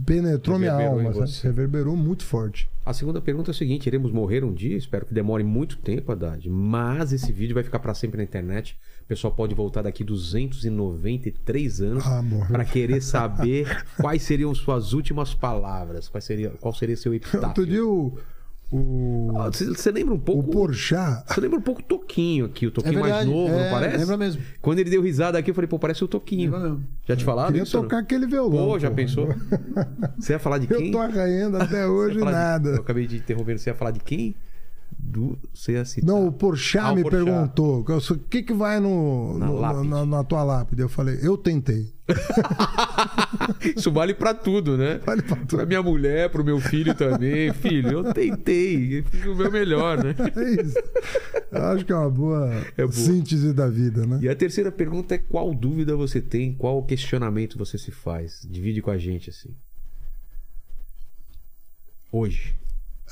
penetrou 0.06 0.58
minha 0.58 0.74
Reverberou 0.74 1.12
alma, 1.12 1.26
reverberou 1.42 1.94
muito 1.94 2.24
forte. 2.24 2.70
A 2.86 2.94
segunda 2.94 3.20
pergunta 3.20 3.50
é 3.50 3.52
a 3.52 3.54
seguinte: 3.54 3.86
iremos 3.86 4.10
morrer 4.10 4.42
um 4.42 4.54
dia? 4.54 4.78
Espero 4.78 5.04
que 5.04 5.12
demore 5.12 5.44
muito 5.44 5.76
tempo, 5.76 6.10
Haddad. 6.10 6.48
Mas 6.48 7.12
esse 7.12 7.30
vídeo 7.32 7.52
vai 7.52 7.62
ficar 7.62 7.80
para 7.80 7.92
sempre 7.92 8.16
na 8.16 8.24
internet. 8.24 8.78
O 9.10 9.12
pessoal 9.12 9.34
pode 9.34 9.56
voltar 9.56 9.82
daqui 9.82 10.04
293 10.04 11.80
anos 11.80 12.04
Ah, 12.06 12.22
para 12.46 12.64
querer 12.64 13.00
saber 13.02 13.82
quais 14.00 14.22
seriam 14.22 14.54
suas 14.54 14.92
últimas 14.92 15.34
palavras. 15.34 16.08
Quais 16.08 16.22
seria, 16.24 16.50
qual 16.60 16.72
seria 16.72 16.96
seu 16.96 17.12
Outro 17.12 17.28
epitáfio? 17.32 17.66
dia 17.66 17.84
o, 17.84 18.16
o, 18.70 19.32
Ah, 19.36 19.46
Você, 19.50 19.64
você 19.66 19.90
lembra 19.90 20.14
um 20.14 20.16
o 20.16 20.20
pouco? 20.20 20.52
Porchat, 20.52 21.24
Você 21.26 21.40
lembra 21.40 21.58
um 21.58 21.62
pouco 21.62 21.80
o 21.80 21.84
Toquinho 21.84 22.44
aqui, 22.44 22.68
o 22.68 22.70
Toquinho 22.70 22.98
É 22.98 23.00
mais 23.00 23.14
verdade, 23.14 23.30
novo, 23.30 23.52
é, 23.52 23.64
não 23.64 23.70
parece? 23.72 23.96
lembra 23.96 24.16
mesmo. 24.16 24.42
Quando 24.62 24.78
ele 24.78 24.90
deu 24.90 25.02
risada 25.02 25.36
aqui, 25.38 25.50
eu 25.50 25.54
falei, 25.56 25.66
pô, 25.66 25.76
parece 25.76 26.04
o 26.04 26.08
Toquinho. 26.08 26.80
Já 27.04 27.16
te 27.16 27.24
falaram 27.24 27.48
queria 27.48 27.64
isso? 27.64 27.76
ou 27.78 27.82
não? 27.82 27.88
tocar 27.88 28.02
aquele 28.02 28.28
violão. 28.28 28.64
Pô, 28.68 28.78
já 28.78 28.90
pô. 28.90 28.94
pensou? 28.94 29.26
Você 30.20 30.34
ia 30.34 30.38
falar 30.38 30.58
de 30.58 30.68
quem? 30.68 30.86
Eu 30.86 30.92
tô 30.92 30.98
arranhando 31.00 31.56
até 31.56 31.84
hoje 31.84 32.16
falar 32.20 32.30
de- 32.30 32.36
nada. 32.36 32.68
Eu 32.76 32.80
acabei 32.82 33.08
de 33.08 33.16
interromper. 33.16 33.58
Você 33.58 33.70
ia 33.70 33.74
falar 33.74 33.90
de 33.90 33.98
quem? 33.98 34.36
Do... 35.02 35.38
Citar. 35.52 35.84
Não, 36.04 36.26
o 36.28 36.32
Porchat 36.32 36.78
Ah, 36.84 36.92
o 36.92 36.96
me 36.96 37.02
Porchat. 37.02 37.24
perguntou 37.24 37.80
o 37.80 38.18
que, 38.28 38.42
que 38.42 38.52
vai 38.52 38.78
no, 38.78 39.38
Na 39.38 39.46
no- 39.46 39.84
na, 39.84 40.06
na 40.06 40.24
tua 40.24 40.42
lápide. 40.44 40.82
Eu 40.82 40.88
falei, 40.88 41.18
eu 41.22 41.36
tentei. 41.36 41.92
Isso 43.76 43.90
vale 43.90 44.14
pra 44.14 44.34
tudo, 44.34 44.76
né? 44.76 44.98
Vale 45.04 45.22
pra 45.22 45.36
tudo. 45.36 45.56
Pra 45.56 45.66
minha 45.66 45.82
mulher, 45.82 46.28
pro 46.30 46.44
meu 46.44 46.60
filho 46.60 46.94
também. 46.94 47.52
Filho, 47.54 47.90
eu 47.90 48.12
tentei. 48.12 49.02
Fiz 49.02 49.26
o 49.26 49.34
meu 49.34 49.50
melhor, 49.50 50.02
né? 50.02 50.14
É 50.36 50.62
isso. 50.62 50.74
Eu 51.50 51.64
acho 51.66 51.84
que 51.84 51.92
é 51.92 51.96
uma 51.96 52.10
boa, 52.10 52.50
É 52.76 52.82
boa. 52.82 52.92
síntese 52.92 53.52
da 53.52 53.68
vida, 53.68 54.06
né? 54.06 54.18
E 54.22 54.28
a 54.28 54.34
terceira 54.36 54.70
pergunta 54.70 55.14
é 55.14 55.18
qual 55.18 55.52
dúvida 55.54 55.96
você 55.96 56.20
tem, 56.20 56.52
qual 56.54 56.82
questionamento 56.84 57.56
você 57.58 57.76
se 57.78 57.90
faz? 57.90 58.46
Divide 58.48 58.80
com 58.82 58.90
a 58.90 58.98
gente, 58.98 59.30
assim. 59.30 59.50
Hoje. 62.12 62.54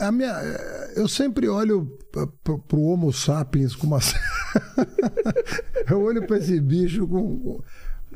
A 0.00 0.12
minha, 0.12 0.30
eh, 0.30 0.92
eu 0.96 1.08
sempre 1.08 1.48
olho 1.48 1.86
p- 2.12 2.26
p- 2.44 2.58
pro 2.68 2.80
Homo 2.80 3.12
sapiens 3.12 3.74
com 3.74 3.86
uma. 3.88 3.98
eu 5.90 6.00
olho 6.02 6.26
para 6.26 6.38
esse 6.38 6.60
bicho 6.60 7.06
com. 7.06 7.60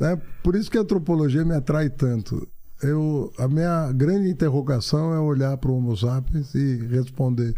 né? 0.01 0.21
Por 0.43 0.55
isso 0.55 0.71
que 0.71 0.79
a 0.79 0.83
antropologia 0.83 1.45
me 1.45 1.55
atrai 1.55 1.91
tanto. 1.91 2.47
Eu, 2.83 3.33
a 3.39 3.47
minha 3.49 3.93
grande 3.93 4.29
interrogação 4.29 5.13
é 5.15 5.19
olhar 5.19 5.57
para 5.57 5.71
o 5.71 5.77
Homo 5.77 5.97
sapiens 5.97 6.55
e 6.55 6.77
responder: 6.87 7.55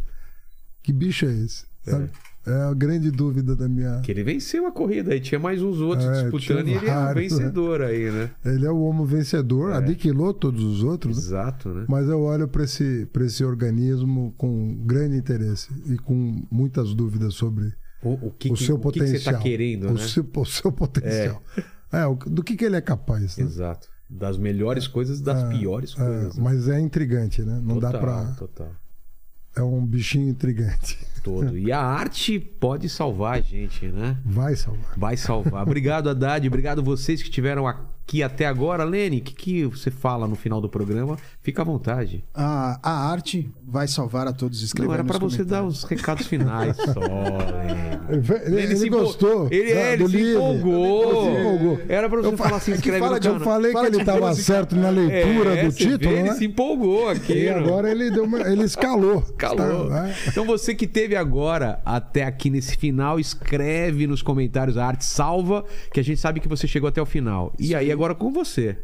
que 0.82 0.92
bicho 0.92 1.26
é 1.26 1.32
esse? 1.32 1.66
Sabe? 1.84 2.10
É 2.46 2.52
a 2.70 2.74
grande 2.74 3.10
dúvida 3.10 3.56
da 3.56 3.66
minha. 3.68 4.00
Que 4.00 4.10
ele 4.12 4.22
venceu 4.22 4.66
a 4.66 4.70
corrida, 4.72 5.12
aí 5.14 5.20
tinha 5.20 5.38
mais 5.38 5.62
uns 5.62 5.78
outros 5.80 6.06
É, 6.06 6.22
disputando 6.22 6.68
e 6.68 6.72
ele 6.74 6.86
é 6.88 6.96
o 6.98 7.04
né? 7.06 7.14
vencedor 7.14 7.80
aí, 7.82 8.10
né? 8.10 8.30
Ele 8.44 8.66
é 8.66 8.70
o 8.70 8.80
Homo 8.82 9.06
vencedor, 9.06 9.72
aniquilou 9.72 10.34
todos 10.34 10.62
os 10.62 10.82
outros. 10.82 11.16
né? 11.16 11.22
Exato, 11.22 11.70
né? 11.70 11.86
Mas 11.88 12.06
eu 12.08 12.20
olho 12.20 12.46
para 12.46 12.64
esse, 12.64 13.06
pra 13.12 13.24
esse 13.24 13.42
organismo 13.42 14.34
com 14.36 14.76
grande 14.84 15.16
interesse 15.16 15.72
e 15.86 15.96
com 15.96 16.42
muitas 16.50 16.92
dúvidas 16.94 17.32
sobre 17.34 17.72
O, 18.02 18.26
o 18.26 18.30
que, 18.30 18.50
o 18.50 18.54
que- 18.54 18.64
seu 18.64 18.74
o 18.76 18.78
que 18.78 18.92
que 18.92 18.98
potencial. 19.00 19.20
você 19.20 19.32
tá 19.32 19.38
querendo, 19.38 19.88
o, 19.88 19.94
né? 19.94 19.98
seu, 20.06 20.26
o 20.36 20.44
seu 20.44 20.70
potencial. 20.70 21.42
É, 21.90 22.06
o- 22.06 22.14
do 22.14 22.42
que, 22.44 22.56
que 22.56 22.64
ele 22.66 22.76
é 22.76 22.80
capaz. 22.82 23.38
Né? 23.38 23.44
Exato. 23.44 23.88
Das 24.10 24.36
melhores 24.36 24.86
coisas, 24.86 25.18
das 25.22 25.42
piores 25.44 25.92
É, 25.92 26.04
coisas. 26.04 26.36
né? 26.36 26.42
mas 26.44 26.68
é 26.68 26.78
intrigante, 26.78 27.40
né? 27.40 27.58
Não 27.64 27.76
total, 27.76 27.92
dá 27.92 27.98
pra. 27.98 28.24
Total. 28.36 28.70
É 29.56 29.62
um 29.62 29.84
bichinho 29.86 30.28
intrigante. 30.28 30.98
Todo. 31.24 31.56
E 31.58 31.72
a 31.72 31.80
arte 31.80 32.38
pode 32.38 32.86
salvar 32.88 33.38
a 33.38 33.40
gente, 33.40 33.86
né? 33.86 34.16
Vai 34.24 34.54
salvar. 34.54 34.92
Vai 34.96 35.16
salvar. 35.16 35.62
Obrigado, 35.62 36.10
Haddad. 36.10 36.46
Obrigado 36.46 36.82
vocês 36.82 37.22
que 37.22 37.28
estiveram 37.30 37.66
aqui 37.66 38.22
até 38.22 38.44
agora. 38.46 38.84
Lene, 38.84 39.18
o 39.18 39.22
que, 39.22 39.34
que 39.34 39.64
você 39.64 39.90
fala 39.90 40.28
no 40.28 40.36
final 40.36 40.60
do 40.60 40.68
programa? 40.68 41.16
Fica 41.40 41.62
à 41.62 41.64
vontade. 41.64 42.22
A, 42.34 42.78
a 42.82 43.10
arte 43.10 43.50
vai 43.66 43.88
salvar 43.88 44.28
a 44.28 44.32
todos. 44.34 44.60
Escreva 44.62 44.88
Não, 44.88 44.94
era 44.94 45.04
pra 45.04 45.18
você 45.18 45.42
dar 45.42 45.62
os 45.64 45.84
recados 45.84 46.26
finais 46.26 46.76
só, 46.76 47.00
Lene. 47.00 47.94
Ele, 48.46 48.60
ele 48.62 48.76
se 48.76 48.88
gostou. 48.90 49.48
Ele, 49.50 49.72
da- 49.72 49.80
é, 49.80 49.92
ele 49.94 50.08
se 50.08 50.32
empolgou. 50.34 51.04
Ele 51.04 51.34
se 51.34 51.40
empolgou. 51.40 51.80
Era 51.88 52.08
pra 52.10 52.20
você 52.20 52.36
falar 52.36 52.56
assim, 52.56 52.72
é 52.72 52.74
escreve 52.74 52.98
fala 52.98 53.14
no 53.14 53.20
de- 53.20 53.28
Eu 53.28 53.40
falei 53.40 53.72
Fala 53.72 53.88
que 53.90 53.94
ele 53.96 54.02
estava 54.02 54.34
certo 54.34 54.76
na 54.76 54.90
leitura 54.90 55.56
É, 55.56 55.64
do 55.64 55.72
título, 55.72 55.98
vê, 55.98 56.22
né? 56.22 56.28
Ele 56.28 56.32
se 56.34 56.44
empolgou 56.44 57.08
aqui. 57.08 57.32
E 57.32 57.48
agora 57.48 57.90
ele, 57.90 58.10
deu 58.10 58.24
uma- 58.24 58.40
ele 58.42 58.64
escalou. 58.64 59.22
Calou. 59.38 59.88
Tá, 59.88 60.02
né? 60.02 60.14
Então 60.28 60.44
você 60.44 60.74
que 60.74 60.86
teve 60.86 61.13
agora 61.16 61.80
até 61.84 62.24
aqui 62.24 62.50
nesse 62.50 62.76
final, 62.76 63.18
escreve 63.18 64.06
nos 64.06 64.22
comentários 64.22 64.76
a 64.76 64.86
arte 64.86 65.04
salva, 65.04 65.64
que 65.92 66.00
a 66.00 66.04
gente 66.04 66.20
sabe 66.20 66.40
que 66.40 66.48
você 66.48 66.66
chegou 66.66 66.88
até 66.88 67.00
o 67.00 67.06
final. 67.06 67.52
E 67.58 67.74
aí 67.74 67.90
agora 67.90 68.14
com 68.14 68.32
você. 68.32 68.78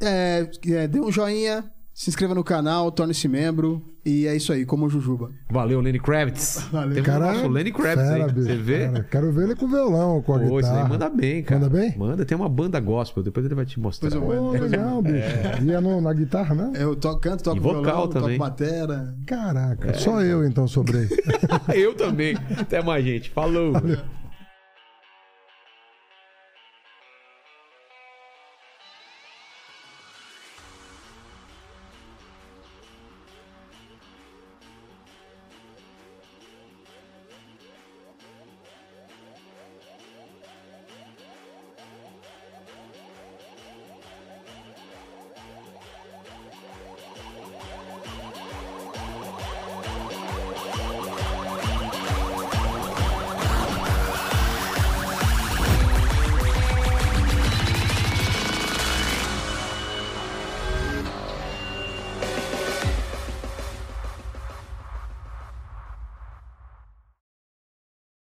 É, 0.00 0.48
é, 0.70 0.88
dê 0.88 1.00
um 1.00 1.10
joinha, 1.10 1.64
se 1.94 2.10
inscreva 2.10 2.34
no 2.34 2.42
canal, 2.44 2.90
torne-se 2.90 3.28
membro. 3.28 3.82
E 4.06 4.26
é 4.26 4.36
isso 4.36 4.52
aí, 4.52 4.66
como 4.66 4.84
o 4.84 4.90
Jujuba. 4.90 5.30
Valeu, 5.50 5.80
Lenny 5.80 5.98
Kravitz. 5.98 6.66
Valeu. 6.70 7.02
Temos 7.02 7.16
o 7.16 7.20
nosso 7.20 7.48
Lenny 7.48 7.72
Kravitz 7.72 8.06
fera, 8.08 8.24
aí. 8.26 8.32
bicho, 8.32 8.46
Você 8.48 8.56
vê? 8.56 8.78
fera. 8.90 9.06
Quero 9.10 9.32
ver 9.32 9.44
ele 9.44 9.54
com 9.56 9.66
violão, 9.66 10.20
com 10.20 10.34
a 10.34 10.38
Pô, 10.40 10.56
guitarra. 10.56 10.88
manda 10.88 11.08
bem, 11.08 11.42
cara. 11.42 11.60
Manda 11.62 11.78
bem? 11.78 11.96
Manda, 11.96 12.24
tem 12.26 12.36
uma 12.36 12.48
banda 12.48 12.78
gospel, 12.80 13.22
depois 13.22 13.46
ele 13.46 13.54
vai 13.54 13.64
te 13.64 13.80
mostrar. 13.80 14.10
Depois 14.10 14.36
eu 14.36 14.42
Pô, 14.44 14.50
legal, 14.50 15.00
bicho. 15.00 15.16
E 15.64 15.72
é 15.72 15.80
no- 15.80 16.02
na 16.02 16.12
guitarra, 16.12 16.54
né? 16.54 16.72
Eu 16.74 16.94
toco, 16.94 17.20
canto, 17.20 17.42
toco 17.44 17.56
E 17.56 17.60
vocal 17.60 17.82
violão, 17.82 18.08
também. 18.08 18.36
toco 18.38 18.50
batera. 18.50 19.14
Caraca, 19.26 19.94
só 19.94 20.20
eu 20.20 20.44
então 20.44 20.68
sobrei. 20.68 21.08
Eu 21.74 21.94
também. 21.94 22.36
Até 22.58 22.82
mais, 22.82 23.02
gente. 23.04 23.30
Falou. 23.30 23.72